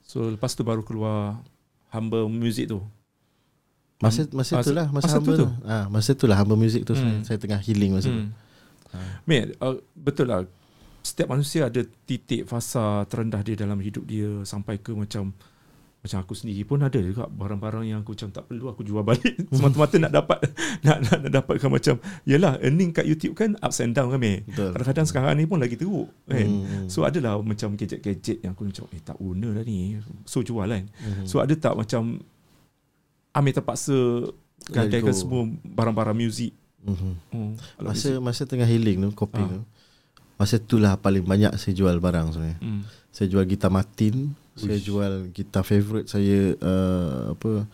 So 0.03 0.30
lepas 0.30 0.53
tu 0.53 0.61
baru 0.61 0.82
keluar 0.82 1.41
Humble 1.89 2.30
Music 2.30 2.70
tu 2.70 2.78
Masa 3.97 4.28
masa 4.30 4.53
Masa- 4.53 4.61
itulah 4.61 4.88
masa, 4.88 5.05
masa 5.07 5.16
hamba 5.16 5.26
tu 5.26 5.34
tu. 5.34 5.41
tu? 5.41 5.49
Ah, 5.66 5.86
masa 5.88 6.09
itulah 6.11 6.36
hamba 6.36 6.53
music 6.53 6.84
tu 6.84 6.93
Hmm. 6.93 7.01
saya, 7.01 7.16
saya 7.26 7.38
tengah 7.39 7.57
healing 7.57 7.91
masa 7.93 8.09
tu. 8.09 8.20
hmm. 8.20 8.30
Mate, 9.24 9.57
uh, 9.57 9.74
betul 9.95 10.28
lah 10.28 10.45
Setiap 11.01 11.28
manusia 11.30 11.66
ada 11.66 11.82
titik 12.05 12.45
fasa 12.45 12.84
terendah 13.03 13.41
dia 13.41 13.57
dalam 13.57 13.80
hidup 13.80 14.03
dia 14.03 14.43
Sampai 14.43 14.78
ke 14.78 14.93
macam 14.93 15.34
Macam 16.04 16.20
aku 16.20 16.34
sendiri 16.34 16.62
pun 16.62 16.78
ada 16.78 16.95
juga 16.95 17.26
Barang-barang 17.26 17.84
yang 17.86 17.99
aku 17.99 18.12
macam 18.12 18.28
tak 18.30 18.43
perlu 18.43 18.68
Aku 18.68 18.84
jual 18.84 19.01
balik 19.01 19.24
Semata-mata 19.56 19.95
nak 19.97 20.12
dapat 20.12 20.39
nak, 20.82 20.97
nak, 21.01 21.18
nak 21.18 21.32
dapatkan 21.34 21.70
macam 21.70 21.95
Yelah 22.24 22.60
earning 22.60 22.91
kat 22.91 23.04
YouTube 23.04 23.34
kan 23.34 23.56
Ups 23.58 23.80
and 23.80 23.91
down 23.91 24.12
kan 24.12 24.20
Betul. 24.20 24.70
Kadang-kadang 24.70 25.06
sekarang 25.06 25.32
ni 25.34 25.45
pun 25.45 25.58
lagi 25.58 25.74
teruk 25.74 26.12
kan 26.26 26.43
Hmm. 26.43 26.86
So 26.86 27.01
adalah 27.01 27.39
macam 27.39 27.74
gadget-gadget 27.74 28.43
yang 28.43 28.51
aku 28.51 28.68
macam 28.68 28.84
Eh 28.89 28.99
tak 28.99 29.16
guna 29.16 29.47
lah 29.49 29.64
ni 29.64 29.95
So 30.24 30.39
jual 30.39 30.68
kan 30.68 30.91
Hmm. 30.93 31.24
So 31.24 31.39
ada 31.39 31.54
tak 31.54 31.74
macam 31.74 32.19
Amir 33.32 33.53
terpaksa 33.53 33.95
Gadaikan 34.65 35.10
go. 35.10 35.15
semua 35.15 35.41
barang-barang 35.65 36.15
muzik 36.15 36.52
hmm. 36.84 37.56
alat 37.80 37.95
Masa 37.95 38.10
muzik. 38.11 38.22
masa 38.22 38.41
tengah 38.44 38.64
healing 38.64 38.99
tu, 39.02 39.10
coping 39.14 39.41
Ah. 39.41 39.52
tu. 39.53 39.61
Masa 40.34 40.56
itulah 40.57 40.94
paling 40.95 41.22
banyak 41.22 41.56
saya 41.56 41.72
jual 41.72 41.95
barang 41.95 42.27
sebenarnya. 42.30 42.57
hmm. 42.60 42.82
Saya 43.10 43.27
jual 43.30 43.44
gitar 43.45 43.69
Martin, 43.69 44.36
saya 44.55 44.75
Uish. 44.75 44.85
jual 44.85 45.11
gitar 45.30 45.61
favorite 45.61 46.05
saya 46.05 46.53
uh, 46.57 47.34
apa 47.34 47.65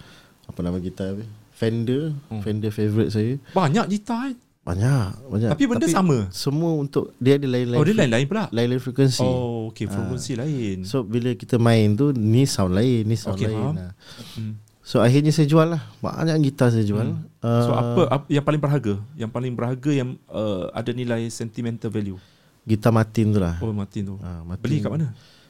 apa 0.46 0.60
nama 0.60 0.78
gitar 0.78 1.14
ni? 1.14 1.28
Fender, 1.52 2.16
Hmm. 2.28 2.40
Fender 2.40 2.70
favorite 2.70 3.12
saya. 3.12 3.36
Banyak 3.52 3.86
gitar 3.90 4.32
kan 4.32 4.36
Banyak, 4.60 5.08
banyak. 5.26 5.50
Tapi 5.50 5.64
benda 5.66 5.88
sama 5.88 6.30
Semua 6.30 6.72
untuk 6.74 7.12
dia 7.18 7.36
ada 7.36 7.48
lain-lain. 7.48 7.76
Oh 7.76 7.84
dia 7.84 7.96
lain-lain 7.98 8.26
pula 8.26 8.46
lain-lain 8.50 8.78
frekuensi. 8.78 9.20
Oh 9.20 9.68
okay 9.68 9.86
Frekuensi 9.86 10.36
lain 10.36 10.84
So 10.84 11.02
bila 11.02 11.34
kita 11.34 11.58
main 11.58 11.94
tu 11.94 12.12
ni 12.12 12.46
sound 12.46 12.72
lain, 12.72 13.04
ni 13.04 13.16
sound 13.16 13.36
Okay, 13.36 13.50
lain. 13.50 13.56
faham. 13.56 13.76
Lah. 13.76 13.94
hmm. 14.38 14.54
So 14.80 15.02
akhirnya 15.02 15.30
saya 15.30 15.46
jual 15.46 15.68
lah. 15.68 15.82
Banyak 16.00 16.38
gitar 16.44 16.70
saya 16.70 16.82
jual. 16.82 17.02
Hmm. 17.04 17.28
Uh, 17.40 17.62
So 17.62 17.72
apa, 17.74 18.02
apa 18.10 18.26
Yang 18.28 18.46
paling 18.46 18.62
berharga 18.62 18.94
Yang 19.16 19.32
paling 19.32 19.54
berharga 19.54 19.92
Yang 19.96 20.10
uh, 20.28 20.68
ada 20.70 20.92
nilai 20.92 21.22
sentimental 21.30 21.88
value 21.88 22.20
Gitar 22.62 22.92
Martin 22.92 23.32
tu 23.32 23.40
lah. 23.40 23.56
Oh 23.60 23.72
Martin 23.72 24.04
tu 24.06 24.16
Ah, 24.20 24.44
Martin. 24.44 24.62
Beli 24.62 24.78
kat 24.80 24.92
mana 24.92 25.08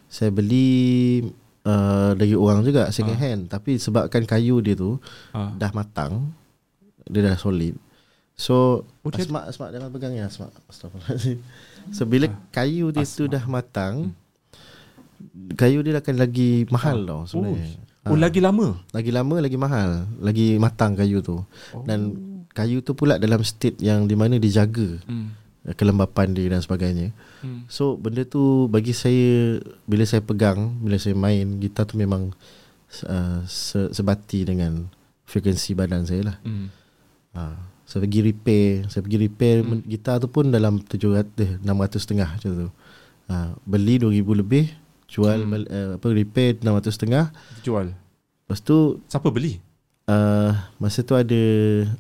Saya 0.10 0.30
beli 0.30 1.22
uh, 1.64 2.11
dari 2.14 2.34
orang 2.34 2.61
juga 2.61 2.90
second 2.90 3.14
Ah. 3.14 3.22
hand 3.22 3.41
tapi 3.48 3.77
sebabkan 3.77 4.23
kayu 4.23 4.57
dia 4.57 4.73
tu 4.73 4.98
ah. 5.31 5.53
dah 5.53 5.69
matang 5.72 6.34
dia 7.06 7.22
dah 7.23 7.36
solid 7.36 7.77
so 8.34 8.86
Oh, 8.99 9.10
dia- 9.10 9.22
Asma 9.22 9.45
Asma 9.45 9.69
jangan 9.69 9.90
pegang 9.90 10.11
ya 10.11 10.26
Asma 10.26 10.49
astagfirullahalazim 10.65 11.38
so 11.90 12.03
bila 12.03 12.26
Ah. 12.26 12.34
kayu 12.52 12.90
dia 12.90 13.03
tu 13.03 13.26
Asma. 13.26 13.34
dah 13.36 13.44
matang 13.45 13.95
kayu 15.53 15.81
dia 15.81 15.94
akan 15.95 16.15
lagi 16.15 16.64
mahal 16.69 17.03
tau 17.03 17.22
sebenarnya 17.26 17.77
Oh 18.02 18.15
Ah. 18.15 18.18
lagi 18.18 18.40
lama 18.40 18.80
lagi 18.90 19.11
lama 19.11 19.36
lagi 19.38 19.57
mahal 19.60 19.90
lagi 20.18 20.56
matang 20.57 20.95
kayu 20.95 21.19
tu 21.19 21.38
oh. 21.38 21.84
dan 21.84 22.15
kayu 22.49 22.80
tu 22.80 22.95
pula 22.95 23.19
dalam 23.19 23.44
state 23.44 23.77
yang 23.77 24.07
di 24.07 24.15
mana 24.15 24.40
dijaga 24.40 24.98
hmm. 25.03 25.27
Uh, 25.70 25.74
kelembapan 25.78 26.34
dia 26.34 26.50
dan 26.50 26.60
sebagainya. 26.60 27.14
Hmm. 27.40 27.70
So 27.70 27.94
benda 27.94 28.26
tu 28.26 28.66
bagi 28.68 28.91
saya 28.91 29.62
bila 29.86 30.02
saya 30.04 30.26
pegang, 30.26 30.82
bila 30.82 30.98
saya 30.98 31.14
main 31.14 31.62
gitar 31.62 31.86
tu 31.86 31.96
memang 31.96 32.34
uh, 33.06 33.40
se- 33.46 33.94
sebati 33.94 34.44
dengan 34.44 34.90
frekuensi 35.24 35.78
badan 35.78 36.10
saya 36.10 36.34
lah. 36.34 36.38
Hmm. 36.41 36.74
Ha, 37.30 37.54
saya 37.86 38.02
pergi 38.02 38.22
repair, 38.26 38.90
saya 38.90 39.06
pergi 39.06 39.20
repair 39.22 39.62
hmm. 39.62 39.86
gitar 39.86 40.18
tu 40.18 40.26
pun 40.26 40.50
dalam 40.50 40.82
700 40.82 41.38
eh, 41.38 41.54
600 41.62 42.02
setengah 42.02 42.30
macam 42.34 42.50
tu. 42.50 42.70
Ha, 43.30 43.54
beli 43.62 44.02
2000 44.02 44.41
lebih, 44.41 44.66
jual 45.06 45.38
Hmm. 45.46 45.54
uh, 45.70 45.90
apa 46.02 46.08
repair 46.10 46.58
600 46.58 46.90
setengah. 46.90 47.30
Jual. 47.62 47.94
Lepas 47.94 48.66
tu 48.66 48.98
Siapa 49.06 49.30
beli? 49.30 49.62
uh, 50.10 50.58
masa 50.82 51.06
tu 51.06 51.14
ada 51.14 51.41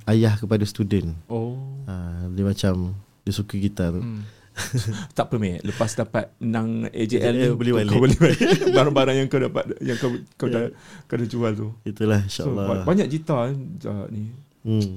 ayah 0.09 0.33
kepada 0.33 0.65
student. 0.65 1.13
Oh. 1.29 1.53
Ha, 1.85 2.25
dia 2.33 2.41
macam 2.41 2.97
dia 3.29 3.35
suka 3.35 3.53
gitar 3.55 3.93
tu. 3.93 4.01
Hmm. 4.01 4.25
tak 5.15 5.31
apa 5.31 5.39
mate 5.39 5.63
Lepas 5.63 5.95
dapat 5.95 6.35
menang 6.35 6.89
AJL 6.91 7.31
ni 7.31 7.47
beli 7.53 7.71
balik. 7.71 7.93
Kau 7.93 8.01
beli 8.01 8.17
balik 8.17 8.43
Barang-barang 8.75 9.15
yang 9.15 9.27
kau 9.27 9.39
dapat 9.39 9.71
Yang 9.79 9.97
kau 9.97 10.09
kau 10.35 10.47
dah 10.51 10.67
kau 11.07 11.15
dah 11.15 11.27
jual 11.29 11.51
tu 11.55 11.67
Itulah 11.85 12.27
So, 12.27 12.43
insya-Allah. 12.43 12.83
banyak 12.83 13.07
gitar 13.07 13.55
uh, 13.55 14.05
ni 14.11 14.27
hmm. 14.67 14.91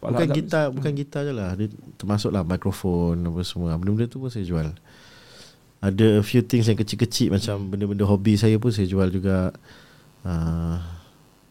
Bukan 0.00 0.16
Alat-alat- 0.16 0.32
gitar, 0.32 0.64
bukan 0.72 0.92
gitar 0.96 1.22
je 1.22 1.32
lah. 1.34 1.52
Dia 1.52 1.68
termasuklah 1.94 2.40
mikrofon 2.40 3.20
apa 3.20 3.40
semua. 3.44 3.76
Benda-benda 3.76 4.08
tu 4.08 4.18
pun 4.18 4.26
saya 4.26 4.42
jual. 4.42 4.72
Ada 5.78 6.18
a 6.18 6.24
few 6.24 6.40
things 6.40 6.64
yang 6.64 6.74
kecil-kecil 6.74 7.30
macam 7.30 7.68
benda-benda 7.68 8.02
hobi 8.02 8.34
saya 8.34 8.56
pun 8.56 8.70
saya 8.70 8.86
jual 8.86 9.10
juga. 9.10 9.52
Uh, 10.22 10.78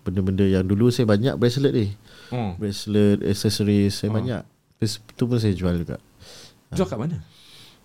benda-benda 0.02 0.44
yang 0.44 0.64
dulu 0.64 0.90
saya 0.90 1.06
banyak 1.06 1.36
bracelet 1.36 1.72
ni. 1.72 1.88
oh. 2.30 2.56
Bracelet, 2.58 3.22
accessories 3.22 3.94
saya 3.94 4.10
Oh. 4.10 4.16
banyak. 4.16 4.42
Terus 4.80 4.98
tu 5.14 5.24
pun 5.24 5.38
saya 5.38 5.54
jual 5.54 5.78
juga. 5.78 6.02
Jual 6.72 6.88
kat 6.88 6.98
mana? 6.98 7.18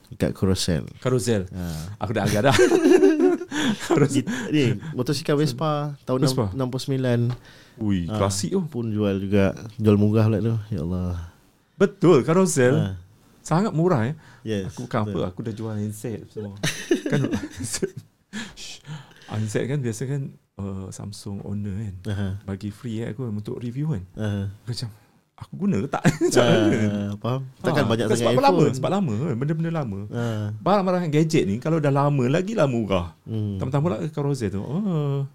Dekat 0.06 0.30
Carousel. 0.32 0.86
Carousel 0.98 1.50
Ha. 1.50 1.62
Aku 1.98 2.14
dah 2.14 2.22
agak 2.22 2.46
dah 2.46 2.56
ni 4.54 4.64
motosikal 4.92 5.34
Vespa 5.34 5.98
tahun 6.04 6.22
Vespa? 6.22 6.46
Vespa. 6.46 7.26
69 7.26 7.34
Ui 7.76 8.06
Ah. 8.06 8.16
klasik 8.16 8.50
tu 8.50 8.62
pun 8.64 8.86
jual 8.86 9.18
juga. 9.18 9.52
Jual 9.76 9.98
murah 9.98 10.24
pula 10.24 10.38
tu. 10.38 10.54
Ya 10.70 10.80
Allah. 10.80 11.34
Betul 11.74 12.22
Carousel 12.22 12.74
Ha. 12.76 12.88
Sangat 13.42 13.70
murah 13.70 14.06
eh 14.06 14.14
Yes. 14.42 14.70
Aku 14.70 14.86
bukan 14.86 15.00
apa 15.04 15.18
Aku 15.28 15.42
dah 15.42 15.50
jual 15.50 15.74
handset 15.74 16.22
semua 16.30 16.54
Kan. 17.10 17.26
Handset 19.26 19.66
kan 19.66 19.78
biasa 19.78 20.02
kan 20.06 20.22
uh, 20.56 20.86
Samsung 20.88 21.42
owner 21.42 21.74
kan 21.76 21.94
Aha. 22.06 22.28
Bagi 22.44 22.70
free 22.70 23.02
eh 23.02 23.10
aku 23.10 23.26
Untuk 23.26 23.58
review 23.58 23.90
kan. 23.90 24.02
Aku 24.14 24.70
Macam 24.70 24.88
Aku 25.36 25.52
guna 25.58 25.76
ke 25.78 25.88
tak 25.88 26.00
Macam 26.22 26.42
mana? 26.42 26.76
Ah, 26.80 27.10
faham? 27.14 27.40
Takkan 27.60 27.82
Ah, 27.82 27.88
banyak 27.88 28.06
sangat 28.06 28.18
sebab 28.18 28.32
iPhone. 28.32 28.46
lama 28.46 28.64
Sebab 28.72 28.90
lama 28.90 29.12
kan, 29.14 29.34
Benda-benda 29.36 29.70
lama 29.70 29.98
Ah. 30.08 30.46
Barang-barang 30.56 31.10
gadget 31.10 31.44
ni 31.44 31.56
Kalau 31.58 31.76
dah 31.76 31.90
lama 31.90 32.24
Lagi 32.26 32.52
lah 32.52 32.64
murah 32.64 33.12
Hmm. 33.22 33.56
Tambah-tambah 33.56 33.88
lah 33.90 33.98
Carousel 34.08 34.48
tu 34.48 34.60
Oh 34.60 35.28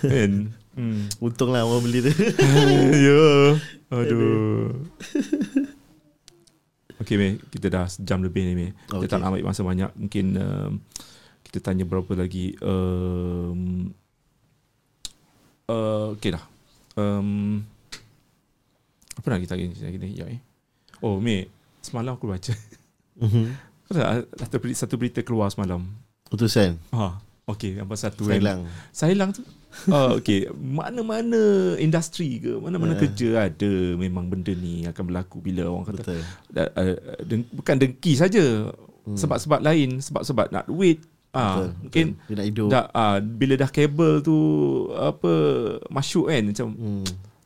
Kan 0.00 0.50
hmm. 0.78 1.18
Untunglah 1.18 1.62
orang 1.62 1.82
beli 1.82 1.98
tu. 2.00 2.10
ya. 3.06 3.54
Aduh. 3.90 4.74
Okay, 6.96 7.14
Mei. 7.14 7.38
Kita 7.44 7.66
dah 7.68 7.86
sejam 7.86 8.22
lebih 8.22 8.42
ni, 8.42 8.54
Mei. 8.54 8.70
Kita 8.86 8.96
Okay. 8.96 9.08
tak 9.08 9.18
nak 9.18 9.30
ambil 9.30 9.44
masa 9.44 9.62
banyak. 9.62 9.90
Mungkin 9.92 10.26
um, 10.34 10.72
kita 11.42 11.58
tanya 11.60 11.82
berapa 11.82 12.10
lagi. 12.14 12.54
Um, 12.58 13.90
uh, 15.66 16.14
okay 16.14 16.32
dah. 16.32 16.44
Um, 16.94 17.62
apa 19.14 19.26
nak 19.26 19.40
kita 19.40 19.54
lagi? 19.54 19.66
Lagi 19.76 19.96
ni, 19.96 20.08
ya, 20.14 20.26
eh. 20.26 20.40
Oh, 20.98 21.18
Mei. 21.18 21.46
Semalam 21.80 22.14
aku 22.14 22.26
baca. 22.26 22.52
Mhm. 23.16 23.46
Kau 23.84 23.92
tak 23.92 24.08
satu 24.40 24.56
berita, 24.58 24.76
satu 24.80 24.94
berita 24.96 25.20
keluar 25.20 25.48
semalam. 25.48 25.84
Utusan. 26.28 26.80
Ha. 26.90 27.20
Okay, 27.44 27.76
apa 27.76 27.92
satu 27.94 28.24
kan? 28.24 28.32
Sailang. 28.34 28.60
Sailang 28.88 29.30
tu 29.30 29.44
oh, 29.86 30.16
okay. 30.16 30.48
Mana-mana 30.48 31.36
industri 31.76 32.40
ke 32.40 32.56
Mana-mana 32.56 32.96
Ya. 32.96 33.00
kerja 33.04 33.28
ada 33.44 33.72
Memang 33.94 34.32
benda 34.32 34.48
ni 34.50 34.88
akan 34.88 35.04
berlaku 35.04 35.44
Bila 35.44 35.68
orang 35.68 35.84
kata 35.84 36.00
Betul. 36.00 36.20
uh, 36.56 36.96
deng, 37.20 37.44
Bukan 37.52 37.76
dengki 37.76 38.16
saja 38.16 38.72
Hmm. 39.04 39.20
Sebab-sebab 39.20 39.60
lain 39.60 40.00
Sebab-sebab 40.00 40.48
nak 40.48 40.64
duit 40.64 41.04
ah, 41.30 41.60
Betul. 41.60 41.68
Mungkin 41.84 42.06
Betul. 42.16 42.32
Nak 42.32 42.46
hidup. 42.48 42.68
dah, 42.72 42.84
ah, 42.88 43.16
Bila 43.20 43.54
dah 43.60 43.68
kabel 43.68 44.12
tu 44.24 44.36
Apa 44.96 45.32
Masuk 45.92 46.32
kan 46.32 46.40
Macam 46.40 46.66
Hmm. 46.72 47.04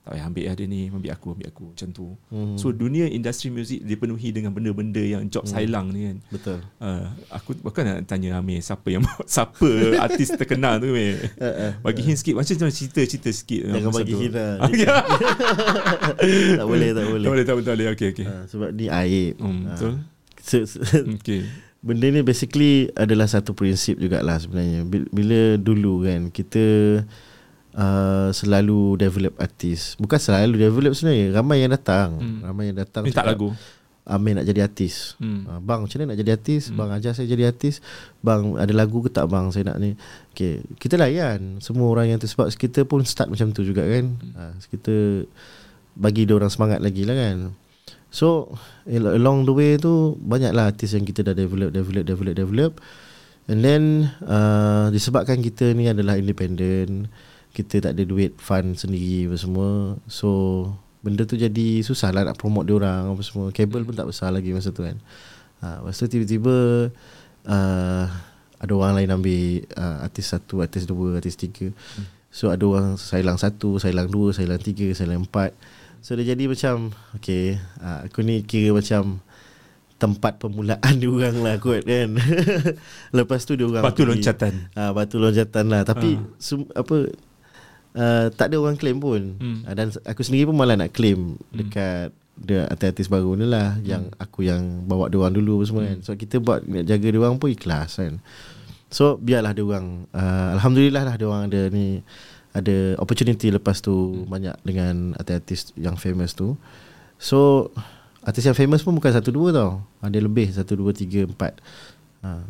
Tak 0.09 0.17
payah 0.17 0.25
ambil 0.25 0.45
lah 0.49 0.55
dia 0.55 0.65
ni 0.65 0.89
Ambil 0.89 1.13
aku 1.13 1.29
Ambil 1.31 1.47
aku 1.47 1.65
Macam 1.69 1.89
tu 1.91 2.07
Hmm. 2.27 2.57
So 2.57 2.73
dunia 2.73 3.05
industri 3.05 3.49
muzik 3.49 3.81
Dipenuhi 3.81 4.33
dengan 4.33 4.51
benda-benda 4.51 4.99
Yang 4.99 5.29
job 5.29 5.45
Hmm. 5.45 5.53
sailang 5.53 5.87
ni 5.89 6.01
kan 6.03 6.17
Betul. 6.31 6.59
Uh, 6.79 7.05
aku 7.29 7.53
bukan 7.59 7.83
nak 7.85 7.99
tanya 8.07 8.35
Amir 8.35 8.59
siapa 8.59 8.89
yang 8.89 9.05
siapa 9.29 9.69
artis 10.01 10.33
terkenal 10.33 10.79
tu 10.79 10.89
Amir. 10.89 11.21
Uh, 11.35 11.45
uh. 11.45 11.73
Bagi 11.83 12.01
hint 12.03 12.17
sikit 12.17 12.35
macam 12.35 12.57
mana 12.59 12.73
cerita-cerita 12.73 13.29
sikit. 13.29 13.61
Jangan 13.67 13.85
Pasal 13.87 14.01
bagi 14.01 14.15
hint 14.17 14.33
lah. 14.33 14.53
Ah, 14.63 14.71
ya. 14.71 14.97
tak 16.59 16.67
boleh, 16.67 16.91
tak 16.91 17.05
boleh. 17.07 17.27
boleh, 17.27 17.45
tak 17.45 17.55
boleh, 17.55 17.67
tak 17.67 17.75
boleh. 17.75 17.87
Okey, 17.93 18.09
okey. 18.13 18.27
Ah, 18.27 18.43
sebab 18.47 18.69
ni 18.73 18.87
aib. 18.87 19.37
Hmm, 19.37 19.61
Ah. 19.67 19.75
betul. 19.75 19.93
Se- 20.41 20.65
se- 20.67 20.81
Okey. 21.15 21.45
Benda 21.79 22.07
ni 22.09 22.21
basically 22.21 22.73
adalah 22.93 23.25
satu 23.25 23.53
prinsip 23.53 23.97
jugalah 23.97 24.35
sebenarnya. 24.37 24.83
Bil- 24.83 25.07
Bila 25.09 25.41
dulu 25.55 26.03
kan 26.03 26.27
kita 26.29 26.65
uh, 26.99 27.07
selalu 28.33 28.97
develop 28.97 29.35
artis. 29.39 29.95
Bukan 29.97 30.19
selalu 30.19 30.57
develop 30.59 30.93
sebenarnya. 30.95 31.37
Ramai 31.37 31.63
yang 31.63 31.73
datang. 31.73 32.19
Hmm. 32.19 32.41
Ramai 32.43 32.73
yang 32.73 32.79
datang. 32.81 33.05
Minta 33.05 33.23
cakap, 33.23 33.33
lagu. 33.37 33.49
Amir 34.09 34.41
nak 34.41 34.49
jadi 34.49 34.65
artis. 34.65 35.21
Hmm. 35.21 35.45
Ah, 35.45 35.61
Bang 35.61 35.85
macam 35.85 36.01
mana 36.01 36.17
nak 36.17 36.19
jadi 36.25 36.33
artis 36.33 36.73
Hmm. 36.73 36.81
Bang 36.81 36.91
ajar 36.97 37.13
saya 37.13 37.29
jadi 37.29 37.53
artis 37.53 37.85
Bang 38.25 38.57
ada 38.57 38.73
lagu 38.73 39.05
ke 39.05 39.13
tak 39.13 39.29
bang 39.29 39.53
Saya 39.53 39.69
nak 39.69 39.85
ni 39.85 40.01
okay. 40.33 40.65
Kita 40.81 40.97
layan 40.97 41.61
Semua 41.61 41.93
orang 41.93 42.09
yang 42.09 42.17
tu 42.17 42.25
Sebab 42.25 42.49
kita 42.49 42.89
pun 42.89 43.05
start 43.05 43.29
macam 43.29 43.53
tu 43.53 43.69
juga 43.69 43.85
kan 43.85 44.17
ha, 44.33 44.57
Kita 44.65 45.29
Bagi 45.93 46.25
dia 46.25 46.41
orang 46.41 46.49
semangat 46.49 46.81
lagi 46.81 47.05
lah 47.05 47.21
kan 47.21 47.53
So 48.09 48.49
al- 48.89 49.21
Along 49.21 49.45
the 49.45 49.53
way 49.53 49.77
tu 49.77 50.17
Banyaklah 50.17 50.73
artis 50.73 50.97
yang 50.97 51.05
kita 51.05 51.21
dah 51.21 51.37
develop 51.37 51.77
Develop 51.77 52.09
Develop 52.09 52.33
Develop 52.33 52.73
And 53.45 53.61
then 53.61 54.09
uh, 54.25 54.89
Disebabkan 54.89 55.45
kita 55.45 55.77
ni 55.77 55.85
adalah 55.85 56.17
independent 56.17 57.13
Kita 57.59 57.83
tak 57.83 57.93
ada 57.93 58.03
duit 58.05 58.39
Fund 58.39 58.79
sendiri 58.79 59.27
apa 59.27 59.35
semua 59.35 59.69
So 60.07 60.31
Benda 60.99 61.23
tu 61.23 61.35
jadi 61.35 61.81
susah 61.81 62.11
lah 62.11 62.23
nak 62.25 62.35
promote 62.37 62.67
dia 62.67 62.75
orang 62.75 63.07
apa 63.09 63.23
semua. 63.23 63.51
Kabel 63.51 63.83
pun 63.83 63.95
tak 63.95 64.07
besar 64.07 64.31
lagi 64.31 64.51
masa 64.51 64.71
tu 64.71 64.83
kan. 64.83 64.99
Ha, 65.59 65.79
lepas 65.79 65.95
tu 65.95 66.07
tiba-tiba 66.07 66.91
uh, 67.47 68.05
ada 68.59 68.73
orang 68.75 68.99
lain 68.99 69.11
ambil 69.13 69.43
uh, 69.73 70.03
artis 70.03 70.27
satu, 70.29 70.59
artis 70.59 70.85
dua, 70.85 71.15
artis 71.15 71.39
tiga. 71.39 71.71
So 72.29 72.51
ada 72.51 72.67
orang 72.67 72.99
sailang 72.99 73.39
satu, 73.39 73.79
sailang 73.79 74.11
dua, 74.11 74.35
sailang 74.35 74.59
tiga, 74.59 74.91
sailang 74.91 75.23
empat. 75.23 75.55
So 76.03 76.19
dia 76.19 76.35
jadi 76.35 76.51
macam 76.51 76.91
okay, 77.15 77.63
uh, 77.79 78.03
aku 78.03 78.23
ni 78.23 78.43
kira 78.43 78.75
macam 78.75 79.23
tempat 79.99 80.39
permulaan 80.39 80.95
dia 80.99 81.09
orang 81.09 81.39
lah 81.39 81.55
kot 81.59 81.83
kan. 81.83 82.19
Lepas 83.17 83.47
tu 83.47 83.55
dia 83.55 83.65
orang 83.65 83.87
Batu 83.87 84.03
pergi- 84.03 84.19
loncatan. 84.19 84.53
Ah 84.75 84.91
batu 84.91 85.23
loncatan 85.23 85.65
lah 85.71 85.83
tapi 85.83 86.19
Ah. 86.19 86.27
sum, 86.39 86.67
apa 86.71 87.11
uh, 87.95 88.29
tak 88.33 88.51
ada 88.51 88.57
orang 88.59 88.77
claim 88.77 88.99
pun. 88.99 89.37
Hmm. 89.39 89.65
Uh, 89.65 89.75
dan 89.75 89.87
aku 90.05 90.21
sendiri 90.21 90.49
pun 90.49 90.57
malah 90.57 90.77
nak 90.77 90.93
claim 90.93 91.37
dekat 91.49 92.11
dia 92.39 92.71
artis-artis 92.71 93.11
baru 93.11 93.35
ni 93.35 93.47
lah 93.47 93.75
Hmm. 93.75 93.83
yang 93.83 94.03
aku 94.15 94.47
yang 94.47 94.63
bawa 94.87 95.11
dia 95.11 95.19
orang 95.19 95.35
dulu 95.35 95.63
semua 95.63 95.87
kan. 95.87 95.99
So 96.03 96.15
kita 96.15 96.39
buat 96.39 96.63
nak 96.63 96.85
jaga 96.85 97.07
dia 97.07 97.19
orang 97.19 97.37
pun 97.37 97.51
ikhlas 97.51 97.99
kan. 97.99 98.23
So 98.89 99.17
biarlah 99.17 99.53
dia 99.53 99.63
orang 99.63 100.07
uh, 100.11 100.55
alhamdulillah 100.55 101.03
lah 101.03 101.15
dia 101.15 101.27
orang 101.27 101.47
ada 101.47 101.69
ni 101.69 102.01
ada 102.55 102.97
opportunity 102.97 103.51
lepas 103.51 103.79
tu 103.79 103.93
Hmm. 103.93 104.27
banyak 104.27 104.57
dengan 104.63 105.13
artis-artis 105.15 105.75
yang 105.75 105.95
famous 105.95 106.33
tu. 106.33 106.55
So 107.19 107.69
artis 108.23 108.47
yang 108.47 108.55
famous 108.55 108.81
pun 108.81 108.95
bukan 108.95 109.11
satu 109.11 109.29
dua 109.29 109.51
tau. 109.51 109.83
Ada 109.99 110.19
lebih 110.19 110.49
satu 110.49 110.79
dua 110.79 110.95
tiga 110.95 111.27
empat. 111.27 111.59
Ha. 112.23 112.43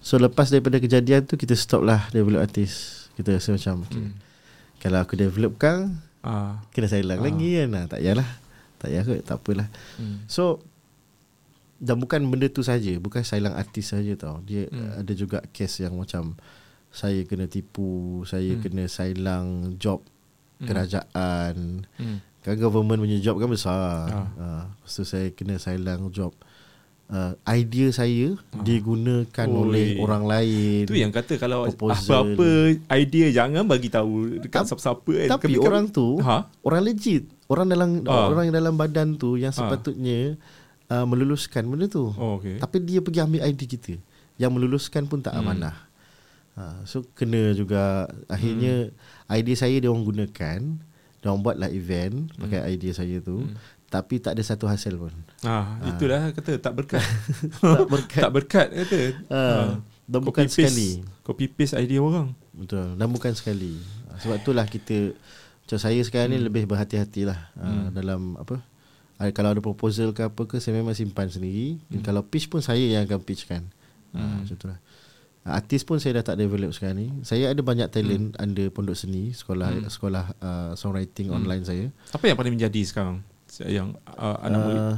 So 0.00 0.16
lepas 0.16 0.48
daripada 0.48 0.78
kejadian 0.78 1.26
tu 1.26 1.34
kita 1.34 1.52
stop 1.52 1.82
lah 1.82 2.06
develop 2.08 2.40
artis. 2.40 3.04
Kita 3.12 3.36
rasa 3.36 3.52
macam 3.52 3.84
okay, 3.84 4.00
Hmm. 4.00 4.14
Kalau 4.80 4.98
aku 4.98 5.14
develop 5.14 5.54
kang 5.56 6.00
Ah. 6.20 6.60
kena 6.70 6.84
sailang 6.86 7.20
Ah. 7.20 7.24
lagi 7.26 7.48
kan. 7.54 7.68
Ha, 7.70 7.80
tak 7.86 8.00
payahlah. 8.00 8.28
Tak 8.76 8.88
payah 8.88 9.02
kot, 9.02 9.20
tak 9.22 9.36
apalah. 9.38 9.68
Hmm. 9.94 10.24
So 10.26 10.64
dan 11.76 11.96
bukan 11.96 12.20
benda 12.26 12.44
tu 12.46 12.60
saja, 12.60 12.92
bukan 12.96 13.20
sailang 13.22 13.52
artis 13.54 13.88
saja 13.88 14.12
tau. 14.14 14.40
Dia 14.42 14.66
Hmm. 14.66 14.76
hmm. 14.76 14.92
ada 14.98 15.12
juga 15.14 15.38
kes 15.48 15.80
yang 15.80 15.96
macam 15.96 16.36
saya 16.90 17.22
kena 17.22 17.46
tipu, 17.46 18.20
saya 18.24 18.50
Hmm. 18.50 18.56
hmm. 18.56 18.62
kena 18.62 18.84
sailang 18.86 19.46
job 19.76 20.00
Hmm. 20.58 20.66
kerajaan. 20.66 21.56
Hmm. 21.96 22.18
Kan 22.40 22.56
government 22.56 23.00
punya 23.00 23.16
job 23.18 23.36
kan 23.36 23.48
besar. 23.48 24.08
Ah. 24.08 24.28
Ha. 24.34 24.46
Lepas 24.70 24.92
tu 24.92 25.04
saya 25.04 25.28
kena 25.30 25.56
sailang 25.56 26.08
job 26.10 26.32
uh, 27.10 27.32
idea 27.46 27.90
saya 27.90 28.38
Ah. 28.48 28.62
digunakan 28.62 29.46
Oi. 29.46 29.56
oleh 29.56 29.86
orang 29.98 30.24
lain. 30.24 30.86
Tu 30.86 30.96
yang 30.96 31.10
kata 31.10 31.36
kalau 31.36 31.66
Proposal. 31.66 32.32
apa-apa 32.32 32.50
idea 32.94 33.26
jangan 33.30 33.62
bagi 33.64 33.86
tahu 33.86 34.40
dekat 34.40 34.62
Tap- 34.62 34.68
siapa-siapa 34.70 35.12
kan. 35.18 35.28
Tapi 35.36 35.46
Kami- 35.52 35.60
orang 35.60 35.84
tu 35.86 36.18
ha? 36.20 36.46
orang 36.60 36.82
legit. 36.82 37.26
Orang 37.46 37.66
dalam 37.66 38.00
Ah. 38.04 38.30
orang 38.30 38.46
yang 38.46 38.56
dalam 38.56 38.74
badan 38.74 39.14
tu 39.14 39.34
yang 39.34 39.50
Ah. 39.50 39.56
sepatutnya 39.56 40.38
uh, 40.86 41.02
meluluskan 41.04 41.66
benda 41.66 41.86
tu. 41.86 42.10
Oh, 42.10 42.38
okay. 42.38 42.56
Tapi 42.56 42.80
dia 42.80 42.98
pergi 42.98 43.20
ambil 43.20 43.42
ID 43.44 43.62
kita. 43.68 43.94
Yang 44.36 44.50
meluluskan 44.52 45.04
pun 45.04 45.20
tak 45.20 45.34
amanah. 45.34 45.86
Ha, 46.52 46.82
so 46.82 47.06
kena 47.12 47.52
juga 47.52 48.04
akhirnya 48.26 48.90
ID 49.28 49.54
saya 49.54 49.76
dia 49.76 49.86
orang 49.86 50.02
gunakan. 50.02 50.60
Dia 51.14 51.26
orang 51.26 51.42
buatlah 51.42 51.70
event 51.70 52.32
pakai 52.34 52.74
ID 52.74 52.90
saya 52.90 53.20
tu. 53.20 53.44
Tapi 53.90 54.22
tak 54.22 54.38
ada 54.38 54.42
satu 54.46 54.70
hasil 54.70 54.94
pun. 54.94 55.10
Ah, 55.42 55.82
itulah 55.82 56.30
kata 56.30 56.56
tak 56.64 56.74
berkat. 56.78 57.02
Tak 57.58 57.90
berkat. 57.90 58.22
tak 58.22 58.32
berkat 58.32 58.68
kata. 58.70 59.00
Ha, 59.26 59.40
dan 60.06 60.20
bukan 60.22 60.46
Copy 60.46 60.54
paste- 60.54 60.70
sekali. 60.70 60.90
Copy 61.26 61.44
paste 61.50 61.74
idea 61.74 61.98
orang. 61.98 62.30
Betul. 62.54 62.94
Dan 62.94 63.08
bukan 63.10 63.34
sekali. 63.34 63.78
Ha, 64.10 64.22
Sebab 64.22 64.36
itulah 64.42 64.66
kita 64.70 65.14
macam 65.66 65.78
saya 65.78 66.02
sekarang 66.02 66.34
ni 66.34 66.38
lebih 66.42 66.66
berhati-hatilah 66.66 67.38
hmm. 67.54 67.94
dalam 67.94 68.34
apa? 68.38 68.58
Ah, 69.18 69.30
Kalau 69.30 69.54
ada 69.54 69.62
proposal 69.62 70.10
ke 70.10 70.26
apa 70.26 70.42
ke 70.46 70.58
saya 70.58 70.78
memang 70.78 70.94
simpan 70.94 71.30
sendiri. 71.30 71.78
Hmm. 71.90 72.02
Kalau 72.02 72.26
pitch 72.26 72.50
pun 72.50 72.58
saya 72.58 72.82
yang 72.82 73.06
akan 73.06 73.22
pitchkan. 73.22 73.62
Hmm. 74.10 74.18
Ha, 74.18 74.38
macam 74.42 74.54
itulah. 74.54 74.78
Ah, 75.46 75.62
Artis 75.62 75.86
pun 75.86 76.02
saya 76.02 76.18
dah 76.18 76.34
tak 76.34 76.42
develop 76.42 76.74
sekarang 76.74 76.98
ni. 76.98 77.08
Saya 77.22 77.54
ada 77.54 77.62
banyak 77.62 77.86
talent 77.94 78.34
hmm. 78.34 78.42
under 78.42 78.66
Pondok 78.74 78.98
Seni, 78.98 79.30
sekolah 79.30 79.78
hmm. 79.78 79.88
sekolah 79.88 80.24
uh, 80.42 80.72
songwriting 80.74 81.30
hmm. 81.30 81.38
online 81.38 81.62
saya. 81.62 81.86
Apa 82.10 82.26
yang 82.26 82.36
paling 82.36 82.58
menjadi 82.58 82.82
sekarang? 82.82 83.22
Yang 83.60 83.88
uh, 84.08 84.36
anak 84.40 84.58
murid. 84.60 84.78
Uh, 84.80 84.96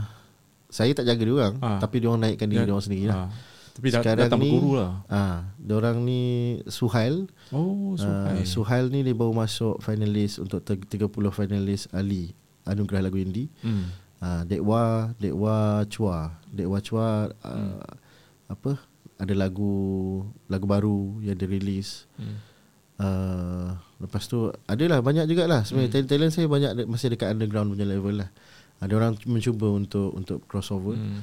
saya 0.69 0.91
tak 0.91 1.05
jaga 1.05 1.21
dia 1.21 1.35
orang, 1.35 1.55
Ah. 1.59 1.77
tapi 1.79 1.97
dia 1.97 2.09
orang 2.09 2.23
naikkan 2.23 2.47
diri 2.47 2.63
dia 2.63 2.71
orang 2.71 2.81
sendiri 2.83 3.05
lah. 3.07 3.17
Ah, 3.19 3.31
Tapi 3.73 3.87
dah, 3.89 3.99
Sekarang 3.99 4.25
datang 4.27 4.39
ni 4.39 4.45
berguru 4.47 4.73
lah. 4.75 4.93
Ah, 5.07 5.37
dia 5.55 5.75
orang 5.75 5.97
ni 5.99 6.23
Suhail. 6.67 7.29
Oh, 7.49 7.93
so 7.95 8.05
Uh, 8.05 8.29
uh, 8.31 8.45
Suhail 8.47 8.89
ni 8.89 9.01
dia 9.01 9.13
baru 9.13 9.33
masuk 9.33 9.81
finalis 9.81 10.37
untuk 10.37 10.61
te- 10.61 10.77
30 10.79 11.09
finalis 11.31 11.89
Ali 11.91 12.33
Anugerah 12.63 13.01
Lagu 13.03 13.17
Indie. 13.17 13.49
hmm. 13.61 13.85
Uh, 14.19 14.43
Dekwa 14.45 14.83
Dekwa 15.17 15.57
Chua 15.87 16.19
Dekwa 16.47 16.79
Chua 16.79 17.07
uh, 17.27 17.49
Hmm. 17.49 17.81
apa 18.47 18.77
ada 19.19 19.35
lagu 19.35 19.73
lagu 20.47 20.65
baru 20.65 20.99
yang 21.21 21.35
dirilis. 21.35 22.05
Hmm. 22.15 22.39
Uh, 22.95 23.73
lepas 23.99 24.23
tu 24.25 24.47
adalah 24.65 25.01
banyak 25.01 25.27
jugalah 25.27 25.65
sebenarnya 25.65 25.91
Hmm. 25.91 25.97
talent, 25.99 26.09
talent 26.09 26.33
saya 26.33 26.47
banyak 26.47 26.71
masih 26.87 27.11
dekat 27.11 27.29
underground 27.31 27.69
punya 27.69 27.83
level 27.85 28.15
lah. 28.15 28.31
Ada 28.83 28.93
orang 28.99 29.15
mencuba 29.31 29.71
untuk 29.71 30.11
untuk 30.11 30.43
crossover. 30.51 30.99
Hmm. 30.99 31.23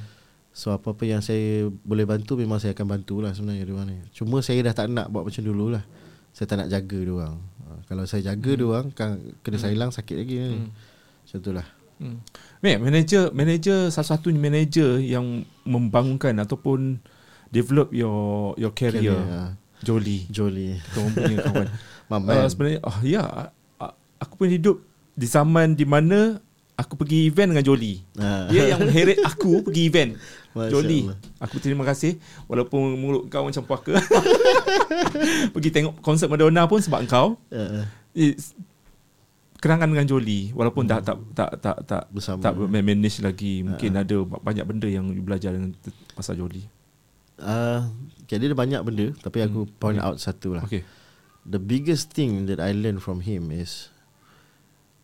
So 0.50 0.72
apa-apa 0.72 1.04
yang 1.04 1.20
saya 1.20 1.68
boleh 1.84 2.08
bantu 2.08 2.40
memang 2.40 2.56
saya 2.56 2.72
akan 2.72 2.88
bantulah 2.88 3.36
sebenarnya 3.36 3.68
dia 3.68 3.74
orang 3.76 3.88
ni. 3.92 3.96
Cuma 4.16 4.40
saya 4.40 4.64
dah 4.64 4.72
tak 4.72 4.88
nak 4.88 5.12
buat 5.12 5.28
macam 5.28 5.44
dulu 5.44 5.76
lah. 5.76 5.84
Saya 6.32 6.48
tak 6.48 6.64
nak 6.64 6.68
jaga 6.72 6.98
dia 6.98 7.12
orang. 7.12 7.36
Uh, 7.68 7.78
kalau 7.84 8.04
saya 8.08 8.32
jaga 8.32 8.50
dia 8.56 8.66
orang 8.66 8.88
kan 8.96 9.20
kena 9.44 9.60
saya 9.60 9.76
hilang 9.76 9.92
sakit 9.92 10.16
lagi 10.16 10.34
ni. 10.40 10.48
Hmm. 10.56 10.70
Macam 11.22 11.38
itulah. 11.44 11.66
Hmm. 12.00 12.18
Manager 12.64 13.28
manager 13.36 13.92
salah 13.92 14.16
satu 14.16 14.32
manager 14.32 14.96
yang 14.96 15.44
membangunkan 15.68 16.32
ataupun 16.40 16.96
develop 17.52 17.92
your 17.92 18.56
your 18.56 18.72
career, 18.72 19.20
Jolie. 19.84 20.24
Jolie. 20.32 20.80
Kita 20.80 20.96
orang 20.96 21.12
punya 21.12 21.38
kawan. 21.44 21.68
Mama. 22.10 22.28
uh, 22.34 22.46
sebenarnya 22.50 22.80
oh 22.82 22.98
ya, 23.06 23.22
a- 23.78 23.96
aku 24.18 24.34
pun 24.34 24.48
hidup 24.50 24.76
di 25.14 25.26
zaman 25.28 25.76
di 25.76 25.84
mana 25.86 26.40
aku 26.80 26.96
pergi 26.96 27.28
event 27.28 27.52
dengan 27.52 27.62
Jolie. 27.62 28.00
Ah. 28.16 28.48
Dia 28.48 28.72
yang 28.72 28.80
mengheret 28.80 29.20
aku 29.30 29.60
pergi 29.62 29.82
event. 29.84 30.12
Masya 30.50 30.66
Jolie, 30.66 31.04
Allah. 31.06 31.16
aku 31.38 31.56
terima 31.60 31.84
kasih 31.84 32.18
walaupun 32.44 32.96
mulut 32.96 33.28
kau 33.28 33.44
macam 33.44 33.62
puaka. 33.62 33.94
pergi 35.54 35.70
tengok 35.70 36.00
konsert 36.00 36.26
Madonna 36.26 36.66
pun 36.66 36.80
sebab 36.80 37.04
kau. 37.06 37.36
Uh, 37.48 37.84
It's, 38.10 38.58
kenangan 39.60 39.86
dengan 39.86 40.08
Jolie 40.08 40.50
walaupun 40.50 40.82
dah 40.82 40.98
tak 40.98 41.20
tak 41.30 41.50
tak 41.60 41.76
tak 41.84 42.02
Bersama. 42.10 42.40
tak 42.40 42.56
manage 42.58 43.20
lagi 43.20 43.60
mungkin 43.60 43.92
ada 43.94 44.16
banyak 44.24 44.64
benda 44.64 44.88
yang 44.88 45.12
you 45.12 45.20
belajar 45.20 45.52
dengan 45.52 45.76
pasal 46.12 46.34
Jolie. 46.34 46.64
uh, 47.38 47.86
okay, 48.20 48.36
dia 48.36 48.48
ada 48.48 48.56
banyak 48.56 48.80
benda 48.82 49.06
tapi 49.20 49.38
aku 49.40 49.64
Hmm. 49.64 49.72
point 49.76 50.00
Okay. 50.00 50.06
out 50.06 50.16
satu 50.16 50.56
lah. 50.56 50.64
Okay. 50.64 50.82
The 51.40 51.56
biggest 51.56 52.10
thing 52.10 52.48
that 52.48 52.58
I 52.58 52.72
learned 52.72 53.00
from 53.00 53.20
him 53.20 53.48
is 53.48 53.88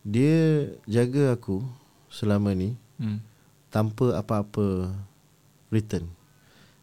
dia 0.07 0.37
jaga 0.85 1.35
aku 1.35 1.59
selama 2.07 2.55
ni 2.55 2.79
Hmm. 2.95 3.19
tanpa 3.67 4.15
apa-apa 4.15 4.95
return. 5.67 6.07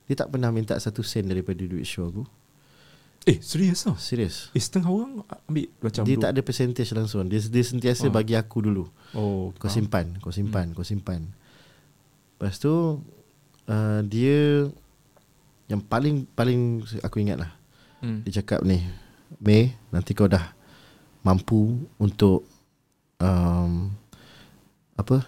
Dia 0.04 0.14
tak 0.14 0.28
pernah 0.28 0.52
minta 0.52 0.76
satu 0.76 1.00
sen 1.00 1.24
daripada 1.24 1.58
duit 1.58 1.82
show 1.82 2.06
aku. 2.06 2.22
Eh, 3.24 3.40
serius 3.40 3.80
tau. 3.82 3.96
Serius. 3.96 4.52
Eh, 4.52 4.60
setengah 4.60 4.92
orang 4.92 5.24
ambil 5.42 5.72
macam 5.80 6.04
Dia 6.04 6.12
dua- 6.12 6.22
tak 6.22 6.30
ada 6.30 6.40
percentage 6.44 6.92
langsung. 6.92 7.24
Dia, 7.24 7.40
dia 7.40 7.64
sentiasa 7.64 8.06
Ah. 8.06 8.12
bagi 8.12 8.36
aku 8.36 8.60
dulu. 8.60 8.84
Oh, 9.10 9.48
Kau 9.56 9.66
ah. 9.66 9.72
simpan, 9.72 10.20
kau 10.20 10.28
simpan, 10.28 10.68
Hmm. 10.68 10.76
kau 10.76 10.84
simpan. 10.84 11.24
Lepas 12.36 12.60
tu 12.60 13.00
uh, 13.64 14.00
dia 14.04 14.68
yang 15.64 15.80
paling 15.80 16.28
paling 16.28 16.84
aku 17.00 17.16
ingat 17.18 17.40
lah. 17.40 17.50
Hmm. 17.98 18.20
Dia 18.22 18.38
cakap 18.38 18.60
ni, 18.60 18.84
Mei, 19.40 19.72
nanti 19.88 20.12
kau 20.12 20.28
dah 20.28 20.52
mampu 21.22 21.80
untuk 21.96 22.44
um, 23.24 23.88
apa 25.00 25.24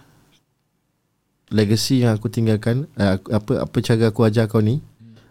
legacy 1.49 2.05
yang 2.05 2.13
aku 2.13 2.29
tinggalkan, 2.29 2.85
uh, 2.99 3.17
apa 3.33 3.65
apa 3.65 3.77
cara 3.81 4.11
aku 4.11 4.21
ajar 4.27 4.45
kau 4.45 4.61
ni, 4.61 4.83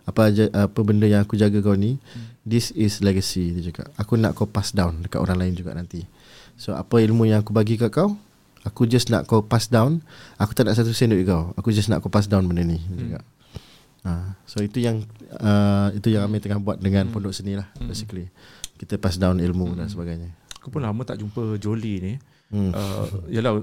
apa 0.08 0.32
aja, 0.32 0.50
apa 0.50 0.80
benda 0.82 1.06
yang 1.06 1.22
aku 1.22 1.36
jaga 1.38 1.60
kau 1.62 1.76
ni, 1.76 2.00
this 2.42 2.72
is 2.72 2.98
legacy 3.04 3.52
dia 3.54 3.70
cakap. 3.70 3.92
Aku 4.00 4.18
nak 4.18 4.34
kau 4.34 4.48
pass 4.48 4.72
down 4.72 5.04
dekat 5.04 5.20
orang 5.22 5.38
lain 5.38 5.54
juga 5.54 5.76
nanti. 5.76 6.02
So 6.56 6.72
apa 6.72 7.04
ilmu 7.04 7.28
yang 7.28 7.44
aku 7.44 7.52
bagi 7.52 7.76
kat 7.76 7.92
kau, 7.92 8.16
aku 8.64 8.88
just 8.88 9.12
nak 9.12 9.28
kau 9.28 9.44
pass 9.44 9.68
down. 9.68 10.00
Aku 10.40 10.56
tak 10.56 10.66
nak 10.66 10.80
satu 10.80 10.96
sen 10.96 11.12
duit 11.12 11.28
kau. 11.28 11.52
Aku 11.54 11.68
just 11.68 11.92
nak 11.92 12.00
kau 12.00 12.08
pass 12.08 12.24
down 12.26 12.48
benda 12.48 12.64
ni 12.64 12.80
dia 12.80 12.96
cakap. 13.06 13.24
Ha, 14.06 14.38
so 14.46 14.62
itu 14.62 14.78
yang 14.78 15.02
uh, 15.42 15.90
itu 15.90 16.14
yang 16.14 16.30
kami 16.30 16.38
tengah 16.38 16.62
buat 16.62 16.78
dengan 16.78 17.10
pondok 17.10 17.34
seni 17.34 17.58
lah 17.58 17.66
basically. 17.82 18.30
Kita 18.78 18.96
pass 18.96 19.18
down 19.18 19.42
ilmu 19.42 19.74
dan 19.74 19.90
sebagainya. 19.90 20.32
Aku 20.62 20.70
pun 20.72 20.80
lama 20.80 21.02
tak 21.04 21.20
jumpa 21.20 21.60
Jolie 21.60 21.98
ni. 22.00 22.14
Hmm. 22.48 22.70
Uh, 22.70 23.06
yalah 23.26 23.58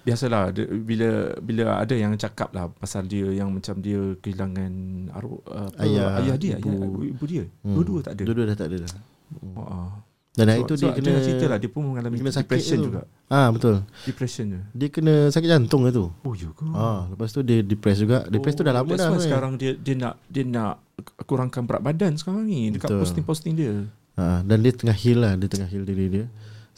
biasalah 0.00 0.48
dia, 0.50 0.64
bila 0.66 1.08
bila 1.38 1.76
ada 1.76 1.92
yang 1.92 2.16
cakap 2.16 2.48
lah 2.50 2.72
pasal 2.72 3.04
dia 3.04 3.28
yang 3.28 3.52
macam 3.52 3.76
dia 3.78 4.00
kehilangan 4.16 4.72
arwah 5.10 5.44
uh, 5.46 5.68
Ayah, 5.76 6.16
ayah 6.18 6.36
dia 6.36 6.56
ibu. 6.56 6.72
ibu, 6.72 7.00
ibu 7.06 7.24
dia 7.24 7.44
Hmm. 7.60 7.76
dua-dua 7.76 8.00
tak 8.00 8.12
ada 8.14 8.22
Dua-dua 8.24 8.44
dah 8.46 8.56
tak 8.56 8.66
ada 8.66 8.76
dah. 8.80 8.92
oh, 9.50 9.60
uh. 9.60 9.90
Dan 10.30 10.46
hari 10.46 10.62
itu 10.62 10.74
dia 10.74 10.94
kena 10.94 11.20
cerita 11.20 11.44
lah 11.46 11.58
dia 11.58 11.68
pun 11.68 11.82
mengalami 11.84 12.14
dia 12.14 12.22
kena 12.22 12.32
depression 12.38 12.76
tu. 12.78 12.86
juga 12.86 13.02
Ah 13.26 13.50
betul. 13.50 13.82
depression 14.00 14.44
je 14.48 14.60
Dia 14.72 14.88
kena 14.88 15.14
sakit 15.28 15.48
jantung 15.50 15.82
ke 15.82 15.90
tu. 15.90 16.06
oh 16.08 16.32
ya 16.32 16.48
ke 16.48 16.64
Ah, 16.72 17.04
lepas 17.04 17.28
tu 17.28 17.42
dia 17.42 17.60
depressed 17.60 18.00
juga. 18.00 18.24
Depressed 18.24 18.56
tu 18.56 18.64
dah 18.64 18.72
lama 18.72 18.88
that's 18.88 18.96
dah. 18.96 19.10
sebenarnya. 19.10 19.26
sekarang 19.26 19.52
dia 19.54 19.72
dia 19.76 19.94
nak 19.98 20.14
dia 20.24 20.42
nak 20.44 20.74
kurangkan 21.20 21.62
berat 21.62 21.82
badan 21.82 22.12
sekarang 22.14 22.46
ni 22.46 22.70
dekat 22.70 22.88
Betul. 22.88 23.00
posting-posting 23.04 23.54
dia 23.54 23.72
Ha, 24.12 24.40
dan 24.42 24.60
dia 24.60 24.68
tengah 24.70 24.92
heal 24.92 25.16
lah, 25.18 25.32
dia 25.34 25.48
tengah 25.48 25.64
heal 25.66 25.80
diri 25.80 26.06
dia. 26.10 26.24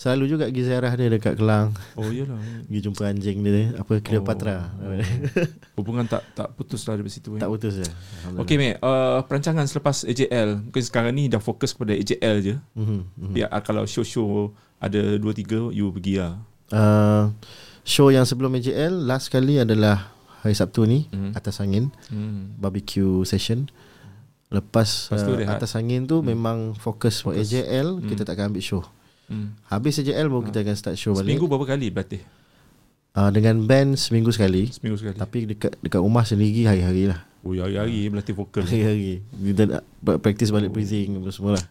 Selalu 0.03 0.25
juga 0.27 0.51
pergi 0.51 0.67
ziarah 0.67 0.91
dia 0.93 1.07
dekat 1.07 1.39
Kelang, 1.39 1.71
oh 1.95 2.11
iyalah 2.11 2.35
pergi 2.67 2.81
jumpa 2.83 3.03
anjing 3.07 3.39
dia, 3.39 3.71
apa 3.79 4.03
Cleopatra. 4.03 4.75
oh. 4.75 4.99
hubungan 5.79 6.03
tak 6.05 6.27
tak 6.35 6.51
putus 6.53 6.83
lah 6.85 6.99
dari 6.99 7.07
situ 7.07 7.31
eh. 7.33 7.39
tak 7.39 7.47
putus 7.47 7.79
je. 7.79 7.87
Okey 8.35 8.59
mate, 8.59 8.83
uh, 8.83 9.23
perancangan 9.23 9.63
selepas 9.63 10.03
AJL, 10.03 10.59
mungkin 10.61 10.83
sekarang 10.83 11.15
ni 11.15 11.31
dah 11.31 11.39
fokus 11.39 11.71
kepada 11.71 11.95
AJL 11.95 12.37
je. 12.43 12.55
Mhm, 12.75 12.99
mhm. 13.15 13.31
Biar 13.31 13.49
uh, 13.49 13.63
kalau 13.63 13.87
show-show 13.87 14.51
ada 14.77 14.99
2 15.15 15.23
3 15.23 15.71
you 15.71 15.87
pergi 15.89 16.19
lah. 16.19 16.35
Uh, 16.69 17.31
show 17.83 18.11
yang 18.11 18.27
sebelum 18.27 18.51
AJL 18.53 19.07
last 19.07 19.31
kali 19.31 19.63
adalah 19.63 20.11
hari 20.43 20.59
Sabtu 20.59 20.83
ni 20.83 21.07
Mhm. 21.07 21.31
atas 21.33 21.63
angin 21.63 21.95
Hmm. 22.11 22.59
barbecue 22.59 23.23
session. 23.23 23.71
Lepas, 24.51 25.09
Lepas 25.09 25.23
uh, 25.23 25.39
rehat. 25.39 25.57
atas 25.57 25.73
angin 25.73 26.05
tu 26.05 26.19
Hmm. 26.19 26.27
memang 26.29 26.59
fokus 26.75 27.23
for 27.23 27.33
Fokus. 27.33 27.55
AJL 27.55 27.97
Hmm. 27.97 28.05
kita 28.05 28.27
tak 28.27 28.35
akan 28.35 28.51
ambil 28.51 28.61
show. 28.61 28.83
Hmm. 29.33 29.57
Habis 29.65 30.05
AJL 30.05 30.29
baru 30.29 30.45
kita 30.45 30.61
akan 30.61 30.77
start 30.77 30.97
show 31.01 31.17
balik. 31.17 31.33
Seminggu 31.33 31.49
berapa 31.49 31.65
kali 31.65 31.89
berlatih? 31.89 32.21
Uh, 33.13 33.33
dengan 33.33 33.65
band 33.65 33.97
seminggu 33.97 34.29
sekali. 34.29 34.69
Seminggu 34.69 35.01
sekali. 35.01 35.17
Tapi 35.17 35.39
dekat 35.49 35.73
dekat 35.81 36.01
rumah 36.01 36.25
sendiri 36.25 36.69
hari-hari 36.69 37.09
lah. 37.09 37.25
Oh, 37.43 37.57
hari-hari 37.57 38.07
berlatih 38.07 38.37
vokal. 38.39 38.63
Hari-hari 38.63 39.19
Kita 39.35 39.63
nak 39.67 39.83
practice 40.23 40.55
balik 40.55 40.71
breathing 40.71 41.19
apa 41.19 41.35
semua 41.35 41.59
lah 41.59 41.67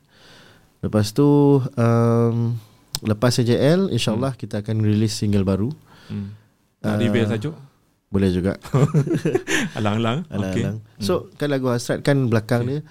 Lepas 0.83 1.15
tu 1.15 1.23
um, 1.63 2.59
Lepas 2.99 3.39
AJL 3.39 3.88
InsyaAllah 3.88 4.35
kita 4.35 4.59
akan 4.59 4.83
release 4.83 5.15
single 5.15 5.45
baru 5.45 5.69
Hmm. 6.11 6.35
Nak 6.83 6.91
Uh, 6.91 7.07
reveal 7.07 7.23
tajuk? 7.29 7.55
Boleh 8.11 8.35
juga 8.35 8.59
Alang-alang. 9.79 10.27
Alang-alang 10.27 10.83
So 10.99 11.31
kan 11.39 11.47
lagu 11.47 11.71
hasrat 11.71 12.03
kan 12.03 12.27
belakang 12.27 12.67
dia 12.67 12.83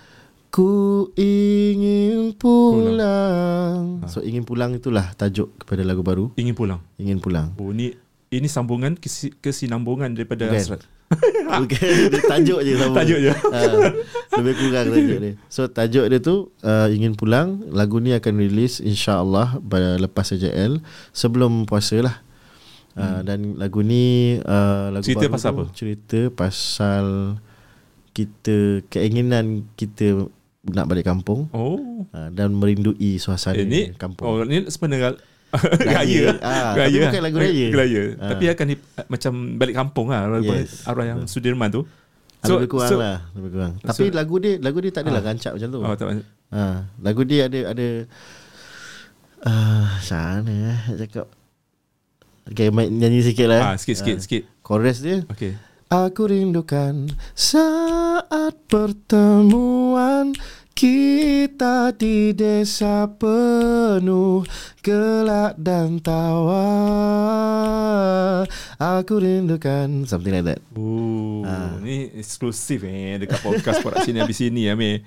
Ku 0.50 0.70
ingin 1.14 2.34
pulang 2.34 4.02
Ha. 4.02 4.06
So 4.08 4.18
ingin 4.20 4.42
pulang 4.42 4.74
itulah 4.74 5.14
tajuk 5.14 5.54
kepada 5.56 5.82
lagu 5.82 6.02
baru 6.02 6.34
Ingin 6.34 6.52
pulang. 6.52 6.80
Ingin 6.96 7.18
pulang 7.18 7.54
Oh, 7.54 7.70
ni 7.70 7.94
ini 8.28 8.46
sambungan 8.46 8.94
kesi- 8.94 9.34
kesinambungan 9.36 10.10
daripada 10.10 10.46
Bukan. 10.46 10.58
hasrat. 10.58 10.82
Bukan 11.60 11.78
dia 12.06 12.22
tajuk 12.24 12.60
je 12.60 12.72
sama 12.76 12.94
Tajuk 12.96 13.18
je. 13.20 13.30
Ah, 13.50 13.90
Lebih 14.38 14.54
kurang 14.56 14.86
tajuk 14.88 15.18
dia 15.18 15.32
So 15.46 15.66
tajuk 15.66 16.06
dia 16.06 16.18
tu 16.18 16.34
uh, 16.60 16.86
Ingin 16.86 17.14
pulang 17.14 17.66
Lagu 17.68 17.98
ni 17.98 18.10
akan 18.10 18.34
release 18.36 18.78
InsyaAllah 18.78 19.58
Lepas 19.98 20.30
AJL 20.30 20.78
Sebelum 21.10 21.62
puasa 21.64 21.98
lah 22.00 22.16
Uh, 22.90 23.22
dan 23.22 23.54
lagu 23.54 23.80
ni 23.80 24.34
uh, 24.40 24.90
lagu 24.90 25.06
Cerita 25.06 25.24
baru 25.24 25.32
pasal 25.32 25.48
tu 25.48 25.54
apa? 25.56 25.64
Cerita 25.72 26.18
pasal 26.28 27.06
kita 28.10 28.56
keinginan 28.90 29.46
kita 29.72 30.26
nak 30.62 30.84
balik 30.84 31.04
kampung 31.04 31.48
Oh. 31.50 32.04
uh, 32.06 32.28
dan 32.28 32.52
merindui 32.52 33.16
suasana 33.16 33.56
Ini 33.56 33.96
kampung. 33.96 34.26
Oh, 34.26 34.42
ni 34.42 34.66
sebenarnya 34.66 35.16
gaya. 35.88 36.36
Ah, 36.38 36.76
gaya. 36.76 36.86
tapi 36.86 36.96
bukan 37.02 37.22
lagu 37.22 37.36
raya. 37.40 38.02
Ah. 38.16 38.28
Tapi 38.30 38.44
akan 38.46 38.66
di, 38.66 38.76
macam 39.08 39.32
balik 39.56 39.74
kampung 39.74 40.06
lah 40.08 40.28
Yes. 40.38 40.84
arwah 40.84 41.02
yang 41.04 41.20
Sudirman 41.24 41.70
tu. 41.70 41.82
So, 42.40 42.56
lebih 42.56 42.72
kurang 42.72 42.96
lah 42.96 43.18
lebih 43.32 43.50
kurang. 43.52 43.72
Tapi 43.80 44.04
so- 44.06 44.14
lagu 44.14 44.36
dia 44.36 44.56
lagu 44.56 44.78
dia 44.78 44.90
tak 44.90 45.04
adalah 45.04 45.20
Ah. 45.20 45.28
rancak 45.28 45.52
macam 45.52 45.68
tu. 45.68 45.78
Oh, 45.80 45.94
tak 45.94 46.06
Ha, 46.50 46.62
lagu 46.98 47.22
dia 47.22 47.46
ada 47.46 47.60
ada 47.68 47.88
uh, 49.40 49.86
sana 50.00 50.50
eh 50.50 50.78
cakap 50.98 51.30
Okay, 52.50 52.66
main 52.68 52.90
nyanyi 52.90 53.22
sikit 53.22 53.46
lah. 53.46 53.60
ah, 53.64 53.76
sikit 53.76 53.96
sikit 53.96 54.16
Ah, 54.16 54.20
sikit. 54.20 54.42
Chorus 54.60 54.98
dia. 54.98 55.22
Okey. 55.24 55.54
Aku 55.90 56.30
rindukan 56.30 57.10
saat 57.34 58.54
pertemuan 58.70 60.30
kita 60.70 61.90
di 61.98 62.30
desa 62.30 63.10
penuh 63.10 64.46
gelak 64.86 65.58
dan 65.58 65.98
tawa. 65.98 66.62
Aku 68.78 69.18
rindukan 69.18 70.06
something 70.06 70.30
like 70.30 70.46
that. 70.46 70.62
Oh, 70.78 71.42
Ah. 71.42 71.74
ni 71.82 72.06
eksklusif 72.14 72.86
eh 72.86 73.18
dekat 73.18 73.42
podcast 73.42 73.82
Porak 73.82 74.06
Sini 74.06 74.22
habis 74.22 74.38
sini 74.38 74.70
Amir. 74.70 75.02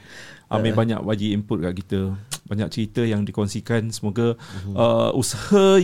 Amir 0.51 0.75
banyak 0.75 0.99
bagi 0.99 1.31
input 1.31 1.63
kat 1.63 1.79
kita. 1.79 2.11
Banyak 2.43 2.67
cerita 2.67 3.07
yang 3.07 3.23
dikongsikan. 3.23 3.87
Semoga 3.87 4.35
uh, 4.75 5.15
usaha 5.15 5.79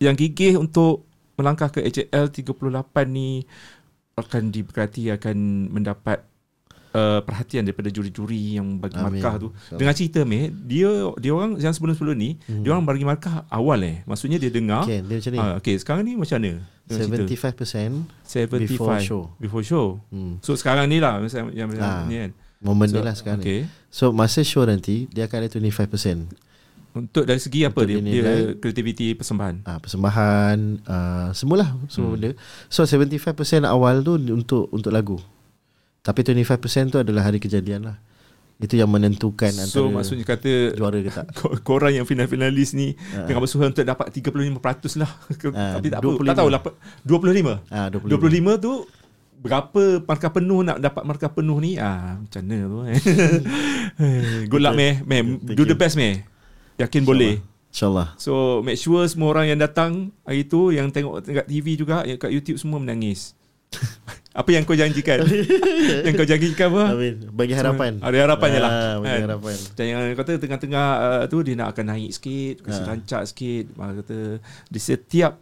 yang 0.00 0.16
gigih 0.16 0.56
untuk 0.56 1.04
melangkah 1.36 1.68
ke 1.68 1.84
HL 1.84 2.32
38 2.32 2.56
ni 3.04 3.44
akan 4.16 4.42
diberkati 4.50 5.10
akan 5.14 5.36
mendapat 5.70 6.22
uh, 6.94 7.20
perhatian 7.22 7.62
daripada 7.66 7.88
juri-juri 7.90 8.58
yang 8.58 8.78
bagi 8.78 8.98
Amin. 8.98 9.18
markah 9.22 9.34
tu. 9.38 9.48
InsyaAllah. 9.50 9.78
Dengan 9.78 9.94
cerita 9.94 10.18
Amir, 10.26 10.50
dia 10.52 10.90
dia 11.18 11.32
orang 11.34 11.50
yang 11.56 11.74
sebelum-sebelum 11.74 12.16
ni, 12.18 12.36
dia 12.44 12.70
orang 12.74 12.84
bagi 12.86 13.06
markah 13.06 13.46
awal 13.48 13.80
eh. 13.86 14.02
Maksudnya 14.06 14.36
dia 14.36 14.50
dengar. 14.50 14.84
Okay, 14.84 15.00
dia 15.02 15.16
macam 15.22 15.32
ni. 15.32 15.38
Ah, 15.38 15.52
okay, 15.56 15.74
sekarang 15.78 16.02
ni 16.06 16.12
macam 16.18 16.36
mana? 16.42 16.52
Dengan 16.90 17.06
cerita? 17.06 17.54
75% 18.26 18.66
75 18.66 18.66
before 18.66 18.98
show. 18.98 19.22
Before 19.38 19.64
show. 19.64 19.86
Hmm. 20.10 20.42
So 20.42 20.58
sekarang 20.58 20.90
ni 20.90 20.98
lah 20.98 21.22
macam 21.22 21.54
yang 21.54 21.70
Ah, 21.78 22.04
ni 22.10 22.16
kan. 22.18 22.32
Momen 22.60 22.92
So, 22.92 22.94
dia 22.98 23.04
lah 23.06 23.14
sekarang 23.16 23.40
okay. 23.40 23.64
ni. 23.64 23.88
So 23.88 24.12
masa 24.12 24.44
show 24.44 24.66
nanti 24.66 25.08
dia 25.08 25.24
akan 25.30 25.46
ada 25.46 25.56
25%. 25.56 26.49
Untuk 26.92 27.22
dari 27.22 27.38
segi 27.38 27.62
apa 27.62 27.80
Untuk 27.80 28.02
dia, 28.02 28.18
dia 28.18 28.32
kreativiti 28.54 29.12
persembahan. 29.12 29.62
Ah 29.62 29.78
persembahan 29.78 30.58
uh, 30.82 31.28
semualah 31.30 31.78
semua 31.86 32.08
Hmm. 32.08 32.16
benda. 32.16 32.30
So 32.66 32.82
75% 32.82 33.30
awal 33.62 34.00
tu 34.00 34.18
untuk 34.18 34.66
untuk 34.68 34.90
lagu. 34.90 35.16
Tapi 36.00 36.20
25% 36.20 36.50
tu 36.88 36.98
adalah 36.98 37.22
hari 37.22 37.38
kejadian 37.38 37.84
lah. 37.84 37.96
Itu 38.56 38.74
yang 38.74 38.88
menentukan 38.88 39.54
antara 39.54 39.70
So 39.70 39.88
maksudnya 39.88 40.26
kata 40.26 40.74
juara 40.74 40.98
ke 40.98 41.08
tak. 41.08 41.30
ko- 41.38 41.56
korang 41.62 41.92
yang 41.92 42.04
final-finalis 42.04 42.72
ni 42.72 42.92
Ah. 43.10 43.24
tengah 43.24 43.38
bersuara 43.38 43.68
untuk 43.68 43.80
dapat 43.82 44.10
35% 44.10 44.58
lah. 44.96 45.10
Ah, 45.54 45.78
Tapi 45.78 45.88
tak 45.88 45.98
apa, 45.98 46.10
25. 46.12 46.26
tak 46.26 46.36
tahu 46.36 46.50
lah. 46.50 46.60
25. 47.00 47.56
Ah 47.68 47.86
25. 47.88 48.18
25 48.18 48.58
tu 48.58 48.72
berapa 49.40 49.82
markah 50.02 50.28
penuh 50.30 50.60
nak 50.60 50.76
dapat 50.78 51.02
markah 51.02 51.30
penuh 51.30 51.56
ni? 51.56 51.76
Ah, 51.76 52.18
macam 52.18 52.40
mana 52.42 52.56
tu 52.60 52.78
eh. 52.84 52.98
Good 54.50 54.60
luck 54.60 54.74
meh. 54.74 55.00
Meh, 55.02 55.20
do 55.50 55.62
the 55.62 55.72
best 55.72 55.94
meh. 55.94 56.24
Yakin 56.80 57.02
boleh. 57.04 57.34
InsyaAllah. 57.70 58.18
So 58.18 58.60
make 58.60 58.76
sure 58.76 59.06
semua 59.06 59.30
orang 59.30 59.46
yang 59.46 59.60
datang 59.60 60.10
hari 60.26 60.42
tu 60.42 60.74
yang 60.74 60.90
tengok 60.90 61.22
dekat 61.22 61.46
TV 61.46 61.66
juga 61.78 62.02
yang 62.02 62.18
kat 62.18 62.32
YouTube 62.32 62.58
semua 62.58 62.82
menangis. 62.82 63.38
apa 64.40 64.50
yang 64.50 64.66
kau 64.66 64.74
janjikan? 64.74 65.22
yang 66.06 66.14
kau 66.18 66.26
janjikan 66.26 66.66
apa? 66.74 66.84
Amin. 66.90 67.14
Bagi 67.30 67.54
harapan. 67.54 68.02
Ada 68.02 68.16
harapan 68.26 68.48
je 68.50 68.60
lah. 68.60 68.70
Ah, 68.70 68.94
bagi 68.98 69.06
Kan? 69.06 69.20
harapan. 69.30 69.56
Dan 69.78 69.84
yang 69.86 70.00
kata 70.18 70.30
tengah-tengah 70.42 70.86
uh, 70.98 71.24
tu 71.30 71.38
dia 71.46 71.54
nak 71.54 71.68
akan 71.70 71.84
naik 71.94 72.10
sikit, 72.10 72.54
kasi 72.66 72.78
Ah. 72.82 72.86
rancak 72.90 73.22
sikit. 73.30 73.64
Maka 73.78 73.92
kata 74.02 74.18
di 74.66 74.80
setiap 74.82 75.32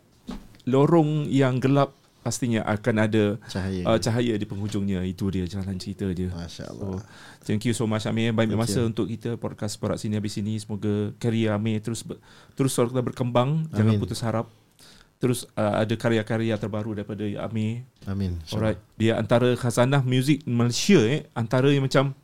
lorong 0.69 1.25
yang 1.27 1.57
gelap 1.57 1.97
pastinya 2.21 2.61
akan 2.67 2.95
ada 2.99 3.25
Cahaya. 3.49 3.83
uh, 3.87 3.99
cahaya 3.99 4.35
di 4.37 4.45
penghujungnya. 4.45 5.01
Itu 5.07 5.33
dia 5.33 5.49
jalan 5.49 5.79
cerita 5.81 6.05
dia. 6.13 6.29
Masya 6.29 6.69
So, 6.71 7.01
thank 7.45 7.65
you 7.65 7.73
so 7.73 7.89
much 7.89 8.05
Amir. 8.05 8.35
Baik 8.37 8.53
Thank 8.53 8.61
masa 8.61 8.81
you. 8.85 8.91
untuk 8.91 9.09
kita 9.09 9.41
podcast 9.41 9.81
Porak 9.81 9.97
Sini 9.97 10.19
habis 10.19 10.37
sini. 10.37 10.59
Semoga 10.61 11.15
karya 11.17 11.57
Amir 11.57 11.81
terus 11.81 12.05
ber, 12.05 12.21
terus 12.59 12.75
suara 12.77 12.93
kita 12.93 13.01
berkembang. 13.01 13.67
Jangan 13.73 13.95
Amin. 13.97 14.03
putus 14.03 14.21
harap. 14.21 14.47
Terus 15.19 15.51
uh, 15.59 15.83
ada 15.83 15.95
karya-karya 15.99 16.55
terbaru 16.55 16.95
daripada 16.95 17.27
Amir. 17.43 17.83
Amin. 18.07 18.39
Alright. 18.55 18.79
Dia 18.95 19.19
antara 19.19 19.51
khazanah 19.59 20.05
muzik 20.07 20.47
Malaysia 20.47 21.03
eh. 21.03 21.27
Antara 21.35 21.73
yang 21.75 21.83
macam 21.89 22.15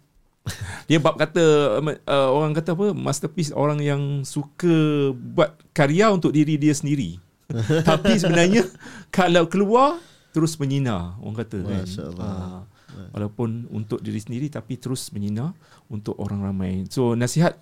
dia 0.93 1.01
bab 1.01 1.17
kata 1.17 1.41
uh, 1.81 2.29
orang 2.29 2.53
kata 2.53 2.77
apa 2.77 2.93
masterpiece 2.93 3.49
orang 3.57 3.81
yang 3.81 4.29
suka 4.29 5.09
buat 5.17 5.57
karya 5.73 6.13
untuk 6.13 6.37
diri 6.37 6.61
dia 6.61 6.77
sendiri. 6.77 7.17
Tapi 7.89 8.17
sebenarnya 8.17 8.65
kalau 9.09 9.47
keluar 9.47 10.01
terus 10.35 10.59
menyinar 10.59 11.15
orang 11.23 11.37
kata 11.45 11.59
kan. 11.63 11.85
Masya 11.85 12.03
Allah. 12.15 12.31
Ah, 12.31 12.61
walaupun 13.15 13.67
untuk 13.71 13.99
diri 13.99 14.19
sendiri 14.19 14.47
tapi 14.47 14.79
terus 14.79 15.11
menyinar 15.11 15.55
untuk 15.87 16.15
orang 16.19 16.43
ramai. 16.43 16.87
So 16.91 17.15
nasihat 17.15 17.59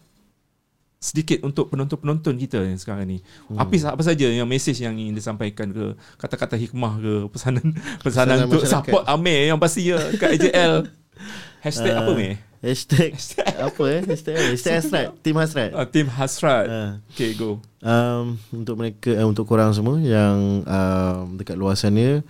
sedikit 1.02 1.42
untuk 1.42 1.66
penonton-penonton 1.66 2.38
kita 2.38 2.62
yang 2.62 2.78
sekarang 2.78 3.10
ni. 3.10 3.18
Hmm. 3.50 3.58
Apa 3.58 3.74
apa 3.90 4.02
saja 4.06 4.22
yang 4.30 4.46
mesej 4.46 4.78
yang 4.78 4.94
ingin 4.94 5.18
disampaikan 5.18 5.74
ke 5.74 5.98
kata-kata 6.14 6.54
hikmah 6.54 6.94
ke 7.02 7.12
pesanan 7.26 7.74
pesanan 8.00 8.06
Pesanan 8.06 8.36
untuk 8.46 8.62
masyarakat. 8.62 8.86
support 8.86 9.04
Amir 9.10 9.50
yang 9.50 9.58
pasti 9.58 9.90
ya 9.90 9.98
kat 10.14 10.38
AJL. 10.38 10.86
Hashtag 11.64 11.94
apa 11.98 12.12
Ah, 12.12 12.16
Hashtag 12.66 13.18
apa 13.58 13.82
eh? 13.90 14.00
Hashtag? 14.06 14.38
Hashtag 14.54 14.74
Hasrat. 14.78 15.06
Tim 15.18 15.34
Hasrat. 15.34 15.70
Uh, 15.74 15.86
Tim 15.90 16.06
Hasrat. 16.06 16.64
Ah. 16.70 16.90
Okay, 17.10 17.34
go. 17.34 17.58
um, 17.82 18.38
untuk 18.54 18.78
mereka 18.78 19.10
uh, 19.18 19.26
untuk 19.26 19.44
korang 19.50 19.74
semua 19.74 19.98
yang 19.98 20.62
um, 20.62 21.34
dekat 21.34 21.58
luar 21.58 21.74
sana 21.74 22.22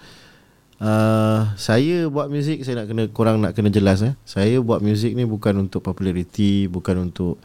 uh, 0.80 1.40
saya 1.60 2.08
buat 2.08 2.32
muzik 2.32 2.64
saya 2.64 2.82
nak 2.82 2.88
kena 2.88 3.02
korang 3.12 3.36
nak 3.38 3.52
kena 3.52 3.68
jelas 3.68 4.00
eh 4.00 4.16
saya 4.24 4.58
buat 4.64 4.80
muzik 4.80 5.12
ni 5.12 5.28
bukan 5.28 5.68
untuk 5.68 5.84
populariti 5.84 6.66
bukan 6.66 7.12
untuk 7.12 7.36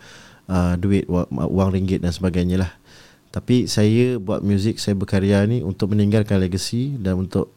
uh, 0.47 0.80
duit 0.80 1.05
wa- 1.11 1.27
wang 1.30 1.76
ringgit 1.76 1.99
dan 1.99 2.15
sebagainya 2.15 2.64
lah 2.64 2.72
tapi 3.30 3.68
saya 3.68 4.18
buat 4.18 4.39
muzik 4.41 4.80
saya 4.80 4.95
berkarya 4.95 5.43
ni 5.45 5.61
untuk 5.61 5.91
meninggalkan 5.91 6.39
legacy 6.39 6.95
dan 6.97 7.19
untuk 7.19 7.51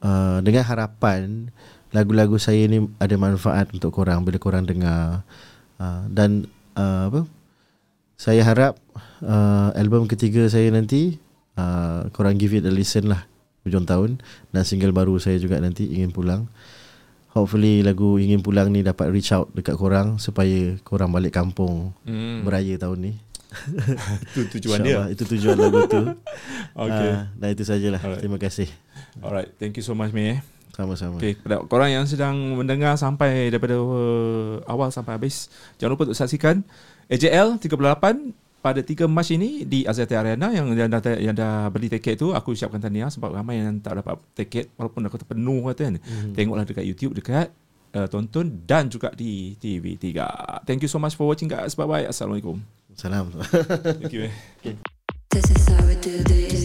uh, 0.00 0.40
dengan 0.40 0.64
harapan 0.64 1.52
lagu-lagu 1.94 2.34
saya 2.36 2.66
ni 2.66 2.90
ada 2.98 3.14
manfaat 3.14 3.70
untuk 3.70 3.94
korang 3.94 4.26
bila 4.26 4.36
korang 4.42 4.66
dengar 4.66 5.22
uh, 5.78 6.02
dan 6.10 6.50
uh, 6.74 7.06
apa 7.06 7.20
saya 8.18 8.42
harap 8.42 8.74
uh, 9.22 9.70
album 9.78 10.10
ketiga 10.10 10.46
saya 10.50 10.74
nanti 10.74 11.22
uh, 11.54 12.10
korang 12.10 12.34
give 12.34 12.50
it 12.50 12.66
a 12.66 12.72
listen 12.74 13.06
lah 13.06 13.22
hujung 13.62 13.86
tahun 13.86 14.18
dan 14.50 14.62
single 14.66 14.92
baru 14.92 15.16
saya 15.16 15.40
juga 15.40 15.56
nanti 15.56 15.88
ingin 15.88 16.12
pulang. 16.12 16.50
Hopefully 17.34 17.82
lagu 17.82 18.14
ingin 18.22 18.46
pulang 18.46 18.70
ni 18.70 18.86
dapat 18.86 19.10
reach 19.10 19.34
out 19.34 19.50
dekat 19.50 19.74
korang 19.74 20.22
supaya 20.22 20.78
korang 20.86 21.10
balik 21.10 21.34
kampung 21.34 21.90
Hmm. 22.06 22.46
beraya 22.46 22.78
tahun 22.78 23.10
ni. 23.10 23.12
Itu 24.30 24.54
tujuan 24.58 24.78
dia. 24.86 25.10
Itu 25.10 25.26
tujuan 25.26 25.58
lagu 25.58 25.82
tu. 25.90 26.02
Okay. 26.74 27.10
Ah, 27.14 27.30
dan 27.38 27.54
itu 27.54 27.62
sajalah. 27.62 28.02
Alright. 28.02 28.18
Terima 28.18 28.34
kasih. 28.42 28.66
Alright, 29.22 29.54
thank 29.62 29.78
you 29.78 29.84
so 29.86 29.94
much 29.94 30.10
Mir. 30.10 30.42
Sama-sama. 30.74 31.22
Okay, 31.22 31.38
kepada 31.38 31.62
korang 31.70 31.86
yang 31.86 32.04
sedang 32.04 32.34
mendengar 32.58 32.98
sampai 32.98 33.46
daripada 33.54 33.78
uh, 33.78 34.58
awal 34.66 34.90
sampai 34.90 35.14
habis, 35.14 35.46
jangan 35.78 35.94
lupa 35.94 36.10
untuk 36.10 36.18
saksikan 36.18 36.66
AJL 37.06 37.62
38 37.62 37.78
pada 38.58 38.80
3 38.80 39.06
Mac 39.06 39.28
ini 39.28 39.62
di 39.68 39.84
Aziati 39.84 40.16
Arena 40.16 40.48
yang 40.50 40.72
yang 40.72 40.88
dah, 40.88 41.00
yang 41.20 41.36
dah 41.36 41.68
beli 41.68 41.92
tiket 41.92 42.16
tu 42.16 42.32
aku 42.32 42.56
ucapkan 42.56 42.80
tahniah 42.80 43.12
sebab 43.12 43.36
ramai 43.36 43.60
yang 43.60 43.76
tak 43.78 44.00
dapat 44.00 44.16
tiket 44.34 44.72
walaupun 44.80 45.04
aku 45.04 45.20
kata 45.20 45.26
penuh 45.30 45.60
kata 45.68 45.82
kan. 45.84 45.94
Mhm. 46.00 46.32
Tengoklah 46.32 46.64
dekat 46.64 46.84
YouTube 46.88 47.12
dekat 47.14 47.52
uh, 47.92 48.08
tonton 48.08 48.64
dan 48.64 48.88
juga 48.88 49.12
di 49.12 49.54
TV3. 49.60 50.16
Thank 50.64 50.82
you 50.82 50.90
so 50.90 50.98
much 50.98 51.14
for 51.14 51.28
watching 51.28 51.46
guys. 51.46 51.76
Bye 51.76 51.86
bye. 51.86 52.08
Assalamualaikum. 52.08 52.64
Salam. 52.96 53.30
Thank 54.00 54.16
you. 54.16 54.32
Eh. 54.32 54.34
Okay. 56.04 56.63